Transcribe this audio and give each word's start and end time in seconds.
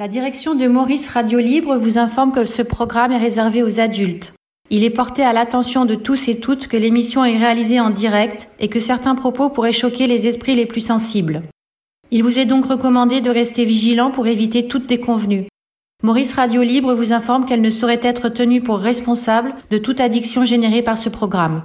La 0.00 0.08
direction 0.08 0.54
de 0.54 0.66
Maurice 0.66 1.08
Radio 1.08 1.38
Libre 1.38 1.76
vous 1.76 1.98
informe 1.98 2.32
que 2.32 2.46
ce 2.46 2.62
programme 2.62 3.12
est 3.12 3.18
réservé 3.18 3.62
aux 3.62 3.80
adultes. 3.80 4.32
Il 4.70 4.82
est 4.82 4.88
porté 4.88 5.22
à 5.22 5.34
l'attention 5.34 5.84
de 5.84 5.94
tous 5.94 6.28
et 6.28 6.40
toutes 6.40 6.68
que 6.68 6.78
l'émission 6.78 7.22
est 7.22 7.36
réalisée 7.36 7.80
en 7.80 7.90
direct 7.90 8.48
et 8.60 8.68
que 8.68 8.80
certains 8.80 9.14
propos 9.14 9.50
pourraient 9.50 9.74
choquer 9.74 10.06
les 10.06 10.26
esprits 10.26 10.54
les 10.54 10.64
plus 10.64 10.80
sensibles. 10.80 11.42
Il 12.10 12.22
vous 12.22 12.38
est 12.38 12.46
donc 12.46 12.64
recommandé 12.64 13.20
de 13.20 13.28
rester 13.28 13.66
vigilant 13.66 14.10
pour 14.10 14.26
éviter 14.26 14.68
toute 14.68 14.86
déconvenue. 14.86 15.48
Maurice 16.02 16.32
Radio 16.32 16.62
Libre 16.62 16.94
vous 16.94 17.12
informe 17.12 17.44
qu'elle 17.44 17.60
ne 17.60 17.68
saurait 17.68 18.00
être 18.02 18.30
tenue 18.30 18.62
pour 18.62 18.78
responsable 18.78 19.52
de 19.70 19.76
toute 19.76 20.00
addiction 20.00 20.46
générée 20.46 20.80
par 20.80 20.96
ce 20.96 21.10
programme. 21.10 21.62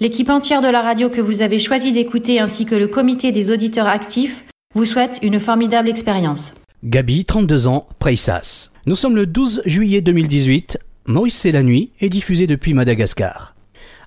L'équipe 0.00 0.30
entière 0.30 0.62
de 0.62 0.68
la 0.68 0.80
radio 0.80 1.10
que 1.10 1.20
vous 1.20 1.42
avez 1.42 1.58
choisi 1.58 1.90
d'écouter 1.90 2.38
ainsi 2.38 2.66
que 2.66 2.76
le 2.76 2.86
comité 2.86 3.32
des 3.32 3.50
auditeurs 3.50 3.88
actifs 3.88 4.44
vous 4.76 4.84
souhaite 4.84 5.18
une 5.22 5.40
formidable 5.40 5.88
expérience. 5.88 6.54
Gabi, 6.84 7.24
32 7.24 7.66
ans, 7.66 7.86
Preissas. 7.98 8.68
Nous 8.84 8.94
sommes 8.94 9.16
le 9.16 9.24
12 9.24 9.62
juillet 9.64 10.02
2018. 10.02 10.78
Maurice 11.06 11.38
c'est 11.38 11.50
la 11.50 11.62
nuit 11.62 11.92
est 11.98 12.10
diffusé 12.10 12.46
depuis 12.46 12.74
Madagascar. 12.74 13.54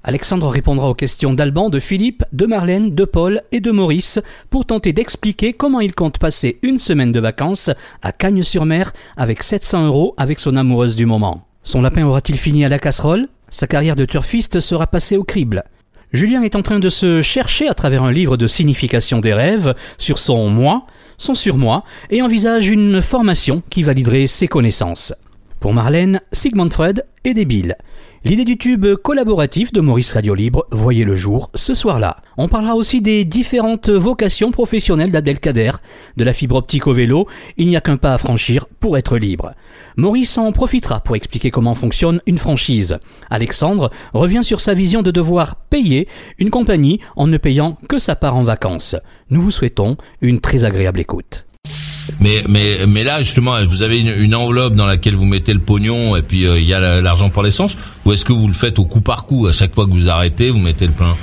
Alexandre 0.04 0.48
répondra 0.48 0.88
aux 0.88 0.94
questions 0.94 1.34
d'Alban, 1.34 1.72
de 1.72 1.80
Philippe, 1.80 2.24
de 2.34 2.46
Marlène, 2.46 2.94
de 2.94 3.04
Paul 3.04 3.42
et 3.52 3.62
de 3.62 3.72
Maurice 3.72 4.20
pour 4.52 4.68
tenter 4.68 4.94
d'expliquer 4.94 5.54
comment 5.54 5.80
il 5.80 5.96
compte 5.96 6.20
passer 6.20 6.60
une 6.62 6.78
semaine 6.78 7.12
de 7.12 7.20
vacances 7.20 7.72
à 8.04 8.12
Cagnes-sur-Mer 8.12 8.94
avec 9.16 9.42
700 9.42 9.88
euros 9.88 10.14
avec 10.16 10.40
son 10.40 10.56
amoureuse 10.56 10.96
du 10.96 11.08
moment. 11.08 11.48
Son 11.64 11.82
lapin 11.82 12.06
aura-t-il 12.06 12.38
fini 12.38 12.64
à 12.64 12.70
la 12.70 12.78
casserole? 12.78 13.28
Sa 13.50 13.66
carrière 13.66 13.96
de 13.96 14.06
turfiste 14.06 14.60
sera 14.60 14.86
passée 14.86 15.18
au 15.18 15.24
crible. 15.24 15.64
Julien 16.14 16.44
est 16.44 16.56
en 16.56 16.62
train 16.62 16.80
de 16.80 16.90
se 16.90 17.22
chercher 17.22 17.68
à 17.68 17.74
travers 17.74 18.04
un 18.04 18.12
livre 18.12 18.38
de 18.38 18.48
signification 18.48 19.20
des 19.20 19.34
rêves 19.34 19.74
sur 19.98 20.20
son 20.20 20.50
moi, 20.50 20.86
son 21.18 21.36
surmoi, 21.36 21.84
et 22.10 22.22
envisage 22.22 22.70
une 22.70 23.02
formation 23.02 23.64
qui 23.70 23.84
validerait 23.84 24.28
ses 24.28 24.48
connaissances. 24.48 25.14
Pour 25.60 25.74
Marlène, 25.74 26.22
Sigmund 26.32 26.72
Freud 26.72 27.04
est 27.24 27.34
débile. 27.34 27.76
L'idée 28.28 28.44
du 28.44 28.58
tube 28.58 28.86
collaboratif 28.96 29.72
de 29.72 29.80
Maurice 29.80 30.12
Radio 30.12 30.36
Libre 30.36 30.68
voyait 30.70 31.06
le 31.06 31.16
jour 31.16 31.50
ce 31.56 31.74
soir-là. 31.74 32.18
On 32.36 32.50
parlera 32.50 32.76
aussi 32.76 33.00
des 33.00 33.24
différentes 33.24 33.90
vocations 33.90 34.52
professionnelles 34.52 35.12
d'Abdelkader, 35.12 35.72
de 36.18 36.24
la 36.26 36.34
fibre 36.34 36.58
optique 36.58 36.88
au 36.88 36.94
vélo, 36.94 37.30
il 37.56 37.68
n'y 37.70 37.78
a 37.78 37.82
qu'un 37.82 37.96
pas 37.96 38.14
à 38.14 38.18
franchir 38.18 38.66
pour 38.82 38.98
être 38.98 39.18
libre. 39.18 39.54
Maurice 39.96 40.38
en 40.38 40.52
profitera 40.52 41.00
pour 41.00 41.16
expliquer 41.16 41.52
comment 41.52 41.74
fonctionne 41.74 42.22
une 42.26 42.38
franchise. 42.38 42.98
Alexandre 43.30 43.92
revient 44.14 44.44
sur 44.44 44.60
sa 44.60 44.74
vision 44.74 45.04
de 45.04 45.12
devoir 45.12 45.56
payer 45.56 46.10
une 46.38 46.50
compagnie 46.50 47.00
en 47.16 47.28
ne 47.28 47.38
payant 47.38 47.78
que 47.88 47.98
sa 47.98 48.18
part 48.18 48.36
en 48.36 48.44
vacances. 48.44 48.98
Nous 49.30 49.40
vous 49.40 49.52
souhaitons 49.52 49.96
une 50.20 50.42
très 50.42 50.66
agréable 50.66 51.00
écoute. 51.00 51.48
Mais 52.20 52.44
mais 52.48 52.86
mais 52.88 53.04
là 53.04 53.22
justement, 53.22 53.58
vous 53.66 53.82
avez 53.82 54.00
une, 54.00 54.34
enveloppe 54.34 54.74
dans 54.74 54.86
laquelle 54.86 55.16
vous 55.16 55.26
mettez 55.26 55.54
le 55.54 55.60
pognon 55.60 56.16
et 56.16 56.22
puis 56.22 56.46
euh, 56.46 56.58
il 56.58 56.66
y 56.66 56.74
a 56.74 57.02
l'argent 57.02 57.30
pour 57.30 57.44
l'essence. 57.44 57.78
Ou 58.08 58.14
est-ce 58.14 58.26
que 58.26 58.34
vous 58.34 58.48
le 58.48 58.54
faites 58.54 58.80
au 58.80 58.86
coup 58.86 59.02
par 59.02 59.26
coup 59.26 59.48
à 59.48 59.52
chaque 59.52 59.76
fois 59.76 59.86
que 59.86 59.92
vous 59.92 60.10
arrêtez, 60.10 60.50
vous 60.50 60.60
mettez 60.60 60.88
le 60.88 60.94
plein 60.94 61.16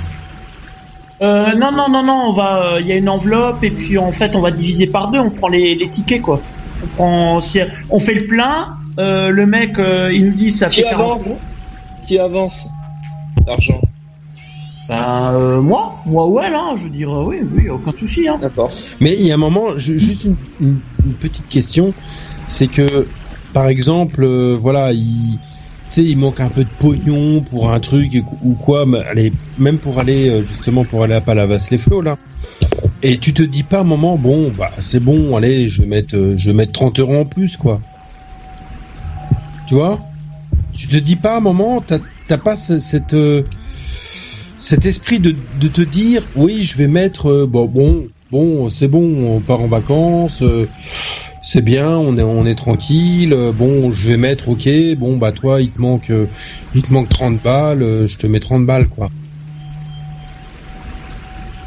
euh, 1.21 1.53
Non 1.55 1.71
non 1.71 1.89
non 1.89 2.03
non, 2.03 2.27
on 2.27 2.31
va, 2.31 2.75
euh, 2.75 2.81
il 2.81 2.87
y 2.87 2.91
a 2.91 2.95
une 2.95 3.09
enveloppe 3.09 3.63
et 3.63 3.71
puis 3.71 3.97
en 3.97 4.11
fait 4.11 4.35
on 4.35 4.41
va 4.41 4.51
diviser 4.51 4.87
par 4.87 5.09
deux. 5.09 5.19
On 5.19 5.31
prend 5.31 5.47
les, 5.47 5.75
les 5.75 5.89
tickets 5.89 6.21
quoi. 6.21 6.39
On 6.83 6.87
prend, 6.95 7.39
on 7.89 7.99
fait 7.99 8.13
le 8.13 8.27
plein. 8.27 8.75
Euh, 8.99 9.29
le 9.29 9.45
mec 9.45 9.77
il 10.13 10.27
nous 10.27 10.31
dit 10.31 10.51
ça 10.51 10.69
fait 10.69 10.83
40 10.83 11.23
Qui 12.07 12.19
avance? 12.19 12.65
L'argent 13.45 13.81
ben, 14.87 15.31
euh, 15.33 15.61
moi, 15.61 15.95
moi 16.05 16.27
ouais 16.27 16.49
là, 16.51 16.75
je 16.77 16.83
veux 16.83 16.89
dire, 16.91 17.09
oui, 17.09 17.37
oui, 17.55 17.69
aucun 17.69 17.91
souci. 17.91 18.27
Hein. 18.27 18.37
D'accord. 18.39 18.69
Mais 19.01 19.15
il 19.17 19.25
y 19.25 19.31
a 19.31 19.33
un 19.33 19.37
moment, 19.37 19.77
juste 19.77 20.27
une, 20.59 20.79
petite 21.19 21.47
question, 21.49 21.93
c'est 22.47 22.67
que, 22.67 23.07
par 23.53 23.67
exemple, 23.67 24.23
euh, 24.23 24.55
voilà, 24.59 24.93
il, 24.93 25.39
tu 25.89 26.01
sais, 26.01 26.03
il 26.03 26.17
manque 26.17 26.39
un 26.39 26.49
peu 26.49 26.63
de 26.63 26.69
pognon 26.79 27.41
pour 27.41 27.71
un 27.71 27.79
truc 27.79 28.23
ou 28.43 28.53
quoi, 28.53 28.85
mais 28.85 28.99
allez, 29.09 29.31
même 29.57 29.77
pour 29.77 29.99
aller 29.99 30.29
euh, 30.29 30.41
justement 30.41 30.83
pour 30.83 31.03
aller 31.03 31.13
à 31.13 31.21
Palavas 31.21 31.67
les 31.71 31.77
flots 31.77 32.01
là. 32.01 32.17
Et 33.03 33.17
tu 33.17 33.33
te 33.33 33.43
dis 33.43 33.63
pas 33.63 33.81
un 33.81 33.83
moment, 33.83 34.17
bon, 34.17 34.51
bah 34.57 34.71
c'est 34.79 34.99
bon, 34.99 35.35
allez, 35.35 35.69
je 35.69 35.81
vais 35.81 35.87
mettre, 35.87 36.35
je 36.37 36.49
vais 36.49 36.55
mettre 36.55 36.73
30 36.73 36.99
euros 36.99 37.17
en 37.17 37.25
plus 37.25 37.57
quoi. 37.57 37.79
Tu 39.67 39.75
vois? 39.75 39.99
Tu 40.73 40.87
te 40.87 40.97
dis 40.97 41.15
pas 41.15 41.37
un 41.37 41.41
moment, 41.41 41.81
t'as 41.81 42.37
pas 42.37 42.55
cette 42.55 43.15
cet 44.59 44.85
esprit 44.85 45.19
de, 45.19 45.35
de, 45.59 45.67
te 45.67 45.81
dire 45.81 46.23
oui 46.35 46.63
je 46.63 46.77
vais 46.77 46.87
mettre 46.87 47.29
euh, 47.29 47.45
bon 47.45 47.65
bon 47.65 48.07
bon 48.31 48.69
c'est 48.69 48.87
bon 48.87 49.35
on 49.35 49.39
part 49.39 49.61
en 49.61 49.67
vacances 49.67 50.41
euh, 50.41 50.67
c'est 51.45 51.61
bien 51.61 51.89
on 51.89 52.17
est 52.17 52.23
on 52.23 52.45
est 52.45 52.55
tranquille 52.55 53.33
euh, 53.33 53.51
bon 53.51 53.91
je 53.91 54.09
vais 54.09 54.17
mettre 54.17 54.49
ok 54.49 54.67
bon 54.97 55.17
bah 55.17 55.31
toi 55.31 55.61
il 55.61 55.69
te 55.69 55.79
manque 55.79 56.11
il 56.73 56.81
te 56.81 56.91
manque 56.91 57.09
30 57.09 57.41
balles 57.41 58.07
je 58.07 58.17
te 58.17 58.27
mets 58.27 58.39
30 58.39 58.65
balles 58.65 58.87
quoi 58.87 59.09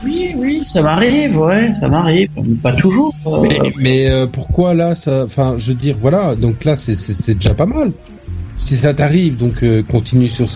oui 0.05 0.33
oui 0.37 0.65
ça 0.65 0.83
m'arrive 0.83 1.39
ouais 1.39 1.73
ça 1.73 1.89
m'arrive 1.89 2.31
pas 2.63 2.73
toujours 2.73 3.15
mais, 3.43 3.73
mais 3.77 4.27
pourquoi 4.33 4.75
là 4.75 4.95
ça 4.95 5.25
enfin 5.25 5.55
je 5.59 5.69
veux 5.69 5.75
dire 5.75 5.97
voilà 5.99 6.35
donc 6.35 6.65
là 6.65 6.77
c'est 6.77 6.95
c'est 6.95 7.35
déjà 7.35 7.55
pas 7.55 7.67
mal 7.67 7.93
si 8.59 8.77
ça 8.77 8.93
t'arrive, 8.93 9.37
donc 9.37 9.63
euh, 9.63 9.83
continue 9.83 10.29
sur. 10.29 10.47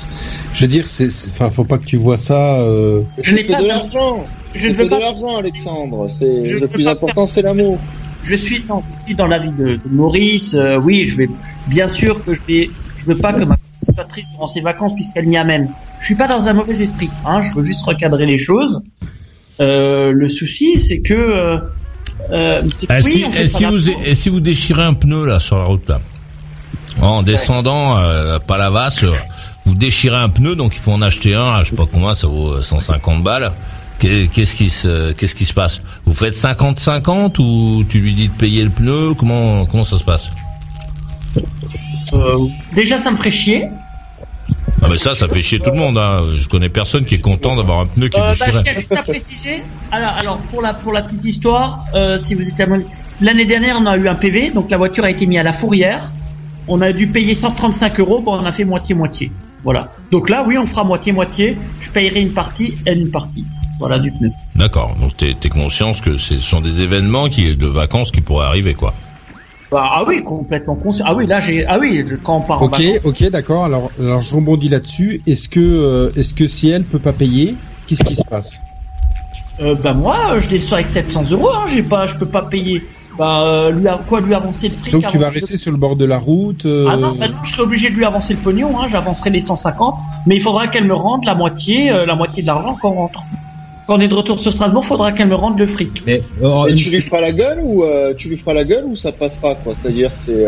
Je 0.53 0.61
veux 0.61 0.69
dire, 0.69 0.87
c'est, 0.87 1.07
enfin, 1.07 1.49
faut 1.49 1.65
pas 1.65 1.79
que 1.79 1.85
tu 1.85 1.97
vois 1.97 2.17
ça. 2.17 2.59
Euh... 2.59 3.03
Je 3.19 3.33
n'ai 3.33 3.45
pas 3.45 3.63
de 3.63 3.69
l'argent. 3.69 4.27
Je 4.55 4.69
ne 4.69 4.75
veux 4.75 4.89
pas 4.89 4.97
de 4.97 5.01
l'argent, 5.01 5.37
Alexandre. 5.37 6.09
C'est 6.11 6.51
le 6.51 6.69
plus 6.69 6.87
important, 6.89 7.27
c'est 7.27 7.43
l'amour. 7.43 7.79
Je 8.25 8.35
suis 8.35 8.63
dans, 8.63 8.83
dans 9.17 9.27
la 9.27 9.39
vie 9.39 9.53
de, 9.53 9.79
Maurice. 9.91 10.55
Euh, 10.55 10.77
oui, 10.77 11.09
je 11.09 11.17
vais 11.17 11.29
bien 11.67 11.89
sûr 11.89 12.25
que 12.25 12.35
je 12.35 12.41
vais. 12.47 12.71
Je 12.99 13.05
veux 13.07 13.17
pas 13.17 13.33
que 13.33 13.43
ma 13.45 13.57
soit 13.93 14.05
triste 14.05 14.29
durant 14.31 14.47
ses 14.47 14.61
vacances 14.61 14.95
puisqu'elle 14.95 15.27
m'y 15.27 15.37
amène. 15.37 15.69
Je 16.01 16.07
suis 16.07 16.15
pas 16.15 16.29
dans 16.29 16.47
un 16.47 16.53
mauvais 16.53 16.81
esprit. 16.81 17.11
Hein, 17.27 17.41
je 17.43 17.59
veux 17.59 17.65
juste 17.65 17.85
recadrer 17.85 18.27
les 18.27 18.39
choses. 18.39 18.81
Euh, 19.61 20.13
le 20.13 20.29
souci, 20.29 20.79
c'est 20.79 21.01
que. 21.01 21.15
Euh, 21.15 21.59
euh, 22.31 22.63
ah, 22.89 23.03
si, 23.03 23.25
et 23.25 23.47
si, 23.49 23.65
vous, 23.65 23.89
et 23.89 24.15
si 24.15 24.29
vous 24.29 24.41
déchirez 24.41 24.83
un 24.83 24.95
pneu 24.95 25.27
là 25.27 25.41
sur 25.41 25.59
la 25.59 25.65
route 25.65 25.89
là 25.89 26.01
en 27.01 27.23
descendant, 27.23 27.99
euh, 27.99 28.39
pas 28.39 28.59
la 28.59 28.71
vasse, 28.71 29.05
vous 29.65 29.75
déchirez 29.75 30.17
un 30.17 30.29
pneu, 30.29 30.57
donc 30.57 30.75
il 30.75 30.81
faut 30.81 30.93
en 30.93 31.03
acheter 31.03 31.35
un. 31.35 31.63
Je 31.65 31.71
sais 31.71 31.77
pas 31.77 31.87
combien, 31.91 32.15
ça 32.15 32.27
vaut 32.27 32.61
150 32.61 33.21
euh, 33.21 33.23
balles. 33.23 33.53
Qu'est-ce 34.03 34.57
qui 34.57 34.69
se, 34.69 35.13
qu'est-ce 35.13 35.35
qui 35.35 35.45
se 35.45 35.55
passe? 35.55 35.81
Vous 36.05 36.15
faites 36.15 36.35
50-50 36.35 37.41
ou 37.41 37.85
tu 37.89 38.01
lui 38.01 38.15
dis 38.15 38.29
de 38.29 38.33
payer 38.33 38.65
le 38.65 38.71
pneu? 38.71 39.15
Comment, 39.15 39.65
comment 39.67 39.85
ça 39.85 39.99
se 39.99 40.05
passe? 40.05 40.29
Euh, 42.13 42.39
Déjà, 42.75 42.99
ça 42.99 43.11
me 43.11 43.17
ferait 43.17 43.31
chier. 43.31 43.69
Ah 44.83 44.89
mais 44.91 44.97
ça, 44.97 45.15
ça 45.15 45.29
fait 45.29 45.43
chier 45.43 45.61
tout 45.61 45.71
le 45.71 45.77
monde. 45.77 45.97
Hein. 45.97 46.35
Je 46.35 46.49
connais 46.49 46.69
personne 46.69 47.05
qui 47.05 47.15
est 47.15 47.21
content 47.21 47.55
d'avoir 47.55 47.81
un 47.81 47.87
pneu 47.87 48.09
qui 48.09 48.19
est 48.19 48.29
déchiré. 48.31 48.51
Bah, 48.51 48.59
je 48.59 48.63
tiens 48.63 48.73
juste 48.73 48.93
à 48.93 49.03
préciser. 49.03 49.63
Alors, 49.93 50.11
alors 50.19 50.37
pour 50.39 50.61
la 50.61 50.75
pour 50.75 50.93
la 50.93 51.03
petite 51.03 51.25
histoire, 51.25 51.85
si 52.19 52.35
vous 52.35 52.49
étiez 52.49 52.67
l'année 53.21 53.45
dernière, 53.45 53.79
on 53.81 53.87
a 53.87 53.97
eu 53.97 54.09
un 54.09 54.17
PV, 54.17 54.51
donc 54.51 54.71
la 54.71 54.77
voiture 54.77 55.05
a 55.05 55.11
été 55.11 55.27
mise 55.27 55.39
à 55.39 55.45
la 55.45 55.53
fourrière 55.53 56.11
on 56.69 56.81
a 56.81 56.93
dû 56.93 57.07
payer 57.07 57.35
135 57.35 58.01
euros, 58.01 58.21
bon, 58.21 58.39
on 58.39 58.45
a 58.45 58.53
fait 58.53 58.65
moitié-moitié. 58.65 59.33
Voilà. 59.65 59.91
Donc 60.11 60.29
là, 60.29 60.45
oui, 60.47 60.59
on 60.59 60.67
fera 60.67 60.85
moitié-moitié. 60.85 61.57
Je 61.81 61.91
payerai 61.91 62.21
une 62.21 62.33
partie, 62.33 62.75
elle 62.85 63.01
une 63.01 63.11
partie. 63.11 63.45
Voilà, 63.83 63.99
du 63.99 64.11
pneu. 64.11 64.31
D'accord. 64.55 64.95
Donc 65.01 65.17
t'es 65.17 65.35
es 65.43 65.49
conscience 65.49 66.01
que 66.01 66.17
ce 66.17 66.41
sont 66.41 66.61
des 66.61 66.83
événements 66.83 67.29
qui, 67.29 67.57
de 67.57 67.67
vacances 67.67 68.11
qui 68.11 68.21
pourraient 68.21 68.47
arriver, 68.47 68.75
quoi. 68.75 68.95
Bah, 69.71 69.89
ah 69.91 70.05
oui, 70.07 70.23
complètement 70.23 70.75
conscient. 70.77 71.05
Ah 71.09 71.15
oui, 71.15 71.27
là 71.27 71.41
j'ai. 71.41 71.67
Ah 71.67 71.79
oui, 71.81 72.05
quand 72.23 72.37
on 72.37 72.41
part. 72.43 72.63
Ok, 72.63 72.81
ok, 73.05 73.31
d'accord. 73.31 73.65
Alors, 73.65 73.91
alors 73.99 74.21
je 74.21 74.35
rebondis 74.35 74.69
là-dessus. 74.69 75.21
Est-ce 75.27 75.49
que, 75.49 75.61
euh, 75.61 76.13
est-ce 76.17 76.35
que 76.35 76.47
si 76.47 76.69
elle 76.69 76.85
peut 76.85 76.99
pas 76.99 77.13
payer, 77.13 77.57
qu'est-ce 77.87 78.05
qui 78.05 78.15
se 78.15 78.25
passe? 78.25 78.61
Euh, 79.61 79.75
Bah 79.75 79.95
moi, 79.95 80.39
je 80.39 80.49
descends 80.49 80.75
avec 80.75 80.89
700 80.89 81.25
euros. 81.31 81.49
Hein. 81.51 81.65
J'ai 81.69 81.83
pas, 81.83 82.07
je 82.07 82.17
peux 82.17 82.27
pas 82.27 82.43
payer 82.43 82.83
bah, 83.19 83.43
euh, 83.43 83.71
lui 83.71 83.87
quoi 84.09 84.21
lui 84.21 84.35
avancer 84.35 84.69
le 84.69 84.75
fric. 84.75 84.93
Donc 84.93 85.07
tu 85.09 85.19
vas 85.19 85.29
rester 85.29 85.57
sur 85.57 85.71
le 85.71 85.77
bord 85.77 85.97
de 85.97 86.05
la 86.05 86.19
route. 86.19 86.67
Euh, 86.67 86.89
ah 86.91 86.97
non, 86.97 87.13
bah, 87.13 87.27
je 87.43 87.53
serai 87.53 87.63
obligé 87.63 87.91
de 87.91 87.95
lui 87.95 88.05
avancer 88.05 88.35
le 88.35 88.39
pognon. 88.41 88.79
Hein, 88.81 88.87
J'avancerai 88.91 89.31
les 89.31 89.41
150, 89.41 89.97
mais 90.27 90.37
il 90.37 90.41
faudra 90.41 90.69
qu'elle 90.69 90.87
me 90.87 90.95
rende 90.95 91.25
la 91.25 91.35
moitié, 91.35 91.91
euh, 91.91 92.07
la 92.07 92.15
moitié 92.15 92.43
de 92.43 92.47
l'argent 92.47 92.77
qu'on 92.81 92.93
rentre. 92.93 93.23
Quand 93.87 93.97
on 93.97 94.01
est 94.01 94.09
de 94.09 94.15
retour 94.15 94.39
sur 94.39 94.53
Strasbourg, 94.53 94.85
faudra 94.85 95.13
qu'elle 95.13 95.29
me 95.29 95.35
rende 95.35 95.59
le 95.59 95.67
fric. 95.67 96.03
Mais, 96.07 96.23
tu 96.77 96.91
lui 96.91 97.01
feras 97.01 97.21
la 97.21 97.33
gueule 97.33 97.61
ou 97.65 97.85
tu 98.17 98.29
lui 98.29 98.37
feras 98.37 98.55
la 98.55 98.65
gueule 98.65 98.85
ou 98.85 98.97
ça 98.97 99.13
passera 99.13 99.55
quoi? 99.57 99.75
C'est-à-dire 99.75 100.15
c'est 100.15 100.45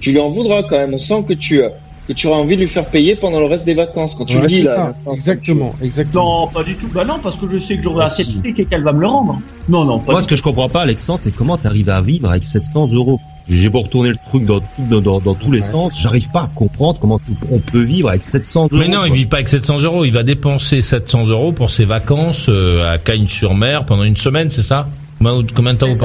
tu 0.00 0.10
lui 0.12 0.20
en 0.20 0.28
voudras 0.28 0.62
quand 0.64 0.76
même. 0.76 0.92
On 0.92 0.98
sent 0.98 1.24
que 1.26 1.32
tu 1.32 1.62
que 2.06 2.12
tu 2.12 2.26
auras 2.26 2.38
envie 2.38 2.56
de 2.56 2.60
lui 2.60 2.68
faire 2.68 2.84
payer 2.86 3.16
pendant 3.16 3.40
le 3.40 3.46
reste 3.46 3.64
des 3.64 3.74
vacances 3.74 4.14
quand 4.14 4.26
tu 4.26 4.38
le 4.38 4.46
dis 4.46 4.62
là. 4.62 4.74
Ça. 4.74 5.12
Exactement, 5.12 5.74
exactement. 5.80 6.40
Non, 6.42 6.46
pas 6.48 6.62
du 6.62 6.74
tout. 6.76 6.88
Bah 6.92 7.04
non, 7.04 7.18
parce 7.22 7.36
que 7.36 7.48
je 7.48 7.58
sais 7.58 7.76
que 7.76 7.82
j'aurai 7.82 8.04
assez 8.04 8.24
de 8.24 8.30
fric 8.30 8.58
et 8.58 8.64
qu'elle 8.66 8.82
va 8.82 8.92
me 8.92 9.00
le 9.00 9.06
rendre. 9.06 9.40
Non, 9.68 9.84
non. 9.84 9.98
Pas 9.98 10.12
Moi, 10.12 10.22
ce 10.22 10.28
que 10.28 10.36
je 10.36 10.42
comprends 10.42 10.68
pas, 10.68 10.82
Alexandre, 10.82 11.20
c'est 11.22 11.34
comment 11.34 11.56
tu 11.56 11.66
arrives 11.66 11.88
à 11.88 12.02
vivre 12.02 12.28
avec 12.28 12.44
700 12.44 12.92
euros. 12.92 13.18
J'ai 13.48 13.70
beau 13.70 13.80
retourner 13.80 14.10
le 14.10 14.16
truc 14.26 14.44
dans, 14.44 14.60
dans, 14.78 15.20
dans, 15.20 15.34
tous 15.34 15.50
les 15.50 15.62
sens, 15.62 15.98
j'arrive 15.98 16.30
pas 16.30 16.42
à 16.42 16.50
comprendre 16.54 16.98
comment 17.00 17.20
on 17.50 17.58
peut 17.58 17.82
vivre 17.82 18.10
avec 18.10 18.22
700 18.22 18.68
euros. 18.70 18.76
Mais 18.76 18.88
non, 18.88 19.04
il 19.06 19.12
vit 19.12 19.26
pas 19.26 19.38
avec 19.38 19.48
700 19.48 19.80
euros. 19.80 20.04
Il 20.04 20.12
va 20.12 20.22
dépenser 20.22 20.82
700 20.82 21.26
euros 21.26 21.52
pour 21.52 21.70
ses 21.70 21.86
vacances 21.86 22.46
euh, 22.48 22.92
à 22.92 22.98
Cagnes-sur-Mer 22.98 23.86
pendant 23.86 24.04
une 24.04 24.16
semaine, 24.16 24.50
c'est 24.50 24.62
ça? 24.62 24.88
Combien 25.18 25.72
de 25.72 25.78
temps 25.78 25.90
vous 25.90 26.04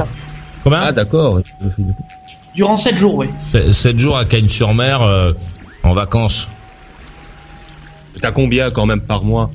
Combien 0.64 0.80
Ah 0.82 0.92
d'accord. 0.92 1.40
Durant 2.54 2.76
7 2.76 2.96
jours, 2.96 3.16
oui. 3.16 3.26
7 3.72 3.98
jours 3.98 4.16
à 4.16 4.24
Cagnes-sur-Mer 4.24 5.02
euh, 5.02 5.32
en 5.82 5.92
vacances. 5.92 6.48
T'as 8.20 8.32
combien 8.32 8.70
quand 8.70 8.86
même 8.86 9.00
par 9.00 9.24
mois? 9.24 9.50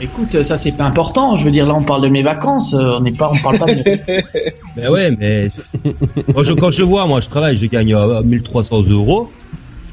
Écoute, 0.00 0.42
ça 0.42 0.58
c'est 0.58 0.72
pas 0.72 0.84
important. 0.84 1.36
Je 1.36 1.44
veux 1.44 1.50
dire, 1.52 1.66
là 1.66 1.74
on 1.74 1.82
parle 1.82 2.02
de 2.02 2.08
mes 2.08 2.22
vacances. 2.22 2.74
euh, 2.74 2.96
On 2.96 3.00
n'est 3.00 3.12
pas, 3.12 3.30
on 3.32 3.36
parle 3.38 3.58
pas 3.58 3.66
de. 3.66 3.82
Ben 4.76 4.90
ouais, 4.90 5.12
mais 5.20 5.48
quand 6.34 6.42
je, 6.42 6.52
quand 6.52 6.70
je 6.70 6.82
vois, 6.82 7.06
moi 7.06 7.20
je 7.20 7.28
travaille, 7.28 7.54
je 7.54 7.66
gagne 7.66 7.94
euh, 7.94 8.22
1300 8.24 8.82
euros. 8.90 9.30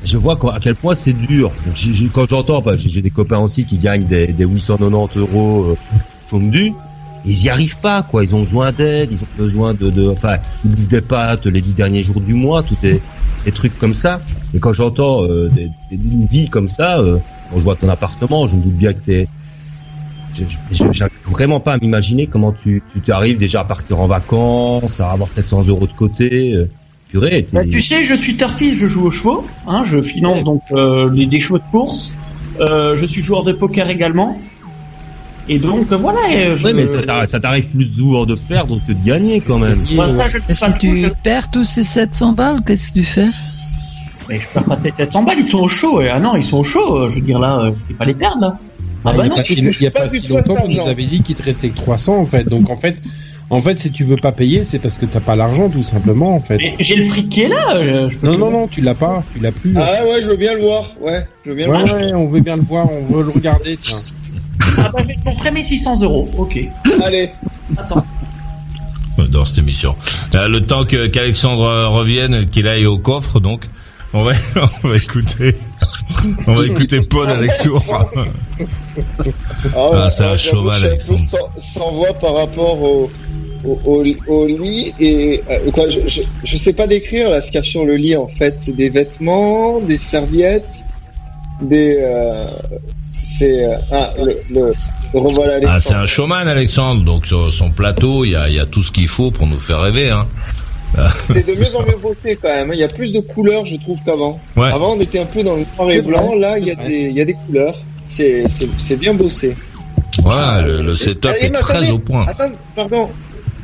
Je 0.03 0.17
vois 0.17 0.35
quoi- 0.35 0.55
à 0.55 0.59
quel 0.59 0.73
point 0.73 0.95
c'est 0.95 1.13
dur. 1.13 1.51
Donc, 1.67 1.75
quand 2.13 2.27
j'entends, 2.27 2.61
bah, 2.61 2.73
j'ai 2.75 3.03
des 3.03 3.11
copains 3.11 3.37
aussi 3.37 3.63
qui 3.63 3.77
gagnent 3.77 4.05
des, 4.05 4.25
des 4.27 4.45
890 4.45 5.19
euros 5.19 5.65
euh, 5.69 5.75
chôme. 6.31 6.51
Ils 7.25 7.43
y 7.45 7.49
arrivent 7.49 7.77
pas, 7.77 8.01
quoi. 8.03 8.23
Ils 8.23 8.33
ont 8.35 8.43
besoin 8.43 8.71
d'aide, 8.71 9.09
ils 9.11 9.17
ont 9.17 9.27
besoin 9.37 9.73
de, 9.73 9.89
de, 9.89 10.09
enfin, 10.09 10.37
ils 10.65 10.71
bouffent 10.71 10.87
des 10.87 11.01
pâtes 11.01 11.45
les 11.45 11.61
dix 11.61 11.73
derniers 11.73 12.01
jours 12.03 12.19
du 12.21 12.33
mois, 12.33 12.63
tout 12.63 12.75
des, 12.81 12.99
des 13.45 13.51
trucs 13.51 13.77
comme 13.77 13.93
ça. 13.93 14.19
Et 14.53 14.59
quand 14.59 14.73
j'entends 14.73 15.23
euh, 15.23 15.47
des, 15.49 15.69
des- 15.91 16.03
une 16.03 16.25
vie 16.25 16.49
comme 16.49 16.67
ça, 16.67 16.99
euh, 16.99 17.17
quand 17.51 17.59
je 17.59 17.63
vois 17.63 17.75
ton 17.75 17.89
appartement, 17.89 18.47
je 18.47 18.55
me 18.55 18.61
doute 18.63 18.73
bien 18.75 18.93
que 18.93 18.99
t'es, 18.99 19.27
j'arrive 20.71 21.11
vraiment 21.29 21.59
pas 21.59 21.73
à 21.73 21.77
m'imaginer 21.77 22.27
comment 22.27 22.51
tu, 22.51 22.81
tu 22.93 23.01
t'arrives 23.01 23.37
déjà 23.37 23.61
à 23.61 23.63
partir 23.65 23.99
en 23.99 24.07
vacances, 24.07 24.99
à 24.99 25.11
avoir 25.11 25.29
peut-être 25.29 25.49
100 25.49 25.67
euros 25.67 25.87
de 25.87 25.93
côté. 25.93 26.53
euh, 26.55 26.69
Purée, 27.09 27.45
Bah, 27.51 27.59
tu 27.69 27.81
sais, 27.81 28.03
je 28.05 28.15
suis 28.15 28.37
turfiste, 28.37 28.77
je 28.77 28.87
joue 28.87 29.05
aux 29.05 29.11
chevaux. 29.11 29.45
Hein, 29.67 29.83
je 29.85 30.01
finance 30.01 30.45
donc 30.45 30.61
euh, 30.71 31.09
les, 31.13 31.25
des 31.25 31.41
chevaux 31.41 31.57
de 31.57 31.63
course. 31.69 32.09
Euh, 32.61 32.95
je 32.95 33.05
suis 33.05 33.21
joueur 33.21 33.43
de 33.43 33.51
poker 33.51 33.89
également. 33.89 34.39
Et 35.53 35.59
donc 35.59 35.91
euh, 35.91 35.97
voilà. 35.97 36.19
et 36.31 36.55
je... 36.55 36.65
Ouais, 36.65 36.73
mais 36.73 36.87
ça 36.87 37.39
t'arrive, 37.39 37.69
plus 37.69 37.91
souvent 37.93 38.25
de 38.25 38.35
perdre 38.35 38.79
que 38.87 38.93
de 38.93 39.05
gagner 39.05 39.41
quand 39.41 39.59
même. 39.59 39.79
Ça, 40.11 40.27
je 40.27 40.37
Et 40.37 40.41
sais 40.47 40.53
si 40.53 40.65
pas 40.65 40.71
tu 40.71 41.09
perds 41.23 41.51
tous 41.51 41.65
ces 41.65 41.83
700 41.83 42.33
balles, 42.33 42.59
qu'est-ce 42.65 42.87
que 42.89 42.93
tu 42.99 43.03
fais? 43.03 43.27
Mais 44.29 44.39
je 44.39 44.47
perds 44.53 44.63
pas 44.63 44.79
ces 44.79 44.91
700 44.91 45.23
balles, 45.23 45.39
ils 45.39 45.45
sont 45.49 45.59
au 45.59 45.67
chaud. 45.67 46.01
Ah 46.09 46.19
non, 46.19 46.35
ils 46.37 46.43
sont 46.43 46.57
au 46.59 46.63
chaud. 46.63 46.97
euh, 46.97 47.09
Je 47.09 47.15
veux 47.15 47.21
dire 47.21 47.39
là, 47.39 47.59
euh, 47.65 47.71
c'est 47.87 47.97
pas 47.97 48.05
les 48.05 48.13
perdre 48.13 48.41
là. 48.41 48.57
Ah 49.03 49.11
Bah, 49.11 49.13
bah 49.13 49.13
il 49.13 49.17
y 49.17 49.21
a 49.21 49.29
non. 49.29 49.35
pas 49.35 49.43
si, 49.43 49.55
y 49.83 49.87
a 49.87 49.91
pas 49.91 50.09
si 50.09 50.27
longtemps 50.27 50.55
qu'on 50.55 50.67
nous 50.69 50.87
avait 50.87 51.05
dit 51.05 51.21
qu'il 51.21 51.35
te 51.35 51.43
restait 51.43 51.69
que 51.69 51.75
300 51.75 52.15
en 52.17 52.25
fait. 52.25 52.43
Donc 52.47 52.69
en 52.69 52.75
fait, 52.77 52.95
en 53.49 53.59
fait, 53.59 53.77
si 53.79 53.91
tu 53.91 54.03
veux 54.05 54.15
pas 54.15 54.31
payer, 54.31 54.63
c'est 54.63 54.79
parce 54.79 54.97
que 54.97 55.05
t'as 55.05 55.19
pas 55.19 55.35
l'argent 55.35 55.69
tout 55.69 55.83
simplement 55.83 56.33
en 56.35 56.39
fait. 56.39 56.57
Mais 56.59 56.75
J'ai 56.79 56.95
le 56.95 57.05
fric 57.05 57.27
qui 57.27 57.41
est 57.41 57.47
là. 57.49 57.75
euh, 57.75 58.09
je 58.09 58.17
peux 58.17 58.27
Non 58.27 58.37
non 58.37 58.51
non, 58.51 58.67
tu 58.67 58.79
l'as 58.81 58.93
pas, 58.95 59.21
tu 59.33 59.41
l'as 59.41 59.51
plus. 59.51 59.73
Ah 59.75 60.05
ouais, 60.05 60.21
je 60.21 60.27
veux 60.27 60.37
bien 60.37 60.53
le 60.53 60.61
voir. 60.61 60.85
Ouais, 61.01 61.25
je 61.43 61.49
veux 61.49 61.55
bien 61.57 61.67
Ouais, 61.67 61.79
le 61.81 61.85
voir. 61.87 61.99
ouais, 62.01 62.13
on 62.13 62.25
veut 62.27 62.39
bien 62.41 62.55
le 62.55 62.61
voir, 62.61 62.87
on 62.89 63.13
veut 63.13 63.23
le 63.23 63.31
regarder. 63.31 63.75
Tiens. 63.81 63.97
Ah 64.77 64.89
bah, 64.93 64.99
je 65.01 65.07
vais 65.07 65.15
te 65.15 65.25
montrer 65.25 65.51
mes 65.51 65.63
600 65.63 66.01
euros. 66.01 66.29
Ok. 66.37 66.59
Allez. 67.03 67.29
Attends. 67.77 68.05
dans 69.29 69.45
cette 69.45 69.59
émission. 69.59 69.95
Euh, 70.35 70.47
le 70.47 70.61
temps 70.61 70.85
que 70.85 71.07
qu'Alexandre 71.07 71.63
euh, 71.63 71.87
revienne, 71.87 72.45
qu'il 72.45 72.67
aille 72.67 72.85
au 72.85 72.97
coffre, 72.97 73.39
donc 73.39 73.69
on 74.13 74.23
va 74.23 74.33
on 74.83 74.87
va 74.87 74.95
écouter 74.97 75.55
on 76.47 76.53
va 76.53 76.65
écouter 76.65 77.01
Paul 77.01 77.29
avec 77.29 77.51
tour. 77.61 77.83
Ah, 79.75 80.09
c'est 80.09 80.25
un 80.25 80.37
cheval, 80.37 80.83
Alexandre. 80.83 81.19
sans, 81.29 81.61
sans 81.61 81.91
voix 81.93 82.13
par 82.19 82.35
rapport 82.35 82.81
au, 82.81 83.09
au, 83.63 83.79
au, 83.85 84.03
au 84.27 84.45
lit 84.45 84.93
et 84.99 85.41
euh, 85.49 85.71
quoi. 85.71 85.89
Je, 85.89 85.99
je, 86.07 86.21
je 86.43 86.57
sais 86.57 86.73
pas 86.73 86.87
décrire 86.87 87.29
là 87.29 87.41
ce 87.41 87.47
qu'il 87.47 87.55
y 87.55 87.59
a 87.59 87.63
sur 87.63 87.85
le 87.85 87.95
lit 87.95 88.15
en 88.15 88.27
fait. 88.27 88.55
C'est 88.59 88.75
des 88.75 88.89
vêtements, 88.89 89.79
des 89.79 89.97
serviettes, 89.97 90.83
des. 91.61 91.97
Euh, 92.01 92.45
c'est 93.41 93.65
euh, 93.65 93.75
ah 93.91 94.13
le, 94.23 94.37
le, 94.49 94.71
le 95.13 95.19
revoilà 95.19 95.53
Ah, 95.67 95.79
c'est 95.79 95.93
un 95.95 96.05
showman, 96.05 96.47
Alexandre. 96.47 97.03
Donc 97.03 97.25
sur 97.25 97.51
son 97.51 97.71
plateau, 97.71 98.23
il 98.25 98.31
y 98.31 98.35
a, 98.35 98.47
il 98.49 98.55
y 98.55 98.59
a 98.59 98.65
tout 98.65 98.83
ce 98.83 98.91
qu'il 98.91 99.07
faut 99.07 99.31
pour 99.31 99.47
nous 99.47 99.59
faire 99.59 99.81
rêver. 99.81 100.09
Hein. 100.11 100.27
C'est 101.27 101.47
de 101.47 101.53
mieux 101.59 101.75
en 101.75 101.83
mieux 101.83 101.97
bossé 102.01 102.37
quand 102.41 102.49
même. 102.49 102.69
hein. 102.69 102.73
Il 102.75 102.79
y 102.79 102.83
a 102.83 102.87
plus 102.89 103.11
de 103.13 103.19
couleurs, 103.21 103.65
je 103.65 103.77
trouve, 103.77 103.97
qu'avant. 104.05 104.39
Ouais. 104.57 104.67
Avant, 104.71 104.93
on 104.95 104.99
était 104.99 105.19
un 105.19 105.25
peu 105.25 105.41
dans 105.41 105.55
le 105.55 105.65
noir 105.77 105.89
et 105.91 106.01
blanc. 106.01 106.35
Là, 106.35 106.57
il 106.59 106.65
y 106.67 106.71
a 106.71 106.75
des, 106.75 107.03
il 107.09 107.13
y 107.13 107.21
a 107.21 107.25
des 107.25 107.33
couleurs. 107.45 107.75
C'est, 108.07 108.45
c'est, 108.49 108.69
c'est 108.77 108.97
bien 108.97 109.13
bossé. 109.13 109.55
Ouais, 110.25 110.61
le, 110.65 110.81
le 110.81 110.95
setup 110.95 111.31
est 111.39 111.49
très 111.51 111.75
attendez. 111.77 111.91
au 111.91 111.99
point. 111.99 112.25
Attends, 112.27 112.51
pardon. 112.75 113.09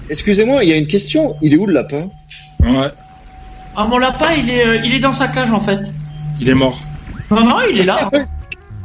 Excusez-moi, 0.09 0.63
il 0.63 0.69
y 0.69 0.73
a 0.73 0.77
une 0.77 0.87
question. 0.87 1.35
Il 1.41 1.53
est 1.53 1.57
où 1.57 1.65
le 1.67 1.73
lapin? 1.73 2.07
Ouais, 2.61 2.87
Ah 3.75 3.85
mon 3.85 3.97
lapin, 3.99 4.31
il 4.41 4.49
est, 4.49 4.65
euh, 4.65 4.81
il 4.85 4.93
est 4.95 4.99
dans 4.99 5.13
sa 5.13 5.27
cage 5.27 5.51
en 5.51 5.59
fait. 5.61 5.81
il 6.39 6.47
est 6.49 6.53
mort. 6.55 6.79
Non 7.29 7.43
non, 7.43 7.57
il 7.69 7.79
est 7.81 7.83
là. 7.83 8.09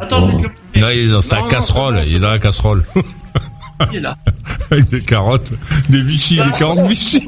Attends, 0.00 0.20
je 0.22 0.26
vais 0.32 0.36
te 0.38 0.42
le. 0.42 0.50
Non, 0.76 0.88
il 0.92 0.98
est 1.00 1.08
dans 1.08 1.20
sa 1.20 1.36
Non, 1.36 1.42
non, 1.42 1.48
casserole. 1.48 1.94
bon, 1.94 2.00
il 2.06 2.16
est 2.16 2.20
dans 2.20 2.30
la 2.30 2.38
casserole 2.38 2.84
Il 3.90 3.96
est 3.96 4.00
là. 4.00 4.16
avec 4.70 4.88
des 4.88 5.00
carottes, 5.00 5.52
des 5.88 6.02
Vichy, 6.02 6.36
des 6.36 6.58
carottes 6.58 6.86
Vichy. 6.86 7.22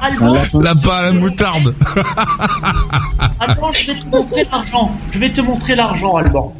Alban, 0.00 0.60
Lapin 0.60 0.90
à 0.90 1.02
la 1.02 1.12
moutarde. 1.12 1.74
Alban, 3.40 3.72
je 3.72 3.92
vais 3.92 3.98
te 4.00 4.06
montrer 4.06 4.46
l'argent. 4.50 4.90
Je 5.10 5.18
vais 5.18 5.30
te 5.30 5.40
montrer 5.40 5.74
l'argent, 5.74 6.16
Alban. 6.16 6.54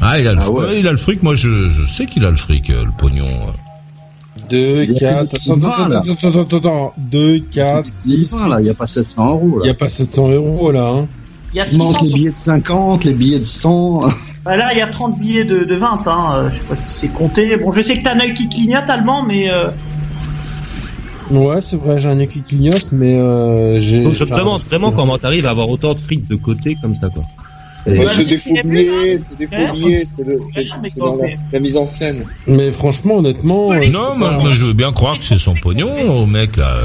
Ah, 0.00 0.18
il 0.18 0.26
a 0.28 0.34
le, 0.34 0.40
Ah 0.42 0.50
ouais. 0.50 0.80
il 0.80 0.86
a 0.88 0.92
le 0.92 0.96
fric. 0.96 1.22
Moi, 1.22 1.34
je, 1.34 1.68
je 1.70 1.86
sais 1.86 2.06
qu'il 2.06 2.24
a 2.24 2.30
le 2.30 2.36
fric, 2.36 2.70
euh, 2.70 2.84
le 2.84 2.90
pognon. 2.98 3.26
2, 4.50 4.84
Il 4.84 4.92
y 4.92 5.04
a 5.04 5.14
4, 5.14 5.18
que 5.18 5.22
des 5.24 5.28
petites 5.38 5.58
vingt, 5.58 5.88
là. 5.88 5.98
attends, 6.00 6.28
attends, 6.28 6.40
attends, 6.42 6.56
attends, 6.58 6.94
2, 6.98 7.38
4, 7.52 7.90
Il 8.06 8.26
6, 8.26 8.34
là, 8.48 8.60
il 8.60 8.64
n'y 8.64 8.70
a 8.70 8.74
pas 8.74 8.86
700 8.86 9.28
euros. 9.30 9.60
il 9.62 9.64
y 9.64 9.68
Là. 9.68 9.72
a 9.72 9.74
pas 9.74 9.88
700 9.88 10.28
euros 10.30 10.70
là. 10.72 10.88
Hein. 10.88 11.06
Il 11.54 11.78
manque 11.78 11.98
600 11.98 12.04
les 12.06 12.12
billets 12.12 12.30
de 12.32 12.36
50, 12.36 13.04
les 13.04 13.14
billets 13.14 13.38
de 13.38 13.44
100. 13.44 14.00
Bah 14.44 14.56
là, 14.56 14.72
il 14.72 14.78
y 14.78 14.82
a 14.82 14.88
30 14.88 15.18
billets 15.18 15.44
de, 15.44 15.60
de 15.64 15.74
20, 15.76 16.02
hein. 16.06 16.32
euh, 16.34 16.50
Je 16.50 16.56
sais 16.58 16.64
pas 16.64 16.76
si 16.76 16.82
c'est 16.88 17.12
compté. 17.12 17.56
Bon, 17.56 17.72
je 17.72 17.80
sais 17.80 17.96
que 17.96 18.02
t'as 18.02 18.14
un 18.14 18.20
œil 18.20 18.34
qui 18.34 18.48
clignote, 18.48 18.88
Allemand, 18.90 19.22
mais 19.22 19.50
euh, 19.50 19.68
Ouais, 21.30 21.60
c'est 21.60 21.76
vrai, 21.76 21.98
j'ai 21.98 22.08
un 22.08 22.18
œil 22.18 22.28
qui 22.28 22.42
clignote, 22.42 22.86
mais 22.92 23.14
euh, 23.18 23.78
j'ai. 23.80 24.02
Donc 24.02 24.14
je 24.14 24.24
me 24.24 24.36
demande 24.36 24.60
vraiment 24.62 24.90
comment 24.90 25.16
t'arrives 25.16 25.46
à 25.46 25.50
avoir 25.50 25.68
autant 25.70 25.94
de 25.94 25.98
fric 26.00 26.28
de 26.28 26.34
côté 26.34 26.76
comme 26.82 26.94
ça 26.96 27.08
quoi. 27.08 27.22
Ouais, 27.86 27.98
Ouais, 27.98 28.06
C'est 28.14 28.24
des 28.24 28.38
faux 28.38 28.54
billets, 28.64 29.20
c'est 29.28 29.38
des 29.38 29.46
faux 29.46 29.72
billets, 29.72 30.04
c'est 30.16 30.98
dans 30.98 31.16
la, 31.52 31.60
mise 31.60 31.76
en 31.76 31.86
scène. 31.86 32.24
Mais 32.46 32.70
franchement, 32.70 33.16
honnêtement. 33.18 33.72
Non, 33.72 34.14
moi, 34.16 34.30
pas- 34.30 34.38
moi, 34.38 34.50
je 34.54 34.66
veux 34.66 34.72
bien 34.72 34.92
croire 34.92 35.18
que 35.18 35.24
c'est 35.24 35.38
son 35.38 35.54
pognon, 35.54 35.90
au 36.16 36.26
mec 36.26 36.56
là. 36.56 36.76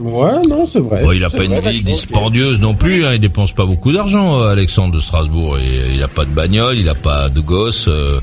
Ouais, 0.00 0.40
non, 0.48 0.64
c'est 0.64 0.80
vrai. 0.80 1.02
Bon, 1.02 1.12
il 1.12 1.22
a 1.24 1.30
pas 1.30 1.44
une 1.44 1.60
vie 1.60 1.80
dispendieuse 1.82 2.58
non 2.60 2.74
plus. 2.74 3.04
Hein, 3.04 3.14
il 3.14 3.20
dépense 3.20 3.52
pas 3.52 3.66
beaucoup 3.66 3.92
d'argent, 3.92 4.40
euh, 4.40 4.48
Alexandre 4.50 4.94
de 4.94 5.00
Strasbourg. 5.00 5.58
Et, 5.58 5.94
il 5.94 6.02
a 6.02 6.08
pas 6.08 6.24
de 6.24 6.30
bagnole, 6.30 6.78
il 6.78 6.88
a 6.88 6.94
pas 6.94 7.28
de 7.28 7.40
gosse, 7.40 7.86
euh, 7.88 8.18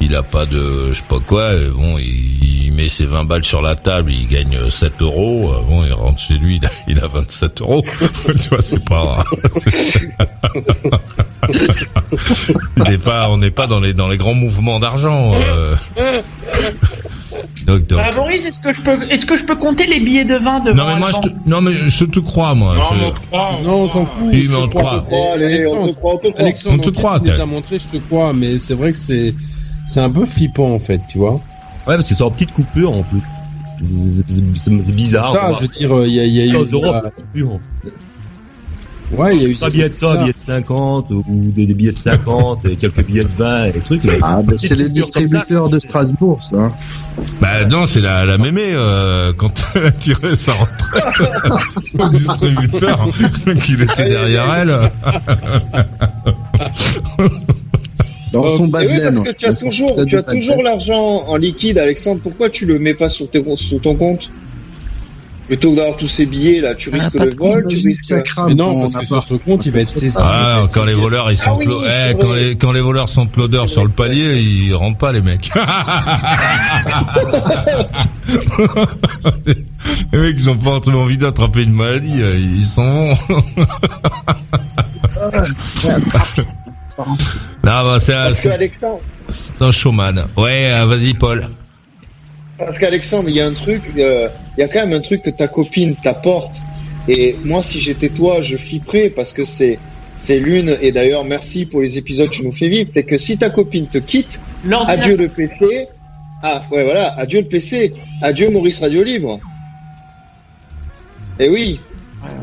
il 0.00 0.14
a 0.14 0.22
pas 0.22 0.46
de 0.46 0.90
je 0.92 0.94
sais 0.98 1.02
pas 1.08 1.18
quoi. 1.18 1.54
et 1.54 1.66
Bon, 1.74 1.98
il, 1.98 2.66
il 2.66 2.72
met 2.72 2.86
ses 2.88 3.04
20 3.06 3.24
balles 3.24 3.44
sur 3.44 3.60
la 3.62 3.74
table, 3.74 4.12
il 4.12 4.28
gagne 4.28 4.56
euh, 4.56 4.70
7 4.70 5.02
euros. 5.02 5.52
euh, 5.52 5.60
Bon, 5.68 5.84
il 5.84 5.92
rentre 5.92 6.20
chez 6.20 6.34
lui, 6.34 6.56
il 6.62 6.66
a, 6.66 6.70
il 6.86 6.98
a 7.00 7.08
27 7.08 7.60
euros. 7.62 7.82
tu 8.24 8.48
vois, 8.50 8.62
c'est 8.62 8.84
pas. 8.84 9.24
on 12.78 12.84
n'est 12.84 12.98
pas, 13.04 13.28
on 13.30 13.38
n'est 13.38 13.50
pas 13.50 13.66
dans 13.66 13.80
les 13.80 13.92
dans 13.92 14.06
les 14.08 14.16
grands 14.18 14.34
mouvements 14.34 14.78
d'argent. 14.78 15.34
euh. 15.34 15.74
Donc, 17.68 17.86
donc- 17.86 17.98
bah, 17.98 18.10
Maurice, 18.16 18.46
est-ce 18.46 18.58
que 18.58 18.72
je 18.72 18.80
peux, 18.80 18.96
est-ce 19.10 19.26
que 19.26 19.36
je 19.36 19.44
peux 19.44 19.54
compter 19.56 19.86
les 19.86 20.00
billets 20.00 20.24
de 20.24 20.36
20 20.36 20.60
de 20.60 20.72
Non 20.72 20.86
mais 20.86 20.96
moi, 20.98 21.10
je 21.12 21.28
te, 21.28 21.34
non 21.46 21.60
mais 21.60 21.72
je 21.86 22.04
te 22.04 22.18
crois 22.18 22.54
moi. 22.54 22.74
Non, 22.76 22.82
Je- 22.90 22.94
mais 22.98 23.06
on 23.06 23.10
te 23.12 23.20
croit, 23.26 23.50
on- 23.60 23.62
Non, 23.62 23.74
on 23.82 23.88
s'en 23.88 24.04
fout. 24.06 24.24
Oui, 24.32 24.42
je 24.44 24.48
mais 24.50 24.56
on 24.56 24.68
te 24.68 24.74
croit. 24.74 25.04
Alexandre, 25.34 25.86
te 25.88 25.94
croit, 25.98 26.14
on 26.14 26.18
te 26.18 26.28
croit. 26.28 26.40
Alexandre, 26.40 26.74
On 26.74 26.78
te 26.78 26.88
enquête, 26.88 26.94
croit, 26.98 27.20
tu 27.20 27.30
as 27.30 27.46
montré, 27.46 27.78
je 27.78 27.86
te 27.86 27.96
crois, 27.98 28.32
mais 28.32 28.58
c'est 28.58 28.74
vrai 28.74 28.92
que 28.92 28.98
c'est 28.98 29.34
c'est 29.86 30.00
un 30.00 30.10
peu 30.10 30.24
flippant 30.24 30.72
en 30.72 30.78
fait, 30.78 31.00
tu 31.08 31.18
vois. 31.18 31.34
Ouais 31.34 31.40
parce 31.96 32.08
que 32.08 32.14
c'est 32.14 32.22
en 32.24 32.30
petite 32.30 32.52
coupure 32.52 32.90
en 32.92 33.02
plus. 33.02 33.20
C'est- 33.80 34.24
C'est 34.28 34.42
c'est- 34.58 34.82
c'est 34.82 34.92
bizarre. 34.96 35.30
Ça, 35.32 35.52
je 35.56 35.62
veux 35.62 35.68
dire, 35.68 36.04
il 36.06 36.12
y 36.14 36.20
a, 36.20 36.24
y 36.24 36.40
a 36.40 36.44
eu. 36.46 36.48
100 36.48 36.72
euros 36.72 36.86
en 36.86 36.94
euh, 36.94 37.50
Ouais, 39.12 39.36
il 39.36 39.42
y 39.42 39.46
a 39.46 39.48
eu. 39.48 39.54
Pas 39.56 39.70
billets 39.70 39.88
de 39.88 39.94
100, 39.94 40.20
billets 40.20 40.32
de 40.34 40.38
50 40.38 41.10
ou 41.10 41.24
des, 41.54 41.66
des 41.66 41.74
billets 41.74 41.92
de 41.92 41.98
50 41.98 42.64
et 42.66 42.76
quelques 42.76 43.04
billets 43.04 43.22
de 43.24 43.28
20 43.28 43.64
et 43.66 43.72
des 43.72 43.80
trucs. 43.80 44.04
mais- 44.04 44.18
Ah, 44.22 44.42
ben 44.44 44.58
c'est 44.58 44.74
les 44.74 44.84
ça, 44.84 44.90
distributeurs 44.90 45.70
de 45.70 45.78
Strasbourg, 45.78 46.40
ça. 46.44 46.56
hein. 46.58 46.72
Bah 47.40 47.64
non, 47.64 47.86
c'est 47.86 48.00
la, 48.02 48.26
la 48.26 48.36
mémé 48.38 48.62
euh, 48.72 49.32
quand 49.36 49.64
elle 49.74 49.86
a 49.86 49.90
tiré 49.92 50.36
sa 50.36 50.52
retraite 50.52 51.28
au 51.98 52.08
distributeur, 52.10 53.08
qu'il 53.64 53.82
était 53.82 54.08
derrière 54.08 54.54
elle. 54.54 54.90
Dans 58.32 58.44
Oh, 58.44 58.48
son 58.50 58.66
bas 58.68 58.84
de 58.84 58.88
laine. 58.88 59.14
parce 59.14 59.28
que 59.28 59.32
tu 59.34 59.46
as 59.46 59.56
ça- 59.56 59.66
toujours, 59.66 60.06
tu 60.06 60.16
as 60.18 60.22
toujours 60.22 60.62
l'argent 60.62 61.24
en 61.26 61.36
liquide, 61.36 61.78
Alexandre. 61.78 62.20
Pourquoi 62.22 62.50
tu 62.50 62.66
le 62.66 62.78
mets 62.78 62.92
pas 62.94 63.08
sur, 63.08 63.28
tes, 63.30 63.42
sur 63.56 63.80
ton 63.80 63.94
compte? 63.94 64.30
Plutôt 65.48 65.70
que 65.72 65.76
d'avoir 65.76 65.96
tous 65.96 66.06
ces 66.08 66.26
billets 66.26 66.60
là, 66.60 66.74
tu 66.74 66.90
Ah, 66.92 66.96
risques 66.98 67.14
le 67.14 67.30
de 67.30 67.36
vol, 67.36 67.64
tu 67.68 67.76
risques. 67.88 68.14
Mais 68.46 68.54
non, 68.54 68.80
parce 68.82 68.94
on 68.94 68.98
que 68.98 69.02
a 69.02 69.06
sur 69.06 69.22
ce 69.22 69.34
compte, 69.34 69.64
il 69.64 69.72
va 69.72 69.80
être 69.80 69.88
saisi. 69.88 70.14
Ah, 70.20 70.64
quand 70.72 70.84
les 70.84 70.92
voleurs 70.92 71.32
ils 71.32 71.38
Ah 71.40 71.44
sont 71.46 71.56
oui, 71.56 71.64
clo- 71.66 71.80
c'est 71.84 72.10
eh, 72.10 72.14
quand 72.20 72.32
les 72.34 72.56
quand 72.56 72.72
les 72.72 72.80
voleurs 72.82 73.08
sentent 73.08 73.34
l'odeur 73.36 73.66
sur 73.68 73.82
le 73.82 73.88
palier, 73.90 74.36
ils 74.40 74.74
rentrent 74.74 74.98
pas 74.98 75.10
les 75.12 75.22
mecs. 75.22 75.50
les 80.12 80.18
mecs 80.18 80.36
ils 80.38 80.50
ont 80.50 80.56
pas 80.56 80.80
envie 80.90 81.18
d'attraper 81.18 81.62
une 81.62 81.72
maladie, 81.72 82.20
euh, 82.20 82.38
ils 82.38 82.66
s'en 82.66 83.14
vont. 83.14 83.18
non, 86.98 87.14
bah, 87.62 87.96
c'est 87.98 88.14
un, 88.14 88.32
un 89.60 89.72
showman. 89.72 90.24
Ouais, 90.36 90.70
euh, 90.72 90.86
vas-y 90.86 91.14
Paul. 91.14 91.48
Parce 92.58 92.78
qu'Alexandre, 92.78 93.28
il 93.28 93.36
y 93.36 93.40
a 93.40 93.46
un 93.46 93.52
truc, 93.52 93.82
euh, 93.96 94.28
il 94.56 94.60
y 94.60 94.64
a 94.64 94.68
quand 94.68 94.80
même 94.80 94.92
un 94.92 95.00
truc 95.00 95.22
que 95.22 95.30
ta 95.30 95.46
copine 95.46 95.94
t'apporte. 95.94 96.56
Et 97.06 97.36
moi, 97.44 97.62
si 97.62 97.78
j'étais 97.80 98.08
toi, 98.08 98.40
je 98.40 98.56
flipperais 98.56 99.10
parce 99.10 99.32
que 99.32 99.44
c'est, 99.44 99.78
c'est 100.18 100.40
l'une, 100.40 100.76
et 100.82 100.90
d'ailleurs, 100.90 101.24
merci 101.24 101.64
pour 101.64 101.80
les 101.80 101.96
épisodes 101.96 102.28
que 102.28 102.34
tu 102.34 102.44
nous 102.44 102.52
fais 102.52 102.68
vivre, 102.68 102.90
c'est 102.92 103.04
que 103.04 103.16
si 103.16 103.38
ta 103.38 103.48
copine 103.48 103.86
te 103.86 103.98
quitte, 103.98 104.40
adieu 104.86 105.16
le 105.16 105.28
PC. 105.28 105.86
Ah, 106.42 106.64
ouais, 106.70 106.84
voilà, 106.84 107.14
adieu 107.16 107.40
le 107.40 107.46
PC. 107.46 107.92
Adieu 108.22 108.50
Maurice 108.50 108.80
Radio 108.80 109.02
Libre. 109.02 109.40
Et 111.38 111.48
oui. 111.48 111.80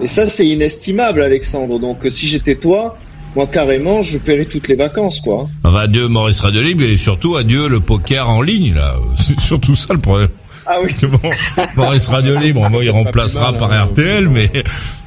Et 0.01 0.07
ça, 0.07 0.29
c'est 0.29 0.47
inestimable, 0.47 1.21
Alexandre. 1.21 1.77
Donc, 1.79 2.05
si 2.09 2.27
j'étais 2.27 2.55
toi, 2.55 2.97
moi, 3.35 3.47
carrément, 3.47 4.01
je 4.01 4.17
paierais 4.17 4.45
toutes 4.45 4.67
les 4.69 4.75
vacances, 4.75 5.19
quoi. 5.19 5.49
Enfin, 5.63 5.79
adieu 5.79 6.07
Maurice 6.07 6.39
Radio 6.39 6.61
Libre 6.61 6.83
et 6.83 6.97
surtout 6.97 7.35
adieu 7.35 7.67
le 7.67 7.79
poker 7.81 8.29
en 8.29 8.41
ligne 8.41 8.73
là. 8.73 8.95
C'est 9.15 9.39
surtout 9.39 9.75
ça 9.75 9.93
le 9.93 9.99
problème. 9.99 10.29
Ah 10.67 10.77
oui. 10.81 10.91
Bon, 11.03 11.29
Maurice 11.75 12.07
Radio 12.07 12.39
Libre, 12.39 12.67
moi 12.71 12.83
il 12.83 12.89
remplacera 12.89 13.51
mal, 13.51 13.59
par 13.59 13.71
hein, 13.71 13.85
RTL, 13.85 14.29
mais 14.29 14.49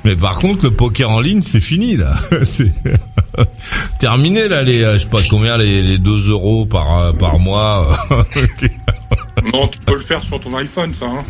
mais 0.04 0.14
par 0.14 0.38
contre 0.38 0.64
le 0.64 0.70
poker 0.70 1.10
en 1.10 1.20
ligne 1.20 1.42
c'est 1.42 1.60
fini 1.60 1.96
là. 1.96 2.14
C'est 2.44 2.72
terminé 3.98 4.46
là 4.46 4.62
les 4.62 4.84
euh, 4.84 4.94
je 4.94 4.98
sais 4.98 5.08
pas 5.08 5.18
combien 5.28 5.58
les, 5.58 5.82
les 5.82 5.98
2 5.98 6.30
euros 6.30 6.64
par 6.64 6.98
euh, 6.98 7.12
par 7.12 7.40
mois. 7.40 8.06
Non, 9.52 9.66
tu 9.66 9.78
peux 9.80 9.94
le 9.94 10.00
faire 10.00 10.22
sur 10.22 10.38
ton 10.38 10.54
iPhone, 10.56 10.94
ça. 10.94 11.06
Hein. 11.06 11.24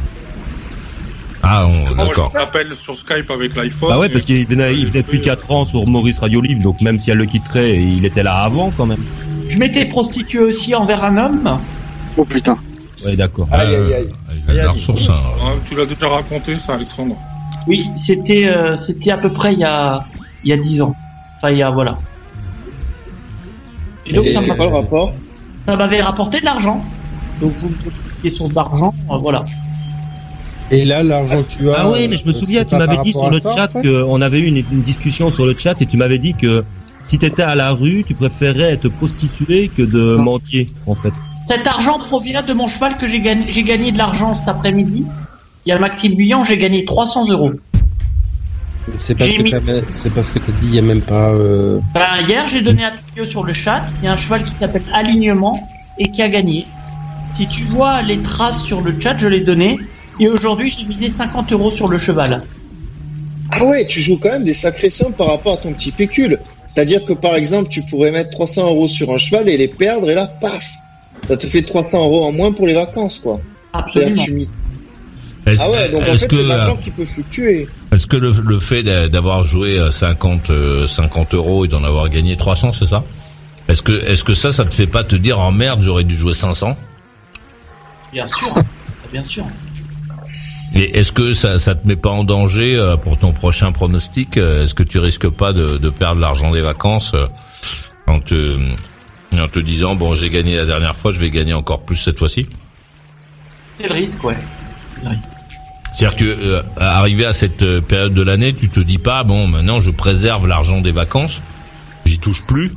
Ah 1.43 1.67
on- 1.67 1.95
Moi, 1.95 2.07
d'accord. 2.07 2.33
je 2.71 2.75
sur 2.75 2.95
Skype 2.95 3.31
avec 3.31 3.55
l'iPhone. 3.55 3.89
Bah 3.91 3.99
ouais, 3.99 4.09
parce 4.09 4.25
qu'il 4.25 4.45
venait, 4.47 4.75
il 4.75 4.87
venait 4.87 5.03
depuis 5.03 5.21
4 5.21 5.51
ans 5.51 5.65
sur 5.65 5.87
Maurice 5.87 6.19
Radio 6.19 6.41
Libre, 6.41 6.63
donc 6.63 6.81
même 6.81 6.99
si 6.99 7.11
elle 7.11 7.19
le 7.19 7.27
quitterait, 7.27 7.77
il 7.81 8.05
était 8.05 8.23
là 8.23 8.39
avant 8.43 8.71
quand 8.77 8.87
même. 8.87 9.03
Je 9.49 9.59
m'étais 9.59 9.87
prostitué 9.87 10.41
aussi 10.41 10.75
envers 10.75 11.05
un 11.05 11.17
homme. 11.17 11.59
Oh 12.17 12.25
putain. 12.25 12.57
Ouais, 13.05 13.15
d'accord. 13.17 13.47
Aïe, 13.53 13.75
aïe, 13.75 13.95
aïe. 13.95 14.09
Il 14.49 14.59
a 14.59 14.65
la 14.65 14.71
ressource, 14.73 15.09
hein. 15.09 15.21
Ah, 15.43 15.53
tu 15.67 15.77
l'as 15.77 15.87
déjà 15.87 16.09
raconté, 16.09 16.59
ça, 16.59 16.75
Alexandre. 16.75 17.17
Oui, 17.67 17.87
c'était 17.97 18.47
euh, 18.49 18.77
c'était 18.77 19.11
à 19.13 19.19
peu 19.19 19.31
près 19.31 19.53
il 19.53 19.61
y 19.61 19.65
a 19.65 20.05
il 20.43 20.51
y 20.51 20.53
a 20.53 20.57
dix 20.57 20.83
ans. 20.83 20.95
Enfin, 21.37 21.51
il 21.51 21.59
y 21.59 21.63
a 21.63 21.71
voilà. 21.71 21.99
Et 24.07 24.13
donc 24.15 24.25
Et 24.25 24.33
ça 24.33 24.41
c'est 24.41 24.49
m'a- 24.49 24.55
quoi 24.55 24.67
le 24.67 24.73
rapport? 24.75 25.13
ça 25.67 25.77
m'avait 25.77 26.01
rapporté 26.01 26.41
de 26.41 26.45
l'argent. 26.47 26.83
Donc 27.41 27.53
vous 27.59 27.69
me 27.69 27.75
posez 27.75 27.97
des 28.23 28.31
sources 28.31 28.53
d'argent, 28.53 28.93
euh, 29.11 29.17
voilà. 29.19 29.45
Et 30.71 30.85
là, 30.85 31.03
l'argent 31.03 31.43
que 31.43 31.49
tu 31.51 31.71
as. 31.71 31.75
Ah 31.79 31.91
oui, 31.91 32.09
mais 32.09 32.17
je 32.17 32.27
me 32.27 32.31
euh, 32.31 32.35
souviens, 32.35 32.65
tu 32.65 32.77
m'avais 32.77 32.99
dit 32.99 33.13
sur 33.13 33.31
le 33.31 33.41
ça, 33.41 33.55
chat 33.55 33.65
en 33.77 33.83
fait 33.83 33.89
qu'on 33.89 34.21
avait 34.21 34.41
eu 34.41 34.47
une, 34.47 34.57
une 34.59 34.83
discussion 34.83 35.31
sur 35.31 35.47
le 35.47 35.57
chat 35.57 35.81
et 35.81 35.87
tu 35.87 35.97
m'avais 35.97 36.19
dit 36.19 36.35
que 36.35 36.65
si 37.05 37.19
t'étais 37.19 37.43
à 37.43 37.55
la 37.55 37.71
rue, 37.73 38.05
tu 38.07 38.15
préférerais 38.15 38.73
être 38.73 38.89
prostituée 38.91 39.71
que 39.75 39.83
de 39.83 40.17
Non. 40.17 40.23
mendier, 40.25 40.69
en 40.87 40.95
fait. 40.95 41.13
Cet 41.47 41.67
argent 41.67 41.99
provient 41.99 42.43
de 42.43 42.53
mon 42.53 42.69
cheval 42.69 42.99
que 42.99 43.09
j'ai 43.09 43.21
gagné. 43.21 43.47
J'ai 43.51 43.63
gagné 43.63 43.93
de 43.93 43.99
l'argent 43.99 44.35
cet 44.35 44.49
après-midi. 44.49 45.07
Il 45.65 45.69
y 45.71 45.73
a 45.73 45.79
Maxime 45.79 46.15
Guyon, 46.15 46.45
j'ai 46.45 46.59
gagné 46.59 46.85
300 46.85 47.31
euros. 47.31 47.53
C'est 48.99 49.15
parce, 49.15 49.37
mis- 49.39 49.53
c'est 49.93 50.13
parce 50.13 50.31
que 50.31 50.39
t'as 50.39 50.53
dit, 50.53 50.67
il 50.69 50.75
y 50.75 50.79
a 50.79 50.83
même 50.83 51.03
pas. 51.03 51.31
euh, 51.31 51.79
Ben, 51.95 52.07
hier, 52.27 52.47
j'ai 52.49 52.63
donné 52.63 52.85
un 52.85 52.93
tuyau 53.15 53.27
sur 53.27 53.45
le 53.45 53.53
chat. 53.53 53.83
Il 54.03 54.07
y 54.07 54.09
a 54.09 54.13
un 54.13 54.17
cheval 54.17 54.45
qui 54.45 54.53
s'appelle 54.53 54.83
Alignement 54.95 55.67
et 55.99 56.11
qui 56.11 56.23
a 56.23 56.29
gagné. 56.29 56.67
Si 57.35 57.47
tu 57.47 57.65
vois 57.65 58.03
les 58.03 58.19
traces 58.19 58.63
sur 58.65 58.81
le 58.81 58.95
chat, 58.99 59.17
je 59.19 59.27
l'ai 59.27 59.41
donné. 59.41 59.79
Et 60.21 60.29
aujourd'hui, 60.29 60.71
j'ai 60.71 60.85
misé 60.85 61.11
50 61.11 61.53
euros 61.53 61.71
sur 61.71 61.89
le 61.89 61.99
cheval. 61.99 62.43
Ah 63.51 63.65
ouais, 63.65 63.87
tu 63.87 64.01
joues 64.01 64.19
quand 64.21 64.31
même 64.31 64.45
des 64.45 64.55
sacrées 64.55 64.91
sommes 64.91 65.13
par 65.13 65.29
rapport 65.29 65.55
à 65.55 65.57
ton 65.57 65.73
petit 65.73 65.93
pécule. 65.93 66.39
C'est-à-dire 66.69 67.05
que 67.05 67.13
par 67.15 67.35
exemple, 67.35 67.69
tu 67.71 67.83
pourrais 67.83 68.11
mettre 68.11 68.31
300 68.31 68.67
euros 68.67 68.89
sur 68.89 69.11
un 69.13 69.19
cheval 69.19 69.49
et 69.49 69.57
les 69.57 69.69
perdre, 69.69 70.11
et 70.11 70.15
là, 70.15 70.27
paf 70.27 70.65
Ça 71.29 71.37
te 71.37 71.47
fait 71.47 71.63
300 71.63 71.99
euros 72.05 72.25
en 72.25 72.33
moins 72.33 72.53
pour 72.53 72.67
les 72.67 72.75
vacances, 72.75 73.19
quoi. 73.19 73.41
Absolument. 73.73 74.23
tu 74.23 74.47
Ah 75.59 75.71
ouais, 75.71 75.89
donc 75.89 76.03
en 76.03 76.07
est-ce 76.13 76.23
fait, 76.23 76.29
que 76.29 76.37
euh, 76.37 76.47
l'argent 76.49 76.77
qui 76.77 76.91
peut 76.91 77.07
fluctuer. 77.07 77.69
est-ce 77.93 78.07
que 78.07 78.17
le, 78.19 78.33
le 78.33 78.59
fait 78.59 78.83
d'a- 78.83 79.09
d'avoir 79.09 79.45
joué 79.45 79.79
euh, 79.79 79.91
50 79.91 80.51
euh, 80.51 80.87
50 80.87 81.33
euros 81.35 81.65
et 81.65 81.69
d'en 81.69 81.85
avoir 81.85 82.11
gagné 82.11 82.37
300, 82.37 82.73
c'est 82.73 82.87
ça? 82.87 83.03
Est-ce 83.69 83.83
que 83.83 83.93
est-ce 84.07 84.25
que 84.25 84.35
ça 84.35 84.53
ça 84.53 84.65
te 84.67 84.75
fait 84.75 84.87
pas 84.87 85.05
te 85.05 85.17
dire 85.17 85.39
oh 85.39 85.51
merde, 85.51 85.81
j'aurais 85.83 86.05
dû 86.05 86.15
jouer 86.15 86.35
500 86.35 86.77
Bien 88.13 88.27
sûr. 88.27 88.55
Bien 89.13 89.25
sûr. 89.25 89.45
Et 90.79 90.97
est-ce 90.97 91.11
que 91.11 91.35
ça, 91.35 91.59
ça 91.59 91.75
te 91.75 91.87
met 91.89 91.97
pas 91.97 92.11
en 92.11 92.23
danger 92.23 92.77
euh, 92.77 92.97
pour 92.97 93.19
ton 93.19 93.33
prochain 93.33 93.73
pronostic 93.73 94.37
euh, 94.37 94.63
Est-ce 94.63 94.75
que 94.75 94.85
tu 94.85 95.01
risques 95.01 95.29
pas 95.29 95.53
de, 95.53 95.77
de 95.77 95.91
perdre 95.91 96.21
l'argent 96.21 96.53
des 96.53 96.61
vacances 96.61 97.15
euh, 97.15 97.27
en 98.07 98.21
te, 98.21 98.57
en 99.37 99.49
te 99.49 99.59
disant 99.59 99.97
bon 99.97 100.15
j'ai 100.15 100.31
gagné 100.31 100.55
la 100.57 100.67
dernière 100.67 100.95
fois, 100.95 101.11
je 101.11 101.19
vais 101.19 101.31
gagner 101.31 101.53
encore 101.53 101.81
plus 101.81 101.97
cette 101.97 102.21
fois-ci? 102.21 102.47
C'est 103.81 103.89
le 103.89 103.95
risque, 103.95 104.23
ouais. 104.23 104.37
C'est 104.95 105.05
le 105.05 105.11
risque. 105.11 105.29
C'est-à-dire 105.97 106.17
que 106.17 106.25
euh, 106.25 106.63
arrivé 106.77 107.27
à 107.27 107.33
cette 107.33 107.81
période 107.81 108.15
de 108.15 108.23
l'année, 108.23 108.55
tu 108.55 108.69
te 108.69 108.79
dis 108.79 108.99
pas 108.99 109.25
bon 109.25 109.49
maintenant 109.49 109.81
je 109.81 109.91
préserve 109.91 110.47
l'argent 110.47 110.81
des 110.81 110.93
vacances, 110.93 111.43
j'y 112.07 112.21
touche 112.21 112.47
plus 112.47 112.73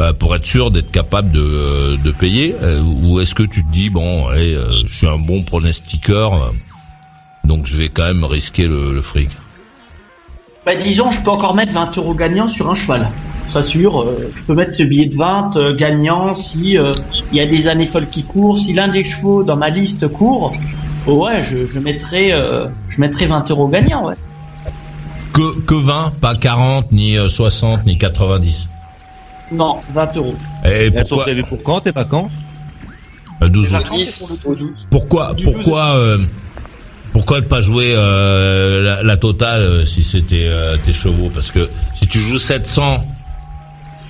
euh, 0.00 0.14
pour 0.14 0.34
être 0.34 0.46
sûr 0.46 0.70
d'être 0.70 0.90
capable 0.90 1.32
de, 1.32 1.96
de 2.02 2.10
payer 2.12 2.54
euh, 2.62 2.80
ou 2.80 3.20
est-ce 3.20 3.34
que 3.34 3.42
tu 3.42 3.62
te 3.62 3.70
dis 3.70 3.90
bon 3.90 4.28
allez, 4.28 4.54
euh, 4.54 4.86
je 4.86 4.94
suis 4.94 5.06
un 5.06 5.18
bon 5.18 5.42
pronostiqueur 5.42 6.34
euh, 6.34 6.50
donc 7.46 7.66
je 7.66 7.78
vais 7.78 7.88
quand 7.88 8.04
même 8.04 8.24
risquer 8.24 8.66
le, 8.66 8.92
le 8.92 9.00
fric. 9.02 9.30
Bah, 10.64 10.74
disons, 10.74 11.10
je 11.10 11.20
peux 11.20 11.30
encore 11.30 11.54
mettre 11.54 11.72
20 11.72 11.96
euros 11.98 12.14
gagnants 12.14 12.48
sur 12.48 12.68
un 12.70 12.74
cheval. 12.74 13.08
Ça 13.48 13.62
sûr, 13.62 14.00
euh, 14.02 14.30
je 14.34 14.42
peux 14.42 14.54
mettre 14.54 14.74
ce 14.74 14.82
billet 14.82 15.06
de 15.06 15.16
20 15.16 15.56
euh, 15.56 15.74
gagnant 15.76 16.34
si 16.34 16.76
euh, 16.76 16.90
il 17.30 17.38
y 17.38 17.40
a 17.40 17.46
des 17.46 17.68
années 17.68 17.86
folles 17.86 18.08
qui 18.08 18.24
courent, 18.24 18.58
si 18.58 18.72
l'un 18.72 18.88
des 18.88 19.04
chevaux 19.04 19.44
dans 19.44 19.54
ma 19.56 19.70
liste 19.70 20.08
court. 20.08 20.52
oh 21.06 21.24
ouais, 21.24 21.44
je, 21.44 21.66
je 21.72 21.78
mettrai, 21.78 22.32
euh, 22.32 22.66
je 22.88 23.00
mettrai 23.00 23.26
20 23.26 23.48
euros 23.52 23.68
gagnants, 23.68 24.06
ouais. 24.08 24.16
Que, 25.32 25.60
que 25.60 25.74
20, 25.74 26.14
pas 26.20 26.34
40, 26.34 26.90
ni 26.90 27.16
euh, 27.16 27.28
60, 27.28 27.86
ni 27.86 27.96
90. 27.98 28.66
Non, 29.52 29.76
20 29.94 30.16
euros. 30.16 30.34
Et 30.64 30.86
sont 30.86 30.92
pourquoi 30.98 31.22
prévues 31.22 31.44
pour 31.44 31.62
quand 31.62 31.80
tes 31.80 31.92
vacances? 31.92 32.32
Euh, 33.42 33.48
12 33.48 33.62
Les 33.62 33.68
août. 33.68 33.82
vacances, 33.84 34.02
c'est 34.08 34.18
pour 34.18 34.28
le 34.50 34.56
12 34.56 34.62
août. 34.64 34.86
Pourquoi, 34.90 35.36
pourquoi, 35.44 35.90
euh, 35.94 36.18
pourquoi 37.16 37.40
ne 37.40 37.46
pas 37.46 37.62
jouer 37.62 37.94
euh, 37.96 39.02
la, 39.02 39.16
totale 39.16 39.62
euh, 39.62 39.86
si 39.86 40.04
c'était 40.04 40.48
euh, 40.50 40.76
tes 40.76 40.92
chevaux? 40.92 41.30
Parce 41.32 41.50
que 41.50 41.70
si 41.94 42.06
tu 42.08 42.20
joues 42.20 42.36
700, 42.36 43.06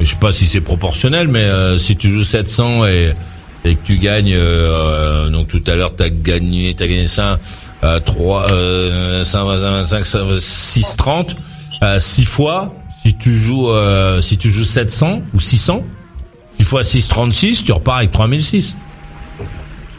je 0.00 0.10
sais 0.10 0.16
pas 0.16 0.32
si 0.32 0.48
c'est 0.48 0.60
proportionnel, 0.60 1.28
mais 1.28 1.48
si 1.78 1.94
tu 1.94 2.10
joues 2.10 2.24
700 2.24 2.84
et, 2.86 3.14
que 3.62 3.70
tu 3.84 3.98
gagnes, 3.98 4.36
donc 5.30 5.46
tout 5.46 5.62
à 5.68 5.76
l'heure 5.76 5.94
t'as 5.94 6.08
gagné, 6.08 6.74
t'as 6.74 6.88
gagné 6.88 7.06
5, 7.06 7.38
euh, 7.84 8.00
3, 8.00 8.50
euh, 8.50 9.22
5, 9.22 9.44
25, 9.44 10.04
6, 10.40 10.96
30, 10.96 11.36
6 12.00 12.24
fois. 12.24 12.74
Si 13.04 13.14
tu 13.14 13.38
joues, 13.38 13.70
si 14.20 14.36
tu 14.36 14.50
joues 14.50 14.64
700 14.64 15.22
ou 15.32 15.38
600, 15.38 15.84
6 16.58 16.64
fois 16.64 16.82
6, 16.82 17.06
36, 17.06 17.64
tu 17.64 17.70
repars 17.70 17.98
avec 17.98 18.10
3006. 18.10 18.74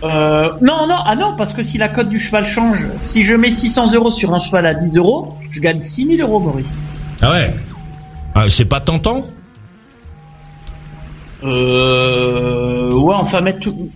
Euh, 0.04 0.50
non, 0.62 0.86
non, 0.88 0.98
ah 1.06 1.16
non, 1.16 1.36
parce 1.36 1.54
que 1.54 1.64
si 1.64 1.78
la 1.78 1.90
cote 1.90 2.10
du 2.10 2.20
cheval 2.20 2.46
change, 2.46 2.86
si 3.00 3.24
je 3.24 3.34
mets 3.36 3.50
600 3.50 3.94
euros 3.94 4.12
sur 4.12 4.34
un 4.34 4.40
cheval 4.40 4.66
à 4.68 4.74
10 4.74 4.98
euros, 4.98 5.36
je 5.52 5.60
gagne 5.60 5.82
6000 5.82 6.22
euros, 6.22 6.40
Maurice. 6.40 6.78
Ah 7.22 7.32
ouais 7.32 7.56
ah, 8.36 8.50
C'est 8.50 8.66
pas 8.66 8.80
tentant 8.80 9.24
Euh, 11.44 12.92
ouais, 12.94 13.16
enfin 13.16 13.42
mettre 13.42 13.60
tout. 13.60 13.90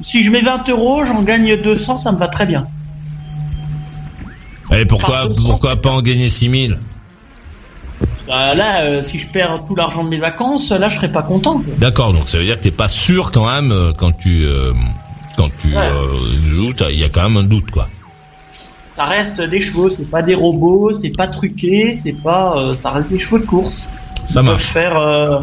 Si 0.00 0.22
je 0.22 0.30
mets 0.30 0.42
20 0.42 0.68
euros, 0.68 1.04
j'en 1.04 1.22
gagne 1.22 1.56
200, 1.60 1.96
ça 1.96 2.12
me 2.12 2.18
va 2.18 2.28
très 2.28 2.46
bien. 2.46 2.66
Et 4.72 4.84
pourquoi, 4.84 5.20
Par 5.20 5.28
200, 5.28 5.48
pourquoi 5.48 5.76
pas 5.76 5.90
en 5.90 6.02
gagner 6.02 6.28
6000 6.28 6.78
Bah, 8.26 8.54
là, 8.54 8.82
euh, 8.82 9.02
si 9.02 9.18
je 9.18 9.26
perds 9.26 9.60
tout 9.66 9.74
l'argent 9.74 10.04
de 10.04 10.10
mes 10.10 10.18
vacances, 10.18 10.70
là, 10.70 10.90
je 10.90 10.96
serais 10.96 11.10
pas 11.10 11.22
content. 11.22 11.62
D'accord, 11.78 12.12
donc 12.12 12.28
ça 12.28 12.36
veut 12.36 12.44
dire 12.44 12.58
que 12.58 12.64
t'es 12.64 12.70
pas 12.70 12.88
sûr 12.88 13.30
quand 13.30 13.50
même 13.50 13.72
euh, 13.72 13.92
quand 13.96 14.12
tu 14.12 14.44
euh, 14.44 14.72
quand 15.38 15.50
tu 15.62 15.68
Ouais. 15.68 15.76
euh, 15.76 16.52
joues, 16.52 16.72
il 16.90 16.98
y 16.98 17.04
a 17.04 17.08
quand 17.08 17.22
même 17.22 17.36
un 17.38 17.44
doute 17.44 17.70
quoi. 17.70 17.88
Ça 18.96 19.04
reste 19.04 19.40
des 19.40 19.60
chevaux, 19.60 19.88
c'est 19.88 20.10
pas 20.10 20.22
des 20.22 20.34
robots, 20.34 20.90
c'est 20.92 21.10
pas 21.16 21.28
truqué, 21.28 21.94
c'est 22.02 22.20
pas, 22.20 22.54
euh, 22.56 22.74
ça 22.74 22.90
reste 22.90 23.08
des 23.10 23.18
chevaux 23.20 23.38
de 23.38 23.46
course. 23.46 23.86
Ça 24.28 24.40
Ils 24.40 24.46
marche. 24.46 24.64
faire, 24.64 24.98
euh, 24.98 25.38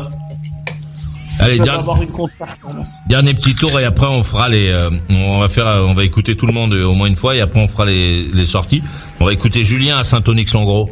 Allez, 1.39 1.53
ils 1.55 1.57
peuvent 1.59 1.65
der- 1.67 1.79
avoir 1.79 2.01
une 2.01 2.09
contre-performance. 2.09 2.89
dernier 3.07 3.33
petit 3.33 3.55
tour 3.55 3.79
et 3.79 3.85
après 3.85 4.07
on 4.07 4.23
fera 4.23 4.47
les 4.49 4.69
euh, 4.69 4.89
on 5.09 5.39
va 5.39 5.47
faire 5.49 5.67
on 5.87 5.93
va 5.93 6.03
écouter 6.03 6.35
tout 6.35 6.47
le 6.47 6.53
monde 6.53 6.73
au 6.73 6.93
moins 6.93 7.07
une 7.07 7.15
fois 7.15 7.33
et 7.35 7.41
après 7.41 7.59
on 7.61 7.67
fera 7.69 7.85
les, 7.85 8.23
les 8.33 8.45
sorties. 8.45 8.83
On 9.21 9.25
va 9.25 9.31
écouter 9.33 9.63
Julien 9.65 9.97
à 9.99 10.03
Saint-Onyx-Langros. 10.03 10.89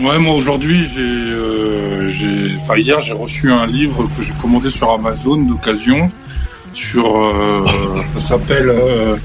Ouais, 0.00 0.18
moi 0.20 0.34
aujourd'hui, 0.34 0.86
j'ai, 0.94 1.00
euh, 1.00 2.08
j'ai, 2.08 2.54
enfin 2.60 2.76
hier, 2.76 3.00
j'ai 3.00 3.14
reçu 3.14 3.50
un 3.52 3.66
livre 3.66 4.08
que 4.16 4.22
j'ai 4.22 4.32
commandé 4.40 4.70
sur 4.70 4.92
Amazon 4.92 5.38
d'occasion. 5.38 6.08
Sur, 6.72 7.16
euh, 7.16 7.64
ça 8.14 8.20
s'appelle 8.20 8.68
euh, 8.68 9.16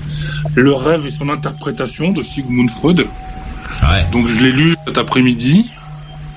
Le 0.56 0.74
rêve 0.74 1.06
et 1.06 1.12
son 1.12 1.30
interprétation 1.30 2.12
de 2.12 2.24
Sigmund 2.24 2.70
Freud. 2.70 3.06
Ouais. 3.84 4.06
Donc 4.12 4.28
je 4.28 4.40
l'ai 4.40 4.52
lu 4.52 4.76
cet 4.88 4.98
après-midi 4.98 5.70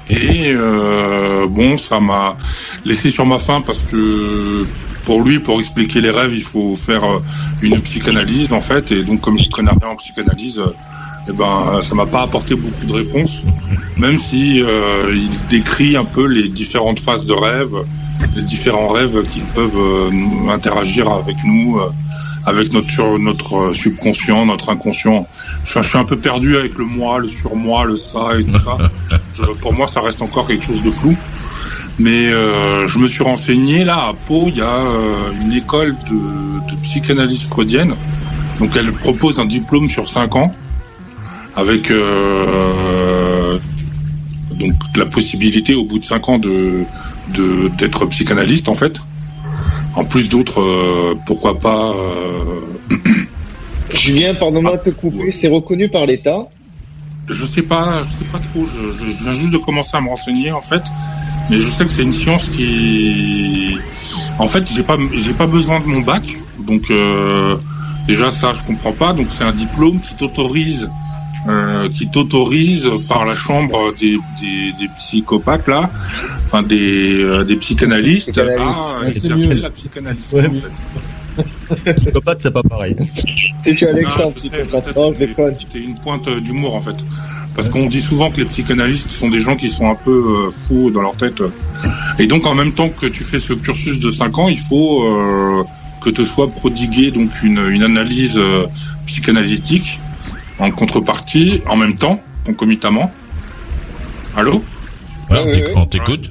et 0.09 0.53
euh, 0.55 1.47
bon, 1.49 1.79
ça 1.79 2.01
m'a 2.01 2.37
laissé 2.85 3.11
sur 3.11 3.27
ma 3.27 3.39
faim 3.39 3.63
parce 3.65 3.83
que 3.83 4.65
pour 5.05 5.23
lui, 5.23 5.39
pour 5.39 5.59
expliquer 5.59 6.01
les 6.01 6.11
rêves, 6.11 6.35
il 6.35 6.43
faut 6.43 6.77
faire 6.77 7.03
une 7.63 7.81
psychanalyse 7.81 8.53
en 8.53 8.61
fait. 8.61 8.93
Et 8.93 9.03
donc, 9.03 9.21
comme 9.21 9.39
je 9.39 9.49
connais 9.49 9.71
rien 9.71 9.91
en 9.91 9.97
psychanalyse, 9.97 10.61
eh 11.29 11.33
ben, 11.33 11.83
ça 11.83 11.95
m'a 11.95 12.07
pas 12.07 12.23
apporté 12.23 12.55
beaucoup 12.55 12.87
de 12.87 12.93
réponses. 12.93 13.43
Même 13.97 14.19
si 14.19 14.63
euh, 14.63 15.13
il 15.15 15.31
décrit 15.49 15.97
un 15.97 16.05
peu 16.05 16.27
les 16.27 16.49
différentes 16.49 17.01
phases 17.01 17.27
de 17.27 17.33
rêve, 17.33 17.75
les 18.35 18.42
différents 18.42 18.88
rêves 18.88 19.25
qui 19.30 19.40
peuvent 19.54 19.78
euh, 19.78 20.50
interagir 20.50 21.11
avec 21.11 21.37
nous, 21.44 21.78
euh, 21.78 21.88
avec 22.44 22.73
notre 22.73 23.18
notre 23.18 23.73
subconscient, 23.73 24.46
notre 24.46 24.70
inconscient. 24.70 25.26
Je, 25.64 25.70
suis- 25.70 25.82
je 25.82 25.88
suis 25.88 25.99
un 25.99 26.04
peu 26.04 26.16
perdu 26.16 26.56
avec 26.56 26.76
le 26.78 26.85
moi, 26.85 27.18
le 27.18 27.28
surmoi, 27.28 27.85
le 27.85 27.96
ça 27.96 28.38
et 28.38 28.44
tout 28.44 28.58
ça. 28.58 28.76
Je- 29.35 29.42
pour 29.61 29.73
moi, 29.73 29.88
ça 29.88 30.00
reste 30.00 30.23
encore 30.23 30.46
quelque 30.46 30.64
chose 30.64 30.82
de 30.82 30.90
flou. 30.90 31.16
Mais 31.99 32.28
euh, 32.28 32.87
je 32.88 32.99
me 32.99 33.08
suis 33.08 33.25
renseigné 33.25 33.82
là 33.85 33.96
à 34.08 34.12
Pau, 34.26 34.44
il 34.49 34.58
y 34.58 34.61
a 34.61 34.66
euh, 34.66 35.30
une 35.42 35.52
école 35.54 35.94
de, 36.11 36.14
de 36.70 36.76
psychanalyse 36.82 37.44
freudienne. 37.49 37.94
Donc 38.61 38.76
elle 38.76 38.92
propose 38.92 39.40
un 39.40 39.46
diplôme 39.46 39.88
sur 39.88 40.06
5 40.08 40.37
ans 40.37 40.54
avec 41.56 41.90
euh, 41.90 43.58
donc 44.61 44.73
la 44.96 45.06
possibilité 45.06 45.75
au 45.75 45.85
bout 45.85 45.99
de 45.99 46.04
5 46.04 46.28
ans 46.28 46.38
de- 46.38 46.85
d'être 47.78 48.07
psychanalyste 48.07 48.69
en 48.69 48.75
fait. 48.75 49.00
En 49.95 50.05
plus 50.05 50.28
d'autres, 50.28 50.61
euh, 50.61 51.14
pourquoi 51.26 51.59
pas. 51.59 51.90
euh, 51.93 52.61
Julien, 53.95 54.35
te 54.35 54.90
couper, 54.90 55.33
c'est 55.33 55.49
reconnu 55.49 55.88
par 55.88 56.07
l'État. 56.07 56.49
je 57.28 57.45
sais 57.45 57.62
pas, 57.62 58.02
je 58.02 58.11
sais 58.11 58.25
pas 58.25 58.38
trop. 58.38 58.64
Je, 58.64 58.90
je- 58.93 59.11
je 59.11 59.23
viens 59.25 59.33
juste 59.33 59.52
de 59.52 59.59
commencer 59.59 59.97
à 59.97 60.00
me 60.00 60.09
renseigner 60.09 60.52
en 60.52 60.61
fait, 60.61 60.83
mais 61.50 61.59
je 61.59 61.69
sais 61.71 61.85
que 61.85 61.90
c'est 61.93 62.02
une 62.02 62.12
science 62.12 62.49
qui, 62.49 63.76
en 64.38 64.47
fait, 64.47 64.64
j'ai 64.73 64.83
pas, 64.83 64.97
j'ai 65.14 65.33
pas 65.33 65.47
besoin 65.47 65.81
de 65.81 65.87
mon 65.87 66.00
bac, 66.00 66.23
donc 66.59 66.90
euh, 66.90 67.57
déjà 68.07 68.31
ça 68.31 68.52
je 68.55 68.62
comprends 68.62 68.93
pas. 68.93 69.12
Donc 69.12 69.28
c'est 69.31 69.45
un 69.45 69.52
diplôme 69.52 69.99
qui 70.00 70.14
t'autorise, 70.14 70.88
euh, 71.49 71.88
qui 71.88 72.09
t'autorise 72.09 72.88
par 73.09 73.25
la 73.25 73.35
chambre 73.35 73.95
des, 73.99 74.19
des, 74.41 74.73
des 74.81 74.88
psychopathes 74.97 75.67
là, 75.69 75.91
enfin 76.45 76.62
des, 76.62 77.21
euh, 77.23 77.45
des 77.45 77.57
psychanalystes 77.57 78.33
Psychanalyste. 78.33 78.67
à 78.69 79.00
Ouais, 79.00 79.12
c'est 79.12 79.19
exercer 79.26 79.55
mieux. 79.55 79.61
la 79.62 79.71
psychanalyse. 79.71 80.33
Ouais. 80.33 80.50
Psychopathe, 81.95 82.41
c'est 82.41 82.50
pas 82.50 82.62
pareil. 82.62 82.97
C'est 83.65 83.76
chez 83.76 83.88
Alexandre, 83.88 84.33
psychopathe. 84.35 84.97
Non, 84.97 85.12
je 85.12 85.19
déconne. 85.26 85.55
C'était 85.59 85.85
une 85.85 85.97
pointe 85.97 86.29
d'humour 86.41 86.75
en 86.75 86.81
fait. 86.81 86.97
Parce 87.55 87.69
qu'on 87.71 87.87
dit 87.87 88.03
souvent 88.03 88.31
que 88.31 88.37
les 88.38 88.45
psychanalystes 88.45 89.11
sont 89.11 89.31
des 89.31 89.41
gens 89.41 89.57
qui 89.57 89.71
sont 89.71 89.91
un 89.91 89.95
peu 89.95 90.11
euh, 90.47 90.50
fous 90.50 90.91
dans 90.91 91.00
leur 91.03 91.17
tête. 91.17 91.43
Et 92.19 92.26
donc 92.26 92.47
en 92.47 92.55
même 92.55 92.73
temps 92.73 92.91
que 92.91 93.07
tu 93.07 93.25
fais 93.25 93.41
ce 93.41 93.55
cursus 93.55 93.99
de 93.99 94.11
5 94.11 94.38
ans, 94.38 94.49
il 94.49 94.59
faut 94.59 95.05
euh, 95.05 95.65
que 96.03 96.11
te 96.11 96.23
soit 96.23 96.50
prodigué 96.50 97.11
donc 97.11 97.31
une, 97.43 97.59
une 97.71 97.83
analyse 97.83 98.37
euh, 98.37 98.67
psychanalytique 99.07 100.00
en 100.59 100.71
contrepartie, 100.71 101.63
en 101.69 101.77
même 101.77 101.95
temps, 101.95 102.21
concomitamment. 102.45 103.13
Allô 104.37 104.63
Ouais, 105.31 105.73
on 105.75 105.87
t'écoute. 105.87 106.31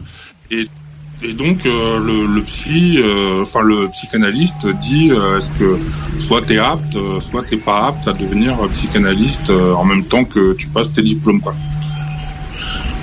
Et 1.24 1.34
donc 1.34 1.65
euh, 1.65 1.98
le, 1.98 2.27
le 2.27 2.41
psy, 2.41 2.98
euh, 3.00 3.41
enfin 3.41 3.62
le 3.62 3.88
psychanalyste 3.89 4.67
dit 4.82 5.10
euh, 5.12 5.38
est-ce 5.38 5.50
que 5.51 5.79
soit 6.20 6.41
t'es 6.41 6.58
apte, 6.58 6.98
soit 7.20 7.44
t'es 7.44 7.58
pas 7.58 7.88
apte 7.88 8.08
à 8.08 8.13
devenir 8.13 8.55
psychanalyste 8.74 9.50
euh, 9.50 9.74
en 9.74 9.86
même 9.86 10.03
temps 10.03 10.24
que 10.25 10.53
tu 10.53 10.67
passes 10.67 10.91
tes 10.91 11.01
diplômes 11.01 11.41
quoi. 11.41 11.55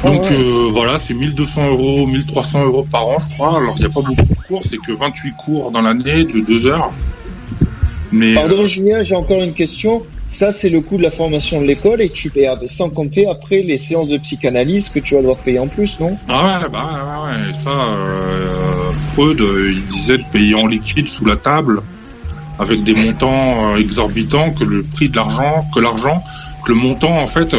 Donc 0.05 0.21
Ah 0.25 0.31
ouais. 0.31 0.37
euh, 0.39 0.69
voilà, 0.71 0.99
c'est 0.99 1.15
1200 1.15 1.69
euros, 1.71 2.07
1300 2.07 2.65
euros 2.65 2.87
par 2.89 3.09
an 3.09 3.17
je 3.19 3.35
crois. 3.35 3.57
Alors 3.59 3.75
il 3.77 3.81
n'y 3.81 3.87
a 3.87 3.89
pas 3.89 4.03
beaucoup 4.03 4.23
de 4.23 4.47
cours, 4.47 4.63
c'est 4.65 4.79
que 4.79 4.93
28 4.93 5.33
cours 5.37 5.71
dans 5.71 5.83
l'année 5.83 6.25
de 6.25 6.41
2 6.41 6.67
heures. 6.67 6.93
Mais 8.13 8.35
Pardon, 8.35 8.67
Julien, 8.67 9.03
j'ai 9.03 9.17
encore 9.17 9.43
une 9.43 9.55
question. 9.55 10.03
Ça, 10.33 10.51
c'est 10.51 10.71
le 10.71 10.81
coût 10.81 10.97
de 10.97 11.03
la 11.03 11.11
formation 11.11 11.61
de 11.61 11.67
l'école 11.67 12.01
et 12.01 12.09
tu 12.09 12.31
payes 12.31 12.49
sans 12.67 12.89
compter 12.89 13.29
après 13.29 13.61
les 13.61 13.77
séances 13.77 14.09
de 14.09 14.17
psychanalyse 14.17 14.89
que 14.89 14.99
tu 14.99 15.15
vas 15.15 15.21
devoir 15.21 15.37
payer 15.37 15.59
en 15.59 15.69
plus, 15.69 16.01
non? 16.01 16.17
Ah 16.27 16.59
ouais, 16.63 16.69
bah 16.73 17.27
ouais, 17.27 17.49
ouais. 17.49 17.53
Ça, 17.53 17.71
euh, 17.71 18.93
Freud, 19.13 19.43
euh, 19.43 19.71
il 19.71 19.85
disait 19.87 20.17
de 20.17 20.25
payer 20.33 20.55
en 20.55 20.67
liquide 20.67 21.07
sous 21.07 21.27
la 21.27 21.37
table 21.37 21.83
avec 22.59 22.83
des 22.83 22.95
montants 22.95 23.75
euh, 23.75 23.77
exorbitants 23.77 24.53
que 24.53 24.65
le 24.65 24.83
prix 24.83 25.11
de 25.11 25.17
l'argent, 25.17 25.69
que 25.75 25.81
l'argent, 25.81 26.25
que 26.65 26.73
le 26.73 26.79
montant 26.79 27.19
en 27.19 27.27
fait 27.27 27.55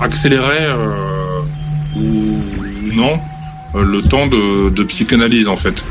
accélérait 0.00 0.68
ou 1.96 2.38
non 2.94 3.18
le 3.74 4.02
temps 4.02 4.28
de, 4.28 4.82
psychanalyse 4.84 5.48
en 5.48 5.56
fait. 5.56 5.84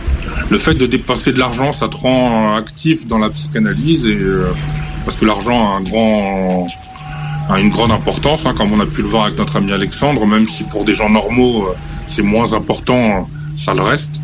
Le 0.50 0.58
fait 0.58 0.76
de 0.76 0.86
dépenser 0.86 1.34
de 1.34 1.40
l'argent, 1.40 1.74
ça 1.74 1.90
te 1.90 1.98
rend 1.98 2.56
actif 2.56 3.08
dans 3.08 3.18
la 3.18 3.30
psychanalyse 3.30 4.06
et 4.06 4.18
parce 5.08 5.16
que 5.16 5.24
l'argent 5.24 5.80
a 7.50 7.60
une 7.62 7.70
grande 7.70 7.94
importance, 7.94 8.46
hein, 8.46 8.54
comme 8.54 8.74
on 8.74 8.82
a 8.82 8.86
pu 8.86 9.02
le 9.02 9.08
voir 9.08 9.24
avec 9.24 9.38
notre 9.38 9.56
ami 9.56 9.72
Alexandre, 9.72 10.26
même 10.26 10.50
si 10.50 10.66
pour 10.66 10.84
des 10.84 10.94
gens 10.94 11.10
normaux 11.10 11.64
euh, 11.64 11.76
c'est 12.06 12.24
moins 12.24 12.52
important, 12.52 13.30
ça 13.56 13.74
le 13.74 13.84
reste. 13.84 14.20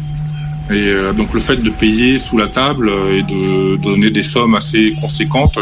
Et 0.70 0.90
euh, 0.90 1.14
donc 1.14 1.34
le 1.34 1.40
fait 1.40 1.56
de 1.56 1.70
payer 1.70 2.20
sous 2.20 2.38
la 2.38 2.48
table 2.48 2.90
euh, 2.90 3.18
et 3.18 3.24
de 3.24 3.78
donner 3.82 4.10
des 4.10 4.24
sommes 4.24 4.56
assez 4.56 4.94
conséquentes 5.00 5.58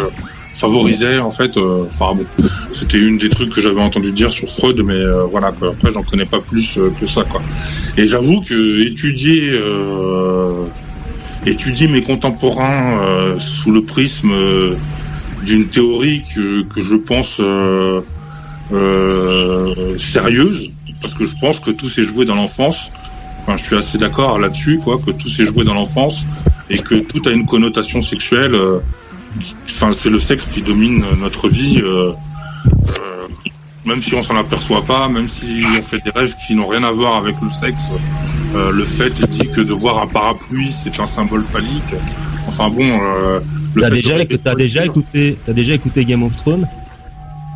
favorisait 0.55 1.19
en 1.19 1.29
fait, 1.29 1.55
enfin 1.87 2.15
bon, 2.15 2.25
c'était 2.73 2.97
une 2.97 3.19
des 3.19 3.29
trucs 3.29 3.51
que 3.51 3.61
j'avais 3.61 3.79
entendu 3.79 4.11
dire 4.13 4.31
sur 4.31 4.49
Freud, 4.49 4.81
mais 4.83 4.99
voilà, 5.29 5.47
après 5.47 5.93
j'en 5.93 6.03
connais 6.03 6.25
pas 6.25 6.41
plus 6.41 6.77
que 6.99 7.07
ça 7.07 7.23
quoi. 7.23 7.41
Et 7.95 8.07
j'avoue 8.07 8.41
que 8.41 8.85
étudier 8.85 9.57
étudier 11.45 11.87
mes 11.87 12.03
contemporains 12.03 12.99
sous 13.39 13.71
le 13.71 13.81
prisme 13.81 14.33
d'une 15.45 15.67
théorie 15.67 16.23
que, 16.35 16.63
que 16.63 16.81
je 16.81 16.95
pense 16.95 17.37
euh, 17.39 18.01
euh, 18.71 19.97
sérieuse, 19.97 20.71
parce 21.01 21.13
que 21.13 21.25
je 21.25 21.35
pense 21.39 21.59
que 21.59 21.71
tout 21.71 21.89
s'est 21.89 22.03
joué 22.03 22.25
dans 22.25 22.35
l'enfance. 22.35 22.91
Enfin, 23.41 23.57
je 23.57 23.63
suis 23.63 23.75
assez 23.75 23.97
d'accord 23.97 24.37
là-dessus, 24.37 24.79
quoi, 24.83 24.99
que 25.03 25.11
tout 25.11 25.27
s'est 25.29 25.45
joué 25.45 25.63
dans 25.63 25.73
l'enfance 25.73 26.25
et 26.69 26.77
que 26.77 26.95
tout 26.95 27.27
a 27.27 27.31
une 27.31 27.45
connotation 27.45 28.01
sexuelle. 28.03 28.55
euh, 28.55 28.79
Enfin, 29.65 29.93
c'est 29.93 30.09
le 30.09 30.19
sexe 30.19 30.47
qui 30.47 30.61
domine 30.61 31.03
notre 31.21 31.47
vie, 31.47 31.79
euh, 31.81 32.11
euh, 32.11 33.27
même 33.85 34.01
si 34.01 34.13
on 34.13 34.21
s'en 34.21 34.35
aperçoit 34.35 34.83
pas, 34.83 35.07
même 35.07 35.29
si 35.29 35.63
on 35.79 35.81
fait 35.81 36.03
des 36.03 36.11
rêves 36.11 36.35
qui 36.45 36.53
n'ont 36.53 36.67
rien 36.67 36.83
à 36.83 36.91
voir 36.91 37.15
avec 37.15 37.35
le 37.41 37.49
sexe. 37.49 37.91
euh, 38.55 38.71
le 38.71 38.83
fait 38.83 39.09
dit 39.29 39.47
que 39.47 39.61
de 39.61 39.71
voir 39.71 40.03
un 40.03 40.07
parapluie, 40.07 40.71
c'est 40.71 40.99
un 40.99 41.05
symbole 41.05 41.43
phallique. 41.45 41.95
Enfin 42.47 42.69
bon. 42.69 42.99
T'as 43.79 43.89
déjà, 43.89 44.25
déjà 44.55 44.85
écouté, 44.85 45.37
t'as 45.45 45.53
déjà 45.53 45.73
écouté 45.73 46.05
Game 46.05 46.23
of 46.23 46.35
Thrones? 46.37 46.67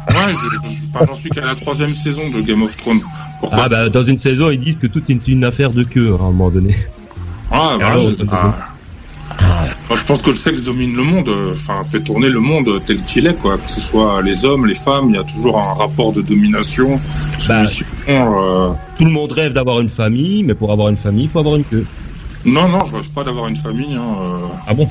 Ouais, 0.09 1.05
j'en 1.07 1.15
suis 1.15 1.29
qu'à 1.29 1.45
la 1.45 1.55
troisième 1.55 1.95
saison 1.95 2.29
de 2.29 2.41
Game 2.41 2.61
of 2.61 2.77
Thrones. 2.77 3.01
Pourquoi? 3.39 3.63
Ah 3.63 3.69
bah 3.69 3.89
dans 3.89 4.03
une 4.05 4.17
saison 4.17 4.49
ils 4.51 4.59
disent 4.59 4.77
que 4.79 4.87
tout 4.87 5.01
est 5.09 5.27
une 5.27 5.43
affaire 5.43 5.71
de 5.71 5.83
queue 5.83 6.11
hein, 6.13 6.17
à 6.19 6.23
un 6.23 6.31
moment 6.31 6.51
donné. 6.51 6.75
Ah, 7.51 7.75
bah, 7.79 7.87
alors, 7.87 8.11
ah. 8.31 8.53
Moi, 9.89 9.97
je 9.99 10.05
pense 10.05 10.21
que 10.21 10.31
le 10.31 10.35
sexe 10.35 10.63
domine 10.63 10.95
le 10.95 11.03
monde, 11.03 11.29
euh, 11.29 11.51
enfin, 11.53 11.83
fait 11.83 11.99
tourner 11.99 12.29
le 12.29 12.39
monde 12.39 12.81
tel 12.85 12.97
qu'il 12.97 13.27
est, 13.27 13.35
quoi. 13.35 13.57
Que 13.57 13.69
ce 13.69 13.81
soit 13.81 14.21
les 14.21 14.45
hommes, 14.45 14.65
les 14.65 14.75
femmes, 14.75 15.09
il 15.09 15.15
y 15.15 15.19
a 15.19 15.23
toujours 15.23 15.59
un 15.59 15.73
rapport 15.73 16.11
de 16.11 16.21
domination, 16.21 16.99
Bah, 17.47 17.63
euh, 18.09 18.69
Tout 18.97 19.05
le 19.05 19.11
monde 19.11 19.31
rêve 19.31 19.53
d'avoir 19.53 19.81
une 19.81 19.89
famille, 19.89 20.43
mais 20.43 20.55
pour 20.55 20.71
avoir 20.71 20.89
une 20.89 20.97
famille, 20.97 21.25
il 21.25 21.29
faut 21.29 21.39
avoir 21.39 21.55
une 21.55 21.63
queue. 21.63 21.85
Non, 22.45 22.67
non, 22.67 22.83
je 22.85 22.95
rêve 22.95 23.09
pas 23.09 23.23
d'avoir 23.23 23.47
une 23.47 23.57
famille. 23.57 23.95
Hein, 23.95 24.15
euh, 24.23 24.47
Ah 24.67 24.73
bon? 24.73 24.89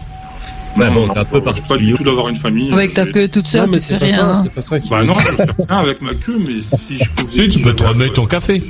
Bah 0.76 0.90
bon, 0.90 1.08
t'es 1.08 1.18
un 1.18 1.24
peu 1.24 1.40
pas 1.40 1.76
du 1.76 1.92
tout 1.92 2.04
d'avoir 2.04 2.28
une 2.28 2.37
famille. 2.37 2.72
Avec 2.72 2.94
ta 2.94 3.06
queue 3.06 3.28
toute 3.28 3.46
seule, 3.46 3.70
mais 3.70 3.78
tu 3.78 3.87
c'est 3.87 3.96
rien. 3.96 4.16
ça, 4.16 4.24
hein. 4.34 4.40
c'est 4.42 4.52
pas 4.52 4.62
ça 4.62 4.80
qui 4.80 4.88
Bah 4.88 5.04
non, 5.04 5.14
je 5.18 5.24
fais 5.24 5.44
rien 5.68 5.78
avec 5.78 6.02
ma 6.02 6.14
queue, 6.14 6.38
mais 6.40 6.62
si 6.62 6.98
je 6.98 7.10
pouvais... 7.16 7.48
Si, 7.48 7.56
tu 7.56 7.62
peux 7.62 7.74
te 7.74 7.82
remettre 7.84 8.14
ton 8.14 8.26
café. 8.26 8.62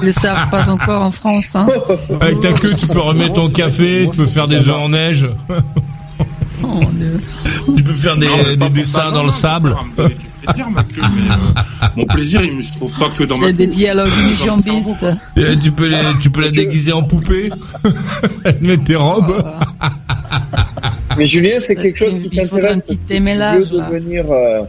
le 0.00 0.12
savent 0.12 0.50
pas 0.50 0.68
encore 0.70 1.02
en 1.02 1.10
France. 1.10 1.54
Hein. 1.56 1.66
Avec 2.20 2.40
ta 2.40 2.52
queue, 2.52 2.74
tu 2.78 2.86
peux 2.86 3.00
remettre 3.00 3.34
ton 3.34 3.48
café, 3.48 4.08
tu 4.10 4.18
peux 4.18 4.24
faire 4.24 4.46
des 4.48 4.68
œufs 4.68 4.76
en 4.76 4.88
neige, 4.90 5.26
Oh, 6.64 6.80
tu 7.76 7.82
peux 7.82 7.92
faire 7.92 8.16
des, 8.16 8.26
Non, 8.26 8.36
mais 8.58 8.70
dessins 8.70 9.06
non, 9.06 9.12
dans 9.12 9.22
le 9.22 9.26
non, 9.26 9.32
sable. 9.32 9.76
ça 9.96 10.52
plaisir, 10.52 10.70
ma 10.70 10.82
queue, 10.84 11.00
mais, 11.14 11.30
euh, 11.32 11.86
mon 11.96 12.04
plaisir, 12.06 12.42
il 12.42 12.56
ne 12.56 12.62
se 12.62 12.72
trouve 12.72 12.96
pas 12.96 13.08
que 13.10 13.24
dans 13.24 13.36
ma 13.38 13.48
C'est 13.48 13.52
des 13.54 13.66
queue. 13.66 13.74
dialogues 13.74 14.10
jambistes. 14.44 15.06
tu 15.62 15.72
peux 15.72 15.88
les, 15.88 15.98
tu 16.20 16.30
peux 16.30 16.40
la 16.40 16.50
déguiser 16.50 16.92
en 16.92 17.02
poupée, 17.02 17.50
mettre 18.60 18.84
tes 18.84 18.96
robes. 18.96 19.44
Mais 21.16 21.26
Julien, 21.26 21.58
c'est 21.60 21.74
quelque 21.74 21.98
chose 21.98 22.20
qui 22.20 22.30
t'intéresse 22.30 22.82
Tu 22.86 22.96
veux 22.96 23.78
là. 23.78 23.88
devenir 23.90 24.24
euh, 24.30 24.62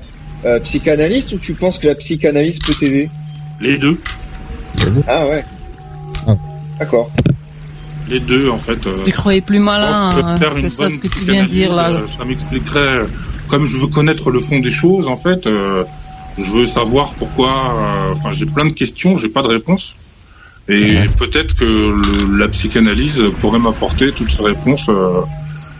euh, 0.45 0.59
psychanalyste 0.61 1.31
ou 1.33 1.37
tu 1.37 1.53
penses 1.53 1.77
que 1.79 1.87
la 1.87 1.95
psychanalyse 1.95 2.59
peut 2.59 2.73
t'aider? 2.79 3.09
Les 3.61 3.77
deux. 3.77 3.99
Ah 5.07 5.25
ouais. 5.27 5.43
Ah. 6.27 6.35
D'accord. 6.79 7.11
Les 8.09 8.19
deux, 8.19 8.49
en 8.49 8.57
fait. 8.57 8.85
euh, 8.85 8.97
Tu 9.05 9.11
croyais 9.13 9.41
plus 9.41 9.57
je 9.57 9.61
malin 9.63 10.09
que 10.09 10.23
hein, 10.23 10.35
faire 10.37 10.57
une 10.57 10.63
que 10.63 10.69
ça, 10.69 10.89
ce 10.89 10.97
que 10.97 11.07
tu 11.07 11.23
viens 11.25 11.43
de 11.45 11.49
dire 11.49 11.73
là. 11.73 11.89
euh, 11.91 12.07
Ça 12.07 12.25
m'expliquerait, 12.25 13.01
comme 13.47 13.65
je 13.65 13.77
veux 13.77 13.87
connaître 13.87 14.29
le 14.31 14.39
fond 14.39 14.59
des 14.59 14.71
choses, 14.71 15.07
en 15.07 15.15
fait, 15.15 15.47
euh, 15.47 15.83
je 16.37 16.51
veux 16.51 16.65
savoir 16.65 17.13
pourquoi. 17.13 17.49
euh, 17.75 18.11
Enfin, 18.13 18.31
j'ai 18.33 18.45
plein 18.45 18.65
de 18.65 18.73
questions, 18.73 19.17
j'ai 19.17 19.29
pas 19.29 19.41
de 19.41 19.47
réponse. 19.47 19.95
Et 20.69 20.95
peut-être 21.17 21.55
que 21.55 21.65
le- 21.65 22.37
la 22.37 22.47
psychanalyse 22.47 23.21
pourrait 23.41 23.59
m'apporter 23.59 24.11
toutes 24.11 24.31
ces 24.31 24.43
réponses. 24.43 24.89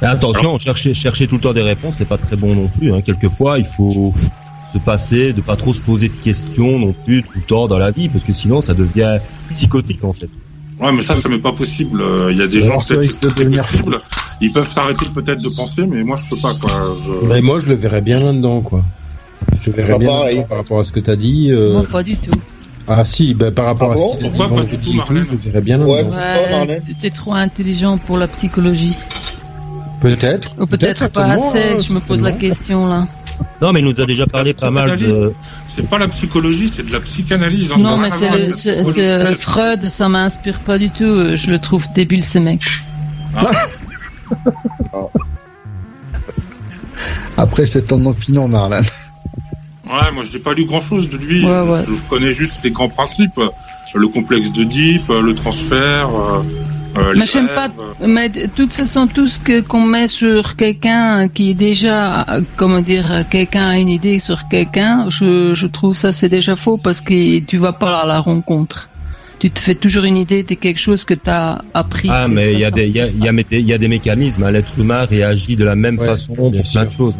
Euh, 0.04 0.08
Mais 0.08 0.14
attention, 0.14 0.58
chercher, 0.60 0.94
chercher 0.94 1.28
tout 1.28 1.36
le 1.36 1.42
temps 1.42 1.54
des 1.54 1.62
réponses, 1.62 1.96
c'est 1.98 2.08
pas 2.08 2.18
très 2.18 2.36
bon 2.36 2.56
non 2.56 2.68
plus. 2.68 2.94
Hein. 2.94 3.02
Quelquefois, 3.02 3.58
il 3.60 3.66
faut 3.66 4.14
se 4.74 4.78
passer, 4.80 5.34
de 5.34 5.42
pas 5.42 5.56
trop 5.56 5.74
se 5.74 5.82
poser 5.82 6.08
de 6.10 6.14
questions 6.14 6.80
non 6.80 6.94
plus 7.06 7.22
tout 7.24 7.30
le 7.36 7.42
temps 7.42 7.68
dans 7.68 7.78
la 7.78 7.92
vie, 7.92 8.10
parce 8.10 8.24
que 8.24 8.34
sinon, 8.34 8.60
ça 8.62 8.74
devient 8.74 9.18
psychotique 9.52 10.04
en 10.04 10.14
fait. 10.14 10.30
Ouais, 10.80 10.92
mais 10.92 11.04
ça, 11.04 11.16
ça 11.16 11.30
m'est 11.30 11.38
pas 11.38 11.52
possible. 11.52 12.02
Euh, 12.02 12.30
Il 12.32 12.38
y 12.38 12.42
a 12.42 12.48
des 12.48 12.60
gens, 12.62 12.80
peut-être, 12.80 13.38
devenir 13.38 13.64
possible. 13.66 14.02
Ils 14.42 14.52
peuvent 14.52 14.68
s'arrêter 14.68 15.06
peut-être 15.14 15.42
de 15.44 15.50
penser, 15.50 15.86
mais 15.86 16.04
moi, 16.04 16.18
je 16.22 16.28
peux 16.28 16.42
pas, 16.42 16.54
quoi. 16.56 16.72
Je- 17.06 17.28
Mais 17.28 17.42
moi, 17.42 17.60
je 17.60 17.68
le 17.68 17.76
verrais 17.76 18.02
bien 18.02 18.20
là-dedans, 18.20 18.62
quoi. 18.62 18.84
Je 19.62 19.70
le 19.70 19.76
verrais 19.76 19.92
Pas 19.94 19.98
bien 20.00 20.10
pareil. 20.10 20.46
par 20.50 20.58
rapport 20.58 20.80
à 20.80 20.84
ce 20.84 20.92
que 20.92 21.00
t'as 21.00 21.16
dit. 21.16 21.50
euh, 21.52 21.74
Moi, 21.74 21.84
pas 21.90 22.02
du 22.04 22.18
tout. 22.18 22.32
Ah 22.88 23.06
si, 23.06 23.34
ben, 23.34 23.52
par 23.54 23.66
rapport 23.66 23.92
Ah 23.92 23.94
à 23.94 23.98
ce 23.98 24.04
qu'il 24.18 24.26
a 24.26 24.30
dit 24.30 24.38
Pourquoi 24.38 24.58
pas 24.58 24.64
du 24.64 24.78
tout, 24.78 24.94
Marlène 24.94 25.26
je 25.28 25.32
le 25.32 25.38
verrais 25.38 25.62
bien 25.62 25.78
là-dedans. 25.78 26.66
Ouais, 26.68 26.82
t'es 27.00 27.12
trop 27.12 27.34
intelligent 27.34 27.98
pour 27.98 28.18
la 28.18 28.28
psychologie. 28.28 28.98
Peut-être. 30.04 30.54
Ou 30.60 30.66
peut-être 30.68 31.10
pas 31.12 31.26
assez, 31.32 31.64
hein, 31.64 31.78
je 31.80 31.94
me 31.94 32.00
pose 32.00 32.22
la 32.22 32.34
question 32.34 32.86
là. 32.86 33.08
Non, 33.62 33.72
mais 33.74 33.80
il 33.80 33.86
nous 33.86 34.00
a 34.00 34.06
déjà 34.06 34.28
parlé 34.28 34.54
pas 34.54 34.70
mal 34.70 34.98
de. 34.98 35.34
C'est 35.70 35.88
pas 35.90 35.98
la 35.98 36.08
psychologie, 36.10 36.68
c'est 36.68 36.86
de 36.86 36.92
la 36.92 37.00
psychanalyse. 37.00 37.72
hein, 37.74 37.80
Non, 37.80 37.98
mais 37.98 38.12
c'est 38.12 39.36
Freud, 39.36 39.84
ça 39.90 40.10
m'inspire 40.10 40.60
pas 40.60 40.78
du 40.78 40.90
tout. 40.92 41.36
Je 41.36 41.50
le 41.50 41.58
trouve 41.58 41.88
débile, 41.96 42.24
ce 42.24 42.38
mec. 42.38 42.62
Après, 47.38 47.66
c'est 47.66 47.84
ton 47.88 48.06
opinion, 48.06 48.48
Marlène. 48.48 48.84
Ouais, 49.86 50.12
moi, 50.14 50.24
j'ai 50.30 50.40
pas 50.40 50.54
lu 50.54 50.66
grand 50.66 50.82
chose 50.82 51.10
de 51.10 51.18
lui. 51.18 51.44
Ouais, 51.46 51.52
je, 51.52 51.72
ouais. 51.72 51.84
je 51.88 52.10
connais 52.10 52.32
juste 52.32 52.60
les 52.64 52.72
grands 52.72 52.90
principes. 52.90 53.40
Le 53.96 54.08
complexe 54.08 54.52
de 54.52 54.64
Deep, 54.64 55.08
le 55.10 55.34
transfert, 55.36 56.10
euh, 56.10 56.42
euh, 56.98 57.14
Mais 57.18 57.26
j'aime 57.26 57.48
pas. 57.48 57.68
euh. 57.68 58.08
Mais 58.08 58.30
de 58.30 58.48
toute 58.56 58.74
façon, 58.74 59.08
tout 59.08 59.28
ce 59.28 59.40
que 59.40 59.62
qu'on 59.62 59.86
met 59.86 60.08
sur 60.08 60.56
quelqu'un 60.56 61.28
qui 61.28 61.52
est 61.52 61.54
déjà, 61.54 62.26
comment 62.58 62.82
dire, 62.82 63.26
quelqu'un 63.30 63.68
a 63.70 63.78
une 63.78 63.90
idée 63.90 64.20
sur 64.20 64.48
quelqu'un, 64.48 65.08
je, 65.10 65.54
je 65.56 65.68
trouve 65.68 65.94
ça 65.94 66.12
c'est 66.12 66.30
déjà 66.30 66.56
faux 66.56 66.78
parce 66.78 67.02
que 67.02 67.40
tu 67.40 67.58
vas 67.58 67.74
pas 67.74 68.00
à 68.00 68.06
la 68.08 68.20
rencontre. 68.20 68.90
Tu 69.40 69.52
te 69.52 69.60
fais 69.60 69.76
toujours 69.76 70.06
une 70.06 70.16
idée 70.18 70.44
de 70.44 70.54
quelque 70.54 70.80
chose 70.80 71.04
que 71.04 71.14
tu 71.14 71.30
as 71.30 71.62
appris. 71.74 72.08
Ah, 72.12 72.28
mais 72.30 72.54
il 72.54 72.60
y 72.60 72.66
a 72.66 72.72
des, 72.72 72.88
il 72.88 72.96
y 72.96 73.02
a, 73.02 73.08
y 73.08 73.28
a 73.28 73.32
des- 73.34 73.46
il 73.60 73.66
y 73.66 73.74
a 73.74 73.78
des 73.78 73.90
mécanismes. 73.90 74.44
hein. 74.44 74.52
L'être 74.52 74.80
humain 74.80 75.04
réagit 75.04 75.56
de 75.58 75.66
la 75.66 75.76
même 75.76 75.98
Ouais, 76.00 76.06
façon 76.06 76.34
pour 76.34 76.52
plein 76.52 76.86
de 76.86 76.92
choses. 76.92 77.16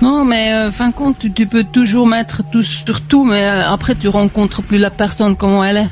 Non, 0.00 0.24
mais 0.24 0.52
euh, 0.54 0.70
fin 0.72 0.88
de 0.88 0.94
compte, 0.94 1.18
tu, 1.18 1.30
tu 1.32 1.46
peux 1.46 1.64
toujours 1.64 2.06
mettre 2.06 2.42
tout 2.50 2.62
sur 2.62 3.00
tout, 3.02 3.24
mais 3.24 3.42
euh, 3.42 3.68
après 3.68 3.94
tu 3.96 4.08
rencontres 4.08 4.62
plus 4.62 4.78
la 4.78 4.90
personne 4.90 5.34
comment 5.36 5.62
elle 5.64 5.76
est. 5.78 5.88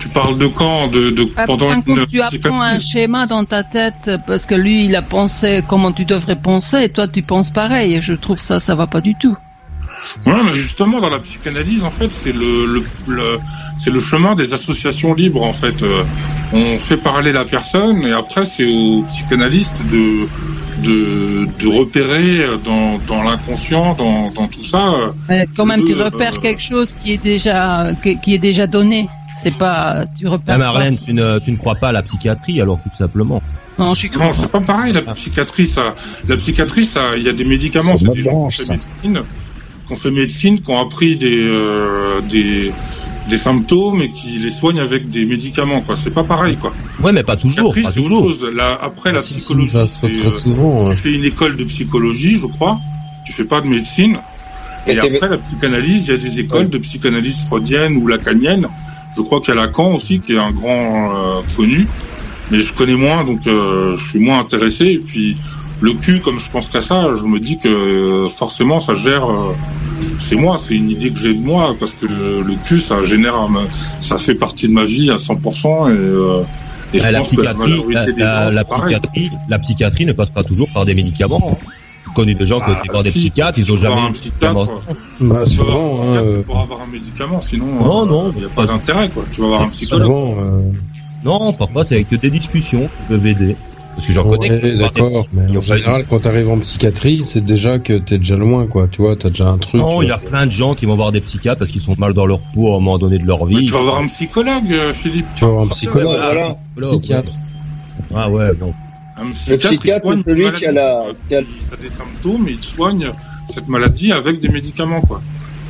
Tu 0.00 0.08
parles 0.08 0.38
de 0.38 0.46
quand 0.46 0.88
de, 0.88 1.10
de 1.10 1.28
Ah, 1.36 1.44
pendant 1.46 1.72
une 1.74 1.82
compte, 1.82 2.08
tu 2.08 2.20
apprends 2.22 2.62
un 2.62 2.78
schéma 2.80 3.26
dans 3.26 3.44
ta 3.44 3.62
tête 3.62 3.94
euh, 4.08 4.18
parce 4.26 4.46
que 4.46 4.54
lui, 4.54 4.86
il 4.86 4.96
a 4.96 5.02
pensé 5.02 5.62
comment 5.68 5.92
tu 5.92 6.04
devrais 6.04 6.36
penser 6.36 6.78
et 6.84 6.88
toi, 6.88 7.06
tu 7.06 7.22
penses 7.22 7.50
pareil. 7.50 7.94
Et 7.94 8.02
je 8.02 8.14
trouve 8.14 8.38
ça, 8.40 8.60
ça 8.60 8.74
va 8.74 8.86
pas 8.86 9.00
du 9.02 9.14
tout. 9.14 9.36
Ouais, 10.26 10.32
mais 10.44 10.54
justement, 10.54 10.98
dans 11.00 11.10
la 11.10 11.18
psychanalyse, 11.20 11.84
en 11.84 11.90
fait, 11.90 12.08
c'est 12.10 12.32
le, 12.32 12.64
le, 12.74 12.82
le- 13.06 13.38
c'est 13.78 13.90
le 13.90 14.00
chemin 14.00 14.34
des 14.34 14.54
associations 14.54 15.12
libres, 15.14 15.42
en 15.42 15.52
fait. 15.52 15.82
Euh, 15.82 16.02
on 16.54 16.78
fait 16.78 16.96
parler 16.96 17.32
la 17.32 17.44
personne 17.44 18.02
et 18.06 18.12
après, 18.12 18.46
c'est 18.46 18.66
au 18.66 19.02
psychanalyste 19.02 19.84
de, 19.92 20.26
de, 20.82 21.46
de 21.60 21.66
repérer 21.68 22.46
dans, 22.64 22.98
dans 23.06 23.22
l'inconscient, 23.22 23.94
dans, 23.94 24.30
dans 24.30 24.46
tout 24.48 24.64
ça. 24.64 24.84
euh, 25.30 25.44
quand 25.54 25.66
même, 25.66 25.84
tu 25.84 25.92
Euh, 25.94 26.04
repères 26.04 26.40
quelque 26.40 26.62
chose 26.62 26.94
qui 27.02 27.12
est 27.12 27.22
déjà, 27.22 27.88
qui 28.22 28.34
est 28.34 28.38
déjà 28.38 28.66
donné. 28.66 29.08
C'est 29.36 29.54
pas, 29.56 30.04
tu 30.18 30.26
repères. 30.26 30.54
Ah, 30.56 30.58
pas. 30.58 30.64
Marlène, 30.64 30.98
tu 30.98 31.12
ne, 31.12 31.38
tu 31.38 31.50
ne 31.52 31.56
crois 31.56 31.74
pas 31.76 31.88
à 31.88 31.92
la 31.92 32.02
psychiatrie, 32.02 32.60
alors 32.60 32.78
tout 32.82 32.94
simplement. 32.96 33.42
Non, 33.78 33.94
je 33.94 34.00
suis 34.00 34.10
Non, 34.10 34.32
c'est 34.32 34.50
pas 34.50 34.60
pareil, 34.60 34.92
la 34.92 35.00
psychiatrie, 35.14 35.66
ça. 35.66 35.94
La 36.28 36.36
psychiatrie, 36.36 36.84
ça, 36.84 37.16
il 37.16 37.22
y 37.22 37.28
a 37.28 37.32
des 37.32 37.44
médicaments, 37.46 37.96
C'est 37.96 38.12
des 38.12 38.22
gens 38.22 38.30
qui 38.30 38.34
ont 38.36 38.48
ça. 38.50 38.64
fait 38.64 38.72
médecine, 38.72 39.22
qui 39.86 39.92
ont 39.92 39.96
fait 39.96 40.10
médecine, 40.10 40.60
qui 40.60 40.70
ont 40.70 40.80
appris 40.80 41.16
des, 41.16 41.40
euh, 41.48 42.20
des, 42.28 42.72
des 43.30 43.38
symptômes 43.38 44.02
et 44.02 44.10
qui 44.10 44.38
les 44.38 44.50
soignent 44.50 44.80
avec 44.80 45.08
des 45.08 45.24
médicaments, 45.24 45.80
quoi. 45.80 45.96
C'est 45.96 46.10
pas 46.10 46.24
pareil, 46.24 46.56
quoi. 46.56 46.74
Ouais, 47.02 47.12
mais 47.12 47.22
pas 47.22 47.36
toujours, 47.36 47.72
Psychiatrie, 47.72 47.82
pas 47.82 47.90
c'est 47.92 48.00
autre 48.00 48.08
toujours. 48.10 48.28
chose. 48.28 48.50
Là, 48.54 48.78
après, 48.82 49.12
la 49.12 49.22
Si, 49.22 49.32
si, 49.32 49.38
psychologie, 49.40 49.72
ça 49.72 49.86
se 49.86 50.04
euh, 50.06 50.36
souvent. 50.36 50.84
tu 50.90 50.96
fais 50.96 51.14
une 51.14 51.24
école 51.24 51.56
de 51.56 51.64
psychologie, 51.64 52.36
je 52.36 52.46
crois. 52.48 52.78
Tu 53.24 53.32
fais 53.32 53.44
pas 53.44 53.62
de 53.62 53.66
médecine. 53.68 54.18
Et 54.86 54.98
après, 54.98 55.28
la 55.28 55.38
psychanalyse, 55.38 56.06
il 56.06 56.10
y 56.10 56.14
a 56.14 56.18
des 56.18 56.40
écoles 56.40 56.62
Ouais. 56.62 56.68
de 56.68 56.78
psychanalyse 56.78 57.46
freudienne 57.46 57.96
ou 57.96 58.06
lacanienne. 58.06 58.66
Je 59.16 59.22
crois 59.22 59.40
qu'il 59.40 59.54
y 59.54 59.58
a 59.58 59.60
Lacan 59.60 59.94
aussi, 59.94 60.20
qui 60.20 60.34
est 60.34 60.38
un 60.38 60.52
grand 60.52 61.14
euh, 61.14 61.40
connu. 61.56 61.86
Mais 62.50 62.60
je 62.60 62.72
connais 62.72 62.96
moins, 62.96 63.24
donc 63.24 63.46
euh, 63.46 63.96
je 63.96 64.04
suis 64.08 64.18
moins 64.18 64.40
intéressé. 64.40 64.86
Et 64.86 64.98
puis, 64.98 65.36
le 65.80 65.92
cul, 65.94 66.20
comme 66.20 66.38
je 66.38 66.50
pense 66.50 66.68
qu'à 66.68 66.80
ça, 66.80 67.08
je 67.14 67.24
me 67.26 67.38
dis 67.38 67.58
que 67.58 67.68
euh, 67.68 68.28
forcément, 68.28 68.80
ça 68.80 68.94
gère... 68.94 69.28
euh, 69.30 69.54
c'est 70.18 70.36
moi, 70.36 70.56
c'est 70.58 70.74
une 70.74 70.90
idée 70.90 71.10
que 71.10 71.18
j'ai 71.20 71.34
de 71.34 71.42
moi, 71.44 71.74
parce 71.78 71.92
que 71.92 72.06
le 72.06 72.54
cul, 72.64 72.80
ça 72.80 73.04
génère... 73.04 73.36
ça 74.00 74.16
fait 74.18 74.34
partie 74.34 74.68
de 74.68 74.72
ma 74.72 74.84
vie 74.84 75.10
à 75.10 75.16
100%. 75.16 75.94
Et, 75.94 75.96
euh, 75.96 76.42
et 76.92 76.98
je 76.98 77.04
Ah, 77.06 77.10
la 77.12 77.18
pense 77.18 77.30
que 77.30 77.40
la 77.40 77.54
psychiatrie, 77.54 77.70
majorité 77.70 77.94
la, 77.94 78.06
des 78.12 78.20
la- 78.20 78.48
gens, 78.50 78.54
la 78.56 78.64
psychiatrie, 78.64 79.30
la 79.48 79.58
psychiatrie 79.60 80.06
ne 80.06 80.12
passe 80.12 80.30
pas 80.30 80.42
toujours 80.42 80.68
par 80.74 80.84
des 80.84 80.94
médicaments. 80.94 81.56
hein. 81.64 81.70
Je 82.10 82.14
connais 82.14 82.34
des 82.34 82.46
gens 82.46 82.60
qui 82.60 82.70
ont 82.70 82.72
été 82.74 82.82
Ah, 82.88 82.92
voir 82.92 83.02
des 83.02 83.10
psychiatres, 83.10 83.58
ils 83.58 83.64
tu 83.64 83.72
ont 83.72 83.76
jamais 83.76 84.00
un 84.00 84.12
psychiatre, 84.12 84.54
Bah, 84.54 84.64
Tu 85.18 85.24
vas 85.24 85.34
avoir 85.34 85.42
un 85.42 85.46
souvent, 85.46 86.00
euh, 86.16 86.42
pour 86.42 86.58
avoir 86.60 86.80
un 86.82 86.86
médicament, 86.92 87.40
sinon 87.40 87.66
Non, 87.66 88.02
euh, 88.02 88.06
non. 88.06 88.32
il 88.34 88.40
n'y 88.40 88.44
a 88.46 88.48
pas 88.48 88.66
d'intérêt 88.66 89.08
quoi. 89.08 89.22
Tu 89.32 89.40
vas 89.40 89.46
avoir 89.46 89.62
un 89.62 89.68
psychologue. 89.68 90.06
souvent. 90.06 90.34
euh, 90.38 90.62
Non, 91.24 91.52
parfois 91.52 91.84
c'est 91.84 91.94
avec 91.96 92.08
des 92.20 92.30
discussions 92.30 92.82
qui 92.82 93.02
peuvent 93.08 93.26
aider. 93.26 93.56
Parce 93.96 94.06
que 94.06 94.12
j'en 94.14 94.22
connais 94.22 94.48
Ouais, 94.50 94.58
voir 94.60 94.62
des 94.72 94.76
d'accord, 94.78 95.26
mais 95.32 95.56
en 95.56 95.60
général, 95.62 96.04
quand 96.08 96.20
t'arrives 96.20 96.48
en 96.48 96.58
psychiatrie, 96.58 97.22
c'est 97.22 97.44
déjà 97.44 97.78
que 97.80 97.94
t'es 97.94 98.18
déjà 98.18 98.36
loin, 98.36 98.66
quoi. 98.66 98.86
Tu 98.90 99.02
vois, 99.02 99.16
t'as 99.16 99.28
déjà 99.30 99.48
un 99.48 99.58
truc. 99.58 99.80
Non, 99.80 100.00
il 100.00 100.08
y 100.08 100.12
a 100.12 100.16
plein 100.16 100.46
de 100.46 100.50
gens 100.52 100.74
qui 100.74 100.86
vont 100.86 100.94
voir 100.94 101.10
des 101.12 101.20
psychiatres 101.20 101.58
parce 101.58 101.70
qu'ils 101.70 101.80
sont 101.82 101.96
mal 101.98 102.14
dans 102.14 102.24
leur 102.24 102.38
peau 102.38 102.68
à 102.72 102.76
un 102.76 102.78
moment 102.78 102.98
donné 102.98 103.18
de 103.18 103.26
leur 103.26 103.44
Mais 103.46 103.56
vie. 103.56 103.64
tu 103.66 103.72
vas 103.72 103.80
avoir 103.80 103.98
un 104.00 104.06
psychologue, 104.06 104.72
Philippe. 104.94 105.26
Tu 105.36 105.44
vas 105.44 105.50
avoir 105.50 105.64
un 105.64 105.68
psychologue. 105.68 106.16
Voilà. 106.18 106.56
psychiatre. 106.82 107.32
Ah 108.14 108.30
ouais, 108.30 108.50
non. 108.60 108.72
Un 109.20 109.26
Le 109.26 109.32
psychiatre, 109.32 109.80
il 109.84 110.00
soigne 110.02 110.22
celui 110.26 110.52
qui 110.52 110.66
a 110.66 110.72
la. 110.72 111.02
Il 111.30 111.44
des 111.82 111.88
symptômes 111.88 112.48
et 112.48 112.52
il 112.52 112.64
soigne 112.64 113.10
cette 113.48 113.68
maladie 113.68 114.12
avec 114.12 114.40
des 114.40 114.48
médicaments 114.48 115.00
quoi. 115.02 115.20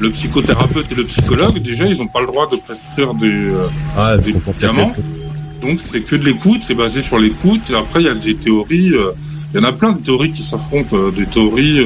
Le 0.00 0.10
psychothérapeute 0.10 0.90
et 0.92 0.94
le 0.94 1.04
psychologue, 1.04 1.58
déjà, 1.58 1.84
ils 1.86 1.98
n'ont 1.98 2.06
pas 2.06 2.20
le 2.22 2.26
droit 2.26 2.48
de 2.50 2.56
prescrire 2.56 3.12
des. 3.14 3.26
euh, 3.30 3.66
Ah, 3.98 4.16
Des 4.16 4.32
médicaments. 4.32 4.94
donc 5.60 5.78
c'est 5.80 6.00
que 6.00 6.16
de 6.16 6.24
l'écoute, 6.24 6.60
c'est 6.62 6.74
basé 6.74 7.02
sur 7.02 7.18
l'écoute. 7.18 7.70
Après, 7.76 8.00
il 8.00 8.06
y 8.06 8.08
a 8.08 8.14
des 8.14 8.34
théories. 8.34 8.94
euh, 8.94 9.12
Il 9.52 9.60
y 9.60 9.62
en 9.62 9.68
a 9.68 9.72
plein 9.72 9.92
de 9.92 9.98
théories 10.00 10.30
qui 10.30 10.42
s'affrontent, 10.42 10.96
euh, 10.96 11.10
des 11.10 11.26
théories 11.26 11.80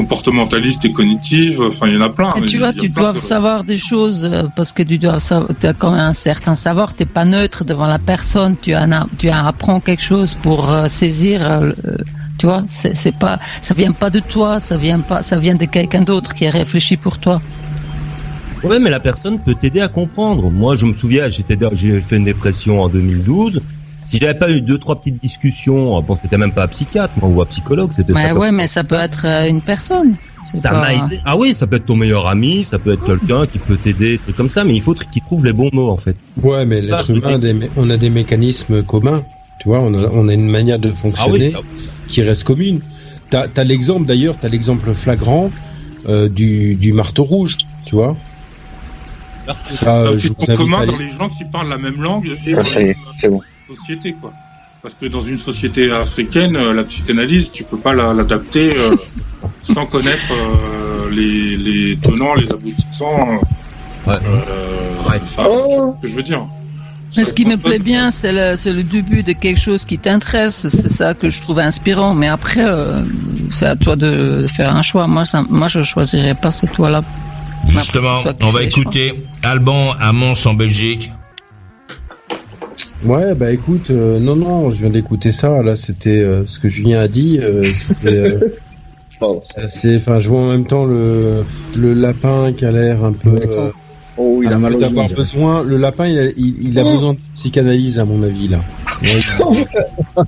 comportementalistes 0.00 0.84
et 0.84 0.92
cognitives. 0.92 1.60
Enfin, 1.60 1.86
il 1.88 1.94
y 1.94 1.98
en 1.98 2.00
a 2.02 2.10
plein. 2.10 2.34
Et 2.36 2.46
tu 2.46 2.58
vois, 2.58 2.68
a 2.68 2.72
tu 2.72 2.88
dois 2.88 3.12
de- 3.12 3.18
savoir 3.18 3.64
des 3.64 3.78
choses 3.78 4.24
euh, 4.24 4.44
parce 4.56 4.72
que 4.72 4.82
tu 4.82 4.98
dois 4.98 5.20
savoir, 5.20 5.50
tu 5.60 5.66
as 5.66 5.74
quand 5.74 5.90
même 5.92 6.00
un 6.00 6.12
certain 6.12 6.54
savoir. 6.54 6.94
T'es 6.94 7.06
pas 7.18 7.24
neutre 7.24 7.64
devant 7.64 7.86
la 7.86 7.98
personne. 7.98 8.56
Tu 8.60 8.74
as, 8.74 8.86
tu 9.18 9.28
apprends 9.28 9.80
quelque 9.80 10.02
chose 10.12 10.34
pour 10.44 10.70
euh, 10.70 10.88
saisir. 10.88 11.36
euh, 11.42 11.60
le- 11.66 11.76
tu 12.38 12.46
vois, 12.46 12.62
c'est 12.66 12.96
c'est 12.96 13.16
pas, 13.24 13.38
ça 13.60 13.74
vient 13.74 13.92
pas 13.92 14.08
de 14.08 14.20
toi, 14.20 14.60
ça 14.60 14.76
vient 14.78 15.00
pas, 15.00 15.22
ça 15.22 15.36
vient 15.44 15.56
de 15.56 15.66
quelqu'un 15.66 16.00
d'autre 16.00 16.32
qui 16.34 16.46
a 16.46 16.50
réfléchi 16.50 16.96
pour 16.96 17.18
toi. 17.18 17.36
Ouais, 18.62 18.78
mais 18.78 18.88
la 18.90 19.00
personne 19.00 19.38
peut 19.38 19.54
t'aider 19.54 19.80
à 19.82 19.88
comprendre. 19.88 20.50
Moi, 20.50 20.74
je 20.74 20.86
me 20.86 20.94
souviens, 20.96 21.28
j'étais, 21.28 21.58
j'ai 21.74 22.00
fait 22.00 22.16
une 22.16 22.24
dépression 22.24 22.80
en 22.82 22.88
2012. 22.88 23.60
Si 24.10 24.18
j'avais 24.18 24.34
pas 24.38 24.50
eu 24.50 24.60
deux, 24.60 24.76
trois 24.76 24.96
petites 25.00 25.22
discussions, 25.22 26.00
bon, 26.02 26.16
c'était 26.16 26.36
même 26.36 26.50
pas 26.52 26.64
un 26.64 26.66
psychiatre, 26.66 27.12
moi, 27.20 27.28
ou 27.30 27.40
un 27.42 27.46
psychologue, 27.46 27.92
c'était 27.92 28.12
Mais 28.12 28.28
ça. 28.30 28.34
ouais, 28.34 28.50
mais 28.50 28.66
ça 28.66 28.82
peut 28.82 28.96
être 28.96 29.24
euh, 29.24 29.46
une 29.48 29.60
personne. 29.60 30.16
Ça 30.56 30.70
pas- 30.70 30.80
m'a 30.80 30.94
aidé. 30.94 31.20
Ah 31.24 31.36
oui, 31.36 31.54
ça 31.54 31.68
peut 31.68 31.76
être 31.76 31.86
ton 31.86 31.94
meilleur 31.94 32.26
ami, 32.26 32.64
ça 32.64 32.80
peut 32.80 32.94
être 32.94 33.04
quelqu'un 33.06 33.46
qui 33.46 33.58
peut 33.60 33.76
t'aider, 33.76 34.18
trucs 34.18 34.36
comme 34.36 34.50
ça, 34.50 34.64
mais 34.64 34.74
il 34.74 34.82
faut 34.82 34.94
qu'il 34.94 35.22
trouve 35.22 35.44
les 35.44 35.52
bons 35.52 35.70
mots, 35.72 35.90
en 35.90 35.96
fait. 35.96 36.16
Ouais, 36.42 36.66
mais 36.66 36.78
Ah, 36.90 36.96
l'être 36.96 37.10
humain, 37.10 37.34
a 37.34 37.38
des 37.38 37.54
mé- 37.54 37.68
on 37.76 37.88
a 37.88 37.96
des 37.96 38.10
mécanismes 38.10 38.82
communs. 38.82 39.22
Tu 39.60 39.68
vois, 39.68 39.78
on 39.78 39.94
a, 39.94 40.08
on 40.12 40.26
a 40.28 40.32
une 40.34 40.48
manière 40.48 40.80
de 40.80 40.90
Ah 40.90 40.94
fonctionner 40.94 41.52
oui, 41.54 41.88
qui 42.08 42.22
reste 42.22 42.42
commune. 42.44 42.80
T'as 43.28 43.46
as, 43.54 43.62
l'exemple, 43.64 44.06
d'ailleurs, 44.06 44.34
t'as 44.40 44.48
l'exemple 44.48 44.92
flagrant 44.92 45.50
euh, 46.08 46.28
du, 46.28 46.74
du 46.74 46.92
marteau 46.92 47.22
rouge. 47.22 47.58
Tu 47.86 47.94
vois. 47.94 48.16
Je 49.46 50.28
vous 50.28 50.34
invite 50.48 50.56
communs 50.56 50.80
à 50.80 50.86
dans 50.86 50.96
les 50.96 51.10
gens 51.10 51.28
qui 51.28 51.44
parlent 51.44 51.68
la 51.68 51.78
même 51.78 52.00
langue 52.02 52.26
et 52.26 52.52
Ah, 52.54 52.56
dans 52.56 52.64
ça 52.64 52.80
y 52.82 52.86
est, 52.86 52.96
c'est 53.18 53.28
bon. 53.28 53.40
Société, 53.74 54.14
quoi. 54.20 54.32
Parce 54.82 54.94
que 54.94 55.06
dans 55.06 55.20
une 55.20 55.38
société 55.38 55.90
africaine, 55.92 56.56
euh, 56.56 56.72
la 56.72 56.84
psychanalyse, 56.84 57.50
tu 57.50 57.64
peux 57.64 57.76
pas 57.76 57.94
la- 57.94 58.14
l'adapter 58.14 58.74
euh, 58.78 58.96
sans 59.62 59.86
connaître 59.86 60.32
euh, 60.32 61.10
les, 61.10 61.56
les 61.56 61.96
tenants, 61.96 62.34
les 62.34 62.50
aboutissants. 62.50 63.40
Ouais. 64.06 64.14
Euh, 64.14 65.10
Ouais. 65.10 65.18
Oh. 65.38 65.96
que 66.00 66.06
je 66.08 66.14
veux 66.14 66.22
dire. 66.22 66.46
Mais 67.16 67.24
ce 67.24 67.32
qui 67.34 67.44
me 67.44 67.56
plaît 67.56 67.78
bien, 67.80 68.10
c'est 68.12 68.30
le, 68.32 68.82
début 68.82 69.22
de 69.24 69.32
quelque 69.32 69.58
chose 69.60 69.84
qui 69.84 69.98
t'intéresse. 69.98 70.68
C'est 70.68 70.92
ça 70.92 71.14
que 71.14 71.28
je 71.30 71.40
trouve 71.40 71.58
inspirant. 71.58 72.14
Mais 72.14 72.28
après, 72.28 72.64
euh, 72.64 73.02
c'est 73.50 73.66
à 73.66 73.74
toi 73.76 73.96
de 73.96 74.46
faire 74.46 74.76
un 74.76 74.82
choix. 74.82 75.06
Moi, 75.08 75.24
ça, 75.24 75.42
moi, 75.48 75.66
je 75.68 75.82
choisirais 75.82 76.34
pas 76.36 76.52
cette 76.52 76.72
toi-là. 76.72 77.02
Justement, 77.68 78.22
on 78.42 78.50
va 78.50 78.62
écouter 78.62 79.24
Alban 79.42 79.92
à 79.98 80.12
Mons 80.12 80.46
en 80.46 80.54
Belgique. 80.54 81.10
Ouais, 83.04 83.34
bah 83.34 83.50
écoute, 83.50 83.90
euh, 83.90 84.18
non, 84.18 84.36
non, 84.36 84.70
je 84.70 84.78
viens 84.80 84.90
d'écouter 84.90 85.32
ça. 85.32 85.62
Là, 85.62 85.74
c'était 85.76 86.20
euh, 86.20 86.44
ce 86.46 86.58
que 86.58 86.68
Julien 86.68 86.98
a 87.00 87.08
dit. 87.08 87.38
euh, 87.42 87.62
c'était. 87.62 88.06
euh, 88.18 88.38
c'est 89.42 89.62
assez- 89.62 89.96
Enfin, 89.96 90.18
je 90.18 90.28
vois 90.28 90.40
en 90.40 90.48
même 90.50 90.66
temps 90.66 90.84
le, 90.84 91.42
le 91.78 91.94
lapin 91.94 92.52
qui 92.52 92.64
a 92.64 92.72
l'air 92.72 93.04
un 93.04 93.12
peu. 93.12 93.30
euh, 93.36 93.70
Oh, 94.16 94.42
il 94.42 94.52
a 94.52 94.58
mal 94.58 94.72
d'avoir 94.78 95.08
besoin. 95.16 95.62
Le 95.62 95.76
lapin, 95.78 96.06
il 96.06 96.18
a, 96.18 96.24
il, 96.36 96.68
il 96.68 96.78
a 96.78 96.82
besoin 96.92 97.12
de 97.14 97.18
psychanalyse, 97.34 97.98
à 97.98 98.04
mon 98.04 98.22
avis, 98.22 98.48
là. 98.48 98.58
Ouais, 99.02 99.08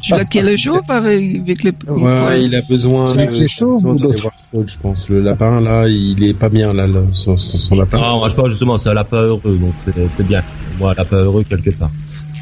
Celui-là 0.00 0.24
qui 0.24 0.38
est 0.38 0.56
chauve 0.56 0.80
avec, 0.88 1.40
avec 1.40 1.62
les 1.62 1.72
petits 1.72 1.90
Ouais, 1.90 2.42
il 2.44 2.54
a 2.54 2.62
besoin. 2.62 3.06
C'est 3.06 3.26
de- 3.26 3.30
qui 3.32 3.42
est 3.42 3.48
chauve 3.48 3.74
besoin 3.74 3.90
ou 3.92 3.96
d'aller 3.98 4.08
d'autres? 4.08 4.22
voir 4.22 4.32
Claude, 4.50 4.70
je 4.70 4.78
pense. 4.78 5.08
Le 5.10 5.20
lapin, 5.20 5.60
là, 5.60 5.88
il 5.88 6.22
est 6.24 6.32
pas 6.32 6.48
bien, 6.48 6.72
là, 6.72 6.86
le- 6.86 7.04
son, 7.12 7.36
son, 7.36 7.58
son 7.58 7.74
lapin. 7.74 7.98
Non, 8.00 8.18
moi 8.18 8.28
je 8.30 8.34
pense 8.36 8.48
justement, 8.48 8.78
c'est 8.78 8.88
un 8.88 8.94
lapin 8.94 9.20
heureux, 9.20 9.58
donc 9.60 9.74
c'est 9.76 10.08
c'est 10.08 10.26
bien. 10.26 10.40
Moi, 10.78 10.92
un 10.92 10.94
lapin 10.94 11.16
heureux 11.16 11.44
quelque 11.44 11.70
part. 11.70 11.90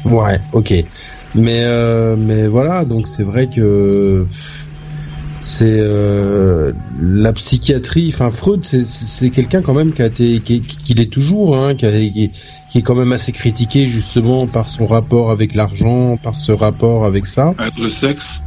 Ouais, 0.05 0.39
ok. 0.53 0.73
Mais 1.35 1.61
euh, 1.63 2.15
mais 2.17 2.47
voilà, 2.47 2.83
donc 2.85 3.07
c'est 3.07 3.23
vrai 3.23 3.47
que 3.47 4.25
c'est 5.43 5.77
euh, 5.79 6.71
la 7.01 7.33
psychiatrie. 7.33 8.11
Enfin, 8.13 8.29
Freud, 8.29 8.61
c'est 8.63 8.85
c'est 8.85 9.29
quelqu'un 9.29 9.61
quand 9.61 9.73
même 9.73 9.93
qui 9.93 10.01
a 10.01 10.07
été, 10.07 10.39
qui, 10.41 10.61
qui 10.61 10.93
l'est 10.93 11.11
toujours, 11.11 11.57
hein, 11.57 11.75
qui, 11.75 11.85
a- 11.85 11.91
qui, 11.91 12.31
qui 12.71 12.77
est 12.77 12.81
quand 12.81 12.95
même 12.95 13.11
assez 13.11 13.31
critiqué 13.31 13.87
justement 13.87 14.45
par 14.47 14.69
son 14.69 14.85
rapport 14.85 15.31
avec 15.31 15.55
l'argent, 15.55 16.17
par 16.17 16.37
ce 16.37 16.51
rapport 16.51 17.05
avec 17.05 17.27
ça, 17.27 17.53
Avec 17.57 17.77
le 17.79 17.89
sexe. 17.89 18.41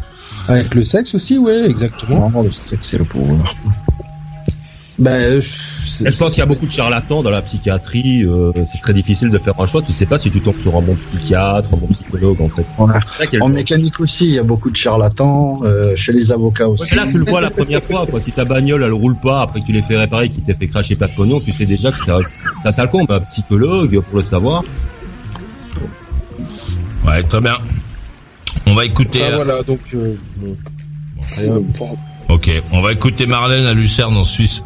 avec 0.49 0.75
le 0.75 0.85
sexe 0.85 1.15
aussi, 1.15 1.39
ouais, 1.39 1.69
exactement. 1.69 2.31
Non, 2.31 2.43
le 2.43 2.51
sexe, 2.53 2.89
c'est 2.89 2.99
le 2.99 3.05
pouvoir. 3.05 3.55
Ben, 4.99 5.11
euh, 5.21 5.41
Et 5.41 5.43
je 5.85 6.17
pense 6.17 6.31
qu'il 6.31 6.39
y 6.39 6.43
a 6.43 6.47
beaucoup 6.47 6.67
de 6.67 6.71
charlatans 6.71 7.23
dans 7.23 7.31
la 7.31 7.43
psychiatrie. 7.43 8.23
euh, 8.25 8.53
c'est 8.65 8.81
très 8.81 8.93
difficile 8.93 9.31
de 9.31 9.39
faire 9.39 9.55
un 9.61 9.67
choix. 9.67 9.83
Tu 9.83 9.93
sais 9.93 10.07
pas 10.07 10.19
si 10.19 10.31
tu 10.31 10.41
tombes 10.41 10.59
sur 10.61 10.77
un 10.77 10.83
bon 10.83 10.97
psychiatre, 11.17 11.69
un 11.73 11.77
bon 11.77 11.87
psychologue 11.89 12.41
en 12.41 12.49
fait. 12.49 12.67
Ouais. 12.79 12.95
Ça 13.31 13.45
En 13.45 13.49
mécanique 13.49 14.01
aussi, 14.01 14.27
il 14.27 14.33
y 14.33 14.39
a 14.39 14.43
beaucoup 14.43 14.71
de 14.71 14.77
charlatans, 14.77 15.61
euh, 15.65 15.95
chez 15.97 16.13
les 16.13 16.33
avocats 16.33 16.67
Ouais, 16.69 16.75
aussi. 16.75 16.89
mais 16.95 16.97
là, 16.97 17.07
tu 17.11 17.19
le 17.19 17.25
vois 17.25 17.41
la 17.41 17.51
première 17.51 17.83
fois, 17.83 18.07
quoi. 18.07 18.21
Si 18.21 18.33
ta 18.33 18.45
bagnole, 18.45 18.83
elle 18.83 18.93
roule 18.93 19.17
pas, 19.17 19.43
après 19.43 19.61
que 19.61 19.67
tu 19.67 19.73
l'aies 19.73 19.83
fait 19.83 19.97
réparer, 19.97 20.29
qu'il 20.29 20.43
t'ait 20.43 20.55
fait 20.55 20.69
cracher 20.69 20.97
pas 20.97 21.07
de 21.09 21.13
pognon, 21.15 21.41
tu 21.41 21.53
sais 21.53 21.67
déjà 21.67 21.93
que 21.93 22.03
c'est 22.05 22.11
un, 22.13 22.21
c'est 22.63 22.69
un 22.69 22.73
sale 22.73 22.89
con, 22.91 23.05
mais 23.09 23.15
un 23.17 23.21
psychologue, 23.21 24.01
pour 24.01 24.19
le 24.19 24.25
savoir. 24.25 24.63
Ouais, 27.07 27.23
très 27.23 27.41
bien. 27.41 27.59
On 28.67 28.75
va 28.75 28.85
écouter. 28.87 29.21
Ah, 29.27 29.37
voilà, 29.37 29.63
donc. 29.63 29.81
euh, 29.95 30.15
bon. 30.37 30.57
Allez. 31.37 31.51
Ok, 32.29 32.51
on 32.73 32.81
va 32.81 32.93
écouter 32.93 33.27
Marlène 33.27 33.67
à 33.67 33.75
Lucerne 33.75 34.17
en 34.17 34.25
Suisse. 34.25 34.63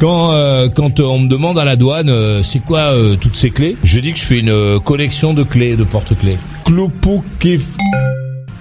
Quand 0.00 0.32
euh, 0.32 0.70
quand 0.74 0.98
euh, 0.98 1.04
on 1.04 1.18
me 1.18 1.28
demande 1.28 1.58
à 1.58 1.64
la 1.66 1.76
douane 1.76 2.08
euh, 2.08 2.42
c'est 2.42 2.60
quoi 2.60 2.94
euh, 2.94 3.16
toutes 3.16 3.36
ces 3.36 3.50
clés, 3.50 3.76
je 3.84 3.98
dis 3.98 4.14
que 4.14 4.18
je 4.18 4.24
fais 4.24 4.38
une 4.38 4.48
euh, 4.48 4.78
collection 4.78 5.34
de 5.34 5.42
clés, 5.42 5.76
de 5.76 5.84
porte-clés. 5.84 6.38
Clopo 6.64 7.22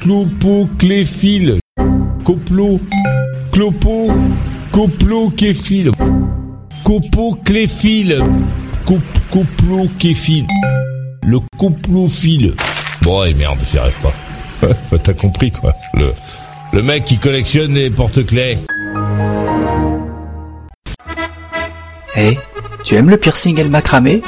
Clopo 0.02 0.70
Cléphile. 0.78 1.60
Coplo. 2.26 2.82
Clopo. 3.54 4.12
Coplo 4.72 5.30
Képhile. 5.30 5.92
Copo 6.84 7.38
Cléphile. 7.46 8.22
Cop, 8.86 9.00
coplo 9.32 9.88
Képhile. 9.98 10.46
Le 11.24 11.40
coplophile. 11.58 12.54
Bon, 13.02 13.24
et 13.24 13.34
merde, 13.34 13.60
j'y 13.72 13.78
arrive 13.78 13.94
pas. 14.02 14.98
T'as 15.04 15.14
compris 15.14 15.52
quoi. 15.52 15.74
Le, 15.94 16.12
le 16.74 16.84
mec 16.84 17.06
qui 17.06 17.18
collectionne 17.18 17.76
les 17.76 17.90
porte-clés. 17.90 18.58
Eh, 22.16 22.38
tu 22.84 22.96
aimes 22.96 23.10
le 23.10 23.18
piercing 23.18 23.60
et 23.60 23.64
le 23.64 23.70
macramé? 23.70 24.22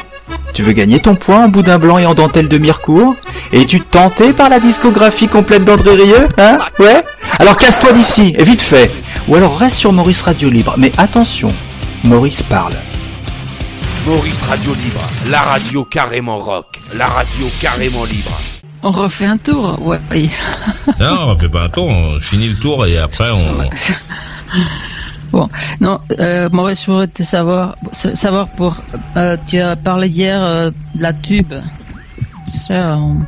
Tu 0.53 0.63
veux 0.63 0.73
gagner 0.73 0.99
ton 0.99 1.15
point 1.15 1.45
en 1.45 1.47
boudin 1.47 1.79
blanc 1.79 1.97
et 1.97 2.05
en 2.05 2.13
dentelle 2.13 2.47
de 2.49 2.57
Mirecourt 2.57 3.15
Et 3.53 3.65
tu 3.65 3.79
te 3.79 3.85
tentais 3.85 4.33
par 4.33 4.49
la 4.49 4.59
discographie 4.59 5.27
complète 5.27 5.63
d'André 5.65 5.95
Rieu 5.95 6.25
Hein? 6.37 6.59
Ouais? 6.79 7.03
Alors 7.39 7.57
casse-toi 7.57 7.93
d'ici, 7.93 8.35
et 8.37 8.43
vite 8.43 8.61
fait 8.61 8.91
Ou 9.27 9.35
alors 9.35 9.57
reste 9.57 9.77
sur 9.77 9.93
Maurice 9.93 10.21
Radio 10.21 10.49
Libre, 10.49 10.75
mais 10.77 10.91
attention, 10.97 11.53
Maurice 12.03 12.43
parle. 12.43 12.73
Maurice 14.05 14.41
Radio 14.43 14.73
Libre, 14.73 15.01
la 15.29 15.41
radio 15.41 15.85
carrément 15.85 16.39
rock, 16.39 16.79
la 16.95 17.05
radio 17.05 17.47
carrément 17.61 18.03
libre. 18.05 18.31
On 18.83 18.91
refait 18.91 19.25
un 19.25 19.37
tour, 19.37 19.77
ouais. 19.81 19.99
oui. 20.11 20.29
Non, 20.99 21.27
on 21.29 21.37
fait 21.37 21.49
pas 21.49 21.63
un 21.63 21.69
tour, 21.69 21.87
on 21.87 22.19
finit 22.19 22.49
le 22.49 22.55
tour 22.57 22.85
et 22.87 22.97
après 22.97 23.29
on... 23.35 23.69
Bon, 25.31 25.49
non, 25.79 25.99
euh, 26.19 26.49
Maurice, 26.51 26.81
je 26.85 26.91
voudrais 26.91 27.07
te 27.07 27.23
savoir, 27.23 27.75
sa- 27.91 28.15
savoir 28.15 28.49
pour, 28.49 28.77
euh, 29.17 29.37
tu 29.47 29.59
as 29.59 29.75
parlé 29.75 30.07
hier 30.09 30.43
euh, 30.43 30.69
de 30.95 31.01
la 31.01 31.13
tube. 31.13 31.53
Ça, 32.67 32.97
on- 32.97 33.19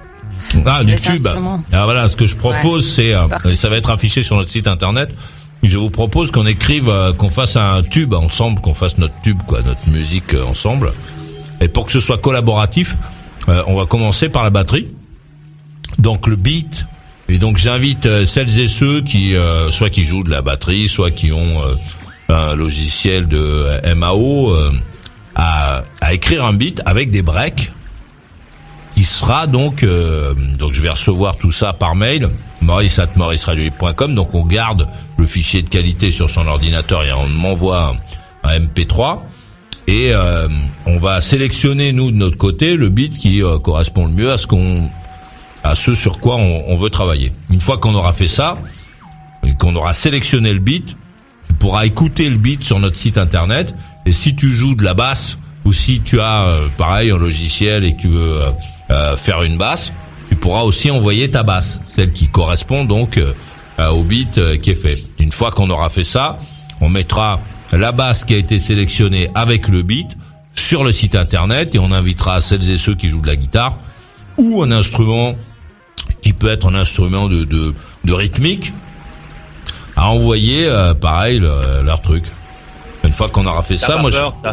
Ah, 0.65 0.83
du 0.83 0.95
tube. 0.95 1.25
Alors 1.27 1.61
voilà, 1.85 2.07
ce 2.07 2.15
que 2.15 2.27
je 2.27 2.35
propose, 2.35 2.85
Ouais. 2.85 2.91
c'est, 2.91 3.13
euh, 3.15 3.55
ça 3.55 3.69
va 3.69 3.77
être 3.77 3.89
affiché 3.89 4.21
sur 4.21 4.35
notre 4.35 4.51
site 4.51 4.67
internet. 4.67 5.09
Je 5.63 5.77
vous 5.77 5.89
propose 5.89 6.29
qu'on 6.31 6.45
écrive, 6.45 6.89
euh, 6.89 7.13
qu'on 7.13 7.29
fasse 7.29 7.55
un 7.55 7.81
tube 7.83 8.13
ensemble, 8.13 8.59
qu'on 8.59 8.73
fasse 8.73 8.97
notre 8.97 9.13
tube, 9.23 9.39
quoi, 9.47 9.61
notre 9.61 9.87
musique 9.89 10.33
euh, 10.33 10.43
ensemble. 10.45 10.91
Et 11.61 11.69
pour 11.69 11.85
Et 17.29 17.37
donc 17.37 17.57
j'invite 17.57 18.05
euh, 18.05 18.25
celles 18.25 18.59
et 18.59 18.67
ceux 18.67 19.01
qui, 19.01 19.35
euh, 19.35 19.71
soit 19.71 19.89
qui 19.89 20.03
jouent 20.05 20.23
de 20.23 20.29
la 20.29 20.41
batterie, 20.41 20.87
soit 20.89 21.11
qui 21.11 21.31
ont 21.31 21.61
euh, 21.63 21.75
un 22.29 22.55
logiciel 22.55 23.27
de 23.27 23.37
euh, 23.39 23.95
MAO, 23.95 24.53
à, 25.35 25.83
à 26.01 26.13
écrire 26.13 26.45
un 26.45 26.53
beat 26.53 26.81
avec 26.85 27.09
des 27.09 27.21
breaks 27.21 27.71
qui 28.95 29.03
sera 29.03 29.47
donc 29.47 29.81
euh, 29.83 30.33
donc 30.59 30.73
je 30.73 30.81
vais 30.83 30.89
recevoir 30.89 31.37
tout 31.37 31.51
ça 31.51 31.73
par 31.73 31.95
mail 31.95 32.29
maurice 32.61 32.99
at 32.99 33.07
mauriceradiolibre.com 33.15 34.13
donc 34.13 34.35
on 34.35 34.45
garde 34.45 34.87
le 35.17 35.25
fichier 35.25 35.63
de 35.63 35.69
qualité 35.69 36.11
sur 36.11 36.29
son 36.29 36.45
ordinateur 36.45 37.03
et 37.03 37.11
on 37.11 37.27
m'envoie 37.27 37.95
un, 38.43 38.49
un 38.49 38.59
MP3 38.59 39.21
et 39.87 40.11
euh, 40.13 40.47
on 40.85 40.99
va 40.99 41.19
sélectionner 41.21 41.91
nous 41.93 42.11
de 42.11 42.17
notre 42.17 42.37
côté 42.37 42.75
le 42.75 42.89
beat 42.89 43.17
qui 43.17 43.41
correspond 43.63 44.05
le 44.05 44.11
mieux 44.13 44.31
à 44.31 44.37
ce 44.37 44.45
qu'on 44.45 44.83
à 45.63 45.75
ce 45.75 45.95
sur 45.95 46.19
quoi 46.19 46.35
on, 46.35 46.63
on 46.67 46.77
veut 46.77 46.89
travailler. 46.89 47.31
Une 47.51 47.61
fois 47.61 47.77
qu'on 47.77 47.95
aura 47.95 48.13
fait 48.13 48.27
ça 48.27 48.57
qu'on 49.57 49.75
aura 49.75 49.93
sélectionné 49.93 50.53
le 50.53 50.59
beat, 50.59 50.95
tu 51.47 51.53
pourras 51.53 51.85
écouter 51.85 52.29
le 52.29 52.37
beat 52.37 52.63
sur 52.63 52.79
notre 52.79 52.97
site 52.97 53.17
internet 53.17 53.73
et 54.05 54.11
si 54.11 54.35
tu 54.35 54.51
joues 54.51 54.75
de 54.75 54.83
la 54.83 54.93
basse 54.93 55.37
ou 55.65 55.73
si 55.73 56.01
tu 56.01 56.19
as 56.19 56.43
euh, 56.43 56.67
pareil 56.77 57.11
un 57.11 57.17
logiciel 57.17 57.83
et 57.85 57.95
que 57.95 58.01
tu 58.01 58.07
veux 58.07 58.41
euh, 58.41 58.51
euh, 58.89 59.15
faire 59.15 59.43
une 59.43 59.57
basse, 59.57 59.93
tu 60.29 60.35
pourras 60.35 60.63
aussi 60.63 60.91
envoyer 60.91 61.29
ta 61.29 61.43
basse, 61.43 61.81
celle 61.87 62.11
qui 62.11 62.27
correspond 62.27 62.85
donc 62.85 63.17
euh, 63.17 63.33
euh, 63.79 63.89
au 63.89 64.03
beat 64.03 64.39
qui 64.61 64.71
est 64.71 64.75
fait. 64.75 65.01
Une 65.19 65.31
fois 65.31 65.51
qu'on 65.51 65.69
aura 65.69 65.89
fait 65.89 66.03
ça, 66.03 66.39
on 66.81 66.89
mettra 66.89 67.39
la 67.71 67.91
basse 67.91 68.25
qui 68.25 68.33
a 68.33 68.37
été 68.37 68.59
sélectionnée 68.59 69.29
avec 69.35 69.67
le 69.67 69.83
beat 69.83 70.17
sur 70.53 70.83
le 70.83 70.91
site 70.91 71.15
internet 71.15 71.75
et 71.75 71.79
on 71.79 71.91
invitera 71.91 72.41
celles 72.41 72.69
et 72.69 72.77
ceux 72.77 72.95
qui 72.95 73.09
jouent 73.09 73.21
de 73.21 73.27
la 73.27 73.35
guitare 73.35 73.77
ou 74.37 74.61
un 74.63 74.71
instrument 74.71 75.35
qui 76.23 76.33
peut 76.33 76.49
être 76.49 76.67
un 76.67 76.73
instrument 76.75 77.27
de, 77.27 77.43
de, 77.43 77.73
de 78.05 78.13
rythmique 78.13 78.73
à 79.95 80.09
envoyer 80.09 80.65
euh, 80.67 80.95
pareil 80.95 81.37
le- 81.39 81.83
leur 81.83 82.01
truc. 82.01 82.23
Une 83.03 83.13
fois 83.13 83.29
qu'on 83.29 83.45
aura 83.45 83.61
fait 83.61 83.77
ça, 83.77 83.97
moi 83.97 84.09
peur, 84.09 84.33
je... 84.41 84.43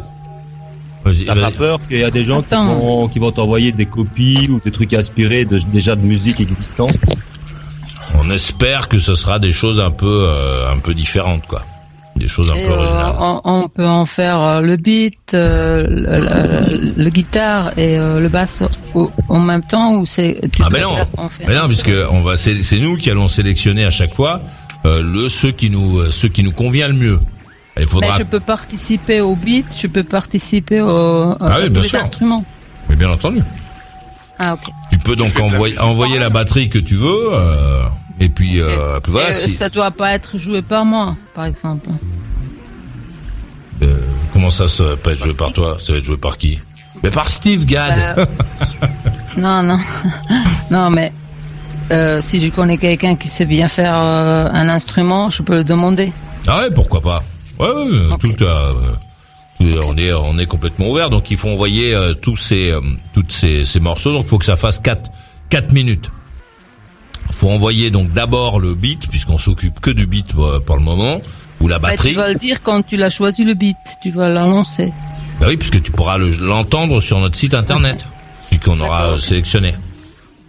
t'as- 1.25 1.35
pas 1.35 1.51
peur 1.51 1.79
qu'il 1.89 1.99
y 1.99 2.05
a 2.05 2.11
des 2.11 2.25
gens 2.25 2.43
qui 2.43 2.53
Attends. 2.53 2.75
vont, 2.75 3.09
qui 3.09 3.19
vont 3.21 3.31
t'envoyer 3.33 3.73
des 3.73 3.87
copies 3.87 4.49
ou 4.51 4.61
des 4.63 4.71
trucs 4.73 4.93
inspirés 4.93 5.45
de, 5.47 5.59
déjà 5.59 5.97
de 5.97 6.03
musique 6.03 6.41
existante? 6.41 6.93
On 8.15 8.29
espère 8.31 8.89
que 8.89 8.99
ce 8.99 9.15
sera 9.15 9.39
des 9.39 9.53
choses 9.53 9.81
un 9.81 9.93
peu 9.93 10.25
euh, 10.29 10.71
un 10.71 10.79
peu 10.79 10.93
différentes 10.93 11.47
quoi. 11.47 11.63
Des 12.21 12.29
choses 12.29 12.51
un 12.51 12.55
Et, 12.55 12.67
peu 12.67 12.73
euh, 12.73 12.77
originales. 12.77 13.15
on, 13.19 13.41
on 13.45 13.69
peut 13.69 13.87
en 13.87 14.05
faire 14.07 14.41
euh, 14.41 14.61
le 14.61 14.77
beat, 14.77 15.15
euh, 15.35 15.87
le, 15.89 16.77
le- 16.95 17.05
le 17.05 17.11
guitare 17.11 17.73
et 17.79 17.99
euh, 17.99 18.21
le 18.21 18.29
basse 18.29 18.63
en 19.29 19.39
même 19.41 19.63
temps 19.63 19.95
ou 19.95 20.05
c'est 20.07 20.39
tu 20.53 20.63
Ah 20.63 20.69
mais 20.71 20.81
non, 20.83 20.89
préfères 20.89 21.11
qu'on 21.13 21.29
fait 21.29 21.45
mais 21.49 21.55
non, 21.57 21.67
puisque 21.67 21.91
on 22.11 22.21
va 22.21 22.37
c'est 22.37 22.79
nous 22.79 22.97
qui 22.97 23.11
allons 23.11 23.29
sélectionner 23.29 23.85
à 23.85 23.91
chaque 23.91 24.15
fois 24.15 24.43
euh, 24.85 25.03
le 25.03 25.29
ceux 25.29 25.51
qui 25.53 25.71
nous 25.71 26.11
ceux 26.11 26.29
qui 26.29 26.43
nous 26.43 26.53
convient 26.53 26.89
le 26.89 26.95
mieux. 26.95 27.21
Il 27.77 27.83
Mais 27.83 27.87
faudra 27.87 28.19
je 28.19 28.25
peux 28.25 28.41
participer 28.41 29.21
au 29.23 29.35
beat, 29.35 29.67
je 29.81 29.87
peux 29.87 30.03
participer 30.05 30.81
au, 30.83 31.35
Ah 31.41 31.59
oui, 31.63 31.71
bien 31.71 31.83
sûr. 31.83 32.01
instruments. 32.01 32.45
mais 32.89 32.97
bien 32.97 33.11
entendu. 33.11 33.41
Ah 34.39 34.55
ok. 34.55 34.71
Tu 34.93 34.99
peux 34.99 35.17
donc 35.17 35.39
envoyer 35.41 35.79
envoyer 35.79 36.19
la 36.19 36.29
batterie 36.31 36.69
que 36.69 36.79
tu 36.79 36.97
veux 36.97 37.29
euh, 37.33 37.85
et 38.21 38.29
puis 38.29 38.61
euh, 38.61 39.01
puis 39.01 39.11
voilà 39.13 39.31
Et, 39.31 39.33
euh, 39.33 39.37
si- 39.37 39.51
Ça 39.55 39.69
doit 39.69 39.91
pas 39.91 40.13
être 40.13 40.39
joué 40.39 40.63
par 40.63 40.85
moi, 40.85 41.17
par 41.35 41.45
exemple. 41.47 41.89
euh, 43.83 43.97
comment 44.33 44.51
ça 44.51 44.69
ça 44.69 44.85
va 44.85 44.97
pas 44.97 45.13
être 45.13 45.23
joué 45.25 45.35
par 45.35 45.53
toi, 45.53 45.79
ça 45.85 45.93
va 45.93 45.99
être 45.99 46.05
joué 46.05 46.17
par 46.17 46.37
qui? 46.37 46.59
Mais 47.03 47.11
par 47.11 47.31
Steve 47.31 47.65
Gadd. 47.65 48.19
Euh, 48.19 48.27
non, 49.37 49.63
non, 49.63 49.79
non, 50.71 50.91
mais 50.91 51.13
euh, 51.91 52.21
si 52.23 52.41
je 52.41 52.49
connais 52.51 52.77
quelqu'un 52.77 53.17
qui 53.17 53.29
sait 53.29 53.47
bien 53.47 53.69
faire 53.69 53.95
un 53.95 54.69
instrument, 54.69 55.31
je 55.31 55.43
peux 55.43 55.55
le 55.55 55.65
demander. 55.65 56.13
Ah 56.47 56.61
ouais, 56.63 56.71
pourquoi 56.75 57.01
pas? 57.01 57.23
Ouais, 57.59 57.69
ouais, 57.69 58.17
tout, 58.19 58.33
tout- 58.33 58.45
on 59.85 59.97
est 59.99 60.13
on 60.13 60.39
est 60.39 60.47
complètement 60.47 60.89
ouvert. 60.91 61.11
Donc 61.11 61.31
il 61.31 61.37
faut 61.37 61.49
envoyer 61.51 61.95
euh, 61.95 62.15
tous 62.15 62.37
ces 62.37 62.71
euh, 62.71 62.81
toutes 63.13 63.31
ces, 63.33 63.65
ces 63.67 63.79
morceaux. 63.81 64.13
Donc 64.13 64.25
il 64.25 64.29
faut 64.29 64.39
que 64.39 64.45
ça 64.47 64.57
fasse 64.57 64.79
4 64.81 65.11
4 65.51 65.73
minutes. 65.73 66.11
Faut 67.41 67.49
envoyer 67.49 67.91
donc 67.91 68.13
d'abord 68.13 68.61
le 68.61 68.75
beat 68.75 69.09
puisqu'on 69.09 69.39
s'occupe 69.39 69.81
que 69.81 69.91
du 69.91 70.07
beat 70.07 70.35
euh, 70.39 70.61
pour 70.61 70.77
le 70.77 70.83
moment 70.83 71.23
ou 71.61 71.69
la 71.69 71.79
Bah, 71.79 71.89
batterie. 71.91 72.11
tu 72.11 72.15
vas 72.17 72.29
le 72.29 72.35
dire 72.35 72.61
quand 72.63 72.87
tu 72.87 72.97
l'as 72.99 73.09
choisi 73.09 73.45
le 73.45 73.55
beat, 73.55 73.77
tu 74.03 74.11
vas 74.11 74.29
l'annoncer. 74.29 74.93
Bah 75.41 75.47
oui, 75.49 75.57
puisque 75.57 75.81
tu 75.83 75.91
pourras 75.91 76.19
le- 76.19 76.37
l'entendre 76.37 77.01
sur 77.01 77.19
notre 77.19 77.37
site 77.37 77.55
internet, 77.55 78.05
puis 78.51 78.59
qu'on 78.59 78.79
aura 78.81 79.13
euh, 79.13 79.19
sélectionné. 79.19 79.73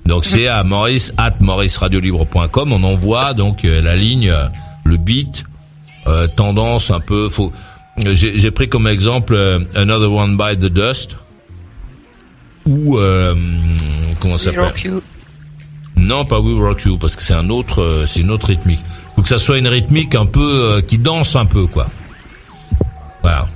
Donc 0.06 0.26
c'est 0.26 0.48
à 0.48 0.64
maurice 0.66 1.14
at 1.18 1.36
mauriceradiolibre.com. 1.40 2.74
On 2.74 2.84
envoie 2.84 3.34
donc 3.34 3.64
euh, 3.64 3.82
la 3.82 3.96
ligne, 3.96 4.34
le 4.84 4.98
beat, 4.98 5.46
euh, 6.08 6.28
tendance 6.28 6.92
un 6.92 7.00
peu. 7.00 7.30
Faut. 7.30 7.54
J'ai 7.98 8.52
pris 8.52 8.68
comme 8.68 8.88
exemple 8.88 9.34
euh, 9.34 9.60
Another 9.76 10.12
One 10.12 10.36
by 10.36 10.58
the 10.58 10.66
Dust 10.72 11.12
ou 12.66 12.98
euh, 12.98 13.36
comment 14.20 14.38
s'appelle? 14.38 14.74
Non, 16.02 16.26
pas 16.26 16.40
We 16.40 16.58
Rock 16.58 16.82
You 16.84 16.98
parce 16.98 17.16
que 17.16 17.22
c'est 17.22 17.34
un 17.36 17.50
autre, 17.50 17.82
euh, 17.82 18.06
c'est 18.08 18.20
une 18.22 18.32
autre 18.32 18.48
rythmique. 18.48 18.82
Faut 19.16 19.22
que 19.22 19.28
ça 19.28 19.40
soit 19.40 19.58
une 19.60 19.68
rythmique 19.68 20.16
un 20.16 20.26
peu 20.26 20.42
euh, 20.42 20.82
qui 20.82 20.98
danse 20.98 21.36
un 21.36 21.46
peu 21.46 21.68
quoi. 21.68 21.88
Voilà. 23.22 23.48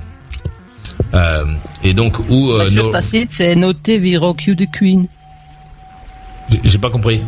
Euh, 1.13 1.45
et 1.83 1.93
donc 1.93 2.17
où 2.29 2.51
euh, 2.51 2.59
Bah, 2.59 2.69
sur 2.71 2.83
no- 2.85 2.91
ta 2.91 3.01
site, 3.01 3.31
c'est 3.31 3.55
noté 3.55 3.99
We 3.99 4.17
Rock 4.17 4.45
You 4.45 4.55
de 4.55 4.65
Queen. 4.65 5.07
J'ai- 6.63 6.77
pas 6.77 6.89
compris. 6.91 7.21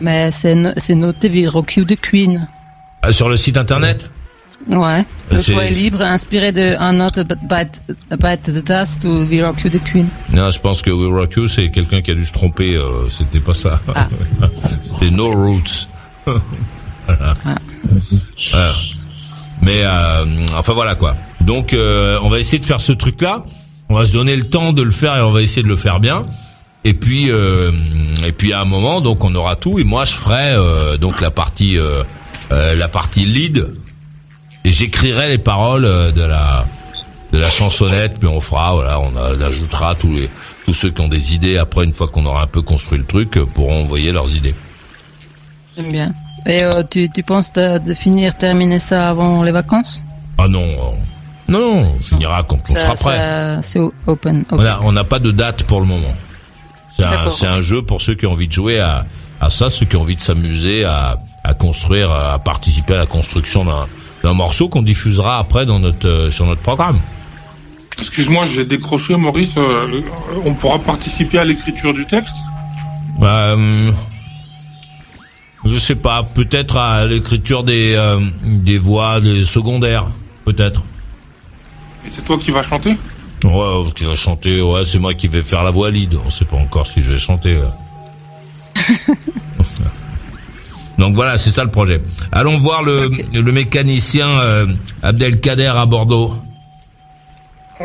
Mais 0.00 0.30
c'est 0.30 0.54
no- 0.54 0.72
c'est 0.76 0.94
noté 0.94 1.28
We 1.28 1.48
Rock 1.48 1.76
You 1.76 1.84
de 1.84 1.94
Queen. 1.94 2.48
Ah, 3.02 3.12
sur 3.12 3.28
le 3.28 3.36
site 3.36 3.56
internet? 3.56 4.06
Ouais. 4.68 5.04
Le 5.30 5.40
choix 5.42 5.64
est 5.64 5.70
libre, 5.70 6.02
inspiré 6.02 6.52
de 6.52 6.76
Un 6.78 6.92
Not 6.92 7.18
About, 7.18 7.70
about 8.10 8.36
the 8.44 8.64
Dust 8.64 9.04
ou 9.04 9.24
We 9.30 9.42
Rock 9.42 9.62
You 9.64 9.70
de 9.70 9.78
Queen. 9.78 10.06
Non, 10.32 10.50
je 10.50 10.58
pense 10.60 10.82
que 10.82 10.90
We 10.90 11.10
Rock 11.12 11.34
You, 11.36 11.48
c'est 11.48 11.70
quelqu'un 11.70 12.00
qui 12.00 12.10
a 12.10 12.14
dû 12.14 12.24
se 12.24 12.32
tromper. 12.32 12.76
euh, 12.76 13.08
C'était 13.10 13.40
pas 13.40 13.54
ça. 13.54 13.80
Ah. 13.94 14.08
C'était 14.84 15.10
No 15.10 15.30
Roots. 15.32 15.88
voilà. 17.06 17.34
Voilà. 18.52 18.72
Mais 19.62 19.82
euh, 19.84 20.24
enfin 20.56 20.72
voilà 20.72 20.94
quoi. 20.94 21.16
Donc 21.40 21.72
euh, 21.72 22.18
on 22.22 22.28
va 22.28 22.38
essayer 22.38 22.58
de 22.58 22.64
faire 22.64 22.80
ce 22.80 22.92
truc-là. 22.92 23.44
On 23.88 23.94
va 23.94 24.06
se 24.06 24.12
donner 24.12 24.34
le 24.36 24.44
temps 24.44 24.72
de 24.72 24.82
le 24.82 24.90
faire 24.90 25.16
et 25.16 25.20
on 25.20 25.30
va 25.32 25.42
essayer 25.42 25.62
de 25.62 25.68
le 25.68 25.76
faire 25.76 26.00
bien. 26.00 26.26
Et 26.84 26.94
puis 26.94 27.30
euh, 27.30 27.70
et 28.26 28.32
puis 28.32 28.52
à 28.52 28.60
un 28.60 28.64
moment 28.64 29.00
donc 29.00 29.22
on 29.24 29.34
aura 29.36 29.54
tout 29.56 29.78
et 29.78 29.84
moi 29.84 30.04
je 30.04 30.14
ferai 30.14 30.52
euh, 30.54 30.96
donc 30.96 31.20
la 31.20 31.30
partie 31.30 31.78
euh, 31.78 32.02
euh, 32.50 32.74
la 32.74 32.88
partie 32.88 33.24
lead 33.24 33.68
et 34.64 34.72
j'écrirai 34.72 35.28
les 35.28 35.38
paroles 35.38 35.84
euh, 35.84 36.12
de 36.12 36.22
la 36.22 36.64
de 37.32 37.38
la 37.38 37.50
chansonnette 37.50 38.18
puis 38.18 38.28
on 38.28 38.40
fera 38.40 38.74
voilà 38.74 39.00
on, 39.00 39.16
a- 39.16 39.34
on 39.36 39.40
ajoutera 39.40 39.94
tous 39.94 40.12
les 40.12 40.28
tous 40.66 40.74
ceux 40.74 40.90
qui 40.90 41.00
ont 41.00 41.08
des 41.08 41.34
idées 41.34 41.56
après 41.58 41.84
une 41.84 41.92
fois 41.92 42.08
qu'on 42.08 42.24
aura 42.26 42.42
un 42.42 42.46
peu 42.46 42.62
construit 42.62 42.98
le 42.98 43.04
truc 43.04 43.36
euh, 43.36 43.46
pourront 43.46 43.82
envoyer 43.82 44.12
leurs 44.12 44.30
idées. 44.30 44.54
J'aime 45.76 45.90
bien. 45.90 46.12
Et 46.46 46.62
euh, 46.62 46.82
tu, 46.88 47.08
tu 47.10 47.22
penses 47.22 47.52
de, 47.52 47.78
de 47.78 47.94
finir, 47.94 48.36
terminer 48.36 48.78
ça 48.78 49.08
avant 49.08 49.42
les 49.42 49.52
vacances? 49.52 50.02
Ah 50.38 50.48
non 50.48 50.62
euh, 50.64 50.96
non 51.48 51.94
on 51.96 51.98
finira 52.00 52.42
quand 52.44 52.58
on 52.68 52.74
sera 52.74 52.94
prêt. 52.94 53.58
C'est 53.62 53.80
open. 54.06 54.40
ok. 54.42 54.46
Voilà, 54.52 54.80
on 54.82 54.92
n'a 54.92 55.04
pas 55.04 55.18
de 55.18 55.30
date 55.30 55.62
pour 55.64 55.80
le 55.80 55.86
moment. 55.86 56.14
C'est 56.96 57.04
un, 57.04 57.52
un 57.54 57.60
jeu 57.62 57.82
pour 57.82 58.00
ceux 58.02 58.14
qui 58.14 58.26
ont 58.26 58.32
envie 58.32 58.48
de 58.48 58.52
jouer 58.52 58.78
à, 58.78 59.06
à 59.40 59.48
ça, 59.50 59.70
ceux 59.70 59.86
qui 59.86 59.96
ont 59.96 60.02
envie 60.02 60.16
de 60.16 60.20
s'amuser 60.20 60.84
à, 60.84 61.18
à 61.42 61.54
construire, 61.54 62.10
à 62.12 62.38
participer 62.38 62.94
à 62.94 62.98
la 62.98 63.06
construction 63.06 63.64
d'un, 63.64 63.86
d'un 64.22 64.34
morceau 64.34 64.68
qu'on 64.68 64.82
diffusera 64.82 65.38
après 65.38 65.66
dans 65.66 65.78
notre, 65.78 66.06
euh, 66.08 66.30
sur 66.30 66.46
notre 66.46 66.62
programme. 66.62 66.98
Excuse-moi, 67.98 68.46
j'ai 68.46 68.64
décroché, 68.64 69.16
Maurice. 69.16 69.54
euh, 69.58 70.00
on 70.44 70.54
pourra 70.54 70.78
participer 70.78 71.38
à 71.38 71.44
l'écriture 71.44 71.92
du 71.94 72.06
texte 72.06 72.36
Euh, 73.22 73.92
je 75.64 75.78
sais 75.78 75.94
pas, 75.94 76.22
peut-être 76.24 76.76
à 76.76 77.06
l'écriture 77.06 77.62
des, 77.62 77.94
euh, 77.94 78.18
des 78.42 78.78
voix 78.78 79.20
des 79.20 79.44
secondaires, 79.44 80.06
peut-être. 80.44 80.82
Et 82.04 82.08
c'est 82.10 82.22
toi 82.24 82.36
qui 82.38 82.50
vas 82.50 82.62
chanter? 82.64 82.96
Ouais, 83.44 83.84
qui 83.94 84.04
va 84.04 84.14
chanter, 84.16 84.60
ouais, 84.60 84.84
c'est 84.84 84.98
moi 84.98 85.14
qui 85.14 85.28
vais 85.28 85.42
faire 85.44 85.62
la 85.62 85.70
voix 85.70 85.90
lead. 85.90 86.16
On 86.26 86.30
sait 86.30 86.44
pas 86.44 86.56
encore 86.56 86.86
si 86.86 87.02
je 87.02 87.12
vais 87.12 87.18
chanter. 87.18 87.60
Donc 90.98 91.14
voilà, 91.14 91.38
c'est 91.38 91.50
ça 91.50 91.64
le 91.64 91.70
projet. 91.70 92.00
Allons 92.30 92.58
voir 92.58 92.82
le, 92.82 93.10
le 93.32 93.52
mécanicien 93.52 94.28
euh, 94.28 94.66
Abdelkader 95.02 95.72
à 95.74 95.86
Bordeaux. 95.86 96.34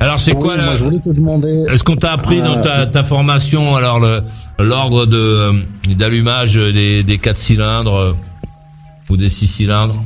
Alors 0.00 0.18
c'est 0.18 0.34
Oui, 0.34 0.42
quoi 0.42 0.56
là 0.56 0.64
moi, 0.66 0.74
je 0.74 0.84
voulais 0.84 0.98
te 0.98 1.10
demander. 1.10 1.64
Est-ce 1.70 1.84
qu'on 1.84 1.96
t'a 1.96 2.12
appris 2.12 2.40
dans 2.40 2.60
ta, 2.62 2.84
ta 2.86 3.04
formation 3.04 3.76
alors 3.76 4.00
le 4.00 4.22
l'ordre 4.58 5.06
de 5.06 5.16
euh, 5.16 5.52
d'allumage 5.88 6.54
des, 6.54 7.02
des 7.04 7.18
quatre 7.18 7.38
cylindres 7.38 7.96
euh, 7.96 8.12
ou 9.08 9.16
des 9.16 9.28
six 9.28 9.46
cylindres? 9.46 10.02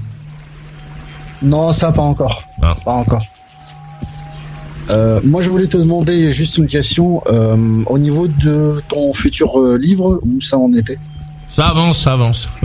Non, 1.42 1.72
ça 1.72 1.90
pas 1.92 2.03
encore. 2.03 2.42
Ah. 2.62 2.77
Pas 2.85 2.92
encore. 2.92 3.22
Euh, 4.90 5.20
moi, 5.24 5.40
je 5.42 5.51
voulais 5.51 5.66
te 5.66 5.77
demander 5.77 6.31
juste 6.31 6.59
une 6.59 6.66
question 6.66 7.22
euh, 7.27 7.57
au 7.87 7.98
niveau 7.98 8.27
de 8.27 8.83
ton 8.88 9.12
futur 9.12 9.61
euh, 9.61 9.77
livre, 9.77 10.20
où 10.22 10.40
ça 10.40 10.59
en 10.59 10.72
était? 10.72 10.98
Ça 11.49 11.69
avance, 11.69 11.99
ça 12.03 12.13
avance. 12.13 12.49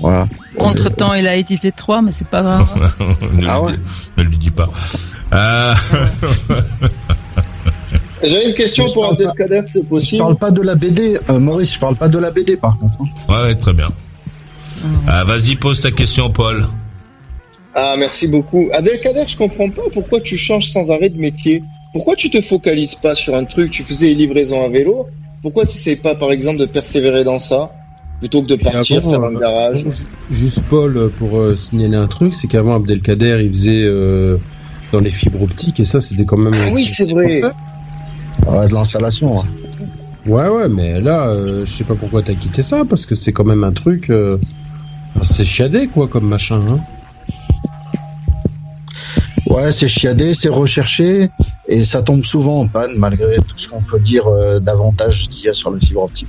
Voilà. 0.00 0.26
Entre 0.58 0.90
temps, 0.90 1.14
il 1.14 1.26
a 1.26 1.36
édité 1.36 1.72
3, 1.72 2.02
mais 2.02 2.12
c'est 2.12 2.28
pas 2.28 2.42
grave. 2.42 2.92
ne, 3.32 3.46
Ah 3.48 3.58
lui 3.58 3.66
ouais. 3.66 3.72
dis, 3.72 3.78
ne 4.18 4.22
lui 4.24 4.36
dis 4.36 4.50
pas. 4.50 4.68
Euh, 5.32 5.74
J'avais 8.22 8.48
une 8.50 8.54
question 8.54 8.86
Je 8.86 8.92
pour 8.92 9.06
pas- 9.06 9.12
Abdelkader, 9.12 9.62
c'est 9.72 9.80
Je 9.82 9.84
possible 9.86 10.18
parle 10.22 10.36
pas 10.36 10.50
de 10.50 10.60
la 10.62 10.74
BD, 10.74 11.18
euh, 11.30 11.38
Maurice. 11.40 11.74
Je 11.74 11.78
parle 11.78 11.96
pas 11.96 12.08
de 12.08 12.18
la 12.18 12.30
BD, 12.30 12.56
par 12.56 12.76
contre. 12.78 12.96
hein. 13.00 13.06
ouais, 13.32 13.42
ouais, 13.44 13.54
très 13.54 13.72
bien. 13.72 13.88
Ah, 15.08 15.24
Vas-y, 15.24 15.56
pose 15.56 15.80
ta 15.80 15.90
question, 15.90 16.30
Paul. 16.30 16.68
Ah, 17.74 17.94
merci 17.98 18.28
beaucoup. 18.28 18.68
Abdelkader, 18.74 19.24
je 19.26 19.36
comprends 19.36 19.70
pas 19.70 19.82
pourquoi 19.92 20.20
tu 20.20 20.36
changes 20.36 20.68
sans 20.70 20.90
arrêt 20.90 21.08
de 21.08 21.18
métier. 21.18 21.62
Pourquoi 21.96 22.14
tu 22.14 22.28
te 22.28 22.42
focalises 22.42 22.94
pas 22.94 23.14
sur 23.14 23.34
un 23.34 23.44
truc 23.46 23.70
Tu 23.70 23.82
faisais 23.82 24.08
les 24.08 24.14
livraisons 24.14 24.62
à 24.62 24.68
vélo. 24.68 25.06
Pourquoi 25.40 25.64
tu 25.64 25.78
sais 25.78 25.96
pas, 25.96 26.14
par 26.14 26.30
exemple, 26.30 26.58
de 26.58 26.66
persévérer 26.66 27.24
dans 27.24 27.38
ça 27.38 27.70
plutôt 28.20 28.42
que 28.42 28.48
de 28.48 28.56
partir 28.56 28.98
avant, 28.98 29.10
faire 29.10 29.22
un 29.24 29.34
euh, 29.34 29.38
garage 29.38 29.86
Juste 30.30 30.62
Paul, 30.68 30.94
euh, 30.98 31.08
pour 31.18 31.38
euh, 31.38 31.56
signaler 31.56 31.96
un 31.96 32.06
truc, 32.06 32.34
c'est 32.34 32.48
qu'avant 32.48 32.74
Abdelkader, 32.76 33.40
il 33.42 33.50
faisait 33.50 33.82
euh, 33.84 34.36
dans 34.92 35.00
les 35.00 35.08
fibres 35.08 35.40
optiques 35.42 35.80
et 35.80 35.86
ça, 35.86 36.02
c'était 36.02 36.26
quand 36.26 36.36
même. 36.36 36.52
Ah 36.54 36.68
oui, 36.70 36.84
c'est 36.84 37.10
vrai. 37.10 37.40
Ouais, 38.46 38.68
de 38.68 38.74
l'installation. 38.74 39.32
ouais. 39.32 39.40
Ouais, 40.26 40.48
ouais, 40.48 40.68
mais 40.68 41.00
là, 41.00 41.28
euh, 41.28 41.64
je 41.64 41.70
sais 41.70 41.84
pas 41.84 41.94
pourquoi 41.94 42.20
t'as 42.22 42.34
quitté 42.34 42.60
ça, 42.60 42.82
parce 42.86 43.06
que 43.06 43.14
c'est 43.14 43.32
quand 43.32 43.44
même 43.44 43.64
un 43.64 43.72
truc. 43.72 44.10
euh, 44.10 44.36
c'est 45.22 45.44
chiadé, 45.44 45.86
quoi, 45.86 46.08
comme 46.08 46.28
machin. 46.28 46.60
Hein. 46.68 46.78
Ouais, 49.46 49.72
c'est 49.72 49.88
chiadé, 49.88 50.34
c'est 50.34 50.48
recherché, 50.50 51.30
et 51.68 51.82
ça 51.82 52.02
tombe 52.02 52.24
souvent 52.24 52.60
en 52.60 52.68
panne, 52.68 52.92
malgré 52.96 53.36
tout 53.36 53.56
ce 53.56 53.68
qu'on 53.68 53.82
peut 53.82 54.00
dire 54.00 54.26
euh, 54.26 54.58
d'avantage 54.60 55.28
qu'il 55.28 55.46
y 55.46 55.48
a 55.48 55.54
sur 55.54 55.70
le 55.70 55.80
fibre 55.80 56.02
optique. 56.02 56.28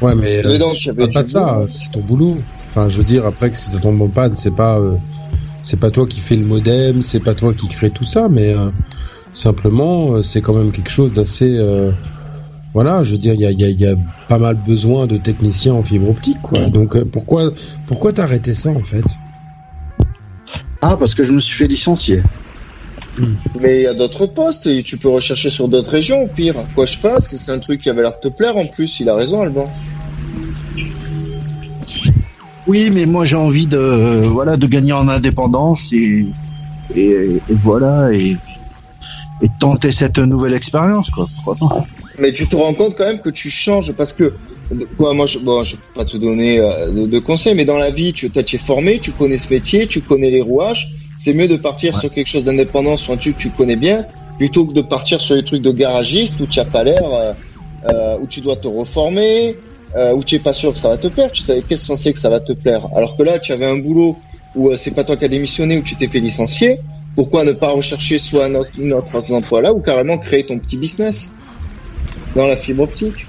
Ouais, 0.00 0.14
mais, 0.14 0.42
Mais 0.44 0.60
euh, 0.60 1.06
pas 1.12 1.22
de 1.22 1.28
ça, 1.28 1.58
euh, 1.58 1.66
c'est 1.72 1.90
ton 1.90 2.00
boulot. 2.00 2.38
Enfin, 2.68 2.88
je 2.88 2.98
veux 2.98 3.04
dire, 3.04 3.26
après 3.26 3.50
que 3.50 3.58
si 3.58 3.70
ça 3.70 3.78
tombe 3.78 4.00
en 4.00 4.08
panne, 4.08 4.36
c'est 4.36 4.54
pas, 4.54 4.78
euh, 4.78 4.94
c'est 5.62 5.80
pas 5.80 5.90
toi 5.90 6.06
qui 6.06 6.20
fais 6.20 6.36
le 6.36 6.44
modem, 6.44 7.02
c'est 7.02 7.20
pas 7.20 7.34
toi 7.34 7.52
qui 7.54 7.66
crée 7.68 7.90
tout 7.90 8.04
ça, 8.04 8.28
mais 8.28 8.52
euh, 8.52 8.68
simplement, 9.32 10.12
euh, 10.14 10.22
c'est 10.22 10.40
quand 10.40 10.54
même 10.54 10.70
quelque 10.70 10.90
chose 10.90 11.12
d'assez. 11.12 11.56
euh, 11.58 11.90
voilà, 12.74 13.02
je 13.02 13.12
veux 13.12 13.18
dire, 13.18 13.34
il 13.34 13.40
y 13.40 13.46
a, 13.46 13.50
il 13.50 13.60
y, 13.60 13.64
a, 13.64 13.68
il 13.70 13.80
y 13.80 13.86
a 13.86 13.94
pas 14.28 14.38
mal 14.38 14.54
besoin 14.54 15.06
de 15.06 15.16
techniciens 15.16 15.74
en 15.74 15.82
fibre 15.82 16.10
optique, 16.10 16.40
quoi. 16.42 16.60
Donc, 16.66 16.94
euh, 16.94 17.04
pourquoi, 17.04 17.50
pourquoi 17.86 18.12
t'as 18.12 18.24
arrêté 18.24 18.54
ça, 18.54 18.70
en 18.70 18.80
fait? 18.80 19.04
Ah, 20.82 20.96
parce 20.96 21.14
que 21.14 21.24
je 21.24 21.32
me 21.32 21.40
suis 21.40 21.56
fait 21.56 21.66
licencier. 21.66 22.22
Mais 23.60 23.80
il 23.80 23.82
y 23.82 23.86
a 23.86 23.94
d'autres 23.94 24.26
postes 24.26 24.66
et 24.66 24.82
tu 24.82 24.96
peux 24.96 25.08
rechercher 25.08 25.50
sur 25.50 25.68
d'autres 25.68 25.90
régions 25.90 26.22
au 26.22 26.26
pire. 26.28 26.54
Quoi 26.74 26.86
je 26.86 26.96
fasse 26.96 27.34
C'est 27.36 27.50
un 27.52 27.58
truc 27.58 27.80
qui 27.82 27.90
avait 27.90 28.02
l'air 28.02 28.12
de 28.22 28.28
te 28.28 28.34
plaire 28.34 28.56
en 28.56 28.66
plus. 28.66 29.00
Il 29.00 29.08
a 29.08 29.14
raison, 29.14 29.42
Alban. 29.42 29.68
Oui, 32.66 32.90
mais 32.92 33.06
moi 33.06 33.24
j'ai 33.24 33.36
envie 33.36 33.66
de, 33.66 33.78
euh, 33.78 34.28
voilà, 34.28 34.56
de 34.56 34.66
gagner 34.66 34.92
en 34.92 35.08
indépendance 35.08 35.90
et, 35.92 36.26
et, 36.94 37.00
et 37.10 37.40
voilà, 37.54 38.12
et, 38.12 38.36
et 39.42 39.46
tenter 39.58 39.90
cette 39.90 40.18
nouvelle 40.18 40.52
expérience, 40.52 41.10
quoi. 41.10 41.26
Pourquoi 41.44 41.86
Mais 42.18 42.30
tu 42.32 42.46
te 42.46 42.56
rends 42.56 42.74
compte 42.74 42.94
quand 42.96 43.06
même 43.06 43.20
que 43.20 43.30
tu 43.30 43.48
changes 43.48 43.92
parce 43.92 44.12
que 44.12 44.34
quoi 44.98 45.14
moi 45.14 45.24
je 45.24 45.38
bon 45.38 45.62
je 45.62 45.76
vais 45.76 45.82
pas 45.94 46.04
te 46.04 46.18
donner 46.18 46.60
euh, 46.60 46.90
de, 46.90 47.06
de 47.06 47.18
conseils 47.20 47.54
mais 47.54 47.64
dans 47.64 47.78
la 47.78 47.90
vie 47.90 48.12
tu 48.12 48.28
t'as- 48.28 48.42
tu 48.42 48.56
es 48.56 48.58
formé 48.58 48.98
tu 48.98 49.12
connais 49.12 49.38
ce 49.38 49.50
métier 49.54 49.86
tu 49.86 50.02
connais 50.02 50.30
les 50.30 50.42
rouages 50.42 50.92
c'est 51.18 51.34
mieux 51.34 51.48
de 51.48 51.56
partir 51.56 51.98
sur 51.98 52.10
quelque 52.10 52.28
chose 52.28 52.44
d'indépendant 52.44 52.96
sur 52.96 53.12
un 53.12 53.16
truc 53.16 53.36
que 53.36 53.42
tu 53.42 53.50
connais 53.50 53.76
bien 53.76 54.06
plutôt 54.38 54.64
que 54.64 54.72
de 54.72 54.82
partir 54.82 55.20
sur 55.20 55.34
les 55.34 55.44
trucs 55.44 55.62
de 55.62 55.72
garagiste 55.72 56.40
où 56.40 56.46
tu 56.46 56.60
as 56.60 56.64
pas 56.64 56.84
l'air 56.84 57.02
euh, 57.04 57.32
euh, 57.88 58.16
où 58.20 58.26
tu 58.26 58.40
dois 58.40 58.56
te 58.56 58.68
reformer 58.68 59.56
euh, 59.96 60.12
où 60.12 60.22
tu 60.22 60.34
es 60.34 60.38
pas 60.38 60.52
sûr 60.52 60.72
que 60.72 60.78
ça 60.78 60.88
va 60.88 60.98
te 60.98 61.08
plaire, 61.08 61.32
tu 61.32 61.40
savais 61.40 61.62
qu'est-ce 61.62 61.88
qu'on 61.88 61.96
sait 61.96 62.12
que 62.12 62.18
ça 62.18 62.28
va 62.28 62.40
te 62.40 62.52
plaire. 62.52 62.86
Alors 62.94 63.16
que 63.16 63.22
là, 63.22 63.38
tu 63.38 63.52
avais 63.52 63.66
un 63.66 63.78
boulot 63.78 64.18
où 64.54 64.74
c'est 64.76 64.94
pas 64.94 65.04
toi 65.04 65.16
qui 65.16 65.24
as 65.24 65.28
démissionné, 65.28 65.78
où 65.78 65.82
tu 65.82 65.96
t'es 65.96 66.08
fait 66.08 66.20
licencier. 66.20 66.78
Pourquoi 67.14 67.44
ne 67.44 67.52
pas 67.52 67.70
rechercher 67.70 68.18
soit 68.18 68.46
un 68.46 68.54
autre, 68.54 68.70
une 68.78 68.92
autre 68.92 69.32
emploi 69.32 69.62
là 69.62 69.72
ou 69.72 69.80
carrément 69.80 70.18
créer 70.18 70.44
ton 70.44 70.58
petit 70.58 70.76
business 70.76 71.32
dans 72.36 72.46
la 72.46 72.56
fibre 72.56 72.82
optique? 72.82 73.26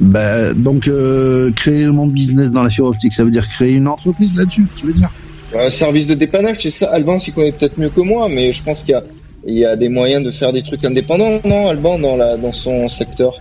Bah, 0.00 0.54
donc, 0.54 0.88
euh, 0.88 1.50
créer 1.52 1.86
mon 1.86 2.06
business 2.06 2.50
dans 2.50 2.62
la 2.62 2.70
fibre 2.70 2.88
optique, 2.88 3.12
ça 3.12 3.24
veut 3.24 3.30
dire 3.30 3.46
créer 3.48 3.74
une 3.74 3.88
entreprise 3.88 4.34
là-dessus, 4.34 4.66
tu 4.74 4.86
veux 4.86 4.94
dire? 4.94 5.10
Un 5.58 5.70
service 5.70 6.06
de 6.06 6.14
dépannage, 6.14 6.56
c'est 6.60 6.70
ça. 6.70 6.90
Alban 6.92 7.18
s'y 7.18 7.32
connaît 7.32 7.52
peut-être 7.52 7.76
mieux 7.78 7.88
que 7.88 8.00
moi, 8.00 8.28
mais 8.28 8.52
je 8.52 8.62
pense 8.62 8.82
qu'il 8.82 8.90
y 8.92 8.94
a, 8.94 9.02
il 9.46 9.54
y 9.58 9.64
a 9.64 9.74
des 9.76 9.88
moyens 9.88 10.24
de 10.24 10.30
faire 10.30 10.52
des 10.52 10.62
trucs 10.62 10.84
indépendants, 10.84 11.40
non, 11.44 11.68
Alban, 11.68 11.98
dans 11.98 12.16
la, 12.16 12.36
dans 12.36 12.52
son 12.52 12.88
secteur? 12.88 13.34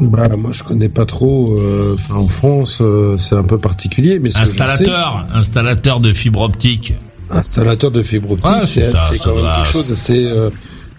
Bah, 0.00 0.28
moi, 0.36 0.50
je 0.52 0.62
connais 0.64 0.88
pas 0.88 1.06
trop. 1.06 1.54
euh, 1.58 1.94
Enfin, 1.94 2.16
en 2.16 2.26
France, 2.28 2.78
euh, 2.80 3.16
c'est 3.16 3.36
un 3.36 3.44
peu 3.44 3.58
particulier, 3.58 4.18
mais 4.18 4.30
ce 4.30 4.34
que 4.34 4.40
je 4.40 4.50
Installateur, 4.50 5.26
installateur 5.32 6.00
de 6.00 6.12
fibre 6.12 6.40
optique. 6.42 6.94
installateur 7.30 7.90
de 7.92 8.02
fibre 8.02 8.32
optique, 8.32 8.46
Ouais, 8.50 8.60
c'est 8.62 8.90
c'est 8.90 8.96
c'est 9.12 9.18
quand 9.22 9.34
même 9.36 9.44
va. 9.44 9.56
quelque 9.62 9.72
chose 9.72 9.90
assez. 9.92 10.24
Euh, 10.24 10.50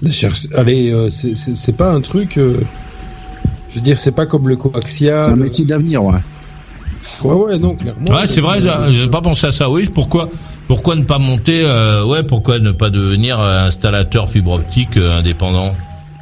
les 0.02 0.12
cherche- 0.12 0.48
Allez, 0.56 0.92
euh, 0.92 1.10
c'est- 1.10 1.36
c'est 1.36 1.56
c'est 1.56 1.74
pas 1.78 1.92
un 1.92 2.02
truc. 2.02 2.38
euh, 2.38 2.60
je 3.70 3.76
veux 3.76 3.82
dire, 3.82 3.98
c'est 3.98 4.16
pas 4.16 4.26
comme 4.26 4.48
le 4.48 4.56
coaxial. 4.56 5.22
C'est 5.22 5.30
un 5.30 5.36
métier 5.36 5.66
d'avenir, 5.66 6.04
ouais. 6.04 6.16
Ouais, 7.24 7.34
ouais, 7.34 7.60
non, 7.60 7.76
clairement. 7.76 8.10
Ouais, 8.12 8.28
c'est 8.28 8.42
vrai, 8.42 8.62
j'ai 8.92 9.08
pas 9.10 9.22
pensé 9.22 9.48
à 9.48 9.52
ça. 9.52 9.70
Oui, 9.70 9.90
pourquoi, 9.94 10.30
pourquoi 10.68 10.96
ne 10.96 11.04
pas 11.04 11.20
monter, 11.20 11.64
euh, 11.66 12.04
ouais, 12.06 12.24
pourquoi 12.24 12.60
ne 12.60 12.72
pas 12.72 12.90
devenir 12.90 13.40
euh, 13.40 13.68
installateur 13.68 14.30
fibre 14.30 14.52
optique 14.54 14.98
euh, 14.98 15.20
indépendant 15.20 15.74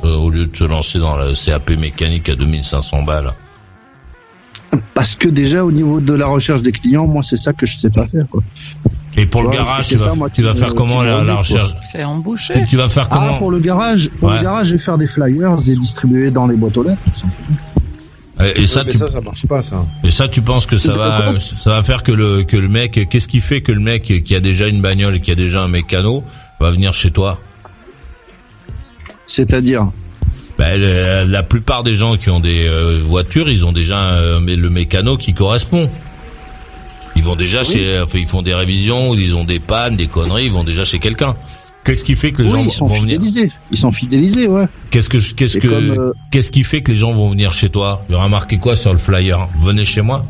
euh, 0.04 0.16
au 0.16 0.30
lieu 0.30 0.46
de 0.48 0.56
se 0.56 0.64
lancer 0.66 1.00
dans 1.00 1.16
le 1.18 1.34
CAP 1.34 1.70
mécanique 1.72 2.30
à 2.30 2.36
2500 2.36 3.04
balles? 3.04 3.32
Parce 4.96 5.16
que 5.16 5.30
déjà, 5.30 5.64
au 5.64 5.72
niveau 5.72 6.00
de 6.00 6.14
la 6.14 6.26
recherche 6.28 6.62
des 6.62 6.72
clients, 6.72 7.06
moi, 7.08 7.22
c'est 7.24 7.38
ça 7.38 7.54
que 7.54 7.66
je 7.66 7.76
sais 7.78 7.90
pas 7.92 8.06
faire, 8.06 8.26
quoi. 8.30 8.42
Et 9.16 9.28
pour 9.28 9.42
Tu 9.42 9.48
le 9.48 9.54
vois, 9.54 9.64
garage, 9.66 9.86
c'est 9.86 9.96
tu 9.96 10.02
vas, 10.02 10.10
ça, 10.10 10.16
moi, 10.16 10.30
tu 10.30 10.36
qui 10.38 10.42
vas 10.42 10.54
me- 10.54 10.60
faire 10.60 10.74
comment 10.74 11.02
me 11.02 11.06
la, 11.06 11.24
la 11.24 11.36
recherche 11.36 11.72
Fait 11.92 12.04
embaucher. 12.04 12.66
Tu 12.68 12.78
vas 12.78 12.90
faire 12.90 13.08
comment? 13.10 13.34
Ah, 13.36 13.38
pour 13.38 13.52
le 13.52 13.60
garage, 13.60 14.10
pour 14.20 14.30
Ouais. 14.30 14.38
le 14.38 14.44
garage, 14.44 14.68
je 14.68 14.72
vais 14.74 14.78
faire 14.80 14.98
des 14.98 15.06
flyers 15.06 15.56
et 15.70 15.76
distribuer 15.76 16.32
dans 16.32 16.48
les 16.48 16.56
boîtes 16.56 16.76
aux 16.78 16.84
lettres. 16.84 16.98
tout 17.06 17.12
simplement. 17.20 17.58
Et, 18.42 18.62
et 18.62 18.68
ça, 18.68 18.84
mais 18.84 18.92
tu, 18.92 18.98
ça, 18.98 19.08
ça 19.08 19.22
marche 19.22 19.46
pas, 19.46 19.62
ça. 19.62 19.86
et 20.04 20.10
ça, 20.10 20.28
tu 20.28 20.42
penses 20.42 20.66
que 20.66 20.78
ça 20.78 20.94
va, 20.94 21.34
ça 21.60 21.70
va 21.70 21.84
faire 21.84 22.02
que 22.02 22.12
le 22.12 22.44
que 22.44 22.58
le 22.58 22.68
mec, 22.68 23.08
qu'est-ce 23.10 23.28
qui 23.28 23.42
fait 23.42 23.62
que 23.62 23.72
le 23.72 23.80
mec 23.80 24.24
qui 24.24 24.36
a 24.36 24.40
déjà 24.40 24.68
une 24.68 24.82
bagnole 24.82 25.16
et 25.16 25.20
qui 25.22 25.32
a 25.32 25.36
déjà 25.36 25.62
un 25.62 25.68
mécano 25.68 26.24
va 26.60 26.72
venir 26.72 26.94
chez 26.94 27.12
toi? 27.12 27.40
C'est-à-dire, 29.28 29.88
Ben, 30.58 30.80
la 31.30 31.44
plupart 31.44 31.84
des 31.84 31.96
gens 31.96 32.18
qui 32.18 32.30
ont 32.30 32.40
des 32.40 32.68
euh, 32.68 33.00
voitures, 33.04 33.50
ils 33.50 33.66
ont 33.66 33.72
déjà 33.72 34.00
euh, 34.14 34.40
mais 34.40 34.56
le 34.56 34.70
mécano 34.70 35.18
qui 35.18 35.34
correspond. 35.34 35.90
Ils 37.16 37.24
vont 37.24 37.36
déjà 37.36 37.64
chez, 37.64 38.02
enfin, 38.02 38.18
ils 38.18 38.28
font 38.28 38.42
des 38.42 38.56
révisions, 38.56 39.14
ils 39.14 39.36
ont 39.36 39.44
des 39.44 39.60
pannes, 39.60 39.96
des 39.96 40.08
conneries, 40.08 40.46
ils 40.46 40.52
vont 40.52 40.64
déjà 40.64 40.84
chez 40.84 40.98
quelqu'un. 40.98 41.36
Qu'est-ce 41.84 42.04
qui 42.04 42.16
fait 42.16 42.32
que 42.32 42.42
les 42.42 42.50
oui, 42.50 42.60
gens 42.60 42.64
ils 42.66 42.72
sont 42.72 42.86
vont 42.86 43.00
venir 43.02 43.20
fidélisés. 43.20 43.52
Ils 43.72 43.78
sont 43.78 43.92
fidélisés, 43.92 44.48
ouais. 44.48 44.66
Qu'est-ce 44.90 45.10
que, 45.10 45.18
qu'est-ce 45.18 45.54
C'est 45.54 45.60
que, 45.60 45.68
comme, 45.68 45.92
euh, 45.92 46.12
qu'est-ce 46.32 46.52
qui 46.52 46.64
fait 46.64 46.82
que 46.82 46.92
les 46.92 46.98
gens 46.98 47.12
vont 47.12 47.30
venir 47.30 47.52
chez 47.54 47.70
toi? 47.70 48.06
Il 48.08 48.14
y 48.14 48.16
aura 48.16 48.30
marqué 48.30 48.58
quoi 48.58 48.76
sur 48.76 48.94
le 48.94 49.00
flyer? 49.00 49.48
Venez 49.62 49.86
chez 49.86 50.02
moi. 50.02 50.26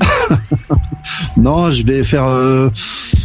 Non, 1.36 1.70
je 1.70 1.84
vais 1.84 2.04
faire, 2.04 2.24
euh, 2.24 2.68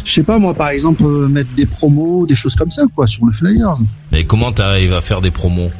je 0.04 0.10
sais 0.10 0.22
pas 0.22 0.38
moi, 0.38 0.54
par 0.54 0.68
exemple, 0.70 1.04
euh, 1.04 1.28
mettre 1.28 1.50
des 1.54 1.66
promos, 1.66 2.26
des 2.26 2.34
choses 2.34 2.54
comme 2.54 2.70
ça, 2.70 2.82
quoi, 2.94 3.06
sur 3.06 3.26
le 3.26 3.32
flyer. 3.32 3.76
Mais 4.12 4.24
comment 4.24 4.50
t'arrives 4.50 4.94
à 4.94 5.00
faire 5.00 5.20
des 5.20 5.30
promos? 5.30 5.70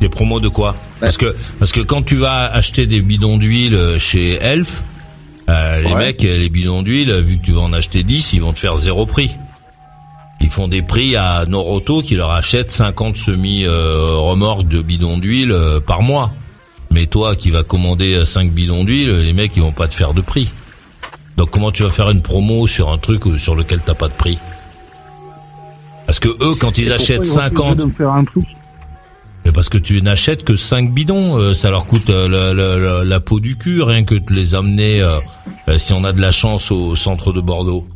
Des 0.00 0.08
promos 0.08 0.40
de 0.40 0.48
quoi? 0.48 0.76
Parce 1.00 1.18
que 1.18 1.36
parce 1.58 1.72
que 1.72 1.80
quand 1.80 2.02
tu 2.02 2.16
vas 2.16 2.46
acheter 2.46 2.86
des 2.86 3.00
bidons 3.00 3.36
d'huile 3.36 3.96
chez 3.98 4.34
Elf, 4.40 4.82
euh, 5.48 5.80
les 5.82 5.88
Ouais. 5.92 5.94
mecs, 5.98 6.24
euh, 6.24 6.38
les 6.38 6.48
bidons 6.50 6.82
d'huile, 6.82 7.10
euh, 7.10 7.20
vu 7.22 7.38
que 7.38 7.44
tu 7.44 7.52
vas 7.52 7.60
en 7.62 7.72
acheter 7.72 8.02
10, 8.02 8.32
ils 8.34 8.40
vont 8.42 8.52
te 8.52 8.58
faire 8.58 8.76
zéro 8.76 9.06
prix. 9.06 9.30
Ils 10.40 10.50
font 10.50 10.68
des 10.68 10.82
prix 10.82 11.16
à 11.16 11.44
Noroto 11.46 12.00
qui 12.02 12.14
leur 12.14 12.30
achètent 12.30 12.70
50 12.70 13.16
semi-remorques 13.16 14.68
de 14.68 14.82
bidons 14.82 15.18
d'huile 15.18 15.52
euh, 15.52 15.80
par 15.80 16.02
mois. 16.02 16.32
Mais 16.90 17.06
toi 17.06 17.34
qui 17.36 17.50
vas 17.50 17.64
commander 17.64 18.24
5 18.24 18.50
bidons 18.50 18.84
d'huile, 18.84 19.18
les 19.20 19.32
mecs 19.32 19.52
ils 19.56 19.62
vont 19.62 19.72
pas 19.72 19.88
te 19.88 19.94
faire 19.94 20.14
de 20.14 20.20
prix. 20.20 20.50
Donc 21.36 21.50
comment 21.50 21.70
tu 21.70 21.82
vas 21.82 21.90
faire 21.90 22.10
une 22.10 22.22
promo 22.22 22.66
sur 22.66 22.90
un 22.90 22.98
truc 22.98 23.22
sur 23.36 23.54
lequel 23.54 23.80
t'as 23.84 23.94
pas 23.94 24.08
de 24.08 24.12
prix? 24.14 24.38
Parce 26.06 26.18
que 26.20 26.28
eux 26.28 26.54
quand 26.54 26.78
ils 26.78 26.88
Et 26.88 26.92
achètent 26.92 27.22
pourquoi 27.22 27.42
ils 27.42 27.48
refuseraient 27.48 27.68
50 27.68 27.76
de 27.76 27.84
me 27.84 27.92
faire 27.92 28.10
un 28.10 28.24
prix 28.24 28.46
mais 29.44 29.52
parce 29.52 29.68
que 29.68 29.78
tu 29.78 30.00
n'achètes 30.02 30.44
que 30.44 30.56
5 30.56 30.92
bidons, 30.92 31.36
euh, 31.38 31.54
ça 31.54 31.70
leur 31.70 31.86
coûte 31.86 32.10
euh, 32.10 32.28
la, 32.28 33.04
la- 33.04 33.20
peau 33.20 33.40
du 33.40 33.56
cul, 33.56 33.82
rien 33.82 34.04
que 34.04 34.14
de 34.14 34.32
les 34.32 34.54
amener, 34.54 35.00
euh, 35.00 35.18
si 35.78 35.92
on 35.92 36.04
a 36.04 36.12
de 36.12 36.20
la 36.20 36.30
chance, 36.32 36.70
au 36.70 36.94
centre 36.96 37.32
de 37.32 37.40
Bordeaux. 37.40 37.86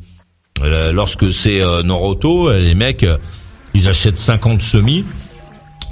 Lorsque 0.93 1.33
c'est 1.33 1.61
euh, 1.63 1.83
Noroto, 1.83 2.51
les 2.53 2.75
mecs, 2.75 3.05
ils 3.75 3.89
achètent 3.89 4.21
50 4.21 4.63
semis, 4.63 5.05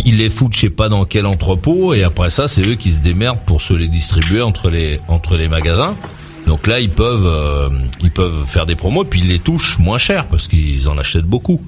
ils 0.05 0.17
les 0.19 0.31
foutent 0.31 0.55
je 0.55 0.61
sais 0.61 0.71
pas 0.71 0.89
dans 0.89 1.05
quel 1.05 1.27
entrepôt, 1.27 1.93
et 1.93 2.05
après 2.05 2.31
ça, 2.31 2.47
c'est 2.49 2.63
eux 2.67 2.77
qui 2.77 2.93
se 2.93 3.01
démerdent 3.01 3.41
pour 3.47 3.63
se 3.63 3.75
les 3.75 3.89
distribuer 3.89 4.43
entre 4.43 4.71
les 4.71 5.01
entre 5.09 5.37
les 5.37 5.49
magasins. 5.49 5.97
Donc 6.47 6.67
là, 6.67 6.79
ils 6.81 6.89
peuvent 6.91 7.27
euh, 7.27 7.69
ils 8.03 8.11
peuvent 8.13 8.45
faire 8.47 8.65
des 8.65 8.77
promos, 8.77 9.05
puis 9.05 9.21
ils 9.21 9.29
les 9.29 9.39
touchent 9.41 9.79
moins 9.79 9.99
cher 9.99 10.27
parce 10.27 10.47
qu'ils 10.49 10.89
en 10.89 10.97
achètent 10.99 11.25
beaucoup. 11.25 11.61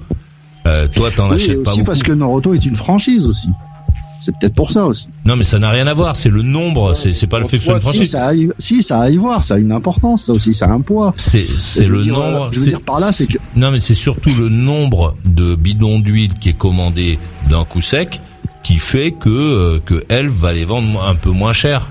Euh, 0.65 0.87
toi, 0.87 1.11
t'en 1.11 1.29
Oui, 1.29 1.33
et 1.33 1.43
achètes 1.43 1.55
pas 1.63 1.71
aussi 1.71 1.79
beaucoup. 1.79 1.83
parce 1.85 2.03
que 2.03 2.11
Noroto 2.13 2.53
est 2.53 2.65
une 2.65 2.75
franchise 2.75 3.27
aussi. 3.27 3.49
C'est 4.23 4.31
peut-être 4.37 4.55
pour 4.55 4.71
ça 4.71 4.85
aussi. 4.85 5.09
Non, 5.25 5.35
mais 5.35 5.43
ça 5.43 5.59
n'a 5.59 5.69
rien 5.69 5.85
à 5.85 5.93
voir. 5.93 6.15
C'est 6.15 6.29
le 6.29 6.43
nombre. 6.43 6.93
C'est 6.95 7.13
c'est 7.13 7.27
pas 7.27 7.39
le 7.39 7.47
fait 7.47 7.57
que 7.57 7.63
soit 7.65 7.81
si, 7.81 8.05
ça 8.05 8.29
a, 8.29 8.31
si, 8.57 8.81
ça 8.81 8.99
a 8.99 9.03
à 9.03 9.09
y 9.09 9.17
voir, 9.17 9.43
ça 9.43 9.55
a 9.55 9.57
une 9.57 9.73
importance, 9.73 10.23
ça 10.23 10.31
aussi, 10.31 10.53
ça 10.53 10.67
a 10.67 10.69
un 10.69 10.79
poids. 10.79 11.13
C'est 11.17 11.43
le 11.85 12.01
dire, 12.01 12.13
nombre. 12.13 12.49
je 12.53 12.59
veux 12.61 12.67
dire 12.67 12.81
par 12.81 13.01
là, 13.01 13.11
c'est 13.11 13.27
que 13.27 13.37
Non, 13.57 13.69
mais 13.71 13.81
c'est 13.81 13.95
surtout 13.95 14.33
le 14.33 14.47
nombre 14.47 15.17
de 15.25 15.55
bidons 15.55 15.99
d'huile 15.99 16.35
qui 16.35 16.49
est 16.49 16.57
commandé 16.57 17.19
d'un 17.49 17.65
coup 17.65 17.81
sec 17.81 18.21
qui 18.63 18.77
fait 18.77 19.11
que 19.11 19.29
euh, 19.29 19.79
que 19.85 20.05
Elf 20.07 20.31
va 20.31 20.53
les 20.53 20.63
vendre 20.63 21.03
un 21.03 21.15
peu 21.15 21.31
moins 21.31 21.51
cher 21.51 21.89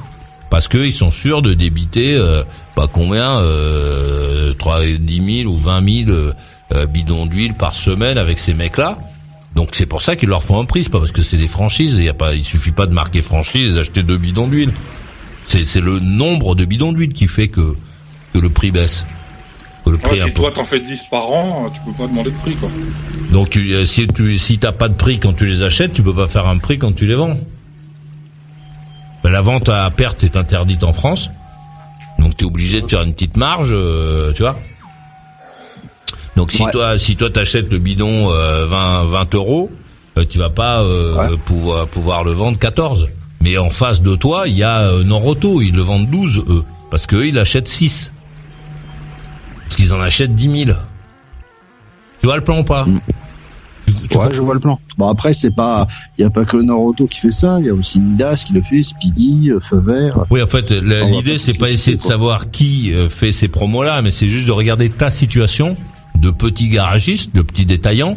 parce 0.49 0.69
que 0.69 0.79
ils 0.79 0.93
sont 0.93 1.13
sûrs 1.13 1.43
de 1.43 1.53
débiter 1.53 2.15
euh, 2.15 2.45
pas 2.75 2.89
combien 2.89 3.39
euh, 3.41 4.55
3 4.55 4.81
10 4.99 5.43
000 5.43 5.53
ou 5.53 5.59
20 5.59 6.05
000 6.07 6.11
euh, 6.11 6.33
euh, 6.73 6.87
bidons 6.87 7.27
d'huile 7.27 7.55
par 7.55 7.75
semaine 7.75 8.17
avec 8.19 8.39
ces 8.39 8.55
mecs 8.55 8.79
là. 8.79 8.99
Donc 9.55 9.71
c'est 9.73 9.87
pour 9.87 10.01
ça 10.03 10.17
qu'ils 10.17 10.29
leur 10.31 10.43
font 10.43 10.61
un 10.61 10.65
prix, 10.65 10.85
c'est 10.85 10.89
pas 10.91 10.99
parce 10.99 11.13
que 11.13 11.23
c'est 11.23 11.37
des 11.37 11.49
franchises. 11.49 11.95
Il 11.99 12.05
y 12.05 12.09
a 12.09 12.15
pas, 12.15 12.35
il 12.35 12.45
suffit 12.45 12.71
pas 12.71 12.87
de 12.87 12.95
marquer 12.95 13.21
franchise 13.23 13.73
et 13.73 13.75
d'acheter 13.75 14.03
deux 14.03 14.17
bidons 14.17 14.49
d'huile. 14.49 14.73
C'est 15.47 15.65
c'est 15.65 15.81
le 15.81 15.99
nombre 16.01 16.55
de 16.55 16.65
bidons 16.65 16.93
d'huile 16.93 17.13
qui 17.13 17.27
fait 17.29 17.49
que 17.49 17.77
que 18.33 18.39
le 18.39 18.49
prix 18.49 18.71
baisse. 18.71 19.05
Que 19.85 19.91
le 19.91 19.97
Ouais, 19.97 20.03
prix 20.03 20.19
si 20.21 20.33
toi 20.33 20.51
t'en 20.53 20.65
fais 20.65 20.81
10 20.81 21.05
par 21.11 21.31
an, 21.33 21.71
tu 21.75 21.81
peux 21.83 21.93
pas 21.93 22.07
demander 22.07 22.31
de 22.31 22.37
prix 22.37 22.55
quoi. 22.55 22.71
donc 23.33 23.51
tu, 23.51 23.73
euh, 23.73 23.85
si 23.85 24.07
tu 24.07 24.39
si 24.39 24.59
t'as 24.59 24.73
pas 24.73 24.89
de 24.89 24.95
prix 24.95 25.19
quand 25.19 25.33
tu 25.35 25.45
les 25.45 25.63
achètes, 25.63 25.93
tu 25.93 26.03
peux 26.03 26.15
pas 26.15 26.29
faire 26.29 26.47
un 26.47 26.59
prix 26.59 26.79
quand 26.79 26.93
tu 26.95 27.05
les 27.05 27.17
vends. 27.17 27.37
Ben, 29.23 29.31
la 29.31 29.41
vente 29.41 29.69
à 29.69 29.89
perte 29.91 30.25
est 30.25 30.37
interdite 30.37 30.83
en 30.85 30.93
France, 30.93 31.31
donc 32.19 32.37
tu 32.37 32.45
es 32.45 32.47
obligé 32.47 32.81
de 32.81 32.89
faire 32.89 33.03
une 33.03 33.13
petite 33.13 33.37
marge, 33.37 33.71
euh, 33.73 34.33
tu 34.33 34.43
vois. 34.43 34.59
Donc 36.37 36.51
si 36.53 36.63
Ouais. 36.63 36.71
toi 36.71 36.99
si 36.99 37.17
toi 37.17 37.31
t'achètes 37.31 37.71
le 37.71 37.79
bidon 37.79 38.31
euh, 38.31 38.67
20 38.67 39.05
20 39.07 39.35
euros, 39.35 39.71
euh, 40.19 40.25
tu 40.29 40.39
vas 40.39 40.51
pas 40.51 40.83
euh, 40.83 41.37
pouvoir 41.45 41.87
pouvoir 41.87 42.25
le 42.25 42.33
vendre 42.33 42.59
14. 42.59 43.09
Mais 43.43 43.59
en 43.59 43.71
face 43.71 44.03
de 44.03 44.15
toi, 44.15 44.45
il 44.47 44.57
y 44.57 44.63
a 44.63 44.83
euh, 44.83 45.03
Noroto, 45.03 45.61
ils 45.63 45.75
le 45.75 45.83
vendent 45.83 46.09
12 46.09 46.45
eux, 46.49 46.65
parce 46.91 47.07
qu'eux 47.07 47.27
ils 47.27 47.39
achètent 47.39 47.69
6. 47.69 48.13
Parce 49.65 49.77
qu'ils 49.77 49.93
en 49.93 50.01
achètent 50.01 50.35
10 50.35 50.65
000. 50.67 50.79
Tu 52.21 52.27
vois 52.27 52.37
le 52.37 52.45
plan 52.45 52.61
ou 52.61 52.65
pas? 52.65 52.87
Ouais, 54.15 54.29
je 54.33 54.43
vois 54.43 54.55
le 54.55 54.61
plan. 54.61 54.79
Bon 54.97 55.09
après 55.09 55.33
c'est 55.33 55.55
pas, 55.55 55.89
il 56.19 56.23
y 56.23 56.25
a 56.25 56.31
pas 56.31 56.45
que 56.45 56.57
Noroto 56.57 57.07
qui 57.07 57.19
fait 57.19 57.33
ça, 57.33 57.57
il 57.59 57.67
y 57.67 57.69
a 57.69 57.75
aussi 57.75 57.99
Midas 57.99 58.45
qui 58.47 58.53
le 58.53 58.63
fait, 58.63 58.83
Speedy, 58.83 59.51
Feu 59.61 59.79
Vert. 59.85 60.25
Oui, 60.31 60.41
en 60.43 60.47
fait, 60.47 60.71
l'idée 60.71 61.37
c'est 61.39 61.59
pas 61.59 61.71
essayer 61.71 61.97
de 61.97 62.03
savoir 62.03 62.51
qui 62.51 62.93
fait 63.09 63.33
ces 63.33 63.49
promos-là, 63.49 64.03
mais 64.03 64.11
c'est 64.11 64.29
juste 64.29 64.47
de 64.47 64.53
regarder 64.53 64.89
ta 64.91 65.11
situation 65.11 65.77
de 66.23 66.31
petit 66.31 66.69
garagiste, 66.69 67.35
de 67.35 67.43
petit 67.43 67.67
détaillant, 67.67 68.15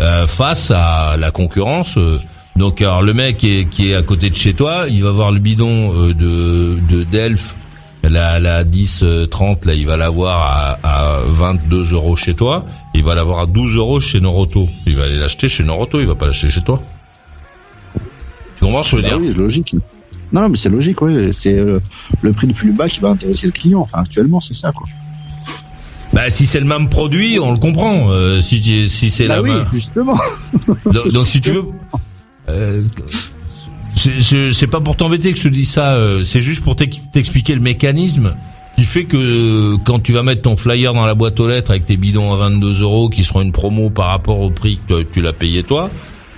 euh, 0.00 0.26
face 0.26 0.70
à 0.74 1.16
la 1.18 1.30
concurrence. 1.30 1.96
euh. 1.98 2.18
Donc, 2.56 2.80
alors 2.82 3.02
le 3.02 3.12
mec 3.14 3.36
qui 3.38 3.58
est, 3.60 3.64
qui 3.64 3.90
est 3.90 3.94
à 3.94 4.02
côté 4.02 4.30
de 4.30 4.34
chez 4.36 4.54
toi, 4.54 4.86
il 4.88 5.02
va 5.02 5.10
voir 5.10 5.32
le 5.32 5.38
bidon 5.40 5.92
euh, 5.94 6.14
de 6.14 6.78
de 6.88 7.02
Delph, 7.04 7.54
la 8.02 8.38
la 8.38 8.62
10 8.64 9.00
euh, 9.02 9.26
30 9.26 9.64
là, 9.66 9.74
il 9.74 9.86
va 9.86 9.96
l'avoir 9.96 10.78
à, 10.82 11.16
à 11.16 11.20
22 11.26 11.92
euros 11.94 12.14
chez 12.16 12.34
toi, 12.34 12.64
il 12.94 13.02
va 13.04 13.14
l'avoir 13.14 13.40
à 13.40 13.46
12 13.46 13.74
euros 13.76 14.00
chez 14.00 14.20
Noroto. 14.20 14.68
Il 14.86 14.96
va 14.96 15.04
aller 15.04 15.16
l'acheter 15.18 15.48
chez 15.48 15.64
Noroto, 15.64 15.98
il 16.00 16.06
va 16.06 16.14
pas 16.14 16.26
l'acheter 16.26 16.50
chez 16.50 16.60
toi. 16.62 16.80
Tu 18.58 18.64
comprends 18.64 18.82
ce 18.82 18.92
que 18.92 18.96
je 18.98 19.02
veux 19.02 19.08
Bah 19.10 19.16
dire? 19.16 19.26
oui, 19.26 19.32
c'est 19.32 19.38
logique. 19.38 19.74
Non, 20.32 20.40
non, 20.42 20.48
mais 20.50 20.56
c'est 20.56 20.68
logique, 20.70 21.00
oui. 21.02 21.32
C'est 21.32 21.58
euh, 21.58 21.80
le 22.22 22.32
prix 22.32 22.46
le 22.46 22.54
plus 22.54 22.72
bas 22.72 22.88
qui 22.88 23.00
va 23.00 23.08
intéresser 23.10 23.46
le 23.46 23.52
client. 23.52 23.80
Enfin, 23.80 23.98
actuellement, 24.00 24.40
c'est 24.40 24.54
ça, 24.56 24.72
quoi. 24.72 24.86
Bah 26.12 26.28
si 26.28 26.44
c'est 26.46 26.60
le 26.60 26.66
même 26.66 26.88
produit, 26.88 27.38
on 27.38 27.52
le 27.52 27.58
comprend. 27.58 28.10
Euh, 28.10 28.40
si 28.40 28.88
si 28.90 29.10
c'est 29.10 29.28
Bah 29.28 29.36
la 29.36 29.42
oui, 29.42 29.50
justement. 29.72 30.16
Donc, 30.84 31.08
donc, 31.08 31.26
si 31.26 31.40
tu 31.40 31.52
veux, 31.52 31.64
euh, 32.48 32.82
c'est 34.52 34.66
pas 34.66 34.80
pour 34.80 34.96
t'embêter 34.96 35.32
que 35.32 35.38
je 35.38 35.44
te 35.44 35.48
dis 35.48 35.64
ça. 35.66 35.94
euh, 35.94 36.24
C'est 36.24 36.40
juste 36.40 36.62
pour 36.62 36.76
t'ex- 36.76 36.98
t'expliquer 37.12 37.54
le 37.54 37.60
mécanisme 37.60 38.34
qui 38.76 38.84
fait 38.84 39.04
que 39.04 39.76
quand 39.84 40.00
tu 40.00 40.12
vas 40.12 40.22
mettre 40.22 40.42
ton 40.42 40.56
flyer 40.56 40.94
dans 40.94 41.04
la 41.06 41.14
boîte 41.14 41.38
aux 41.40 41.48
lettres 41.48 41.70
avec 41.70 41.84
tes 41.86 41.96
bidons 41.96 42.32
à 42.32 42.36
22 42.36 42.80
euros 42.82 43.08
qui 43.10 43.22
seront 43.22 43.42
une 43.42 43.52
promo 43.52 43.90
par 43.90 44.06
rapport 44.08 44.40
au 44.40 44.50
prix 44.50 44.78
que 44.88 45.02
tu 45.02 45.20
l'as 45.20 45.34
payé 45.34 45.62
toi, 45.62 45.90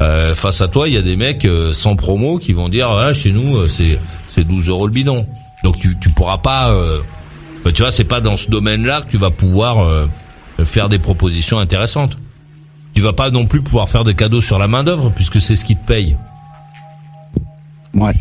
euh, 0.02 0.34
face 0.34 0.60
à 0.60 0.66
toi 0.68 0.88
il 0.88 0.94
y 0.94 0.96
a 0.98 1.02
des 1.02 1.14
mecs 1.16 1.44
euh, 1.44 1.72
sans 1.72 1.94
promo 1.94 2.38
qui 2.38 2.52
vont 2.52 2.68
dire 2.68 2.90
voilà 2.90 3.14
chez 3.14 3.30
nous 3.30 3.56
euh, 3.56 3.68
c'est 3.68 3.98
c'est 4.28 4.44
12 4.44 4.68
euros 4.68 4.86
le 4.86 4.92
bidon. 4.92 5.26
Donc 5.62 5.78
tu 5.78 5.96
tu 6.00 6.10
pourras 6.10 6.38
pas. 6.38 6.70
Bah, 7.64 7.72
tu 7.72 7.82
vois 7.82 7.90
c'est 7.90 8.04
pas 8.04 8.20
dans 8.20 8.36
ce 8.36 8.50
domaine-là 8.50 9.00
que 9.00 9.10
tu 9.10 9.16
vas 9.16 9.30
pouvoir 9.30 9.80
euh, 9.80 10.06
faire 10.64 10.88
des 10.88 10.98
propositions 10.98 11.58
intéressantes. 11.58 12.18
Tu 12.92 13.00
vas 13.00 13.14
pas 13.14 13.30
non 13.30 13.46
plus 13.46 13.62
pouvoir 13.62 13.88
faire 13.88 14.04
des 14.04 14.14
cadeaux 14.14 14.42
sur 14.42 14.58
la 14.58 14.68
main 14.68 14.84
d'œuvre 14.84 15.10
puisque 15.10 15.40
c'est 15.40 15.56
ce 15.56 15.64
qui 15.64 15.74
te 15.74 15.84
paye. 15.84 16.16
Ouais. 17.94 18.12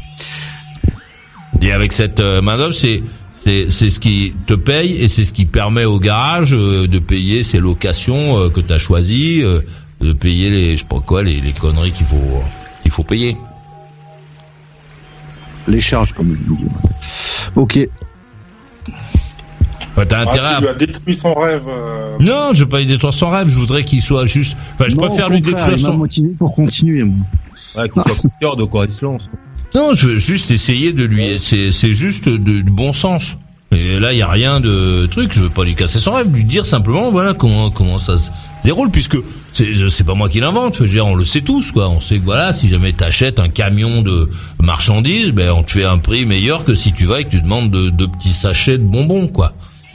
Et 1.62 1.72
avec 1.72 1.94
cette 1.94 2.20
euh, 2.20 2.42
main 2.42 2.58
d'œuvre, 2.58 2.74
c'est 2.74 3.04
c'est 3.44 3.70
c'est 3.70 3.90
ce 3.90 4.00
qui 4.00 4.34
te 4.48 4.54
paye 4.54 4.94
et 4.94 5.10
c'est 5.10 5.26
ce 5.26 5.34
qui 5.34 5.46
permet 5.46 5.84
au 5.84 6.00
garage 6.00 6.54
euh, 6.54 6.88
de 6.88 7.00
payer 7.00 7.44
ses 7.44 7.60
locations 7.60 8.50
que 8.50 8.62
tu 8.62 8.72
as 8.72 8.80
choisies, 8.80 9.44
de 10.02 10.14
payer 10.14 10.50
les 10.50 10.72
je 10.78 10.82
sais 10.82 10.88
pas 10.88 11.00
quoi 11.00 11.22
les, 11.22 11.42
les 11.42 11.52
conneries 11.52 11.92
qu'il 11.92 12.06
faut 12.06 12.44
qu'il 12.82 12.92
faut 12.92 13.04
payer. 13.04 13.36
Les 15.68 15.80
charges, 15.80 16.14
comme 16.14 16.36
je 16.36 16.54
dis. 16.54 16.66
Ok. 17.56 17.90
Enfin, 19.96 20.06
t'as 20.08 20.22
intérêt 20.22 20.48
Ah, 20.52 20.56
à... 20.56 20.56
tu 20.58 20.62
lui 20.64 20.70
as 20.70 20.74
détruit 20.74 21.16
son 21.16 21.34
rêve. 21.34 21.62
euh, 21.70 22.18
Non, 22.20 22.50
je 22.54 22.64
veux 22.64 22.70
pas 22.70 22.80
lui 22.80 22.86
détruire 22.88 23.14
son 23.14 23.30
rêve, 23.30 23.48
je 23.50 23.56
voudrais 23.58 23.84
qu'il 23.84 24.02
soit 24.02 24.26
juste 24.26 24.56
enfin 24.76 24.86
je 24.90 24.96
Non, 24.96 25.08
préfère 25.08 25.30
lui 25.30 25.40
détruire 25.42 25.80
son 25.80 25.94
motivé 25.98 26.30
pour 26.38 26.54
continuer, 26.54 27.04
moi. 27.04 27.26
Ouais, 27.78 27.90
qu'on 27.90 28.02
soit 28.04 28.16
coup 28.16 28.28
de 28.28 28.34
cœur 28.40 28.56
de 28.56 28.64
quoi 28.66 28.86
il 28.86 28.92
se 28.92 29.04
lance. 29.06 29.30
Non, 29.76 29.94
je 29.96 30.08
veux 30.10 30.18
juste 30.18 30.52
essayer 30.52 30.94
de 30.94 31.04
lui 31.04 31.40
c'est 31.42 31.72
c'est 31.72 31.94
juste 31.96 32.28
de, 32.30 32.38
du 32.38 32.64
bon 32.64 32.94
sens. 32.94 33.38
Et 33.72 34.00
là, 34.00 34.14
il 34.14 34.20
y 34.20 34.22
a 34.22 34.28
rien 34.30 34.60
de 34.60 35.08
truc, 35.08 35.32
je 35.34 35.42
veux 35.42 35.50
pas 35.50 35.64
lui 35.64 35.74
casser 35.74 35.98
son 35.98 36.12
rêve, 36.14 36.28
lui 36.32 36.44
dire 36.44 36.64
simplement 36.66 37.10
voilà 37.10 37.34
comment 37.34 37.72
comment 37.72 37.98
ça 37.98 38.18
se 38.20 38.30
déroule 38.64 38.92
puisque 38.92 39.18
c'est 39.52 39.90
c'est 39.90 40.04
pas 40.04 40.14
moi 40.14 40.30
qui 40.30 40.40
l'invente, 40.40 40.76
je 40.78 40.84
veux 40.84 40.90
dire 40.90 41.08
on 41.08 41.16
le 41.16 41.26
sait 41.26 41.42
tous 41.42 41.72
quoi, 41.72 41.90
on 41.90 42.00
sait 42.00 42.20
que 42.20 42.24
voilà, 42.24 42.54
si 42.54 42.68
jamais 42.68 42.94
t'achètes 42.94 43.40
un 43.40 43.50
camion 43.50 44.04
de 44.04 44.30
marchandises, 44.60 45.32
ben 45.32 45.50
on 45.52 45.64
te 45.64 45.72
fait 45.72 45.86
un 45.86 45.98
prix 45.98 46.26
meilleur 46.28 46.66
que 46.66 46.76
si 46.76 46.92
tu 46.94 47.06
vas 47.06 47.22
et 47.22 47.24
que 47.24 47.32
tu 47.32 47.42
demandes 47.42 47.72
de, 47.72 47.90
de 47.90 48.06
petits 48.06 48.34
sachets 48.34 48.78
de 48.78 48.84
bonbons 48.84 49.28
quoi. 49.28 49.54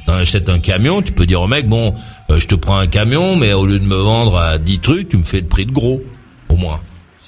Si 0.09 0.15
t'achètes 0.15 0.49
un 0.49 0.59
camion, 0.59 1.03
tu 1.03 1.13
peux 1.13 1.27
dire 1.27 1.43
au 1.43 1.47
mec 1.47 1.69
bon, 1.69 1.95
euh, 2.31 2.41
je 2.41 2.47
te 2.47 2.55
prends 2.55 2.79
un 2.79 2.87
camion 2.87 3.37
mais 3.37 3.53
au 3.53 3.67
lieu 3.67 3.79
de 3.79 3.85
me 3.85 3.97
vendre 3.97 4.39
à 4.39 4.57
10 4.57 4.79
trucs, 4.79 5.11
tu 5.11 5.19
me 5.19 5.23
fais 5.23 5.41
le 5.41 5.47
prix 5.47 5.67
de 5.67 5.71
gros 5.71 6.03
au 6.49 6.57
moins. 6.57 6.81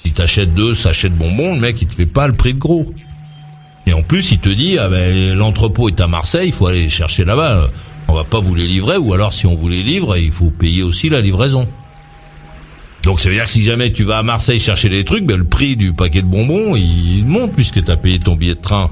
Si 0.03 0.13
t'achètes 0.13 0.55
deux 0.55 0.73
sachets 0.73 1.09
de 1.09 1.13
bonbons, 1.13 1.53
le 1.53 1.59
mec 1.59 1.79
il 1.79 1.87
te 1.87 1.93
fait 1.93 2.07
pas 2.07 2.27
le 2.27 2.33
prix 2.33 2.55
de 2.55 2.59
gros. 2.59 2.91
Et 3.85 3.93
en 3.93 4.01
plus, 4.01 4.31
il 4.31 4.39
te 4.39 4.49
dit, 4.49 4.79
ah 4.79 4.89
ben, 4.89 5.35
l'entrepôt 5.35 5.89
est 5.89 6.01
à 6.01 6.07
Marseille, 6.07 6.47
il 6.47 6.53
faut 6.53 6.65
aller 6.65 6.89
chercher 6.89 7.23
là-bas. 7.23 7.69
On 8.07 8.13
va 8.13 8.23
pas 8.23 8.39
vous 8.39 8.55
les 8.55 8.65
livrer, 8.65 8.97
ou 8.97 9.13
alors 9.13 9.31
si 9.31 9.45
on 9.45 9.53
vous 9.53 9.69
les 9.69 9.83
livre, 9.83 10.17
il 10.17 10.31
faut 10.31 10.49
payer 10.49 10.81
aussi 10.81 11.09
la 11.09 11.21
livraison. 11.21 11.67
Donc 13.03 13.19
ça 13.19 13.29
veut 13.29 13.35
dire 13.35 13.45
que 13.45 13.49
si 13.51 13.63
jamais 13.63 13.91
tu 13.91 14.03
vas 14.03 14.17
à 14.17 14.23
Marseille 14.23 14.59
chercher 14.59 14.89
des 14.89 15.05
trucs, 15.05 15.25
ben, 15.25 15.37
le 15.37 15.45
prix 15.45 15.75
du 15.75 15.93
paquet 15.93 16.23
de 16.23 16.27
bonbons, 16.27 16.75
il 16.75 17.25
monte 17.25 17.53
puisque 17.53 17.83
tu 17.83 17.91
as 17.91 17.97
payé 17.97 18.17
ton 18.17 18.35
billet 18.35 18.55
de 18.55 18.59
train. 18.59 18.89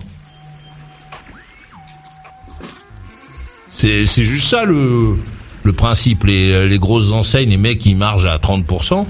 C'est 3.71 4.05
c'est 4.05 4.23
juste 4.23 4.47
ça 4.49 4.65
le, 4.65 5.15
le 5.63 5.73
principe. 5.73 6.23
Les, 6.25 6.67
les 6.67 6.79
grosses 6.79 7.11
enseignes, 7.11 7.49
les 7.49 7.57
mecs, 7.57 7.85
ils 7.85 7.95
margent 7.95 8.25
à 8.25 8.37
30%. 8.37 9.05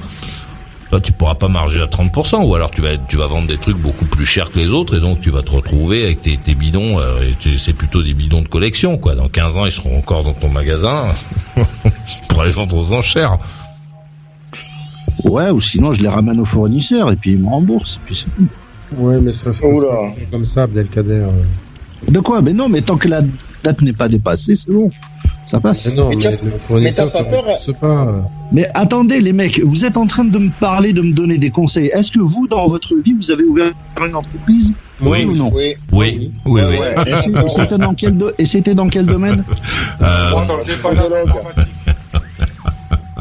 Toi, 0.89 0.99
tu 1.01 1.11
pourras 1.11 1.35
pas 1.35 1.49
marger 1.49 1.81
à 1.81 1.85
30%, 1.85 2.45
ou 2.47 2.55
alors 2.55 2.71
tu 2.71 2.81
vas 2.81 2.97
tu 2.97 3.17
vas 3.17 3.27
vendre 3.27 3.47
des 3.47 3.57
trucs 3.57 3.77
beaucoup 3.77 4.05
plus 4.05 4.25
chers 4.25 4.49
que 4.51 4.57
les 4.57 4.69
autres, 4.71 4.97
et 4.97 4.99
donc 4.99 5.21
tu 5.21 5.29
vas 5.29 5.43
te 5.43 5.51
retrouver 5.51 6.03
avec 6.03 6.23
tes, 6.23 6.37
tes 6.37 6.55
bidons. 6.55 6.99
euh, 6.99 7.29
c'est 7.57 7.73
plutôt 7.73 8.01
des 8.01 8.15
bidons 8.15 8.41
de 8.41 8.47
collection, 8.47 8.97
quoi. 8.97 9.13
Dans 9.13 9.27
15 9.29 9.57
ans, 9.59 9.65
ils 9.67 9.71
seront 9.71 9.97
encore 9.99 10.23
dans 10.23 10.33
ton 10.33 10.49
magasin 10.49 11.09
pour 12.27 12.43
les 12.43 12.49
vendre 12.51 12.75
aux 12.75 12.91
enchères. 12.93 13.37
Ouais, 15.23 15.49
ou 15.51 15.61
sinon 15.61 15.91
je 15.91 16.01
les 16.01 16.07
ramène 16.07 16.39
au 16.39 16.45
fournisseur 16.45 17.11
et 17.11 17.15
puis 17.15 17.31
ils 17.33 17.39
me 17.39 17.49
remboursent. 17.49 17.97
et 17.97 18.05
puis 18.05 18.15
c'est 18.15 18.35
tout. 18.35 18.47
Ouais, 18.97 19.19
mais 19.21 19.31
ça 19.31 19.51
se 19.53 19.61
passe 19.61 19.79
comme 20.31 20.45
ça, 20.45 20.63
Abdelkader. 20.63 21.25
De 22.07 22.19
quoi? 22.19 22.41
Mais 22.41 22.53
non, 22.53 22.67
mais 22.69 22.81
tant 22.81 22.97
que 22.97 23.07
la 23.07 23.21
date 23.63 23.81
n'est 23.81 23.93
pas 23.93 24.07
dépassée, 24.07 24.55
c'est 24.55 24.71
bon. 24.71 24.89
Ça 25.45 25.59
passe. 25.59 25.87
Mais 25.87 25.95
non, 25.95 26.09
Mais 26.09 26.15
mais, 26.15 26.21
t'as- 26.21 26.31
le 26.31 26.37
mais 26.43 26.59
fournisseur 26.59 27.11
t'as 27.11 27.23
pas 27.23 27.29
peur, 27.29 27.45
pas. 27.81 28.29
Mais 28.51 28.67
attendez, 28.75 29.19
les 29.19 29.33
mecs, 29.33 29.59
vous 29.63 29.83
êtes 29.83 29.97
en 29.97 30.05
train 30.05 30.23
de 30.25 30.37
me 30.37 30.49
parler, 30.59 30.93
de 30.93 31.01
me 31.01 31.11
donner 31.11 31.37
des 31.39 31.49
conseils. 31.49 31.87
Est-ce 31.87 32.11
que 32.11 32.19
vous, 32.19 32.47
dans 32.47 32.65
votre 32.67 32.95
vie, 32.95 33.13
vous 33.13 33.31
avez 33.31 33.43
ouvert 33.43 33.71
une 34.05 34.15
entreprise 34.15 34.73
Oui. 35.01 35.25
ou 35.25 35.35
non 35.35 35.51
Oui. 35.53 35.73
Oui, 35.91 36.31
oui, 36.45 36.61
oui. 36.69 36.77
Ouais. 36.77 36.93
Et 37.45 37.49
c'était 37.49 37.77
dans 37.79 37.95
quel 37.95 38.15
do- 38.17 38.29
et 38.37 38.45
c'était 38.45 38.75
dans 38.75 38.89
quel 38.89 39.07
domaine 39.07 39.43
Euh, 40.01 40.29
Moi, 40.31 40.45
dans 40.45 40.57
le 40.57 40.63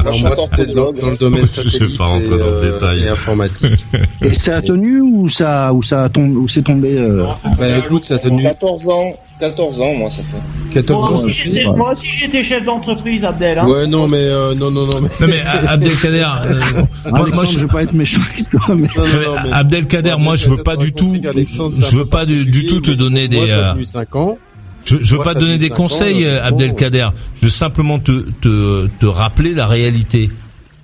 informatique. 0.07 0.23
Moi, 0.23 0.57
c'était 0.57 0.73
dans, 0.73 0.91
le 0.91 1.17
domaine 1.17 1.45
Je 1.55 1.61
vais 1.61 1.69
satellite 1.69 1.97
pas 1.97 2.05
rentrer 2.05 2.29
dans 2.29 2.35
le 2.37 2.41
et, 2.41 2.45
euh, 2.65 2.71
détail. 2.73 3.03
et 3.03 3.07
informatique. 3.09 3.85
Et 4.21 4.33
ça 4.33 4.55
a 4.57 4.61
tenu 4.61 5.01
ou 5.01 5.27
ça 5.27 5.73
ou 5.73 5.81
ça 5.81 6.03
a 6.03 6.09
tombé 6.09 6.35
ou 6.35 6.47
c'est 6.47 6.61
tombé 6.63 6.97
euh, 6.97 7.23
Non, 7.23 7.33
bah, 7.57 7.77
écoute, 7.77 8.05
ça 8.05 8.15
a 8.15 8.17
l'eau. 8.17 8.23
tenu 8.29 8.43
14 8.43 8.87
ans. 8.87 9.13
14 9.39 9.79
ans, 9.79 9.93
moi, 9.93 10.09
ça 10.11 10.17
fait. 10.23 10.73
14 10.73 10.99
Moi 10.99 11.17
ans. 11.17 11.23
aussi, 11.23 11.31
j'étais- 11.31 11.65
ouais. 11.65 11.75
moi 11.77 11.91
aussi, 11.93 12.09
j'étais 12.11 12.43
chef 12.43 12.63
d'entreprise, 12.65 13.23
Abdel. 13.23 13.57
Hein. 13.57 13.67
Ouais, 13.67 13.87
non, 13.87 14.05
mais 14.05 14.17
euh, 14.17 14.53
non, 14.53 14.69
non, 14.69 14.85
non, 14.85 14.99
mais. 15.01 15.07
non 15.21 15.27
mais 15.27 15.39
euh, 15.39 15.65
Abdelkader, 15.69 16.25
euh, 16.45 16.81
moi, 17.09 17.25
je- 17.45 17.53
je 17.53 17.59
veux 17.59 17.67
pas 17.67 17.83
être 17.83 17.93
méchant 17.93 18.19
avec 18.33 18.49
toi, 18.49 18.75
mais 18.75 18.87
Non, 18.97 19.03
non, 19.03 19.03
mais 19.17 19.25
non, 19.25 19.35
mais- 19.45 19.51
Abdelkader, 19.53 20.15
moi 20.19 20.35
je 20.35 20.49
veux 20.49 20.61
pas 20.61 20.75
du 20.75 20.91
tout, 20.91 21.13
je 21.15 21.95
veux 21.95 22.05
pas 22.05 22.25
du, 22.25 22.45
du 22.45 22.65
tout 22.65 22.81
te 22.81 22.91
donner 22.91 23.29
des, 23.29 23.37
Moi, 23.37 23.47
ça 23.47 23.53
euh, 23.53 23.69
a 23.69 23.73
tenu 23.73 23.83
5 23.85 24.15
ans. 24.17 24.37
Je, 24.85 24.97
je 25.01 25.11
veux 25.11 25.17
Moi, 25.17 25.25
pas 25.25 25.33
te 25.35 25.39
donner 25.39 25.57
des 25.57 25.69
conseils, 25.69 26.25
ans, 26.25 26.29
euh, 26.29 26.39
euh, 26.39 26.47
Abdelkader. 26.47 27.09
Je 27.35 27.45
veux 27.45 27.51
simplement 27.51 27.99
te, 27.99 28.25
te, 28.41 28.87
te 28.99 29.05
rappeler 29.05 29.53
la 29.53 29.67
réalité. 29.67 30.29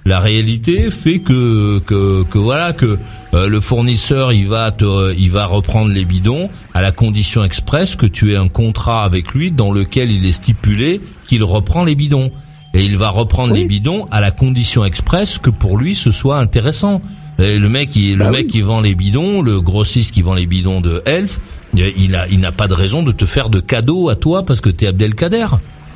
La 0.07 0.19
réalité 0.19 0.91
fait 0.91 1.17
que, 1.19 1.79
que, 1.79 2.23
que 2.23 2.37
voilà 2.37 2.73
que 2.73 2.99
euh, 3.33 3.47
le 3.47 3.59
fournisseur 3.59 4.33
il 4.33 4.47
va 4.47 4.71
te, 4.71 5.15
il 5.17 5.31
va 5.31 5.47
reprendre 5.47 5.91
les 5.91 6.05
bidons 6.05 6.47
à 6.75 6.83
la 6.83 6.91
condition 6.91 7.43
expresse 7.43 7.95
que 7.95 8.05
tu 8.05 8.31
aies 8.31 8.35
un 8.35 8.47
contrat 8.47 9.03
avec 9.03 9.33
lui 9.33 9.49
dans 9.49 9.71
lequel 9.71 10.11
il 10.11 10.23
est 10.27 10.33
stipulé 10.33 11.01
qu'il 11.27 11.43
reprend 11.43 11.83
les 11.83 11.95
bidons. 11.95 12.31
Et 12.75 12.83
il 12.83 12.97
va 12.97 13.09
reprendre 13.09 13.53
les 13.53 13.65
bidons 13.65 14.07
à 14.11 14.21
la 14.21 14.31
condition 14.31 14.85
expresse 14.85 15.39
que 15.39 15.49
pour 15.49 15.77
lui 15.77 15.95
ce 15.95 16.11
soit 16.11 16.37
intéressant. 16.37 17.01
Et 17.39 17.57
le 17.57 17.69
mec, 17.69 17.95
il, 17.95 18.17
le 18.17 18.25
Bah 18.25 18.31
mec 18.31 18.47
qui 18.47 18.61
vend 18.61 18.81
les 18.81 18.95
bidons, 18.95 19.41
le 19.41 19.59
grossiste 19.59 20.13
qui 20.13 20.21
vend 20.21 20.33
les 20.35 20.45
bidons 20.45 20.81
de 20.81 21.01
Elf, 21.05 21.39
il 21.77 22.15
a, 22.15 22.27
il 22.27 22.39
n'a 22.39 22.51
pas 22.51 22.67
de 22.67 22.73
raison 22.73 23.03
de 23.03 23.11
te 23.11 23.25
faire 23.25 23.49
de 23.49 23.59
cadeaux 23.59 24.09
à 24.09 24.15
toi 24.15 24.45
parce 24.45 24.61
que 24.61 24.69
t'es 24.69 24.87
Abdelkader. 24.87 25.47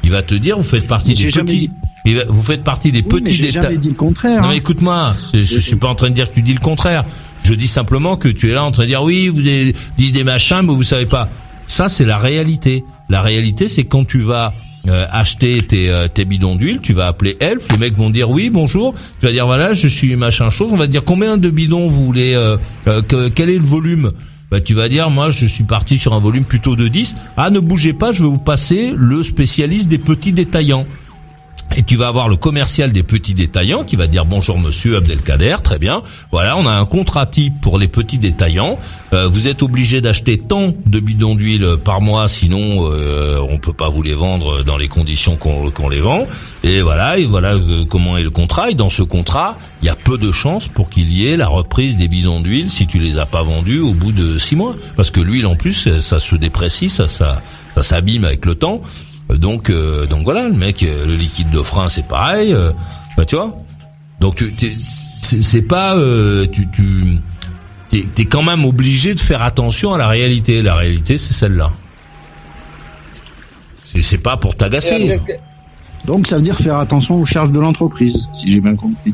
Il 0.04 0.12
va 0.12 0.22
te 0.22 0.34
dire, 0.36 0.58
vous 0.58 0.64
faites 0.64 0.88
partie 0.88 1.14
des 1.14 1.26
petits, 1.28 1.70
va- 2.08 2.24
vous 2.30 2.42
faites 2.42 2.64
partie 2.64 2.92
des 2.92 3.00
Oui, 3.02 3.06
mais 3.16 3.20
petits 3.22 3.34
j'ai 3.34 3.48
déta- 3.50 3.62
jamais 3.64 3.78
dit 3.78 3.90
le 3.90 3.96
contraire. 3.96 4.42
Non 4.42 4.48
hein. 4.48 4.52
mais 4.52 4.58
écoute-moi, 4.58 5.14
je, 5.34 5.44
je 5.44 5.60
suis 5.60 5.76
pas 5.76 5.88
en 5.90 5.96
train 5.96 6.10
de 6.10 6.16
dire 6.16 6.30
que 6.30 6.36
tu 6.36 6.42
dis 6.42 6.54
le 6.54 6.60
contraire. 6.60 7.04
Je 7.44 7.54
dis 7.54 7.68
simplement 7.68 8.16
que 8.18 8.28
tu 8.30 8.50
es 8.50 8.54
là 8.54 8.64
en 8.64 8.72
train 8.72 8.84
de 8.84 8.88
dire 8.88 9.04
oui, 9.04 9.28
vous 9.28 9.42
avez 9.46 9.74
dit 9.98 10.12
des 10.12 10.24
machins, 10.24 10.62
mais 10.64 10.74
vous 10.74 10.84
savez 10.84 11.06
pas. 11.06 11.30
Ça 11.68 11.88
c'est 11.90 12.06
la 12.06 12.18
réalité. 12.18 12.84
La 13.10 13.22
réalité 13.22 13.70
c'est 13.70 13.84
quand 13.86 14.06
tu 14.06 14.20
vas 14.20 14.54
euh, 14.88 15.06
acheter 15.12 15.62
tes, 15.62 15.90
euh, 15.90 16.08
tes 16.08 16.24
bidons 16.26 16.56
d'huile, 16.56 16.80
tu 16.82 16.94
vas 16.94 17.08
appeler 17.08 17.36
Elf, 17.42 17.68
les 17.72 17.78
mecs 17.78 17.96
vont 17.98 18.10
dire 18.10 18.30
oui, 18.30 18.50
bonjour, 18.50 18.96
tu 19.20 19.26
vas 19.26 19.32
dire 19.32 19.46
voilà, 19.46 19.74
je 19.74 19.88
suis 19.88 20.16
machin 20.16 20.50
chose, 20.50 20.70
on 20.72 20.78
va 20.78 20.88
te 20.88 20.92
dire 20.92 21.04
combien 21.04 21.36
de 21.38 21.50
bidons 21.50 21.88
vous 21.90 22.06
voulez, 22.06 22.34
euh, 22.34 22.56
euh, 22.88 23.02
que- 23.02 23.28
quel 23.30 23.50
est 23.50 23.58
le 23.58 23.64
volume 23.66 24.12
bah, 24.52 24.62
tu 24.62 24.74
vas 24.74 24.90
dire, 24.90 25.10
moi, 25.10 25.30
je 25.30 25.46
suis 25.46 25.64
parti 25.64 25.98
sur 25.98 26.14
un 26.14 26.20
volume 26.20 26.44
plutôt 26.44 26.76
de 26.76 26.88
10. 26.88 27.16
Ah, 27.38 27.50
ne 27.50 27.60
bougez 27.60 27.94
pas, 27.94 28.14
je 28.14 28.24
vais 28.24 28.30
vous 28.30 28.40
passer 28.40 28.94
le 28.96 29.22
spécialiste 29.22 29.88
des 29.90 30.00
petits 30.00 30.34
détaillants. 30.34 30.88
Et 31.78 31.84
tu 31.84 31.96
vas 31.96 32.08
avoir 32.08 32.30
le 32.30 32.36
commercial 32.36 32.92
des 32.92 33.04
petits 33.04 33.34
détaillants 33.34 33.84
qui 33.84 33.96
va 33.96 34.08
dire 34.08 34.26
bonjour 34.26 34.58
monsieur 34.58 34.98
Abdelkader, 34.98 35.58
très 35.64 35.78
bien. 35.78 36.02
Voilà, 36.32 36.58
on 36.58 36.66
a 36.66 36.72
un 36.72 36.86
contrat 36.86 37.26
type 37.26 37.62
pour 37.62 37.78
les 37.78 37.88
petits 37.88 38.18
détaillants. 38.18 38.80
Euh, 39.14 39.28
vous 39.28 39.48
êtes 39.48 39.64
obligé 39.64 40.02
d'acheter 40.02 40.38
tant 40.38 40.74
de 40.86 41.00
bidons 41.00 41.36
d'huile 41.36 41.78
par 41.84 42.02
mois, 42.02 42.28
sinon 42.28 42.92
euh, 42.92 43.40
on 43.48 43.60
peut 43.60 43.74
pas 43.74 43.88
vous 43.88 44.02
les 44.02 44.14
vendre 44.14 44.64
dans 44.64 44.78
les 44.78 44.88
conditions 44.88 45.38
qu'on 45.38 45.90
les 45.90 46.02
vend. 46.02 46.28
Et 46.64 46.82
voilà, 46.82 47.18
et 47.20 47.26
voilà 47.26 47.54
euh, 47.54 47.86
comment 47.86 48.18
est 48.18 48.24
le 48.24 48.32
contrat. 48.32 48.72
Et 48.72 48.74
dans 48.74 48.90
ce 48.90 49.04
contrat, 49.04 49.58
il 49.82 49.86
y 49.86 49.90
a 49.90 49.96
peu 49.96 50.18
de 50.18 50.32
chances 50.32 50.68
pour 50.68 50.90
qu'il 50.90 51.12
y 51.14 51.28
ait 51.28 51.38
la 51.38 51.48
reprise 51.48 51.98
des 51.98 52.08
bidons 52.08 52.42
d'huile 52.42 52.72
si 52.72 52.88
tu 52.88 52.98
les 53.00 53.18
as 53.20 53.26
pas 53.26 53.44
vendus 53.44 53.80
au 53.80 53.94
bout 53.94 54.12
de 54.12 54.38
six 54.40 54.56
mois, 54.56 54.76
parce 54.98 55.12
que 55.12 55.22
l'huile 55.22 55.46
en 55.46 55.56
plus 55.56 56.00
ça 56.00 56.20
se 56.20 56.36
déprécie, 56.36 56.90
ça 56.90 57.08
ça 57.08 57.42
ça 57.74 57.84
s'abîme 57.84 58.26
avec 58.26 58.46
le 58.46 58.56
temps. 58.56 58.82
Donc, 59.38 59.70
euh, 59.70 60.06
donc 60.08 60.24
voilà, 60.24 60.48
le 60.48 60.54
mec, 60.54 60.82
euh, 60.84 61.06
le 61.06 61.16
liquide 61.16 61.52
de 61.52 61.62
frein, 61.62 61.88
c'est 61.90 62.08
pareil. 62.08 62.54
euh, 62.54 62.72
bah, 63.16 63.26
tu 63.26 63.36
vois. 63.36 63.56
Donc, 64.20 64.38
tu, 64.38 64.52
t'es- 64.54 64.76
c'est 65.22 65.62
pas, 65.62 65.96
euh, 65.96 66.48
tu, 66.52 66.68
tu, 66.72 67.04
t'es, 67.90 68.06
t'es 68.16 68.26
quand 68.26 68.42
même 68.44 68.66
obligé 68.66 69.14
de 69.14 69.20
faire 69.20 69.44
attention 69.44 69.94
à 69.94 69.98
la 69.98 70.08
réalité. 70.08 70.62
La 70.64 70.76
réalité, 70.76 71.18
c'est 71.18 71.34
celle-là. 71.34 71.72
C'est, 73.86 74.02
c'est 74.02 74.18
pas 74.18 74.38
pour 74.38 74.56
t'agacer. 74.56 75.20
Donc 76.06 76.28
ça 76.28 76.38
veut 76.38 76.42
dire 76.42 76.58
faire 76.58 76.78
attention 76.78 77.20
aux 77.20 77.26
charges 77.26 77.52
de 77.52 77.60
l'entreprise, 77.60 78.30
si 78.34 78.50
j'ai 78.50 78.62
bien 78.62 78.76
compris. 78.76 79.14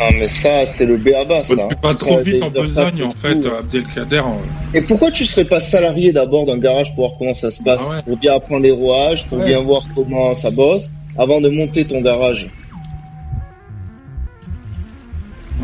Ah, 0.00 0.08
mais 0.18 0.28
ça, 0.28 0.66
c'est 0.66 0.86
le 0.86 0.96
béaba, 0.96 1.44
ça. 1.44 1.54
Tu 1.68 1.76
vas 1.86 1.94
trop 1.94 2.18
vite 2.18 2.42
en 2.42 2.50
besogne, 2.50 3.02
en 3.04 3.12
fait, 3.14 3.38
Abdelkader. 3.46 4.22
Et 4.74 4.80
pourquoi 4.80 5.10
tu 5.12 5.24
serais 5.24 5.44
pas 5.44 5.60
salarié 5.60 6.10
d'abord 6.12 6.46
d'un 6.46 6.58
garage 6.58 6.94
pour 6.94 7.06
voir 7.06 7.18
comment 7.18 7.34
ça 7.34 7.50
se 7.52 7.62
passe? 7.62 7.80
Ah 7.80 7.90
ouais. 7.96 8.02
Pour 8.04 8.16
bien 8.16 8.34
apprendre 8.34 8.62
les 8.62 8.72
rouages, 8.72 9.24
pour 9.26 9.38
Ouais. 9.38 9.44
bien 9.44 9.60
voir 9.60 9.84
comment 9.94 10.34
ça 10.36 10.50
bosse, 10.50 10.92
avant 11.16 11.40
de 11.40 11.48
monter 11.48 11.84
ton 11.84 12.00
garage. 12.00 12.48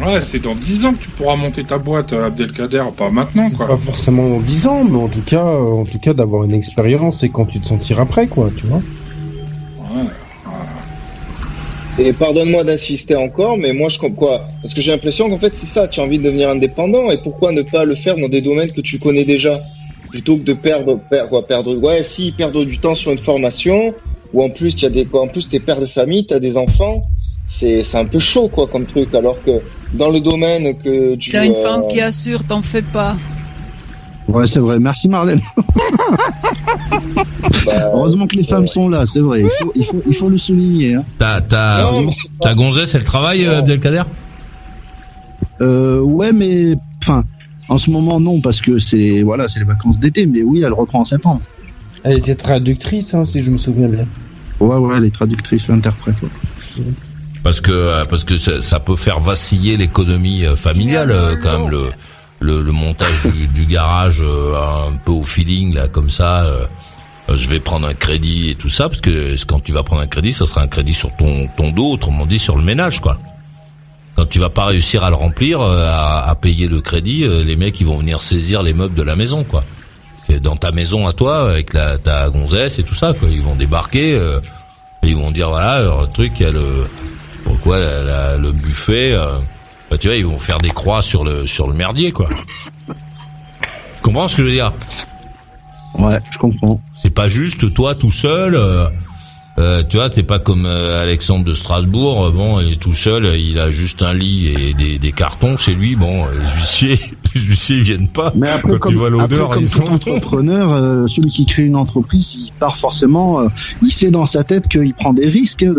Ouais, 0.04 0.20
c'est 0.24 0.38
dans 0.40 0.54
10 0.54 0.84
ans 0.86 0.92
que 0.94 0.98
tu 0.98 1.10
pourras 1.10 1.36
monter 1.36 1.64
ta 1.64 1.76
boîte, 1.76 2.12
euh, 2.14 2.26
Abdelkader, 2.26 2.84
pas 2.96 3.10
maintenant, 3.10 3.50
quoi. 3.50 3.66
Pas 3.66 3.76
forcément 3.76 4.28
dans 4.28 4.40
10 4.40 4.66
ans, 4.66 4.84
mais 4.84 4.96
en 4.96 5.08
tout 5.08 5.20
cas, 5.20 5.44
euh, 5.44 5.80
en 5.80 5.84
tout 5.84 5.98
cas 5.98 6.14
d'avoir 6.14 6.44
une 6.44 6.54
expérience 6.54 7.22
et 7.22 7.28
quand 7.28 7.44
tu 7.46 7.60
te 7.60 7.66
sentiras 7.66 8.06
prêt, 8.06 8.26
quoi, 8.26 8.48
tu 8.56 8.66
vois. 8.66 8.80
Et 12.02 12.14
pardonne-moi 12.14 12.64
d'insister 12.64 13.14
encore, 13.14 13.58
mais 13.58 13.74
moi 13.74 13.90
je 13.90 13.98
comprends 13.98 14.16
quoi 14.16 14.48
Parce 14.62 14.72
que 14.72 14.80
j'ai 14.80 14.90
l'impression 14.90 15.28
qu'en 15.28 15.38
fait 15.38 15.52
c'est 15.54 15.66
ça, 15.66 15.86
tu 15.86 16.00
as 16.00 16.02
envie 16.02 16.18
de 16.18 16.24
devenir 16.24 16.48
indépendant, 16.48 17.10
et 17.10 17.18
pourquoi 17.18 17.52
ne 17.52 17.60
pas 17.60 17.84
le 17.84 17.94
faire 17.94 18.16
dans 18.16 18.28
des 18.28 18.40
domaines 18.40 18.72
que 18.72 18.80
tu 18.80 18.98
connais 18.98 19.24
déjà? 19.24 19.60
Plutôt 20.08 20.38
que 20.38 20.42
de 20.42 20.54
perdre, 20.54 20.98
perdre, 21.10 21.28
quoi, 21.28 21.46
perdre, 21.46 21.76
ouais, 21.76 22.02
si, 22.02 22.32
perdre 22.32 22.64
du 22.64 22.78
temps 22.78 22.94
sur 22.94 23.12
une 23.12 23.18
formation, 23.18 23.94
ou 24.32 24.42
en 24.42 24.48
plus 24.48 24.74
tu 24.76 24.86
as 24.86 24.88
des, 24.88 25.04
quoi, 25.04 25.20
en 25.20 25.28
plus 25.28 25.50
t'es 25.50 25.60
père 25.60 25.78
de 25.78 25.84
famille, 25.84 26.26
t'as 26.26 26.38
des 26.38 26.56
enfants, 26.56 27.02
c'est, 27.46 27.84
c'est 27.84 27.98
un 27.98 28.06
peu 28.06 28.18
chaud, 28.18 28.48
quoi, 28.48 28.66
comme 28.66 28.86
truc, 28.86 29.14
alors 29.14 29.36
que 29.44 29.60
dans 29.92 30.08
le 30.08 30.20
domaine 30.20 30.78
que 30.78 31.16
tu... 31.16 31.30
T'as 31.30 31.44
une 31.44 31.52
euh, 31.52 31.62
femme 31.62 31.88
qui 31.88 32.00
assure, 32.00 32.44
t'en 32.44 32.62
fais 32.62 32.82
pas. 32.82 33.14
Ouais, 34.30 34.46
c'est 34.46 34.60
vrai. 34.60 34.78
Merci 34.78 35.08
Marlène. 35.08 35.40
bah, 37.66 37.90
Heureusement 37.94 38.26
que 38.26 38.36
les 38.36 38.44
femmes 38.44 38.66
sont 38.66 38.88
là, 38.88 39.06
c'est 39.06 39.20
vrai. 39.20 39.42
Il 39.42 39.50
faut, 39.50 39.72
il 39.74 39.84
faut, 39.84 40.02
il 40.06 40.14
faut 40.14 40.28
le 40.28 40.38
souligner. 40.38 40.94
Hein. 40.94 41.04
Ta, 41.18 41.40
ta, 41.40 42.54
gonzesse, 42.54 42.94
elle 42.94 43.04
travaille, 43.04 43.46
euh, 43.46 43.58
Abdelkader? 43.58 44.02
Euh, 45.60 46.00
ouais, 46.00 46.32
mais 46.32 46.76
enfin, 47.02 47.24
en 47.68 47.76
ce 47.76 47.90
moment 47.90 48.20
non, 48.20 48.40
parce 48.40 48.60
que 48.60 48.78
c'est 48.78 49.22
voilà, 49.22 49.48
c'est 49.48 49.60
les 49.60 49.66
vacances 49.66 49.98
d'été. 49.98 50.26
Mais 50.26 50.42
oui, 50.42 50.62
elle 50.62 50.72
reprend 50.72 51.00
en 51.00 51.04
septembre. 51.04 51.40
Elle 52.04 52.18
était 52.18 52.34
traductrice, 52.34 53.14
hein, 53.14 53.24
si 53.24 53.42
je 53.42 53.50
me 53.50 53.56
souviens 53.58 53.88
bien. 53.88 54.06
Ouais, 54.60 54.76
ouais, 54.76 54.94
elle 54.96 55.04
est 55.04 55.14
traductrice 55.14 55.68
ou 55.68 55.72
interprète. 55.72 56.16
ouais. 56.22 56.82
Parce 57.42 57.60
que 57.60 57.70
euh, 57.72 58.04
parce 58.04 58.24
que 58.24 58.38
ça, 58.38 58.60
ça 58.60 58.80
peut 58.80 58.96
faire 58.96 59.20
vaciller 59.20 59.76
l'économie 59.76 60.44
euh, 60.44 60.56
familiale 60.56 61.10
euh, 61.10 61.36
quand 61.42 61.58
même 61.58 61.70
le 61.70 61.84
le, 62.40 62.62
le 62.62 62.72
montage 62.72 63.22
du, 63.34 63.46
du 63.48 63.64
garage 63.66 64.20
euh, 64.20 64.54
un 64.88 64.92
peu 65.04 65.12
au 65.12 65.22
feeling 65.22 65.74
là 65.74 65.88
comme 65.88 66.10
ça. 66.10 66.44
euh, 66.44 66.64
je 67.32 67.48
vais 67.48 67.60
prendre 67.60 67.86
un 67.86 67.94
crédit 67.94 68.50
et 68.50 68.54
tout 68.56 68.68
ça 68.70 68.88
parce 68.88 69.00
que 69.00 69.36
quand 69.46 69.60
tu 69.62 69.72
vas 69.72 69.82
prendre 69.84 70.02
un 70.02 70.08
crédit, 70.08 70.32
ça 70.32 70.46
sera 70.46 70.62
un 70.62 70.66
crédit 70.66 70.94
sur 70.94 71.14
ton 71.16 71.46
ton 71.56 71.70
dos, 71.70 71.92
autrement 71.92 72.26
dit 72.26 72.38
sur 72.40 72.56
le 72.56 72.62
ménage 72.64 73.00
quoi. 73.00 73.18
Quand 74.16 74.26
tu 74.26 74.40
vas 74.40 74.50
pas 74.50 74.64
réussir 74.66 75.04
à 75.04 75.10
le 75.10 75.16
remplir, 75.16 75.60
euh, 75.60 75.86
à, 75.92 76.34
payer 76.34 76.66
le 76.66 76.80
crédit, 76.80 77.26
les 77.28 77.54
mecs 77.56 77.80
ils 77.80 77.86
vont 77.86 77.98
venir 77.98 78.20
saisir 78.20 78.62
les 78.64 78.72
meubles 78.74 78.94
de 78.96 79.02
la 79.04 79.14
maison 79.16 79.44
quoi. 79.44 79.62
C'est 80.26 80.40
dans 80.40 80.56
ta 80.56 80.72
maison 80.72 81.06
à 81.06 81.12
toi 81.12 81.48
avec 81.50 81.72
la 81.74 81.98
ta 81.98 82.28
gonzesse 82.30 82.78
et 82.78 82.82
tout 82.82 82.94
ça 82.96 83.12
quoi. 83.12 83.28
Ils 83.30 83.42
vont 83.42 83.54
débarquer, 83.54 84.14
et 84.14 85.06
ils 85.08 85.16
vont 85.16 85.30
dire 85.30 85.50
voilà 85.50 85.82
leur 85.82 86.10
truc 86.12 86.32
il 86.40 86.42
y 86.42 86.46
a 86.46 86.50
le 86.52 86.86
pourquoi 87.44 87.78
la- 87.78 88.02
la- 88.02 88.36
le 88.38 88.50
buffet 88.52 89.16
bah, 89.90 89.98
tu 89.98 90.06
vois 90.06 90.16
ils 90.16 90.26
vont 90.26 90.38
faire 90.38 90.58
des 90.58 90.70
croix 90.70 91.02
sur 91.02 91.24
le 91.24 91.46
sur 91.46 91.66
le 91.66 91.74
merdier 91.74 92.12
quoi 92.12 92.28
tu 92.86 94.02
comprends 94.02 94.28
ce 94.28 94.36
que 94.36 94.42
je 94.42 94.46
veux 94.46 94.54
dire? 94.54 94.72
Ouais, 95.98 96.18
je 96.30 96.38
comprends. 96.38 96.80
c'est 96.94 97.10
pas 97.10 97.28
juste 97.28 97.74
toi 97.74 97.94
tout 97.94 98.12
seul 98.12 98.54
euh, 98.54 98.88
euh, 99.60 99.82
tu 99.88 99.96
vois 99.98 100.10
t'es 100.10 100.22
pas 100.22 100.38
comme 100.38 100.64
euh, 100.66 101.02
Alexandre 101.02 101.44
de 101.44 101.54
Strasbourg 101.54 102.24
euh, 102.26 102.30
bon 102.30 102.60
il 102.60 102.72
est 102.72 102.76
tout 102.76 102.94
seul 102.94 103.26
il 103.38 103.58
a 103.58 103.70
juste 103.70 104.02
un 104.02 104.14
lit 104.14 104.48
et 104.48 104.74
des, 104.74 104.98
des 104.98 105.12
cartons 105.12 105.56
chez 105.56 105.74
lui 105.74 105.94
bon 105.96 106.24
euh, 106.24 106.28
les 106.32 106.60
huissiers 106.60 106.98
les 107.34 107.40
huissiers 107.40 107.76
ils 107.76 107.82
viennent 107.82 108.08
pas 108.08 108.32
Mais 108.34 108.48
après, 108.48 108.72
quand 108.72 108.78
comme, 108.78 108.92
ils 108.92 108.98
voient 108.98 109.06
après, 109.08 109.20
l'odeur 109.22 109.50
comme 109.50 109.62
ils 109.64 109.70
tout 109.70 109.76
sont 109.86 109.92
entrepreneur, 109.92 110.72
euh, 110.72 111.06
celui 111.06 111.30
qui 111.30 111.46
crée 111.46 111.62
une 111.62 111.76
entreprise, 111.76 112.34
il 112.36 112.50
part 112.58 112.76
forcément, 112.76 113.40
euh, 113.40 113.48
il 113.82 113.92
sait 113.92 114.10
dans 114.10 114.26
sa 114.26 114.42
tête 114.42 114.66
qu'il 114.66 114.92
prend 114.94 115.12
des 115.12 115.28
risques 115.28 115.62
hein, 115.62 115.74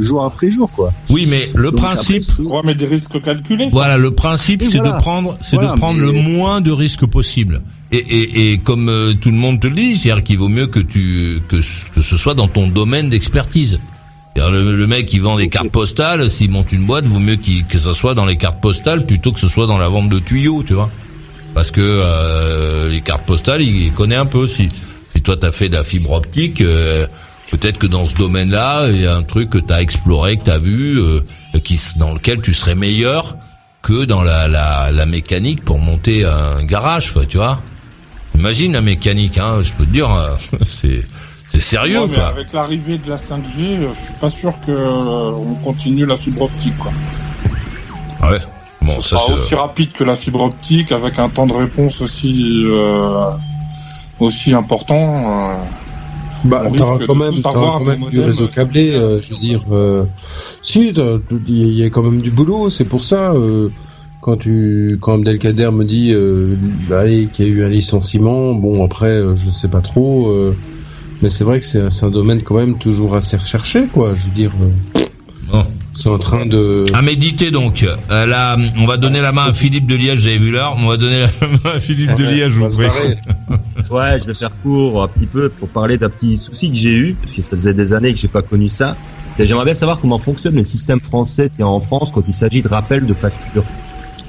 jour 0.00 0.24
après 0.24 0.50
jour, 0.50 0.70
quoi. 0.70 0.92
oui 1.10 1.26
mais 1.28 1.50
le 1.54 1.70
Donc, 1.70 1.80
après, 1.80 1.94
principe 1.94 2.24
c'est- 2.24 2.42
Ouais, 2.42 2.60
mais 2.64 2.74
des 2.74 2.86
risques 2.86 3.20
calculés. 3.20 3.68
Voilà, 3.72 3.98
le 3.98 4.10
principe, 4.12 4.62
Et 4.62 4.66
c'est 4.66 4.78
voilà. 4.78 4.94
de 4.96 5.00
prendre, 5.02 5.36
c'est 5.42 5.56
Voilà, 5.56 5.72
de 5.72 5.78
prendre 5.78 6.00
mais- 6.00 6.06
le 6.06 6.12
moins 6.12 6.60
de 6.62 6.70
risques 6.70 7.04
possible. 7.06 7.60
Et, 7.94 7.98
et, 7.98 8.52
et 8.52 8.58
comme 8.58 8.88
euh, 8.88 9.14
tout 9.14 9.30
le 9.30 9.36
monde 9.36 9.60
te 9.60 9.66
le 9.68 9.74
dit, 9.74 9.94
c'est-à-dire 9.96 10.24
qu'il 10.24 10.38
vaut 10.38 10.48
mieux 10.48 10.66
que 10.66 10.80
tu 10.80 11.40
que, 11.48 11.60
ce- 11.62 11.84
que 11.94 12.02
ce 12.02 12.16
soit 12.16 12.34
dans 12.34 12.48
ton 12.48 12.66
domaine 12.66 13.08
d'expertise. 13.08 13.78
Le, 14.36 14.74
le 14.76 14.86
mec 14.88 15.06
qui 15.06 15.20
vend 15.20 15.36
des 15.36 15.48
cartes 15.48 15.68
postales, 15.70 16.28
s'il 16.28 16.50
monte 16.50 16.72
une 16.72 16.84
boîte, 16.86 17.04
vaut 17.04 17.20
mieux 17.20 17.36
que 17.68 17.78
ça 17.78 17.94
soit 17.94 18.14
dans 18.14 18.26
les 18.26 18.36
cartes 18.36 18.60
postales 18.60 19.06
plutôt 19.06 19.30
que 19.30 19.38
ce 19.38 19.46
soit 19.48 19.66
dans 19.68 19.78
la 19.78 19.88
vente 19.88 20.08
de 20.08 20.18
tuyaux, 20.18 20.64
tu 20.66 20.74
vois. 20.74 20.90
Parce 21.54 21.70
que 21.70 21.80
euh, 21.80 22.88
les 22.90 23.00
cartes 23.00 23.24
postales, 23.26 23.62
il 23.62 23.92
connaît 23.92 24.16
un 24.16 24.26
peu. 24.26 24.48
Si 24.48 24.68
si 25.14 25.22
toi 25.22 25.36
t'as 25.36 25.52
fait 25.52 25.68
de 25.68 25.74
la 25.76 25.84
fibre 25.84 26.10
optique, 26.12 26.60
euh, 26.62 27.06
peut-être 27.52 27.78
que 27.78 27.86
dans 27.86 28.06
ce 28.06 28.14
domaine-là, 28.16 28.88
il 28.90 29.02
y 29.02 29.06
a 29.06 29.14
un 29.14 29.22
truc 29.22 29.50
que 29.50 29.58
t'as 29.58 29.80
exploré, 29.80 30.36
que 30.36 30.44
t'as 30.44 30.58
vu, 30.58 30.98
qui 31.62 31.78
dans 31.96 32.12
lequel 32.14 32.40
tu 32.40 32.52
serais 32.54 32.74
meilleur 32.74 33.36
que 33.82 34.04
dans 34.04 34.22
la, 34.22 34.48
la, 34.48 34.90
la 34.90 35.06
mécanique 35.06 35.62
pour 35.64 35.78
monter 35.78 36.24
un 36.24 36.64
garage, 36.64 37.12
tu 37.28 37.36
vois. 37.36 37.62
Imagine 38.36 38.72
la 38.72 38.80
mécanique, 38.80 39.38
hein, 39.38 39.62
je 39.62 39.72
peux 39.72 39.84
te 39.84 39.90
dire, 39.90 40.10
euh, 40.12 40.34
c'est 40.68 41.02
c'est 41.46 41.60
sérieux, 41.60 42.00
Ouais, 42.00 42.08
mais 42.08 42.14
quoi. 42.16 42.26
avec 42.28 42.52
l'arrivée 42.52 42.98
de 42.98 43.08
la 43.08 43.16
5G, 43.16 43.60
euh, 43.60 43.88
je 43.94 44.00
suis 44.06 44.14
pas 44.20 44.30
sûr 44.30 44.52
que 44.66 44.72
euh, 44.72 45.30
on 45.30 45.54
continue 45.62 46.04
la 46.06 46.16
fibre 46.16 46.42
optique, 46.42 46.76
quoi. 46.78 46.92
Ah 48.20 48.30
Ouais. 48.30 48.38
Bon, 48.82 49.00
Ce 49.00 49.10
ça 49.10 49.18
sera 49.18 49.22
c'est. 49.28 49.32
aussi 49.34 49.54
rapide 49.54 49.92
que 49.92 50.04
la 50.04 50.16
fibre 50.16 50.40
optique, 50.42 50.90
avec 50.92 51.18
un 51.18 51.28
temps 51.28 51.46
de 51.46 51.52
réponse 51.54 52.00
aussi 52.02 52.64
euh, 52.66 53.30
aussi 54.20 54.52
important. 54.54 55.50
euh. 55.52 55.54
Bah, 56.44 56.64
On 56.66 56.72
t'auras 56.72 56.96
risque 56.96 57.06
quand 57.06 57.14
même, 57.14 57.32
quand 57.42 57.80
même 57.80 58.04
du 58.10 58.20
réseau 58.20 58.44
euh, 58.44 58.48
câblé, 58.48 58.90
euh, 58.94 59.22
je 59.22 59.32
veux 59.32 59.40
dire. 59.40 59.62
euh, 59.72 60.04
si, 60.60 60.92
il 61.46 61.72
y 61.78 61.82
a 61.84 61.88
quand 61.88 62.02
même 62.02 62.20
du 62.20 62.30
boulot, 62.30 62.68
c'est 62.68 62.84
pour 62.84 63.02
ça. 63.04 63.32
Quand 64.24 64.38
tu, 64.38 64.96
quand 65.02 65.16
Abdelkader 65.16 65.68
me 65.70 65.84
dit, 65.84 66.12
euh, 66.14 66.54
bah, 66.88 67.00
allez, 67.00 67.26
qu'il 67.30 67.46
y 67.46 67.48
a 67.50 67.52
eu 67.52 67.62
un 67.62 67.68
licenciement, 67.68 68.54
bon 68.54 68.82
après, 68.82 69.08
euh, 69.10 69.36
je 69.36 69.50
sais 69.50 69.68
pas 69.68 69.82
trop, 69.82 70.28
euh, 70.30 70.56
mais 71.20 71.28
c'est 71.28 71.44
vrai 71.44 71.60
que 71.60 71.66
c'est 71.66 72.04
un 72.04 72.10
domaine 72.10 72.40
quand 72.42 72.54
même 72.56 72.78
toujours 72.78 73.14
assez 73.16 73.36
recherché, 73.36 73.84
quoi. 73.92 74.14
Je 74.14 74.24
veux 74.24 74.30
dire, 74.34 74.50
euh, 74.62 75.00
Bon. 75.52 75.62
c'est 75.92 76.08
en 76.08 76.16
train 76.18 76.46
de. 76.46 76.86
À 76.94 77.02
méditer 77.02 77.50
donc. 77.50 77.84
Euh, 78.10 78.24
là, 78.24 78.56
on 78.78 78.86
va 78.86 78.96
donner 78.96 79.20
la 79.20 79.30
main 79.32 79.44
à 79.44 79.52
Philippe 79.52 79.86
de 79.86 79.94
Liège. 79.94 80.20
Vous 80.22 80.26
avez 80.28 80.38
vu 80.38 80.50
l'heure 80.50 80.74
On 80.78 80.86
va 80.88 80.96
donner 80.96 81.20
la 81.20 81.46
main 81.62 81.76
à 81.76 81.78
Philippe 81.78 82.14
de 82.14 82.24
Ouais, 82.24 82.34
Liège. 82.34 82.54
on 82.58 82.66
va 82.68 82.88
vous. 82.88 83.94
Ouais, 83.94 84.18
je 84.20 84.24
vais 84.24 84.34
faire 84.34 84.50
court 84.62 85.02
un 85.02 85.08
petit 85.08 85.26
peu 85.26 85.50
pour 85.50 85.68
parler 85.68 85.98
d'un 85.98 86.08
petit 86.08 86.38
souci 86.38 86.70
que 86.70 86.76
j'ai 86.76 86.96
eu, 86.96 87.14
parce 87.22 87.34
que 87.36 87.42
ça 87.42 87.56
faisait 87.56 87.74
des 87.74 87.92
années 87.92 88.14
que 88.14 88.18
j'ai 88.18 88.26
pas 88.28 88.40
connu 88.40 88.70
ça. 88.70 88.96
C'est 89.34 89.44
j'aimerais 89.44 89.66
bien 89.66 89.74
savoir 89.74 90.00
comment 90.00 90.18
fonctionne 90.18 90.54
le 90.54 90.64
système 90.64 90.98
français 91.00 91.50
et 91.58 91.62
en 91.62 91.78
France 91.78 92.10
quand 92.14 92.22
il 92.26 92.32
s'agit 92.32 92.62
de 92.62 92.68
rappel 92.68 93.04
de 93.04 93.12
factures. 93.12 93.64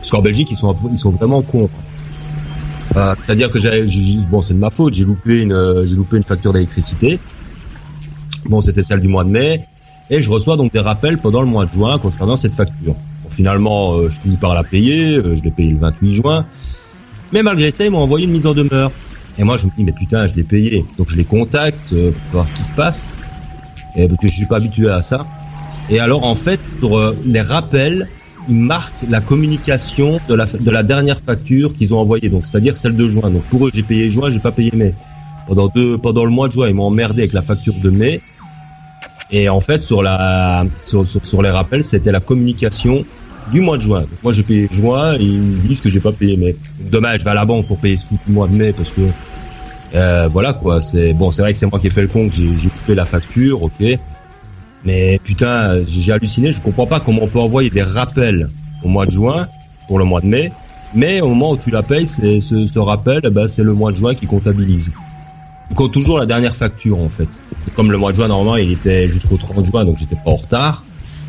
Parce 0.06 0.12
qu'en 0.12 0.22
Belgique, 0.22 0.50
ils 0.52 0.58
sont 0.58 0.76
ils 0.92 1.00
sont 1.00 1.10
vraiment 1.10 1.42
cons. 1.42 1.68
Euh, 2.96 3.16
C'est-à-dire 3.18 3.50
que 3.50 3.58
j'ai 3.58 4.20
bon, 4.30 4.40
c'est 4.40 4.54
de 4.54 4.60
ma 4.60 4.70
faute, 4.70 4.94
j'ai 4.94 5.04
loupé 5.04 5.42
une 5.42 5.52
euh, 5.52 5.84
j'ai 5.88 5.96
loupé 5.96 6.18
une 6.18 6.24
facture 6.24 6.54
d'électricité. 6.54 7.18
Bon, 8.46 8.62
c'était 8.62 8.84
celle 8.84 9.00
du 9.00 9.08
mois 9.08 9.24
de 9.24 9.32
mai 9.32 9.66
et 10.12 10.22
je 10.22 10.30
reçois 10.30 10.58
donc 10.58 10.72
des 10.74 10.80
rappels 10.80 11.18
pendant 11.18 11.42
le 11.42 11.48
mois 11.48 11.66
de 11.66 11.72
juin 11.72 11.98
concernant 11.98 12.36
cette 12.36 12.54
facture. 12.54 12.94
Bon, 12.94 13.30
finalement, 13.32 13.96
euh, 13.96 14.12
je 14.12 14.20
finis 14.20 14.38
par 14.38 14.54
la 14.54 14.64
payer, 14.64 15.16
euh, 15.18 15.36
je 15.36 15.42
l'ai 15.42 15.50
payé 15.50 15.72
le 15.72 15.80
28 15.80 16.14
juin. 16.14 16.46
Mais 17.34 17.42
malgré 17.42 17.72
ça, 17.72 17.84
ils 17.84 17.90
m'ont 17.90 18.04
envoyé 18.04 18.28
une 18.28 18.32
mise 18.32 18.46
en 18.46 18.54
demeure. 18.54 18.92
Et 19.40 19.44
moi, 19.44 19.58
je 19.58 19.66
me 19.66 19.72
dis, 19.76 19.84
mais 19.84 19.92
putain, 19.92 20.28
je 20.28 20.36
l'ai 20.36 20.44
payé. 20.44 20.86
Donc, 21.00 21.10
je 21.10 21.18
les 21.18 21.26
contacte 21.26 21.90
pour 21.90 22.32
voir 22.32 22.48
ce 22.48 22.54
qui 22.54 22.64
se 22.64 22.74
passe. 22.74 23.10
Et 23.96 24.08
parce 24.08 24.20
que 24.20 24.28
je 24.28 24.34
suis 24.36 24.46
pas 24.46 24.58
habitué 24.58 24.88
à 24.88 25.02
ça. 25.02 25.26
Et 25.90 26.00
alors, 26.00 26.24
en 26.24 26.36
fait, 26.36 26.60
sur 26.80 27.16
les 27.26 27.42
rappels, 27.42 28.08
ils 28.50 28.56
marquent 28.56 29.04
la 29.10 29.22
communication 29.22 30.20
de 30.28 30.34
la, 30.36 30.46
de 30.46 30.72
la 30.72 30.84
dernière 30.84 31.20
facture 31.20 31.76
qu'ils 31.76 31.94
ont 31.94 32.00
envoyée. 32.00 32.30
Donc, 32.30 32.46
c'est-à-dire 32.46 32.78
celle 32.78 32.96
de 32.96 33.08
juin. 33.08 33.30
Donc, 33.30 33.44
pour 33.44 33.68
eux, 33.68 33.72
j'ai 33.74 33.84
payé 33.84 34.10
juin, 34.10 34.30
j'ai 34.30 34.40
pas 34.40 34.52
payé 34.52 34.72
mai. 34.74 34.94
Pendant 35.48 35.68
deux, 35.68 35.98
pendant 35.98 36.26
le 36.26 36.32
mois 36.32 36.48
de 36.48 36.54
juin, 36.54 36.68
ils 36.68 36.76
m'ont 36.76 36.86
emmerdé 36.86 37.22
avec 37.24 37.34
la 37.34 37.42
facture 37.42 37.76
de 37.76 37.90
mai. 37.90 38.22
Et 39.32 39.50
en 39.50 39.62
fait, 39.62 39.84
sur 39.84 40.04
la, 40.04 40.66
sur, 40.86 41.06
sur, 41.06 41.26
sur 41.26 41.42
les 41.42 41.50
rappels, 41.50 41.84
c'était 41.84 42.12
la 42.12 42.20
communication 42.20 43.06
du 43.52 43.62
mois 43.62 43.78
de 43.78 43.82
juin. 43.82 44.02
Donc, 44.02 44.24
moi, 44.24 44.34
j'ai 44.34 44.44
payé 44.44 44.68
juin 44.72 45.16
ils 45.20 45.40
me 45.40 45.68
disent 45.68 45.82
que 45.82 45.90
j'ai 45.90 46.00
pas 46.00 46.12
payé 46.12 46.38
mai. 46.38 46.56
Demain, 46.80 47.18
je 47.18 47.24
vais 47.24 47.32
à 47.32 47.36
la 47.36 47.46
banque 47.46 47.68
pour 47.68 47.78
payer 47.78 47.98
ce 47.98 48.06
foutu 48.06 48.32
mois 48.32 48.48
de 48.48 48.54
mai 48.54 48.74
parce 48.74 48.92
que 48.92 49.02
euh, 49.94 50.28
voilà 50.30 50.54
quoi. 50.54 50.82
C'est 50.82 51.14
bon, 51.14 51.32
c'est 51.32 51.42
vrai 51.42 51.54
que 51.54 51.60
c'est 51.60 51.68
moi 51.68 51.80
qui 51.80 51.88
ai 51.88 51.90
fait 51.90 52.02
le 52.02 52.08
con, 52.08 52.30
j'ai 52.32 52.70
coupé 52.70 52.96
la 52.96 53.06
facture, 53.06 53.64
ok. 53.64 53.84
Mais 54.86 55.20
putain, 55.24 55.84
j'ai 55.88 56.12
halluciné. 56.12 56.52
Je 56.52 56.62
comprends 56.62 56.88
pas 56.88 57.00
comment 57.00 57.24
on 57.24 57.28
peut 57.28 57.40
envoyer 57.40 57.70
des 57.70 57.84
rappels 57.84 58.50
au 58.84 58.90
mois 58.90 59.06
de 59.06 59.12
juin 59.12 59.48
pour 59.88 60.00
le 60.00 60.06
mois 60.06 60.22
de 60.22 60.28
mai, 60.28 60.52
mais 60.94 61.22
au 61.22 61.30
moment 61.30 61.52
où 61.52 61.58
tu 61.58 61.72
la 61.72 61.84
payes, 61.84 62.08
c'est 62.08 62.40
ce, 62.40 62.66
ce 62.66 62.80
rappel, 62.80 63.22
eh 63.24 63.30
ben, 63.30 63.48
c'est 63.48 63.64
le 63.64 63.74
mois 63.74 63.92
de 63.92 63.98
juin 63.98 64.16
qui 64.16 64.26
comptabilise. 64.26 64.92
Il 65.72 65.76
compte 65.76 65.94
toujours 65.94 66.20
la 66.20 66.26
dernière 66.26 66.56
facture 66.56 67.00
en 67.00 67.10
fait. 67.10 67.28
Comme 67.76 67.92
le 67.92 67.98
mois 67.98 68.12
de 68.12 68.18
juin 68.18 68.28
normalement, 68.28 68.56
il 68.56 68.72
était 68.72 69.10
jusqu'au 69.10 69.38
30 69.38 69.66
juin, 69.66 69.86
donc 69.86 69.98
j'étais 69.98 70.16
pas 70.16 70.32
en 70.32 70.36
retard. 70.36 70.86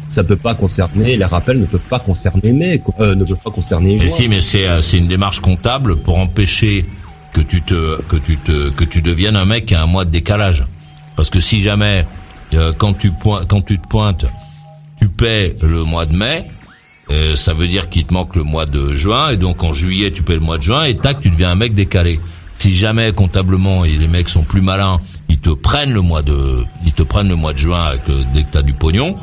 ça 0.09 0.23
peut 0.23 0.37
pas 0.37 0.55
concerner 0.55 1.17
les 1.17 1.25
rappels 1.25 1.59
ne 1.59 1.67
peuvent 1.67 1.89
pas 1.89 1.99
concerner 1.99 2.53
mais 2.53 2.81
euh, 3.01 3.15
ne 3.15 3.25
peuvent 3.25 3.43
pas 3.43 3.51
concerner. 3.51 3.97
Mais 3.99 4.09
si, 4.09 4.29
mais 4.29 4.41
c'est 4.41 4.69
euh, 4.69 4.83
c'est 4.83 4.99
une 4.99 5.09
démarche 5.09 5.41
comptable 5.41 5.97
pour 5.97 6.19
empêcher 6.19 6.85
que 7.33 7.41
tu 7.41 7.63
te 7.63 8.01
que 8.03 8.17
tu 8.17 8.37
te 8.37 8.71
que 8.71 8.85
tu 8.85 9.03
deviennes 9.03 9.37
un 9.37 9.47
mec 9.47 9.67
qui 9.67 9.75
a 9.75 9.83
un 9.83 9.87
mois 9.87 10.05
de 10.05 10.11
décalage. 10.11 10.65
Parce 11.17 11.31
que 11.31 11.41
si 11.41 11.63
jamais 11.63 12.07
euh, 12.57 12.73
quand 12.77 12.95
tu 12.95 13.11
pointes 13.11 13.49
quand 13.49 13.63
tu 13.63 13.79
te 13.79 13.87
pointes, 13.89 14.27
tu 15.01 15.09
paies 15.09 15.55
le 15.63 15.85
mois 15.85 16.07
de 16.07 16.17
mai, 16.17 16.45
euh, 17.11 17.37
ça 17.37 17.55
veut 17.55 17.69
dire 17.69 17.89
qu'il 17.89 18.05
te 18.05 18.13
manque 18.15 18.35
le 18.37 18.43
mois 18.43 18.67
de 18.67 18.93
juin 18.93 19.31
et 19.31 19.37
donc 19.37 19.63
en 19.63 19.73
juillet 19.73 20.11
tu 20.11 20.23
paies 20.23 20.35
le 20.35 20.41
mois 20.41 20.59
de 20.59 20.63
juin 20.63 20.85
et 20.85 20.97
tac 20.97 21.21
tu 21.21 21.31
deviens 21.31 21.51
un 21.51 21.57
mec 21.57 21.75
décalé. 21.75 22.21
Si 22.55 22.75
jamais 22.75 23.13
comptablement 23.13 23.85
et 23.85 23.91
les 23.93 24.09
mecs 24.09 24.29
sont 24.31 24.43
plus 24.43 24.63
malins, 24.63 24.99
ils 25.29 25.39
te 25.39 25.51
prennent 25.51 25.93
le 25.93 26.01
mois 26.01 26.23
de 26.23 26.65
ils 26.85 26.93
te 26.93 27.03
prennent 27.03 27.29
le 27.29 27.37
mois 27.37 27.53
de 27.53 27.59
juin 27.59 27.83
avec 27.83 28.09
le, 28.09 28.25
dès 28.33 28.43
que 28.43 28.51
t'as 28.53 28.63
du 28.63 28.73
pognon. 28.73 29.17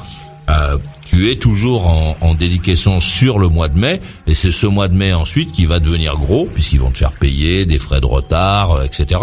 euh, 0.50 0.78
tu 1.06 1.30
es 1.30 1.36
toujours 1.36 1.86
en, 1.88 2.16
en 2.22 2.34
déliquescence 2.34 3.04
sur 3.04 3.38
le 3.38 3.48
mois 3.48 3.68
de 3.68 3.78
mai 3.78 4.02
et 4.26 4.34
c'est 4.34 4.52
ce 4.52 4.66
mois 4.66 4.88
de 4.88 4.96
mai 4.96 5.14
ensuite 5.14 5.52
qui 5.52 5.66
va 5.66 5.80
devenir 5.80 6.16
gros 6.18 6.46
puisqu'ils 6.52 6.80
vont 6.80 6.90
te 6.92 6.98
faire 6.98 7.12
payer 7.12 7.66
des 7.66 7.78
frais 7.78 8.00
de 8.02 8.06
retard, 8.06 8.72
euh, 8.72 8.84
etc. 8.84 9.20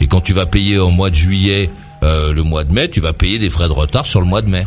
Et 0.00 0.06
quand 0.06 0.20
tu 0.20 0.32
vas 0.32 0.46
payer 0.46 0.78
au 0.78 0.90
mois 0.90 1.10
de 1.10 1.14
juillet 1.14 1.70
euh, 2.02 2.32
le 2.32 2.42
mois 2.42 2.64
de 2.64 2.72
mai, 2.72 2.88
tu 2.88 3.00
vas 3.00 3.12
payer 3.12 3.38
des 3.38 3.50
frais 3.50 3.68
de 3.68 3.72
retard 3.72 4.06
sur 4.06 4.20
le 4.20 4.26
mois 4.26 4.42
de 4.42 4.48
mai 4.48 4.66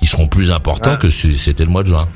qui 0.00 0.06
seront 0.06 0.26
plus 0.26 0.50
importants 0.50 0.92
Ah. 0.94 0.96
que 0.96 1.10
si 1.10 1.38
c'était 1.38 1.64
le 1.64 1.70
mois 1.70 1.82
de 1.82 1.88
juin. 1.88 2.08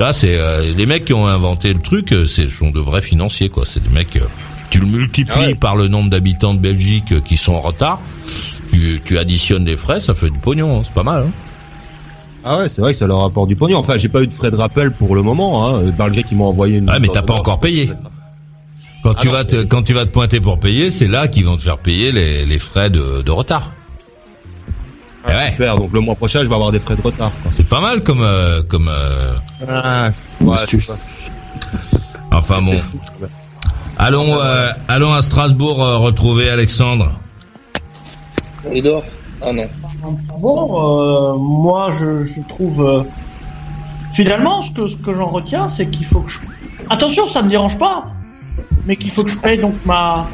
Là, 0.00 0.12
c'est 0.12 0.36
euh, 0.38 0.72
les 0.76 0.86
mecs 0.86 1.04
qui 1.04 1.12
ont 1.12 1.26
inventé 1.26 1.72
le 1.72 1.80
truc, 1.80 2.12
euh, 2.12 2.24
c'est 2.26 2.48
sont 2.48 2.70
de 2.70 2.80
vrais 2.80 3.02
financiers 3.02 3.48
quoi. 3.50 3.64
C'est 3.66 3.82
des 3.82 3.90
mecs. 3.90 4.16
euh, 4.16 4.20
tu 4.70 4.80
le 4.80 4.86
multiplies 4.86 5.54
par 5.54 5.76
le 5.76 5.86
nombre 5.88 6.10
d'habitants 6.10 6.54
de 6.54 6.58
Belgique 6.58 7.12
euh, 7.12 7.20
qui 7.20 7.36
sont 7.36 7.52
en 7.54 7.60
retard. 7.60 8.00
Tu, 8.72 9.00
tu 9.04 9.18
additionnes 9.18 9.64
les 9.66 9.76
frais, 9.76 10.00
ça 10.00 10.14
fait 10.14 10.30
du 10.30 10.38
pognon. 10.38 10.78
hein, 10.78 10.82
c'est 10.84 10.94
pas 10.94 11.04
mal. 11.04 11.24
Hein. 11.28 11.30
Ah 12.46 12.58
ouais, 12.58 12.68
c'est 12.68 12.80
vrai 12.82 12.92
que 12.92 12.98
ça 12.98 13.06
leur 13.06 13.22
apporte 13.22 13.48
du 13.48 13.56
pognon. 13.56 13.78
Enfin, 13.78 13.96
j'ai 13.96 14.08
pas 14.08 14.22
eu 14.22 14.26
de 14.26 14.34
frais 14.34 14.50
de 14.50 14.56
rappel 14.56 14.90
pour 14.90 15.14
le 15.14 15.22
moment, 15.22 15.68
hein, 15.76 15.82
malgré 15.98 16.22
qu'ils 16.24 16.36
m'ont 16.38 16.46
envoyé 16.48 16.78
une. 16.78 16.88
Ah, 16.90 16.98
mais 16.98 17.08
t'as 17.08 17.22
pas 17.22 17.34
encore 17.34 17.60
payé. 17.60 17.90
Quand 19.02 19.12
Ah 19.16 19.18
tu 19.20 19.28
non, 19.28 19.32
vas 19.34 19.44
te, 19.44 19.62
quand 19.62 19.82
tu 19.82 19.92
vas 19.94 20.04
te 20.06 20.10
pointer 20.10 20.40
pour 20.40 20.58
payer, 20.58 20.90
c'est 20.90 21.06
là 21.08 21.28
qu'ils 21.28 21.44
vont 21.44 21.56
te 21.56 21.62
faire 21.62 21.78
payer 21.78 22.10
les, 22.10 22.44
les 22.46 22.58
frais 22.58 22.90
de, 22.90 23.22
de 23.22 23.30
retard. 23.30 23.70
Ouais. 25.26 25.50
Super, 25.52 25.76
donc 25.78 25.90
le 25.92 26.00
mois 26.00 26.14
prochain, 26.14 26.42
je 26.44 26.48
vais 26.48 26.54
avoir 26.54 26.70
des 26.72 26.78
frais 26.80 26.96
de 26.96 27.02
retard. 27.02 27.30
quoi. 27.42 27.50
C'est 27.54 27.66
pas 27.68 27.80
mal 27.80 28.02
comme 28.02 28.20
euh, 28.22 28.62
comme. 28.62 28.88
euh, 28.88 29.34
Ah, 29.68 30.10
ouais, 30.40 30.56
Enfin 32.32 32.58
bon. 32.60 32.78
fou. 32.78 32.98
Allons 33.98 34.40
euh, 34.40 34.70
allons 34.88 35.14
à 35.14 35.22
Strasbourg 35.22 35.82
euh, 35.82 35.96
retrouver 35.98 36.50
Alexandre. 36.50 37.12
Il 38.74 38.82
dort 38.82 39.04
Ah 39.40 39.52
non. 39.52 39.64
Bon, 40.38 41.34
euh, 41.34 41.38
moi, 41.38 41.90
je, 41.92 42.24
je 42.24 42.40
trouve. 42.48 42.80
euh, 42.82 43.02
finalement, 44.12 44.60
ce 44.62 44.70
que, 44.72 44.86
ce 44.86 44.96
que 44.96 45.14
j'en 45.14 45.26
retiens, 45.26 45.68
c'est 45.68 45.86
qu'il 45.86 46.04
faut 46.06 46.20
que 46.20 46.30
je. 46.30 46.40
Attention, 46.90 47.26
ça 47.26 47.40
me 47.42 47.48
dérange 47.48 47.78
pas, 47.78 48.06
mais 48.84 48.96
qu'il 48.96 49.10
faut 49.10 49.24
que 49.24 49.30
je 49.30 49.38
paye 49.38 49.58
donc 49.58 49.74
ma. 49.86 50.28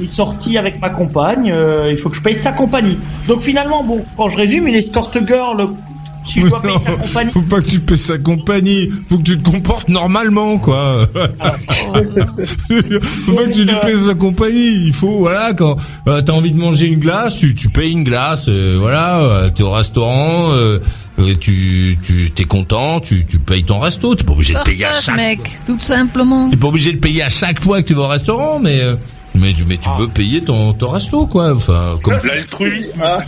Une 0.00 0.08
sortie 0.08 0.58
avec 0.58 0.80
ma 0.80 0.90
compagne, 0.90 1.50
euh, 1.52 1.88
il 1.90 1.98
faut 1.98 2.08
que 2.10 2.16
je 2.16 2.22
paye 2.22 2.34
sa 2.34 2.52
compagnie. 2.52 2.98
Donc 3.28 3.40
finalement, 3.42 3.84
bon, 3.84 4.04
quand 4.16 4.28
je 4.28 4.36
résume, 4.36 4.66
une 4.66 4.74
escort 4.74 5.10
girl, 5.26 5.68
si 6.24 6.40
je 6.40 6.46
dois 6.46 6.62
payer 6.62 6.74
sa 6.84 6.92
compagnie. 6.92 7.32
Faut 7.32 7.42
pas 7.42 7.60
que 7.60 7.68
tu 7.68 7.80
payes 7.80 7.98
sa 7.98 8.18
compagnie. 8.18 8.90
Faut 9.08 9.18
que 9.18 9.22
tu 9.24 9.38
te 9.38 9.48
comportes 9.50 9.88
normalement, 9.88 10.56
quoi. 10.58 11.06
Faut 11.16 11.92
pas 11.92 13.44
que 13.44 13.52
tu 13.52 13.64
lui 13.64 13.74
payes 13.82 13.98
sa 14.06 14.14
compagnie. 14.14 14.86
Il 14.86 14.92
faut, 14.92 15.18
voilà, 15.18 15.52
quand 15.54 15.76
euh, 16.08 16.22
t'as 16.22 16.32
envie 16.32 16.52
de 16.52 16.58
manger 16.58 16.86
une 16.86 17.00
glace, 17.00 17.36
tu, 17.36 17.54
tu 17.54 17.68
payes 17.68 17.92
une 17.92 18.04
glace. 18.04 18.46
euh, 18.48 18.76
voilà, 18.80 19.20
euh, 19.20 19.50
t'es 19.50 19.62
au 19.62 19.70
restaurant, 19.72 20.50
euh, 20.52 20.78
euh, 21.18 21.34
tu, 21.40 21.98
tu 22.02 22.30
t'es 22.34 22.44
content, 22.44 23.00
tu, 23.00 23.24
tu 23.26 23.38
payes 23.38 23.64
ton 23.64 23.80
resto. 23.80 24.14
T'es 24.14 24.24
pas 24.24 24.32
obligé 24.32 24.54
de 24.54 24.60
payer 24.60 24.86
à 24.86 24.92
chaque. 24.92 25.16
mec, 25.16 25.40
tout 25.66 25.80
simplement. 25.80 26.50
T'es 26.50 26.56
pas 26.56 26.68
obligé 26.68 26.92
de 26.92 26.98
payer 26.98 27.22
à 27.22 27.28
chaque 27.28 27.60
fois 27.60 27.82
que 27.82 27.88
tu 27.88 27.94
vas 27.94 28.02
au 28.02 28.08
restaurant, 28.08 28.58
mais 28.60 28.80
euh, 29.34 29.38
mais 29.40 29.52
tu 29.52 29.64
mais 29.64 29.76
tu 29.76 29.88
veux 29.98 30.08
payer 30.08 30.42
ton 30.42 30.72
ton 30.72 30.90
resto, 30.90 31.26
quoi. 31.26 31.54
Enfin, 31.54 31.98
comme 32.02 32.18
L'altruisme. 32.24 33.00
Ah, 33.02 33.20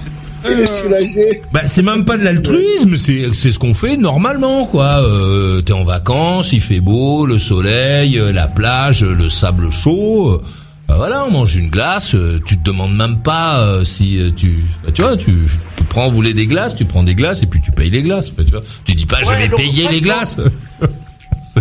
soulagé. 0.83 1.41
bah, 1.55 1.63
c'est 1.67 1.81
même 1.83 2.05
pas 2.05 2.19
de 2.19 2.25
l'altruisme, 2.25 2.99
c'est 2.99 3.29
c'est 3.33 3.51
ce 3.51 3.59
qu'on 3.59 3.73
fait 3.73 3.97
normalement 3.97 4.67
quoi. 4.67 5.01
Euh, 5.03 5.63
T'es 5.63 5.73
en 5.73 5.85
vacances, 5.85 6.53
il 6.53 6.61
fait 6.61 6.81
beau, 6.81 7.25
le 7.25 7.39
soleil, 7.39 8.19
euh, 8.19 8.31
la 8.31 8.47
plage, 8.47 9.03
euh, 9.03 9.15
le 9.15 9.31
sable 9.31 9.71
chaud. 9.71 10.33
euh, 10.33 10.43
bah 10.87 10.97
voilà, 10.99 11.25
on 11.27 11.31
mange 11.31 11.57
une 11.57 11.71
glace. 11.71 12.15
euh, 12.15 12.41
tu 12.45 12.59
te 12.59 12.63
demandes 12.63 12.95
même 12.95 13.21
pas 13.23 13.61
euh, 13.61 13.85
si 13.87 14.19
euh, 14.21 14.31
tu, 14.37 14.65
bah, 14.85 14.91
tu 14.93 15.01
vois, 15.01 15.17
tu, 15.17 15.33
tu 15.79 15.85
prends, 15.85 16.09
vous 16.11 16.15
voulez 16.15 16.35
des 16.35 16.47
glaces, 16.47 16.77
tu 16.77 16.85
prends 16.85 17.03
des 17.05 17.15
glaces 17.15 17.43
et 17.43 17.47
puis 17.47 17.63
tu 17.63 17.71
payes 17.73 17.89
les 17.89 18.03
glaces. 18.03 18.29
bah, 18.29 18.43
tu 18.45 18.51
vois, 18.53 18.61
tu 18.85 18.95
dis 18.95 19.07
pas 19.07 19.23
je 19.23 19.33
vais 19.35 19.49
payer 19.49 19.89
les 19.89 20.03
glaces. 20.03 20.37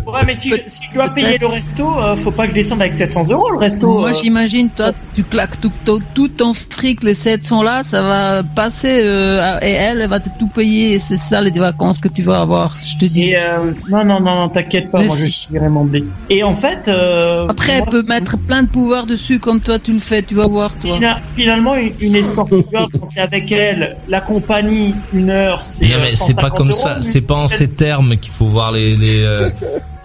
Ouais, 0.06 0.22
mais 0.26 0.36
si, 0.36 0.50
je- 0.50 0.56
si 0.68 0.82
je 0.90 0.94
dois 0.94 1.10
payer 1.10 1.38
le 1.38 1.48
resto, 1.48 1.88
euh, 2.00 2.16
faut 2.16 2.32
pas 2.32 2.46
que 2.46 2.52
je 2.52 2.56
descende 2.56 2.82
avec 2.82 2.96
700 2.96 3.26
euros 3.32 3.50
le 3.52 3.58
resto. 3.58 4.00
Moi, 4.00 4.10
euh. 4.10 4.14
j'imagine, 4.22 4.70
toi, 4.70 4.92
tu 5.16 5.24
claques 5.24 5.60
tout, 5.62 5.72
tout, 5.86 6.02
tout 6.14 6.28
ton 6.30 6.54
fric, 6.54 7.04
les 7.04 7.14
700 7.14 7.62
là, 7.64 7.84
ça 7.84 8.02
va 8.02 8.44
passer, 8.44 9.00
euh, 9.04 9.58
et 9.62 9.72
elle, 9.72 10.02
elle 10.02 10.10
va 10.10 10.20
te 10.20 10.30
tout 10.40 10.48
payer, 10.48 10.94
et 10.94 11.00
c'est 11.00 11.18
ça 11.18 11.42
les 11.42 11.52
vacances 11.52 12.00
que 12.00 12.08
tu 12.08 12.24
vas 12.24 12.42
avoir, 12.42 12.78
je 12.84 12.98
te 12.98 13.06
dis. 13.06 13.30
Et 13.32 13.38
euh, 13.38 13.72
non, 13.90 14.04
non, 14.04 14.20
non, 14.20 14.36
non, 14.36 14.50
t'inquiète 14.50 14.90
pas, 14.92 15.00
Mais 15.00 15.08
moi 15.08 15.16
je 15.18 15.24
si. 15.28 15.32
suis 15.32 15.58
vraiment 15.58 15.84
blé. 15.86 16.04
Et 16.30 16.44
en 16.44 16.56
fait, 16.56 16.88
euh, 16.88 17.48
Après, 17.50 17.74
elle 17.74 17.86
peut 17.86 18.04
mettre 18.04 18.38
plein 18.38 18.64
de 18.64 18.68
pouvoir 18.70 19.06
dessus, 19.06 19.40
comme 19.40 19.60
toi, 19.62 19.80
tu 19.80 19.94
le 19.94 20.00
fais, 20.00 20.22
tu 20.24 20.36
vas 20.36 20.48
voir, 20.48 20.76
toi. 20.78 20.96
fina- 20.96 21.20
finalement, 21.36 21.76
une, 21.76 21.92
une 22.00 22.16
escort 22.16 22.48
girl, 22.50 22.88
quand 23.00 23.08
t'es 23.14 23.22
avec 23.22 23.52
elle, 23.52 23.98
la 24.08 24.22
compagnie, 24.22 24.96
une 25.14 25.30
heure, 25.30 25.62
c'est. 25.66 25.86
Non, 25.88 25.96
euh, 25.96 26.00
mais 26.02 26.12
c'est 26.16 26.34
pas 26.36 26.50
150 26.50 26.58
comme 26.58 26.70
euros, 26.70 26.80
ça. 26.80 26.98
C'est 27.02 27.22
pas 27.22 27.36
en 27.36 27.48
ces 27.48 27.68
termes 27.68 28.18
qu'il 28.18 28.32
faut 28.32 28.46
voir 28.46 28.72
les. 28.72 28.96
les 28.96 29.24
euh, 29.24 29.50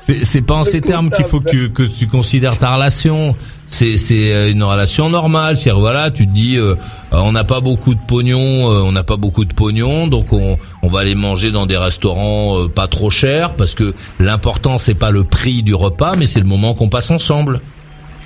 c'est 0.08 0.24
c'est 0.24 0.42
pas 0.42 0.54
en 0.54 0.64
ces 0.64 0.80
termes 0.80 1.10
qu'il 1.10 1.26
faut 1.26 1.40
que 1.40 1.50
tu, 1.50 1.70
que 1.70 1.82
tu 1.82 2.06
considères 2.06 2.58
ta 2.58 2.74
relation. 2.74 3.36
C'est 3.66 3.98
c'est 3.98 4.32
euh, 4.32 4.50
une 4.50 4.62
relation 4.62 5.10
normale. 5.10 5.58
C'est 5.58 5.70
voilà, 5.70 6.10
tu 6.10 6.26
te 6.26 6.32
dis, 6.32 6.56
euh, 6.56 6.74
euh, 7.12 7.18
on 7.18 7.32
n'a 7.32 7.44
pas 7.44 7.60
beaucoup 7.60 7.94
de 7.94 8.00
pognon, 8.00 8.38
euh, 8.38 8.82
on 8.82 8.92
n'a 8.92 9.04
pas 9.04 9.16
beaucoup 9.16 9.44
de 9.44 9.52
pognon, 9.52 10.06
donc 10.06 10.32
on 10.32 10.58
on 10.82 10.88
va 10.88 11.00
aller 11.00 11.14
manger 11.14 11.50
dans 11.50 11.66
des 11.66 11.76
restaurants 11.76 12.60
euh, 12.60 12.68
pas 12.68 12.86
trop 12.86 13.10
chers 13.10 13.52
parce 13.54 13.74
que 13.74 13.94
l'important 14.18 14.78
c'est 14.78 14.94
pas 14.94 15.10
le 15.10 15.24
prix 15.24 15.62
du 15.62 15.74
repas, 15.74 16.14
mais 16.16 16.26
c'est 16.26 16.40
le 16.40 16.46
moment 16.46 16.72
qu'on 16.72 16.88
passe 16.88 17.10
ensemble. 17.10 17.60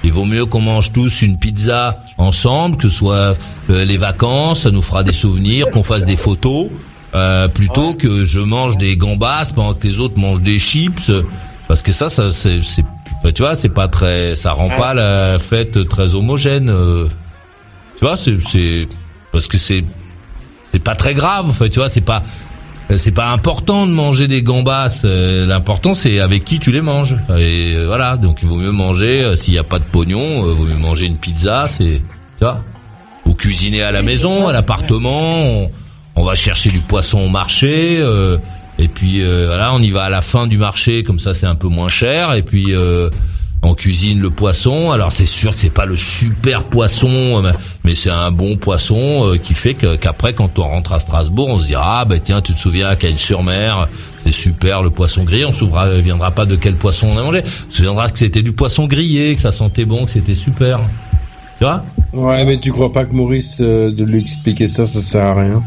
Il 0.04 0.12
vaut 0.12 0.24
mieux 0.24 0.46
qu'on 0.46 0.60
mange 0.60 0.92
tous 0.92 1.22
une 1.22 1.38
pizza 1.38 2.00
ensemble, 2.18 2.76
que 2.76 2.88
ce 2.88 2.96
soit 2.96 3.36
euh, 3.70 3.84
les 3.84 3.96
vacances, 3.96 4.62
ça 4.62 4.70
nous 4.70 4.82
fera 4.82 5.02
des 5.04 5.12
souvenirs, 5.12 5.70
qu'on 5.70 5.84
fasse 5.84 6.04
des 6.04 6.16
photos, 6.16 6.66
euh, 7.14 7.46
plutôt 7.48 7.94
que 7.94 8.24
je 8.24 8.40
mange 8.40 8.76
des 8.78 8.96
gambas 8.96 9.52
pendant 9.54 9.74
que 9.74 9.86
les 9.86 10.00
autres 10.00 10.18
mangent 10.18 10.40
des 10.42 10.58
chips, 10.58 11.08
euh, 11.10 11.22
parce 11.72 11.80
que 11.80 11.92
ça, 11.92 12.10
ça 12.10 12.30
c'est, 12.32 12.60
tu 13.34 13.42
vois, 13.42 13.56
c'est 13.56 13.70
pas 13.70 13.88
très, 13.88 14.36
ça 14.36 14.52
rend 14.52 14.68
pas 14.68 14.92
la 14.92 15.38
fête 15.38 15.88
très 15.88 16.14
homogène. 16.14 16.68
euh. 16.68 17.06
tu 17.98 18.04
vois, 18.04 18.18
c'est, 18.18 18.36
parce 19.32 19.46
que 19.46 19.56
c'est, 19.56 19.82
c'est 20.66 20.80
pas 20.84 20.94
très 20.94 21.14
grave. 21.14 21.46
Enfin, 21.48 21.70
tu 21.70 21.78
vois, 21.78 21.88
c'est 21.88 22.02
pas, 22.02 22.22
c'est 22.94 23.12
pas 23.12 23.30
important 23.30 23.86
de 23.86 23.90
manger 23.92 24.26
des 24.28 24.42
gambas. 24.42 25.00
euh, 25.06 25.46
L'important 25.46 25.94
c'est 25.94 26.20
avec 26.20 26.44
qui 26.44 26.58
tu 26.58 26.72
les 26.72 26.82
manges. 26.82 27.16
Et 27.38 27.72
euh, 27.74 27.86
voilà, 27.86 28.18
donc 28.18 28.40
il 28.42 28.48
vaut 28.50 28.56
mieux 28.56 28.70
manger 28.70 29.34
s'il 29.34 29.54
y 29.54 29.58
a 29.58 29.64
pas 29.64 29.78
de 29.78 29.84
pognon, 29.84 30.44
euh, 30.46 30.52
vaut 30.52 30.66
mieux 30.66 30.76
manger 30.76 31.06
une 31.06 31.16
pizza, 31.16 31.68
c'est 31.68 32.02
tu 32.38 32.44
vois. 32.44 32.60
Ou 33.24 33.32
cuisiner 33.32 33.82
à 33.82 33.92
la 33.92 34.02
maison, 34.02 34.46
à 34.46 34.52
l'appartement. 34.52 35.42
On, 35.42 35.70
on 36.16 36.22
va 36.22 36.34
chercher 36.34 36.68
du 36.68 36.80
poisson 36.80 37.20
au 37.20 37.28
marché. 37.30 37.96
euh, 37.98 38.36
et 38.82 38.88
puis 38.88 39.22
euh, 39.22 39.46
voilà, 39.46 39.72
on 39.74 39.80
y 39.80 39.90
va 39.90 40.04
à 40.04 40.10
la 40.10 40.22
fin 40.22 40.46
du 40.46 40.58
marché, 40.58 41.02
comme 41.04 41.20
ça 41.20 41.34
c'est 41.34 41.46
un 41.46 41.54
peu 41.54 41.68
moins 41.68 41.88
cher. 41.88 42.34
Et 42.34 42.42
puis 42.42 42.74
euh, 42.74 43.10
on 43.62 43.74
cuisine 43.74 44.20
le 44.20 44.30
poisson. 44.30 44.90
Alors 44.90 45.12
c'est 45.12 45.26
sûr 45.26 45.54
que 45.54 45.60
c'est 45.60 45.72
pas 45.72 45.86
le 45.86 45.96
super 45.96 46.64
poisson, 46.64 47.42
mais 47.84 47.94
c'est 47.94 48.10
un 48.10 48.30
bon 48.32 48.56
poisson 48.56 49.32
euh, 49.32 49.36
qui 49.38 49.54
fait 49.54 49.74
qu'après 49.74 50.32
quand 50.32 50.58
on 50.58 50.64
rentre 50.64 50.92
à 50.92 50.98
Strasbourg, 50.98 51.48
on 51.48 51.58
se 51.58 51.66
dira 51.66 52.00
ah 52.00 52.04
ben 52.04 52.20
tiens 52.22 52.40
tu 52.40 52.54
te 52.54 52.60
souviens 52.60 52.88
à 52.88 52.96
Cagnes-sur-Mer, 52.96 53.88
c'est 54.20 54.32
super 54.32 54.82
le 54.82 54.90
poisson 54.90 55.24
grillé. 55.24 55.44
On 55.44 55.52
se 55.52 55.60
souviendra 55.60 56.32
pas 56.32 56.44
de 56.44 56.56
quel 56.56 56.74
poisson 56.74 57.08
on 57.12 57.18
a 57.18 57.22
mangé. 57.22 57.42
On 57.44 57.70
se 57.70 57.76
souviendra 57.76 58.10
que 58.10 58.18
c'était 58.18 58.42
du 58.42 58.52
poisson 58.52 58.86
grillé, 58.86 59.34
que 59.34 59.40
ça 59.40 59.52
sentait 59.52 59.84
bon, 59.84 60.06
que 60.06 60.10
c'était 60.10 60.34
super. 60.34 60.80
Tu 61.58 61.64
vois? 61.64 61.84
Ouais, 62.12 62.44
mais 62.44 62.58
tu 62.58 62.72
crois 62.72 62.92
pas 62.92 63.04
que 63.04 63.14
Maurice, 63.14 63.58
euh, 63.60 63.90
de 63.90 64.04
lui 64.04 64.20
expliquer 64.20 64.66
ça, 64.66 64.84
ça 64.84 65.00
sert 65.00 65.24
à 65.24 65.34
rien? 65.34 65.62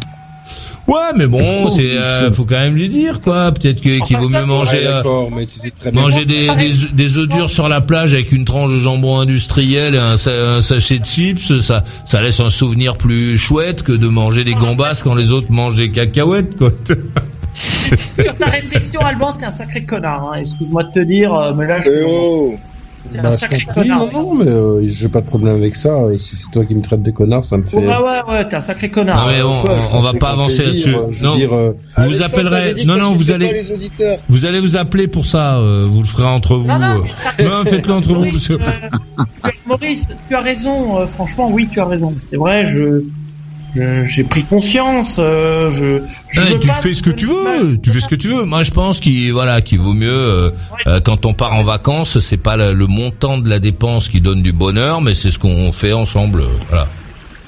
Ouais, 0.87 0.95
mais 1.15 1.25
bon, 1.25 1.67
c'est 1.69 1.97
euh, 1.97 2.31
faut 2.31 2.43
quand 2.45 2.59
même 2.59 2.75
lui 2.75 2.89
dire 2.89 3.19
quoi. 3.21 3.51
Peut-être 3.51 3.81
que- 3.81 4.05
qu'il 4.05 4.17
vaut 4.17 4.29
mieux 4.29 4.45
manger. 4.45 4.77
Ouais, 4.77 4.85
euh, 4.85 4.93
d'accord, 4.97 5.31
mais 5.35 5.47
tu 5.47 5.57
sais 5.57 5.71
très 5.71 5.91
bien. 5.91 5.99
Manger 6.01 6.25
des, 6.25 6.47
des, 6.55 6.71
des 6.93 7.17
œufs 7.17 7.27
durs 7.27 7.49
sur 7.49 7.67
la 7.67 7.81
plage 7.81 8.13
avec 8.13 8.31
une 8.31 8.45
tranche 8.45 8.69
de 8.71 8.79
jambon 8.79 9.19
industriel 9.19 9.95
et 9.95 9.97
un, 9.97 10.15
sa- 10.15 10.55
un 10.57 10.61
sachet 10.61 10.99
de 10.99 11.05
chips, 11.05 11.59
ça, 11.61 11.83
ça 12.05 12.21
laisse 12.21 12.39
un 12.39 12.51
souvenir 12.51 12.97
plus 12.97 13.35
chouette 13.37 13.81
que 13.81 13.93
de 13.93 14.07
manger 14.07 14.43
des 14.43 14.53
gambas 14.53 15.01
quand 15.03 15.15
les 15.15 15.31
autres 15.31 15.51
mangent 15.51 15.75
des 15.75 15.89
cacahuètes, 15.89 16.55
quoi. 16.55 16.69
Sur 18.21 18.35
ta 18.35 18.45
réflexion, 18.47 18.99
Alban, 18.99 19.33
t'es 19.33 19.45
un 19.45 19.53
sacré 19.53 19.83
connard, 19.83 20.31
hein. 20.33 20.39
excuse-moi 20.39 20.83
de 20.83 20.91
te 20.91 20.99
dire, 20.99 21.33
euh, 21.33 21.53
mais 21.55 21.65
là, 21.65 21.79
je... 21.83 21.89
T'es 23.13 23.21
Bah, 23.21 23.29
un 23.29 23.31
je 23.31 23.37
sacré 23.37 23.61
connard. 23.73 23.99
non, 23.99 24.09
non, 24.11 24.33
mais 24.35 24.47
euh, 24.51 24.87
j'ai 24.87 25.07
pas 25.09 25.21
de 25.21 25.25
problème 25.27 25.55
avec 25.55 25.75
ça. 25.75 25.95
Et 26.13 26.17
si 26.17 26.35
c'est 26.35 26.51
toi 26.51 26.65
qui 26.65 26.75
me 26.75 26.81
traites 26.81 27.03
de 27.03 27.11
connard, 27.11 27.43
ça 27.43 27.57
me 27.57 27.65
fait. 27.65 27.77
Ouais, 27.77 27.85
ouais, 27.85 28.21
ouais, 28.29 28.47
t'es 28.49 28.55
un 28.55 28.61
sacré 28.61 28.89
connard. 28.89 29.25
Non 29.25 29.31
mais 29.31 29.41
on, 29.41 29.61
quoi, 29.61 29.77
on- 29.93 29.97
on 29.97 30.01
va 30.01 30.13
pas 30.13 30.29
avancer 30.31 30.65
là-dessus. 30.65 30.95
euh, 30.95 31.05
je 31.11 31.19
veux 31.21 31.25
Non, 31.25 31.35
dire, 31.37 31.53
euh, 31.55 31.71
vous 31.97 32.09
vous 32.09 32.21
appellerez. 32.23 32.83
Non, 32.85 32.97
non, 32.97 33.15
vous 33.15 33.31
allez, 33.31 33.63
vous 34.29 34.45
allez 34.45 34.59
vous 34.59 34.75
appeler 34.77 35.07
pour 35.07 35.25
ça. 35.25 35.57
euh, 35.57 35.87
vous 35.89 36.01
le 36.01 36.07
ferez 36.07 36.25
entre 36.27 36.55
vous. 36.57 36.67
Non, 36.67 36.79
non, 36.79 37.03
euh. 37.39 37.43
Non, 37.43 37.65
faites-le 37.65 37.93
entre 37.93 38.13
vous. 38.13 38.25
parce 38.25 38.47
que- 38.47 38.53
Euh, 38.53 39.49
Maurice, 39.67 40.07
tu 40.27 40.35
as 40.35 40.41
raison. 40.41 40.99
euh, 40.99 41.07
franchement, 41.07 41.49
oui, 41.51 41.67
tu 41.71 41.79
as 41.79 41.85
raison. 41.85 42.13
C'est 42.29 42.37
vrai, 42.37 42.65
je- 42.65 43.03
j'ai 44.07 44.23
pris 44.23 44.43
conscience. 44.43 45.17
euh, 45.19 45.71
je, 45.71 46.01
je 46.31 46.41
Ouais, 46.41 46.53
veux 46.53 46.59
tu 46.59 46.67
pas 46.67 46.73
fais 46.75 46.93
ce 46.93 47.03
que 47.03 47.09
tu 47.09 47.25
veux, 47.25 47.43
mal. 47.43 47.79
tu 47.81 47.91
fais 47.91 47.99
ce 47.99 48.07
que 48.07 48.15
tu 48.15 48.27
veux. 48.29 48.43
Moi, 48.45 48.63
je 48.63 48.71
pense 48.71 48.99
qu'il 48.99 49.31
voilà, 49.33 49.61
qu'il 49.61 49.79
vaut 49.79 49.93
mieux 49.93 50.09
euh, 50.09 50.49
euh, 50.87 50.99
quand 51.01 51.25
on 51.25 51.33
part 51.33 51.53
en 51.53 51.63
vacances, 51.63 52.19
c'est 52.19 52.37
pas 52.37 52.57
le, 52.57 52.73
le 52.73 52.87
montant 52.87 53.37
de 53.37 53.49
la 53.49 53.59
dépense 53.59 54.09
qui 54.09 54.21
donne 54.21 54.41
du 54.41 54.53
bonheur, 54.53 55.01
mais 55.01 55.13
c'est 55.13 55.31
ce 55.31 55.39
qu'on 55.39 55.71
fait 55.71 55.93
ensemble. 55.93 56.41
euh, 56.41 56.47
Voilà. 56.69 56.87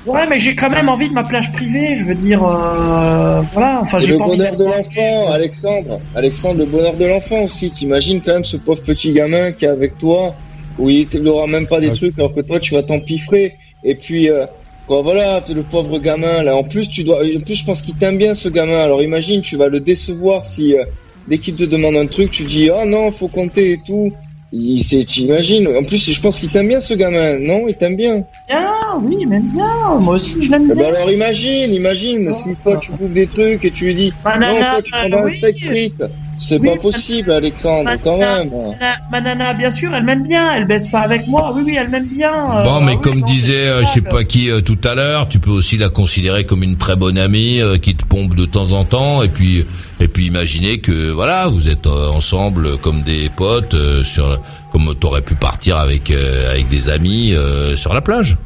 Ouais, 0.05 0.25
mais 0.29 0.39
j'ai 0.39 0.55
quand 0.55 0.69
même 0.69 0.87
envie 0.87 1.09
de 1.09 1.13
ma 1.13 1.25
plage 1.25 1.51
privée. 1.51 1.97
Je 1.97 2.05
veux 2.05 2.15
dire, 2.15 2.41
euh, 2.41 3.41
voilà. 3.53 3.79
Enfin, 3.81 3.99
j'ai 3.99 4.13
le 4.13 4.17
pas 4.19 4.23
envie 4.23 4.37
bonheur 4.37 4.53
de 4.53 4.57
d'être- 4.63 4.77
l'enfant, 4.77 5.31
Alexandre. 5.33 5.99
Alexandre, 6.15 6.59
le 6.59 6.65
bonheur 6.65 6.93
de 6.95 7.05
l'enfant 7.05 7.41
aussi. 7.43 7.71
T'imagines 7.71 8.21
quand 8.21 8.33
même 8.33 8.45
ce 8.45 8.55
pauvre 8.55 8.81
petit 8.83 9.11
gamin 9.11 9.51
qui 9.51 9.65
est 9.65 9.67
avec 9.67 9.97
toi, 9.97 10.33
où 10.79 10.89
il 10.89 11.07
n'aura 11.21 11.47
même 11.47 11.67
pas 11.67 11.81
des 11.81 11.91
trucs, 11.91 12.17
alors 12.17 12.33
que 12.33 12.39
toi, 12.39 12.57
tu 12.57 12.73
vas 12.73 12.83
t'empiffrer. 12.83 13.55
Et 13.83 13.95
puis, 13.95 14.29
euh, 14.29 14.45
quoi, 14.87 15.01
voilà, 15.01 15.43
le 15.53 15.61
pauvre 15.61 15.99
gamin, 15.99 16.41
là. 16.43 16.55
En 16.55 16.63
plus, 16.63 16.89
tu 16.89 17.03
dois, 17.03 17.19
en 17.19 17.39
plus, 17.41 17.55
je 17.55 17.65
pense 17.65 17.81
qu'il 17.81 17.95
t'aime 17.95 18.17
bien, 18.17 18.33
ce 18.33 18.49
gamin. 18.49 18.77
Alors 18.79 19.03
imagine, 19.03 19.41
tu 19.41 19.55
vas 19.57 19.67
le 19.67 19.79
décevoir 19.79 20.45
si, 20.45 20.73
euh, 20.75 20.83
dès 21.27 21.37
qu'il 21.37 21.55
te 21.55 21.63
demande 21.63 21.95
un 21.97 22.07
truc, 22.07 22.31
tu 22.31 22.43
dis, 22.43 22.69
ah 22.69 22.85
non, 22.85 23.11
faut 23.11 23.27
compter 23.27 23.71
et 23.73 23.79
tout. 23.85 24.11
Il, 24.53 24.81
c'est, 24.81 25.03
t'imagines. 25.03 25.67
En 25.67 25.83
plus, 25.83 26.09
je 26.09 26.21
pense 26.21 26.39
qu'il 26.39 26.49
t'aime 26.49 26.69
bien, 26.69 26.79
ce 26.79 26.93
gamin. 26.93 27.37
Non, 27.37 27.67
il 27.67 27.75
t'aime 27.75 27.97
bien. 27.97 28.23
Bien, 28.47 28.71
oui, 29.03 29.17
il 29.19 29.27
m'aime 29.27 29.49
bien. 29.53 29.99
Moi 29.99 30.15
aussi, 30.15 30.35
je 30.41 30.49
l'aime 30.51 30.63
Eh 30.65 30.67
ben 30.69 30.75
bien. 30.75 30.85
alors 30.87 31.11
imagine, 31.11 31.73
imagine, 31.73 32.33
si 32.33 32.55
toi 32.63 32.77
tu 32.77 32.93
bouffes 32.93 33.11
des 33.11 33.27
trucs 33.27 33.65
et 33.65 33.71
tu 33.71 33.85
lui 33.87 33.95
dis, 33.95 34.13
Banana, 34.23 34.53
non, 34.53 34.59
toi 34.71 34.81
tu 34.81 34.91
prends 34.91 35.19
un 35.19 35.23
oui. 35.25 35.37
steak 35.37 35.65
frites. 35.65 36.03
C'est 36.39 36.59
Oui, 36.59 36.69
pas 36.69 36.77
possible, 36.77 37.31
Alexandre, 37.31 37.89
quand 38.03 38.17
même. 38.17 38.49
Nana, 38.49 38.95
ma 39.11 39.21
nana, 39.21 39.53
bien 39.53 39.71
sûr, 39.71 39.93
elle 39.93 40.03
m'aime 40.03 40.23
bien. 40.23 40.51
Elle 40.53 40.65
baisse 40.67 40.87
pas 40.87 40.99
avec 40.99 41.27
moi. 41.27 41.51
Oui, 41.55 41.63
oui, 41.65 41.75
elle 41.79 41.89
m'aime 41.89 42.05
bien. 42.07 42.31
euh, 42.31 42.63
Bon, 42.63 42.79
mais 42.81 42.93
bah 42.93 42.99
oui, 42.99 43.01
comme 43.01 43.19
non, 43.21 43.25
disait, 43.25 43.67
euh, 43.67 43.83
je 43.83 43.89
sais 43.93 44.01
pas 44.01 44.23
qui 44.23 44.51
euh, 44.51 44.61
tout 44.61 44.77
à 44.83 44.93
l'heure, 44.93 45.27
tu 45.29 45.39
peux 45.39 45.49
aussi 45.49 45.77
la 45.77 45.89
considérer 45.89 46.45
comme 46.45 46.61
une 46.63 46.77
très 46.77 46.95
bonne 46.95 47.17
amie 47.17 47.59
euh, 47.59 47.77
qui 47.77 47.95
te 47.95 48.05
pompe 48.05 48.35
de 48.35 48.45
temps 48.45 48.71
en 48.71 48.85
temps, 48.85 49.23
et 49.23 49.29
puis 49.29 49.65
et 49.99 50.07
puis 50.07 50.27
imaginer 50.27 50.77
que 50.77 51.09
voilà, 51.11 51.47
vous 51.47 51.67
êtes 51.69 51.87
euh, 51.87 52.09
ensemble 52.11 52.77
comme 52.77 53.01
des 53.01 53.29
potes 53.35 53.73
euh, 53.73 54.03
sur, 54.03 54.39
comme 54.71 54.93
t'aurais 54.95 55.21
pu 55.21 55.33
partir 55.35 55.77
avec 55.77 56.11
euh, 56.11 56.51
avec 56.51 56.69
des 56.69 56.89
amis 56.89 57.33
euh, 57.33 57.75
sur 57.75 57.93
la 57.93 58.01
plage. 58.01 58.37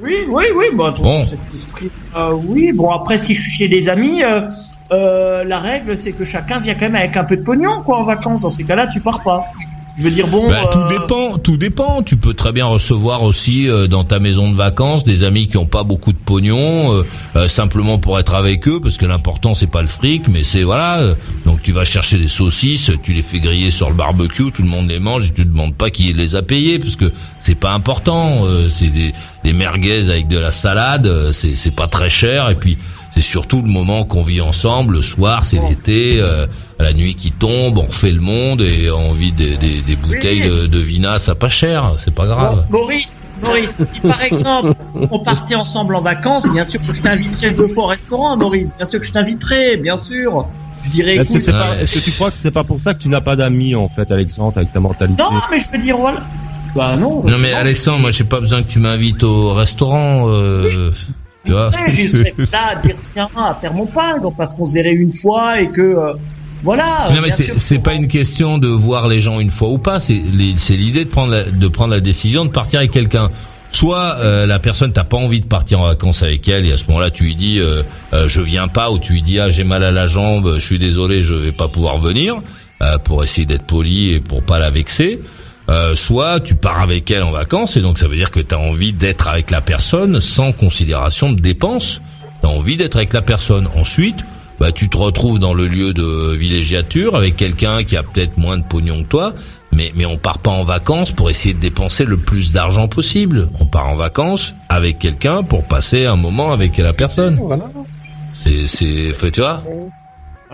Oui, 0.00 0.14
oui, 0.28 0.44
oui, 0.56 0.64
bon, 0.74 0.90
ton- 0.92 1.02
Bon. 1.02 1.26
cet 1.26 1.38
esprit. 1.54 1.90
euh, 2.16 2.30
oui, 2.32 2.72
bon, 2.72 2.90
après, 2.90 3.18
si 3.18 3.34
je 3.34 3.42
suis 3.42 3.50
chez 3.52 3.68
des 3.68 3.88
amis, 3.88 4.22
euh, 4.92 5.44
la 5.44 5.58
règle, 5.58 5.96
c'est 5.96 6.12
que 6.12 6.24
chacun 6.24 6.58
vient 6.60 6.74
quand 6.74 6.82
même 6.82 6.96
avec 6.96 7.16
un 7.16 7.24
peu 7.24 7.36
de 7.36 7.42
pognon, 7.42 7.82
quoi, 7.84 7.98
en 7.98 8.04
vacances. 8.04 8.40
Dans 8.40 8.50
ces 8.50 8.64
cas-là, 8.64 8.86
tu 8.88 9.00
pars 9.00 9.22
pas. 9.22 9.44
Je 9.96 10.02
veux 10.02 10.10
dire, 10.10 10.26
bon. 10.26 10.48
Bah, 10.48 10.68
tout 10.72 10.78
euh, 10.80 10.88
dépend, 10.88 11.38
tout 11.38 11.56
dépend. 11.56 12.02
Tu 12.02 12.16
peux 12.16 12.34
très 12.34 12.50
bien 12.50 12.66
recevoir 12.66 13.22
aussi 13.22 13.68
euh, 13.68 13.86
dans 13.86 14.02
ta 14.02 14.18
maison 14.18 14.50
de 14.50 14.56
vacances 14.56 15.04
des 15.04 15.22
amis 15.22 15.46
qui 15.46 15.56
ont 15.56 15.66
pas 15.66 15.84
beaucoup 15.84 16.12
de 16.12 16.18
pognon, 16.18 16.92
euh, 16.92 17.06
euh, 17.36 17.46
simplement 17.46 17.98
pour 17.98 18.18
être 18.18 18.34
avec 18.34 18.66
eux, 18.66 18.80
parce 18.82 18.96
que 18.96 19.06
l'important 19.06 19.54
c'est 19.54 19.68
pas 19.68 19.82
le 19.82 19.86
fric, 19.86 20.26
mais 20.26 20.42
c'est 20.42 20.64
voilà. 20.64 20.98
euh, 20.98 21.14
donc 21.46 21.62
tu 21.62 21.70
vas 21.70 21.84
chercher 21.84 22.18
des 22.18 22.26
saucisses, 22.26 22.90
tu 23.04 23.12
les 23.12 23.22
fais 23.22 23.38
griller 23.38 23.70
sur 23.70 23.88
le 23.88 23.94
barbecue, 23.94 24.50
tout 24.50 24.62
le 24.62 24.68
monde 24.68 24.88
les 24.88 24.98
mange 24.98 25.26
et 25.26 25.28
tu 25.28 25.44
te 25.44 25.48
demandes 25.48 25.76
pas 25.76 25.90
qui 25.90 26.12
les 26.12 26.34
a 26.34 26.42
payés, 26.42 26.80
parce 26.80 26.96
que 26.96 27.12
c'est 27.38 27.54
pas 27.54 27.70
important. 27.70 28.46
euh, 28.46 28.68
c'est 28.70 28.88
des, 28.88 29.14
des 29.44 29.52
merguez 29.52 30.10
avec 30.10 30.26
de 30.26 30.38
la 30.38 30.50
salade, 30.50 31.06
euh, 31.06 31.30
c'est 31.30 31.70
pas 31.74 31.86
très 31.86 32.10
cher 32.10 32.50
et 32.50 32.56
puis. 32.56 32.78
C'est 33.14 33.20
surtout 33.20 33.62
le 33.62 33.68
moment 33.68 34.04
qu'on 34.04 34.24
vit 34.24 34.40
ensemble, 34.40 34.94
le 34.94 35.02
soir, 35.02 35.44
c'est 35.44 35.60
l'été, 35.68 36.16
euh, 36.18 36.46
la 36.80 36.92
nuit 36.92 37.14
qui 37.14 37.30
tombe, 37.30 37.78
on 37.78 37.82
refait 37.86 38.10
le 38.10 38.20
monde 38.20 38.60
et 38.60 38.90
on 38.90 39.12
vit 39.12 39.30
des, 39.30 39.56
des, 39.56 39.80
des 39.82 39.94
bouteilles 39.94 40.42
de, 40.48 40.66
de 40.66 40.78
vinasse 40.80 41.28
à 41.28 41.36
pas 41.36 41.48
cher, 41.48 41.92
c'est 41.98 42.12
pas 42.12 42.26
grave. 42.26 42.66
Bon, 42.70 42.80
Maurice, 42.80 43.24
Maurice, 43.40 43.78
si 43.94 44.00
par 44.00 44.20
exemple, 44.20 44.74
on 45.12 45.18
partait 45.20 45.54
ensemble 45.54 45.94
en 45.94 46.00
vacances, 46.00 46.44
bien 46.52 46.66
sûr 46.66 46.80
que 46.80 46.92
je 46.92 47.00
t'inviterai 47.00 47.50
deux 47.52 47.68
fois 47.68 47.84
au 47.84 47.86
restaurant, 47.86 48.36
Maurice. 48.36 48.68
Bien 48.76 48.86
sûr 48.86 48.98
que 49.00 49.06
je 49.06 49.12
t'inviterai, 49.12 49.76
bien 49.76 49.96
sûr. 49.96 50.46
Je 50.84 50.90
dirais, 50.90 51.14
Est-ce 51.14 51.22
que, 51.28 51.28
écoute, 51.34 51.40
c'est 51.42 51.52
pas- 51.52 51.70
Ouais. 51.70 51.82
est-ce 51.84 51.94
que 52.00 52.04
tu 52.04 52.10
crois 52.10 52.30
que 52.32 52.36
c'est 52.36 52.50
pas 52.50 52.64
pour 52.64 52.80
ça 52.80 52.94
que 52.94 52.98
tu 52.98 53.08
n'as 53.08 53.20
pas 53.20 53.36
d'amis 53.36 53.76
en 53.76 53.88
fait, 53.88 54.10
Alexandre, 54.10 54.54
avec 54.56 54.72
ta 54.72 54.80
mentalité 54.80 55.22
non, 55.22 55.30
mais 55.52 55.60
je 55.60 55.70
veux 55.70 55.78
dire, 55.78 55.96
voilà. 55.96 56.18
Bah 56.74 56.96
non. 56.96 57.22
Non 57.24 57.38
mais 57.38 57.52
Alexandre, 57.52 58.00
moi 58.00 58.10
j'ai 58.10 58.24
pas 58.24 58.40
besoin 58.40 58.60
que 58.64 58.68
tu 58.68 58.80
m'invites 58.80 59.22
au 59.22 59.54
restaurant, 59.54 60.24
euh, 60.26 60.90
serais 61.46 62.34
là 62.52 62.66
à 62.70 62.74
dire 62.76 62.96
tiens, 63.12 63.28
à 63.36 63.54
faire 63.54 63.74
mon 63.74 63.88
donc 64.22 64.36
parce 64.36 64.54
qu'on 64.54 64.66
se 64.66 64.74
verrait 64.74 64.92
une 64.92 65.12
fois 65.12 65.60
et 65.60 65.68
que 65.68 65.80
euh, 65.80 66.12
voilà. 66.62 67.10
Non 67.14 67.20
mais 67.20 67.30
c'est 67.30 67.78
pas 67.78 67.94
une 67.94 68.08
question 68.08 68.58
de 68.58 68.68
voir 68.68 69.06
les 69.06 69.20
gens 69.20 69.38
une 69.38 69.50
fois 69.50 69.68
ou 69.68 69.78
pas, 69.78 70.00
c'est 70.00 70.14
l'idée 70.14 71.04
de 71.04 71.10
prendre 71.10 71.32
la, 71.32 71.44
de 71.44 71.68
prendre 71.68 71.92
la 71.92 72.00
décision 72.00 72.44
de 72.44 72.50
partir 72.50 72.80
avec 72.80 72.90
quelqu'un. 72.90 73.30
Soit 73.70 74.18
euh, 74.20 74.46
la 74.46 74.60
personne 74.60 74.92
t'as 74.92 75.04
pas 75.04 75.16
envie 75.16 75.40
de 75.40 75.46
partir 75.46 75.80
en 75.80 75.88
vacances 75.88 76.22
avec 76.22 76.48
elle 76.48 76.64
et 76.64 76.72
à 76.72 76.76
ce 76.76 76.84
moment-là 76.88 77.10
tu 77.10 77.24
lui 77.24 77.34
dis 77.34 77.58
euh, 77.58 77.82
euh, 78.12 78.28
je 78.28 78.40
viens 78.40 78.68
pas 78.68 78.92
ou 78.92 79.00
tu 79.00 79.14
lui 79.14 79.20
dis 79.22 79.40
ah 79.40 79.50
j'ai 79.50 79.64
mal 79.64 79.82
à 79.82 79.90
la 79.90 80.06
jambe, 80.06 80.54
je 80.54 80.64
suis 80.64 80.78
désolé 80.78 81.24
je 81.24 81.34
vais 81.34 81.52
pas 81.52 81.66
pouvoir 81.66 81.98
venir 81.98 82.40
euh, 82.82 82.98
pour 82.98 83.22
essayer 83.22 83.46
d'être 83.46 83.66
poli 83.66 84.12
et 84.12 84.20
pour 84.20 84.42
pas 84.42 84.58
la 84.58 84.70
vexer. 84.70 85.20
Euh, 85.70 85.96
soit 85.96 86.40
tu 86.40 86.54
pars 86.54 86.80
avec 86.80 87.10
elle 87.10 87.22
en 87.22 87.30
vacances 87.30 87.76
et 87.76 87.80
donc 87.80 87.96
ça 87.98 88.06
veut 88.06 88.16
dire 88.16 88.30
que 88.30 88.40
tu 88.40 88.54
as 88.54 88.58
envie 88.58 88.92
d'être 88.92 89.28
avec 89.28 89.50
la 89.50 89.62
personne 89.62 90.20
sans 90.20 90.52
considération 90.52 91.32
de 91.32 91.40
dépenses. 91.40 92.00
Tu 92.40 92.46
as 92.46 92.50
envie 92.50 92.76
d'être 92.76 92.96
avec 92.96 93.12
la 93.14 93.22
personne. 93.22 93.68
Ensuite, 93.74 94.18
bah, 94.60 94.72
tu 94.72 94.88
te 94.88 94.96
retrouves 94.96 95.38
dans 95.38 95.54
le 95.54 95.66
lieu 95.66 95.94
de 95.94 96.34
villégiature 96.34 97.16
avec 97.16 97.36
quelqu'un 97.36 97.82
qui 97.82 97.96
a 97.96 98.02
peut-être 98.02 98.36
moins 98.36 98.58
de 98.58 98.62
pognon 98.62 99.02
que 99.02 99.08
toi, 99.08 99.32
mais, 99.72 99.92
mais 99.96 100.04
on 100.04 100.18
part 100.18 100.38
pas 100.38 100.50
en 100.50 100.64
vacances 100.64 101.12
pour 101.12 101.30
essayer 101.30 101.54
de 101.54 101.60
dépenser 101.60 102.04
le 102.04 102.18
plus 102.18 102.52
d'argent 102.52 102.86
possible. 102.86 103.48
On 103.58 103.66
part 103.66 103.88
en 103.88 103.96
vacances 103.96 104.54
avec 104.68 104.98
quelqu'un 104.98 105.42
pour 105.42 105.64
passer 105.64 106.04
un 106.04 106.16
moment 106.16 106.52
avec 106.52 106.76
la 106.76 106.92
personne. 106.92 107.38
Voilà. 107.40 107.64
C'est, 108.34 108.66
c'est, 108.66 109.30
tu 109.32 109.40
vois. 109.40 109.62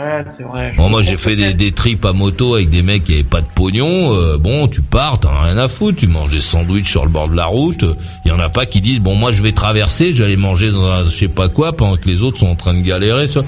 Ouais, 0.01 0.24
c'est 0.24 0.44
vrai. 0.44 0.72
Bon, 0.76 0.88
moi, 0.88 1.03
j'ai 1.03 1.16
fait 1.18 1.36
des, 1.36 1.53
des 1.53 1.72
trips 1.72 2.05
à 2.07 2.12
moto 2.12 2.55
avec 2.55 2.70
des 2.70 2.82
mecs 2.82 3.05
qui 3.05 3.14
avaient 3.14 3.22
pas 3.22 3.42
de 3.42 3.46
pognon. 3.55 4.14
euh, 4.14 4.38
bon, 4.38 4.66
tu 4.66 4.80
pars, 4.80 5.20
t'as 5.20 5.42
rien 5.44 5.59
à 5.59 5.68
foutre. 5.68 5.98
Tu 5.98 6.07
manges 6.07 6.30
des 6.30 6.40
sandwichs 6.40 6.88
sur 6.88 7.05
le 7.05 7.11
bord 7.11 7.28
de 7.28 7.36
la 7.36 7.46
route. 7.46 7.84
Il 8.24 8.30
y 8.30 8.32
en 8.32 8.38
a 8.38 8.48
pas 8.48 8.64
qui 8.64 8.80
disent 8.80 9.01
bon, 9.01 9.14
moi, 9.14 9.30
je 9.30 9.42
vais 9.42 9.53
traverser, 9.53 10.12
je 10.12 10.18
vais 10.18 10.24
aller 10.26 10.36
manger 10.38 10.70
dans 10.70 10.84
un 10.84 11.05
je 11.05 11.14
sais 11.16 11.28
pas 11.28 11.48
quoi 11.48 11.76
pendant 11.76 11.96
que 11.96 12.09
les 12.09 12.22
autres 12.22 12.38
sont 12.38 12.46
en 12.48 12.57
train 12.57 12.72
de 12.72 12.80
galérer. 12.80 13.28
Ça. 13.28 13.42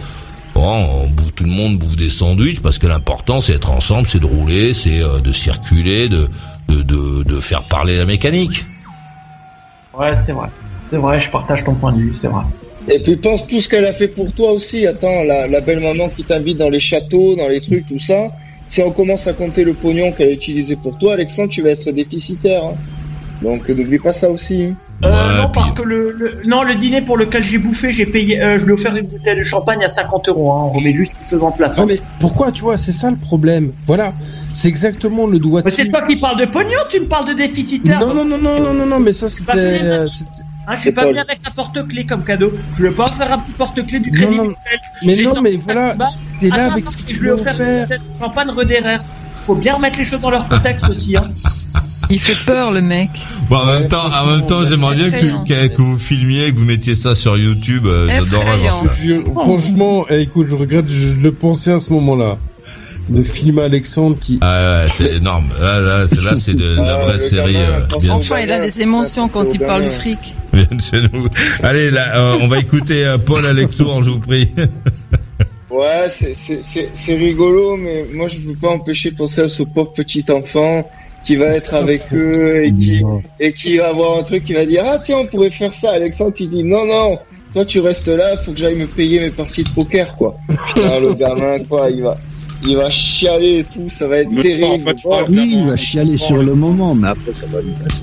Bon, 0.55 0.69
on 1.05 1.07
bouffe, 1.07 1.35
tout 1.35 1.45
le 1.45 1.51
monde 1.51 1.79
bouffe 1.79 1.97
des 1.97 2.11
sandwichs 2.11 2.61
parce 2.61 2.77
que 2.77 2.87
l'important, 2.87 3.41
c'est 3.41 3.55
d'être 3.55 3.71
ensemble, 3.71 4.07
c'est 4.07 4.21
de 4.21 4.27
rouler, 4.27 4.75
c'est 4.75 5.01
euh, 5.01 5.21
de 5.21 5.33
circuler, 5.33 6.11
de, 6.11 6.29
de, 6.69 6.83
de, 6.83 7.23
de 7.23 7.41
faire 7.41 7.63
parler 7.63 7.97
la 7.97 8.05
mécanique. 8.05 8.67
Ouais, 9.95 10.13
c'est 10.25 10.33
vrai. 10.33 10.49
C'est 10.91 10.99
vrai, 10.99 11.19
je 11.19 11.31
partage 11.31 11.65
ton 11.65 11.75
point 11.75 11.93
de 11.93 11.99
vue, 11.99 12.15
c'est 12.15 12.29
vrai. 12.29 12.43
Et 12.89 12.99
puis 12.99 13.17
pense 13.17 13.47
tout 13.47 13.61
ce 13.61 13.69
qu'elle 13.69 13.85
a 13.87 13.93
fait 13.93 14.09
pour 14.09 14.33
toi 14.33 14.53
aussi. 14.53 14.87
Attends, 14.87 15.23
la, 15.25 15.47
la 15.47 15.61
belle 15.61 15.81
maman 15.81 16.09
qui 16.09 16.25
t'invite 16.25 16.59
dans 16.59 16.69
les 16.71 16.81
châteaux, 16.81 17.37
dans 17.37 17.49
les 17.49 17.61
trucs, 17.61 17.87
tout 17.87 17.99
ça. 17.99 18.29
Si 18.69 18.81
on 18.83 18.91
commence 18.91 19.27
à 19.27 19.33
compter 19.35 19.65
le 19.65 19.73
pognon 19.75 20.13
qu'elle 20.13 20.29
a 20.29 20.33
utilisé 20.33 20.77
pour 20.77 20.99
toi, 20.99 21.13
Alexandre, 21.15 21.51
tu 21.51 21.63
vas 21.63 21.71
être 21.71 21.91
déficitaire. 21.93 22.65
hein. 22.65 22.75
Donc 23.43 23.69
n'oublie 23.69 23.99
pas 23.99 24.13
ça 24.13 24.31
aussi. 24.31 24.65
hein. 24.71 24.77
Euh, 25.05 25.09
Ouais, 25.11 25.37
non, 25.43 25.43
puis- 25.45 25.53
parce 25.55 25.73
que 25.73 25.83
le, 25.83 26.13
le- 26.13 26.39
non, 26.47 26.63
le 26.63 26.77
dîner 26.77 27.03
pour 27.03 27.17
lequel 27.17 27.43
j'ai 27.43 27.59
bouffé, 27.59 27.91
j'ai 27.91 28.07
payé, 28.07 28.41
euh, 28.41 28.57
je 28.59 28.65
lui 28.65 28.71
ai 28.71 28.75
offert 28.75 28.95
une 28.97 29.07
bouteille 29.07 29.37
de 29.37 29.43
champagne 29.43 29.83
à 29.83 29.89
50 29.89 30.29
euros. 30.29 30.53
Hein. 30.53 30.63
On 30.67 30.79
remet 30.79 30.93
juste 30.93 31.13
une 31.21 31.27
chose 31.29 31.43
en 31.43 31.51
place. 31.51 31.77
Hein. 31.77 31.87
mais 31.89 31.99
pourquoi, 32.21 32.53
tu 32.53 32.63
vois, 32.63 32.79
c'est 32.79 32.93
ça 32.93 33.11
le 33.11 33.17
problème. 33.17 33.73
Voilà. 33.87 34.13
C'est 34.53 34.69
exactement 34.69 35.27
le 35.27 35.41
doigt 35.41 35.63
Mais 35.65 35.73
c'est 35.73 35.89
toi 35.91 36.03
qui 36.07 36.17
parles 36.17 36.39
de 36.39 36.45
pognon, 36.47 36.79
tu 36.89 37.01
me 37.01 37.09
parles 37.09 37.27
de 37.29 37.33
déficitaire. 37.35 37.99
Non, 37.99 38.15
non, 38.15 38.25
non, 38.25 38.39
non, 38.39 38.61
non, 38.61 38.73
non, 38.75 38.87
non, 38.87 39.01
mais 39.01 39.13
ça 39.13 39.27
pas 39.45 39.55
c'était. 39.57 39.81
Hein. 40.67 40.73
je 40.77 40.81
suis 40.81 40.89
C'est 40.91 40.93
pas 40.93 41.07
venu 41.07 41.19
avec 41.19 41.39
un 41.47 41.51
porte-clés 41.51 42.05
comme 42.07 42.25
cadeau. 42.25 42.53
Je 42.77 42.83
vais 42.85 42.91
pas 42.91 43.11
faire 43.13 43.33
un 43.33 43.39
petit 43.39 43.53
porte-clés 43.53 44.01
du 44.01 44.11
crédit 44.11 44.37
non. 44.37 44.51
Mais 45.05 45.17
non, 45.23 45.41
mais 45.43 45.57
voilà, 45.57 45.97
t'es 46.41 46.49
là 46.49 46.65
Attends, 46.67 46.73
avec 46.73 46.87
ce 46.87 46.97
que 46.97 47.03
je 47.03 47.07
tu 47.19 47.21
veux 47.21 47.37
faire. 47.37 47.89
champagne 48.21 48.51
Rederer. 48.51 48.99
Faut 49.47 49.55
bien 49.57 49.75
remettre 49.75 49.99
les 49.99 50.05
choses 50.05 50.21
dans 50.21 50.31
leur 50.31 50.47
contexte 50.49 50.89
aussi. 50.89 51.17
Hein. 51.17 51.25
Il 52.11 52.21
fait 52.21 52.45
peur, 52.45 52.71
le 52.73 52.81
mec. 52.83 53.11
Bon, 53.49 53.57
en 53.57 53.67
même 53.67 53.89
temps, 53.89 54.05
en 54.07 54.27
même 54.27 54.47
temps, 54.47 54.65
j'aimerais 54.67 54.95
bien 54.97 55.11
que, 55.11 55.19
tu- 55.19 55.45
que, 55.49 55.67
que 55.69 55.83
vous 55.83 55.99
filmiez, 55.99 56.53
que 56.53 56.59
vous 56.59 56.65
mettiez 56.65 56.95
ça 56.95 57.15
sur 57.15 57.37
YouTube. 57.39 57.87
euh, 57.87 58.09
J'adorerais 58.11 58.59
voir 58.59 58.75
ça. 58.75 58.87
Je- 59.03 59.21
franchement, 59.33 60.05
eh, 60.11 60.21
écoute, 60.21 60.47
je 60.49 60.55
regrette, 60.55 60.89
je 60.89 61.15
le 61.15 61.33
pensais 61.33 61.73
à 61.73 61.81
ce 61.81 61.93
moment-là. 61.95 62.39
De 63.09 63.23
filmer 63.23 63.63
Alexandre 63.63 64.17
qui. 64.21 64.39
Ah 64.41 64.83
ouais, 64.85 64.91
c'est 64.95 65.17
énorme. 65.17 65.49
Là, 65.61 65.81
là, 65.81 66.07
c'est, 66.09 66.21
là, 66.23 66.37
c'est 66.37 66.55
de, 66.55 66.77
la 66.77 66.95
Ah, 66.95 67.05
vraie 67.05 67.19
série. 67.19 67.53
gamin, 67.55 67.87
euh, 67.93 67.99
bien, 68.01 68.13
Enfin, 68.15 68.41
il 68.41 68.51
a 68.51 68.61
des 68.61 68.81
émotions 68.81 69.29
quand 69.29 69.47
il 69.53 69.59
parle 69.61 69.85
du 69.85 69.91
fric. 69.91 70.35
bien 70.53 70.67
de 70.71 70.81
chez 70.81 71.01
nous. 71.13 71.27
Allez, 71.63 71.91
là, 71.91 72.17
euh, 72.17 72.39
on 72.41 72.47
va 72.47 72.59
écouter 72.59 73.05
euh, 73.05 73.19
Paul 73.19 73.45
Alexour, 73.45 74.03
je 74.03 74.11
vous 74.11 74.21
prie. 74.21 74.51
Ouais, 75.71 76.09
c'est- 76.11 76.35
c'est 76.35 76.63
c'est- 76.63 76.91
c'est 76.95 77.15
rigolo, 77.17 77.77
mais 77.79 78.05
moi 78.13 78.29
je 78.29 78.37
peux 78.37 78.55
pas 78.55 78.69
empêcher 78.69 79.11
de 79.11 79.17
penser 79.17 79.41
à 79.41 79.49
ce 79.49 79.63
pauvre 79.63 79.91
petit 79.95 80.23
enfant 80.31 80.87
qui 81.25 81.37
va 81.37 81.47
être 81.47 81.73
avec 81.73 82.03
eux 82.13 82.65
et 82.67 82.73
qui, 82.75 83.03
et 83.41 83.53
qui 83.55 83.79
va 83.79 83.89
avoir 83.89 84.19
un 84.19 84.23
truc 84.23 84.45
qui 84.45 84.53
va 84.53 84.67
dire, 84.67 84.83
ah 84.85 84.99
tiens, 84.99 85.17
on 85.21 85.27
pourrait 85.27 85.51
faire 85.51 85.73
ça. 85.73 85.93
Alexandre, 85.93 86.35
il 86.39 86.51
dit, 86.51 86.63
non, 86.63 86.85
non, 86.85 87.19
toi 87.55 87.65
tu 87.65 87.81
restes 87.81 88.09
là, 88.09 88.37
faut 88.45 88.53
que 88.53 88.59
j'aille 88.59 88.77
me 88.77 88.87
payer 88.87 89.19
mes 89.21 89.31
parties 89.31 89.65
de 89.65 89.71
poker, 89.71 90.15
quoi. 90.17 90.37
Putain, 90.69 91.01
le 91.01 91.15
gamin, 91.15 91.59
quoi, 91.67 91.89
il 91.91 92.03
va, 92.03 92.19
il 92.67 92.77
va 92.77 92.91
chialer 92.91 93.59
et 93.59 93.65
tout, 93.65 93.89
ça 93.89 94.07
va 94.09 94.19
être 94.19 94.35
terrible. 94.35 94.95
oui, 95.29 95.55
il 95.59 95.67
va 95.67 95.77
chialer 95.77 96.17
sur 96.17 96.43
le 96.43 96.55
moment, 96.55 96.95
mais 96.95 97.09
après 97.09 97.33
ça 97.33 97.47
va 97.47 97.61
lui 97.61 97.73
passer. 97.83 98.03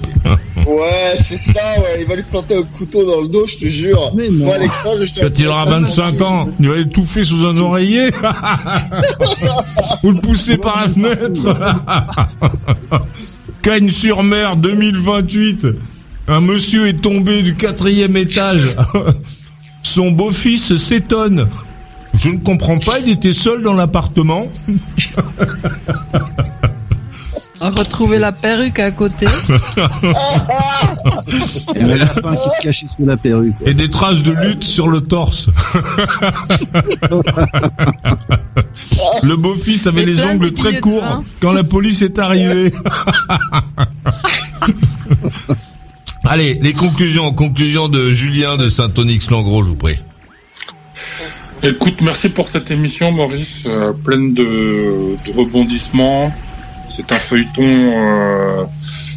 Ouais, 0.67 1.15
c'est 1.15 1.39
ça, 1.53 1.79
ouais. 1.79 1.97
Il 2.01 2.05
va 2.05 2.15
lui 2.15 2.23
planter 2.23 2.55
un 2.55 2.63
couteau 2.63 3.05
dans 3.05 3.21
le 3.21 3.27
dos, 3.27 3.47
je 3.47 3.57
te 3.57 3.67
jure. 3.67 4.11
Mais 4.15 4.29
Moi, 4.29 4.55
Alexandre, 4.55 5.03
je 5.03 5.19
Quand 5.19 5.39
il 5.39 5.47
aura 5.47 5.65
25 5.65 6.21
ans, 6.21 6.49
il 6.59 6.69
va 6.69 6.77
étouffer 6.77 7.23
sous 7.23 7.45
un 7.45 7.57
oreiller. 7.57 8.09
Ou 10.03 10.11
le 10.11 10.19
pousser 10.21 10.57
par 10.57 10.85
la 10.85 10.93
fenêtre. 10.93 11.57
Cagnes-sur-Mer 13.61 14.57
2028. 14.57 15.67
Un 16.27 16.41
monsieur 16.41 16.87
est 16.87 17.01
tombé 17.01 17.41
du 17.41 17.55
quatrième 17.55 18.15
étage. 18.15 18.75
Son 19.81 20.11
beau-fils 20.11 20.77
s'étonne. 20.77 21.47
Je 22.19 22.29
ne 22.29 22.37
comprends 22.37 22.79
pas, 22.79 22.99
il 22.99 23.09
était 23.09 23.33
seul 23.33 23.63
dans 23.63 23.73
l'appartement. 23.73 24.47
On 27.61 27.71
retrouver 27.71 28.19
la 28.19 28.31
perruque 28.31 28.79
à 28.79 28.91
côté. 28.91 29.25
Et 31.75 31.81
le 31.81 31.95
lapin 31.95 32.35
qui 32.35 32.49
se 32.49 32.61
cachait 32.61 32.87
sous 32.87 33.05
la 33.05 33.17
perruque. 33.17 33.55
Et 33.65 33.73
des 33.73 33.89
traces 33.89 34.21
de 34.21 34.31
lutte 34.31 34.63
sur 34.63 34.87
le 34.87 35.01
torse. 35.01 35.49
le 39.23 39.35
beau-fils 39.35 39.87
avait 39.87 40.05
les 40.05 40.23
ongles 40.23 40.53
très 40.53 40.79
courts 40.79 41.23
quand 41.41 41.51
la 41.51 41.65
police 41.65 42.01
est 42.01 42.17
arrivée. 42.17 42.73
Allez, 46.25 46.59
les 46.61 46.73
conclusions. 46.73 47.33
Conclusion 47.33 47.89
de 47.89 48.11
Julien 48.13 48.55
de 48.55 48.69
Saint-Onyx-Langros, 48.69 49.63
je 49.63 49.69
vous 49.69 49.75
prie. 49.75 49.99
Écoute, 51.61 52.01
merci 52.01 52.29
pour 52.29 52.47
cette 52.47 52.71
émission, 52.71 53.11
Maurice, 53.11 53.63
euh, 53.67 53.91
pleine 53.91 54.33
de, 54.33 55.17
de 55.25 55.37
rebondissements, 55.37 56.31
c'est 56.89 57.11
un 57.11 57.19
feuilleton 57.19 57.63
euh, 57.63 58.63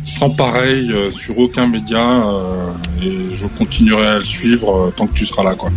sans 0.04 0.30
pareil 0.30 0.92
euh, 0.92 1.10
sur 1.10 1.38
aucun 1.38 1.66
média 1.66 2.00
euh, 2.00 2.70
et 3.02 3.34
je 3.34 3.46
continuerai 3.46 4.06
à 4.06 4.18
le 4.18 4.24
suivre 4.24 4.92
tant 4.94 5.06
que 5.06 5.14
tu 5.14 5.24
seras 5.24 5.42
là. 5.42 5.54
Quoi. 5.54 5.70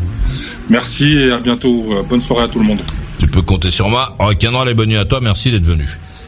Merci 0.69 1.05
et 1.13 1.31
à 1.31 1.39
bientôt. 1.39 2.03
bonne 2.09 2.21
soirée 2.21 2.43
à 2.43 2.47
tout 2.47 2.59
le 2.59 2.65
monde. 2.65 2.81
Tu 3.17 3.27
peux 3.27 3.41
compter 3.41 3.71
sur 3.71 3.87
moi. 3.87 4.15
Rock'n'roll 4.19 4.67
et 4.69 4.73
bonne 4.73 4.89
nuit 4.89 4.97
à 4.97 5.05
toi. 5.05 5.21
Merci 5.21 5.51
d'être 5.51 5.65
venu. 5.65 5.87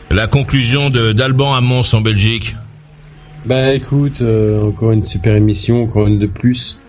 La 0.10 0.28
conclusion 0.28 0.90
de 0.90 1.12
d'Alban 1.12 1.54
à 1.54 1.60
Mons 1.60 1.94
en 1.94 2.02
Belgique. 2.02 2.56
Bah 3.46 3.74
écoute, 3.74 4.22
encore 4.64 4.92
une 4.94 5.04
super 5.04 5.36
émission, 5.36 5.84
encore 5.84 6.08
une 6.08 6.20
de 6.20 6.28
plus. 6.28 6.80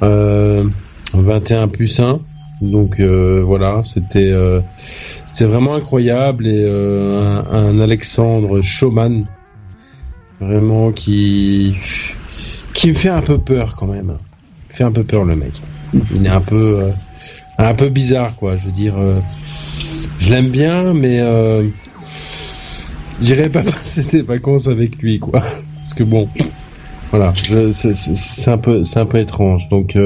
21 0.00 1.68
plus 1.68 2.00
1. 2.00 2.18
Donc 2.60 3.00
voilà, 3.00 3.82
c'était 3.84 4.32
c'est 5.32 5.44
vraiment 5.44 5.74
incroyable 5.74 6.46
et 6.46 6.64
euh, 6.66 7.42
un, 7.50 7.78
Alexandre 7.80 8.62
Schumann 8.62 9.26
vraiment 10.40 10.92
qui 10.92 11.76
qui 12.74 12.88
me 12.88 12.94
fait 12.94 13.08
un 13.08 13.22
peu 13.22 13.38
peur 13.38 13.76
quand 13.76 13.86
même. 13.86 14.18
Il 14.70 14.76
fait 14.76 14.84
un 14.84 14.92
peu 14.92 15.04
peur 15.04 15.24
le 15.24 15.36
mec. 15.36 15.52
Il 16.14 16.26
est 16.26 16.30
un 16.30 16.40
peu 16.40 16.80
euh, 16.80 16.90
un 17.58 17.74
peu 17.74 17.88
bizarre 17.88 18.36
quoi. 18.36 18.56
Je 18.56 18.66
veux 18.66 18.72
dire, 18.72 18.94
euh, 18.98 19.20
je 20.18 20.30
l'aime 20.30 20.48
bien, 20.48 20.94
mais 20.94 21.22
j'irai 23.22 23.48
pas 23.48 23.62
passer 23.62 24.02
des 24.04 24.22
vacances 24.22 24.66
avec 24.66 25.00
lui 25.00 25.18
quoi. 25.20 25.42
Parce 25.76 25.94
que 25.94 26.02
bon, 26.02 26.28
voilà, 27.12 27.32
c'est 27.72 28.48
un 28.48 28.58
peu 28.58 28.82
c'est 28.84 28.98
un 28.98 29.06
peu 29.06 29.18
étrange. 29.18 29.68
Donc 29.68 29.96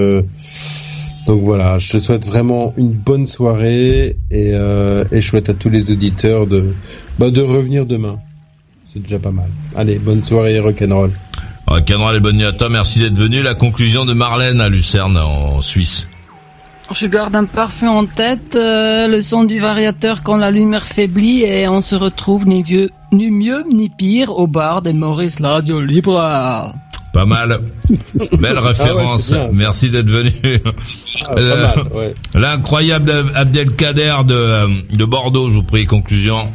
donc 1.27 1.41
voilà, 1.41 1.79
je 1.79 1.91
te 1.91 1.99
souhaite 1.99 2.27
vraiment 2.27 2.75
une 2.77 2.91
bonne 2.91 3.27
soirée 3.27 4.17
et, 4.31 4.51
euh, 4.55 5.05
et 5.11 5.23
je 5.23 5.27
souhaite 5.27 5.49
à 5.49 5.55
tous 5.55 5.71
les 5.71 5.91
auditeurs 5.91 6.47
de, 6.47 6.75
bah, 7.19 7.31
de 7.31 7.41
revenir 7.41 7.87
demain. 7.87 8.17
C'est 8.87 9.03
déjà 9.03 9.19
pas 9.19 9.31
mal. 9.31 9.49
Allez, 9.75 9.99
bonne 9.99 10.23
soirée 10.23 10.61
rock'n'roll. 10.61 11.11
Rock'n'roll 11.67 12.17
et 12.17 12.21
bonne 12.21 12.37
nuit 12.37 12.45
à 12.45 12.53
toi, 12.53 12.69
merci 12.69 12.99
d'être 12.99 13.17
venu. 13.17 13.43
La 13.43 13.55
conclusion 13.55 14.05
de 14.05 14.13
Marlène 14.13 14.61
à 14.61 14.69
Lucerne 14.69 15.17
en 15.17 15.63
Suisse. 15.63 16.07
Je 16.93 17.07
garde 17.07 17.35
un 17.35 17.47
parfum 17.47 17.89
en 17.89 18.05
tête, 18.05 18.55
euh, 18.55 19.09
le 19.09 19.23
son 19.23 19.45
du 19.45 19.59
variateur 19.59 20.23
quand 20.23 20.37
la 20.37 20.51
lumière 20.51 20.85
faiblit 20.85 21.43
et 21.43 21.67
on 21.67 21.81
se 21.81 21.95
retrouve 21.95 22.47
ni, 22.47 22.63
vieux, 22.63 22.91
ni 23.11 23.31
mieux 23.31 23.65
ni 23.73 23.89
pire 23.89 24.37
au 24.37 24.47
bar 24.47 24.83
des 24.83 24.93
Maurice 24.93 25.41
Radio 25.41 25.81
Libre. 25.81 26.75
Pas 27.15 27.27
mal. 27.27 27.61
Belle 28.39 28.57
ah 28.57 28.61
référence. 28.61 29.33
Merci 29.53 29.89
d'être 29.89 30.11
venu. 30.11 30.33
Ah, 31.27 31.35
euh, 31.39 32.13
l'incroyable 32.35 33.11
Abdelkader 33.37 34.15
de, 34.27 34.35
euh, 34.35 34.67
de 34.93 35.05
Bordeaux, 35.05 35.49
je 35.49 35.55
vous 35.55 35.63
prie, 35.63 35.87
conclusion. 35.87 36.49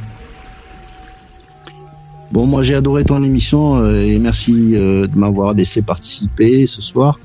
Bon, 2.32 2.45
moi 2.45 2.62
j'ai 2.62 2.76
adoré 2.76 3.05
ton 3.05 3.24
émission 3.24 3.78
euh, 3.78 4.05
et 4.05 4.20
merci 4.20 4.51
de 4.51 5.10
m'avoir 5.16 5.53
laissé 5.53 5.82
participer 5.82 6.68
ce 6.68 6.82
soir. 6.82 7.18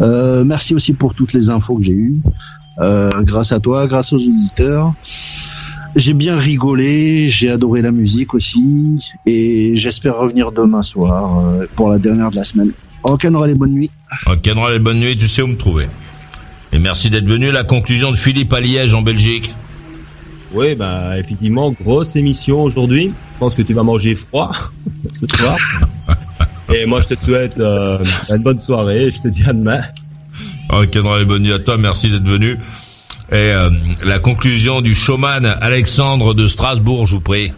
merci 0.00 0.74
aussi 0.74 0.94
pour 0.94 1.14
toutes 1.14 1.34
les 1.34 1.50
infos 1.50 1.76
que 1.76 1.82
j'ai 1.82 1.92
eues. 1.92 2.16
grâce 2.78 3.52
à 3.52 3.60
toi, 3.60 3.86
grâce 3.86 4.14
aux 4.14 4.18
auditeurs. 4.18 4.94
J'ai 5.96 6.14
bien 6.14 6.36
rigolé, 6.36 7.30
j'ai 7.30 7.50
adoré 7.50 7.82
la 7.82 7.90
musique 7.90 8.34
aussi, 8.34 9.12
et 9.26 9.74
j'espère 9.74 10.18
revenir 10.18 10.52
demain 10.52 10.82
soir 10.82 11.44
euh, 11.44 11.66
pour 11.74 11.90
la 11.90 11.98
dernière 11.98 12.30
de 12.30 12.36
la 12.36 12.44
semaine. 12.44 12.70
Rock'n'roll 13.02 13.50
et 13.50 13.54
bonne 13.54 13.72
nuit. 13.72 13.90
Rock'n'roll 14.26 14.74
et 14.74 14.78
bonne 14.78 15.00
nuit, 15.00 15.16
tu 15.16 15.26
sais 15.26 15.42
où 15.42 15.48
me 15.48 15.56
trouver. 15.56 15.88
Et 16.72 16.78
merci 16.78 17.10
d'être 17.10 17.26
venu. 17.26 17.50
La 17.50 17.64
conclusion 17.64 18.12
de 18.12 18.16
Philippe 18.16 18.52
à 18.52 18.60
Liège 18.60 18.94
en 18.94 19.02
Belgique. 19.02 19.52
Oui, 20.52 20.74
bah 20.74 21.18
effectivement, 21.18 21.72
grosse 21.72 22.14
émission 22.16 22.62
aujourd'hui. 22.62 23.12
Je 23.34 23.38
pense 23.38 23.54
que 23.54 23.62
tu 23.62 23.74
vas 23.74 23.82
manger 23.82 24.14
froid 24.14 24.52
ce 25.12 25.26
soir. 25.26 25.56
et 26.74 26.86
moi, 26.86 27.00
je 27.00 27.08
te 27.08 27.18
souhaite 27.18 27.58
euh, 27.58 27.98
une 28.28 28.42
bonne 28.42 28.60
soirée. 28.60 29.10
Je 29.10 29.20
te 29.20 29.28
dis 29.28 29.44
à 29.44 29.52
demain. 29.52 29.80
Rock'n'roll 30.68 31.22
et 31.22 31.24
bonne 31.24 31.42
nuit 31.42 31.52
à 31.52 31.58
toi. 31.58 31.76
Merci 31.78 32.10
d'être 32.10 32.28
venu. 32.28 32.58
Et 33.32 33.36
euh, 33.36 33.70
la 34.04 34.18
conclusion 34.18 34.80
du 34.80 34.92
showman 34.92 35.46
Alexandre 35.60 36.34
de 36.34 36.48
Strasbourg, 36.48 37.06
je 37.06 37.14
vous 37.14 37.20
prie. 37.20 37.52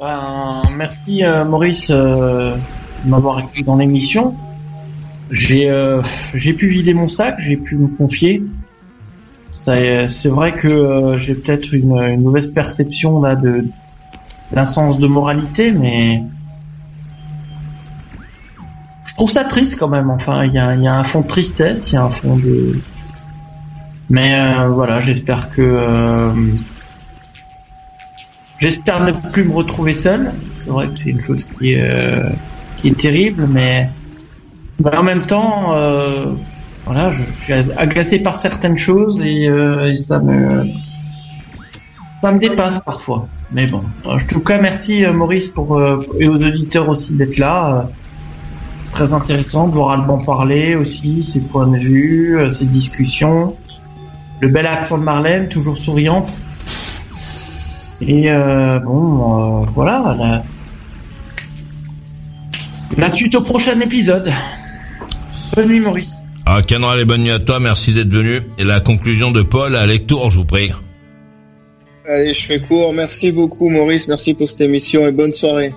Ben, 0.00 0.62
merci 0.76 1.22
euh, 1.22 1.44
Maurice 1.44 1.88
euh, 1.90 2.56
de 3.04 3.08
m'avoir 3.08 3.38
écrit 3.38 3.62
dans 3.62 3.76
l'émission. 3.76 4.34
J'ai 5.30 5.70
j'ai 6.34 6.52
pu 6.54 6.68
vider 6.68 6.94
mon 6.94 7.08
sac, 7.08 7.36
j'ai 7.38 7.56
pu 7.58 7.76
me 7.76 7.86
confier. 7.86 8.42
C'est 9.52 10.28
vrai 10.28 10.52
que 10.52 11.16
j'ai 11.18 11.34
peut-être 11.34 11.74
une, 11.74 11.96
une, 11.98 12.22
mauvaise 12.22 12.48
perception 12.48 13.20
là 13.20 13.36
de 13.36 13.62
d'un 14.52 14.64
sens 14.64 14.98
de 14.98 15.06
moralité, 15.06 15.70
mais 15.70 16.22
je 19.04 19.14
trouve 19.14 19.30
ça 19.30 19.44
triste 19.44 19.78
quand 19.78 19.88
même. 19.88 20.10
Enfin, 20.10 20.46
il 20.46 20.54
y 20.54 20.58
a, 20.58 20.74
y 20.74 20.88
a 20.88 20.94
un 20.94 21.04
fond 21.04 21.20
de 21.20 21.26
tristesse, 21.26 21.90
il 21.90 21.96
y 21.96 21.98
a 21.98 22.04
un 22.04 22.10
fond 22.10 22.36
de 22.36 22.80
mais 24.10 24.34
euh, 24.34 24.68
voilà, 24.68 25.00
j'espère 25.00 25.50
que 25.50 25.60
euh, 25.60 26.30
j'espère 28.58 29.04
ne 29.04 29.12
plus 29.12 29.44
me 29.44 29.52
retrouver 29.52 29.94
seul. 29.94 30.32
C'est 30.56 30.70
vrai 30.70 30.88
que 30.88 30.96
c'est 30.96 31.10
une 31.10 31.22
chose 31.22 31.44
qui 31.44 31.74
est 31.74 31.82
euh, 31.82 32.30
est 32.84 32.96
terrible, 32.96 33.46
mais, 33.50 33.88
en 34.84 35.02
même 35.02 35.22
temps, 35.22 35.74
voilà, 36.86 37.10
je, 37.10 37.22
suis 37.34 37.52
agacé 37.52 38.20
par 38.20 38.36
certaines 38.36 38.78
choses 38.78 39.20
et, 39.20 39.44
et, 39.44 39.96
ça 39.96 40.20
me 40.20 40.64
ça 42.22 42.32
me 42.32 42.38
dépasse 42.38 42.78
parfois. 42.78 43.26
Mais 43.52 43.66
bon, 43.66 43.82
en 44.04 44.18
tout 44.18 44.40
cas, 44.40 44.58
merci 44.58 45.04
Maurice 45.06 45.48
pour 45.48 45.80
et 46.18 46.28
aux 46.28 46.36
auditeurs 46.36 46.88
aussi 46.88 47.14
d'être 47.14 47.36
là. 47.38 47.88
très 48.92 49.12
intéressant 49.12 49.68
de 49.68 49.74
voir 49.74 49.90
Alban 49.90 50.18
parler 50.18 50.76
aussi, 50.76 51.24
ses 51.24 51.40
points 51.40 51.66
de 51.66 51.78
vue, 51.78 52.38
ses 52.50 52.66
discussions 52.66 53.54
le 54.40 54.48
bel 54.48 54.66
accent 54.66 54.98
de 54.98 55.04
Marlène, 55.04 55.48
toujours 55.48 55.76
souriante. 55.76 56.40
Et 58.00 58.30
euh, 58.30 58.78
bon, 58.78 59.62
euh, 59.62 59.66
voilà. 59.74 60.16
La... 60.18 60.42
la... 62.96 63.10
suite 63.10 63.34
au 63.34 63.42
prochain 63.42 63.80
épisode. 63.80 64.32
Bonne 65.56 65.68
nuit, 65.68 65.80
Maurice. 65.80 66.22
Ah, 66.46 66.62
Canral 66.62 67.00
et 67.00 67.04
bonne 67.04 67.22
nuit 67.22 67.30
à 67.30 67.40
toi, 67.40 67.60
merci 67.60 67.92
d'être 67.92 68.12
venu. 68.12 68.40
Et 68.58 68.64
la 68.64 68.80
conclusion 68.80 69.30
de 69.30 69.42
Paul 69.42 69.76
à 69.76 69.86
Lectour, 69.86 70.30
je 70.30 70.36
vous 70.36 70.44
prie. 70.44 70.72
Allez, 72.08 72.32
je 72.32 72.46
fais 72.46 72.60
court. 72.60 72.92
Merci 72.94 73.32
beaucoup, 73.32 73.68
Maurice. 73.68 74.08
Merci 74.08 74.32
pour 74.32 74.48
cette 74.48 74.62
émission 74.62 75.06
et 75.06 75.12
bonne 75.12 75.32
soirée. 75.32 75.74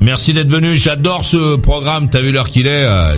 Merci 0.00 0.32
d'être 0.32 0.50
venu. 0.50 0.76
J'adore 0.76 1.24
ce 1.24 1.56
programme. 1.56 2.10
T'as 2.10 2.20
vu 2.20 2.32
l'heure 2.32 2.48
qu'il 2.48 2.66
est 2.66 2.84
euh, 2.84 3.14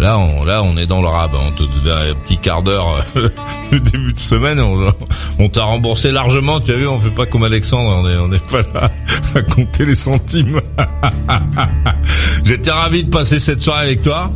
Là, 0.00 0.18
on, 0.18 0.44
là, 0.44 0.62
on 0.62 0.76
est 0.76 0.86
dans 0.86 1.02
le 1.02 1.08
rab. 1.08 1.32
On 1.34 1.52
te 1.52 1.62
donne 1.62 2.10
un 2.10 2.14
petit 2.14 2.38
quart 2.38 2.62
d'heure 2.62 3.04
euh, 3.16 3.28
le 3.72 3.80
début 3.80 4.12
de 4.12 4.18
semaine. 4.18 4.58
On, 4.60 4.92
on 5.38 5.48
t'a 5.48 5.64
remboursé 5.64 6.10
largement. 6.10 6.60
Tu 6.60 6.72
as 6.72 6.76
vu, 6.76 6.88
on 6.88 6.98
fait 6.98 7.10
pas 7.10 7.26
comme 7.26 7.44
Alexandre. 7.44 7.90
On 8.02 8.08
est, 8.08 8.16
on 8.16 8.32
est 8.32 8.44
pas 8.46 8.62
là 8.74 8.90
à 9.34 9.42
compter 9.42 9.84
les 9.84 9.94
centimes. 9.94 10.60
J'étais 12.44 12.70
ravi 12.70 13.04
de 13.04 13.10
passer 13.10 13.38
cette 13.38 13.62
soirée 13.62 13.86
avec 13.86 14.02
toi. 14.02 14.30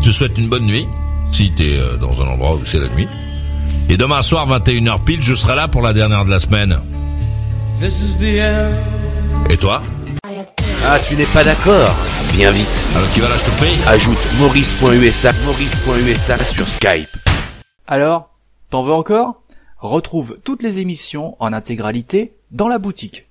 Je 0.00 0.08
te 0.08 0.10
souhaite 0.12 0.36
une 0.38 0.48
bonne 0.48 0.66
nuit. 0.66 0.86
Si 1.32 1.52
t'es 1.54 1.76
euh, 1.76 1.96
dans 1.98 2.22
un 2.22 2.28
endroit 2.28 2.54
où 2.56 2.60
c'est 2.64 2.78
la 2.78 2.88
nuit. 2.88 3.08
Et 3.90 3.96
demain 3.96 4.22
soir, 4.22 4.48
21h 4.48 5.04
pile, 5.04 5.22
je 5.22 5.34
serai 5.34 5.56
là 5.56 5.68
pour 5.68 5.82
la 5.82 5.92
dernière 5.92 6.24
de 6.24 6.30
la 6.30 6.38
semaine. 6.38 6.78
Et 9.50 9.56
toi? 9.56 9.82
Ah, 10.90 10.98
tu 10.98 11.16
n'es 11.16 11.26
pas 11.26 11.44
d'accord 11.44 11.94
Bien 12.32 12.50
vite. 12.50 12.86
Alors 12.96 13.10
qui 13.10 13.20
va 13.20 13.28
là, 13.28 13.34
je 13.36 13.44
te 13.44 13.54
prie 13.58 13.76
Ajoute 13.86 14.16
maurice.usa, 14.38 15.32
maurice.usa 15.44 16.38
sur 16.38 16.66
Skype. 16.66 17.10
Alors, 17.86 18.30
t'en 18.70 18.84
veux 18.84 18.94
encore? 18.94 19.42
Retrouve 19.76 20.38
toutes 20.44 20.62
les 20.62 20.78
émissions 20.78 21.36
en 21.40 21.52
intégralité 21.52 22.38
dans 22.52 22.68
la 22.68 22.78
boutique. 22.78 23.27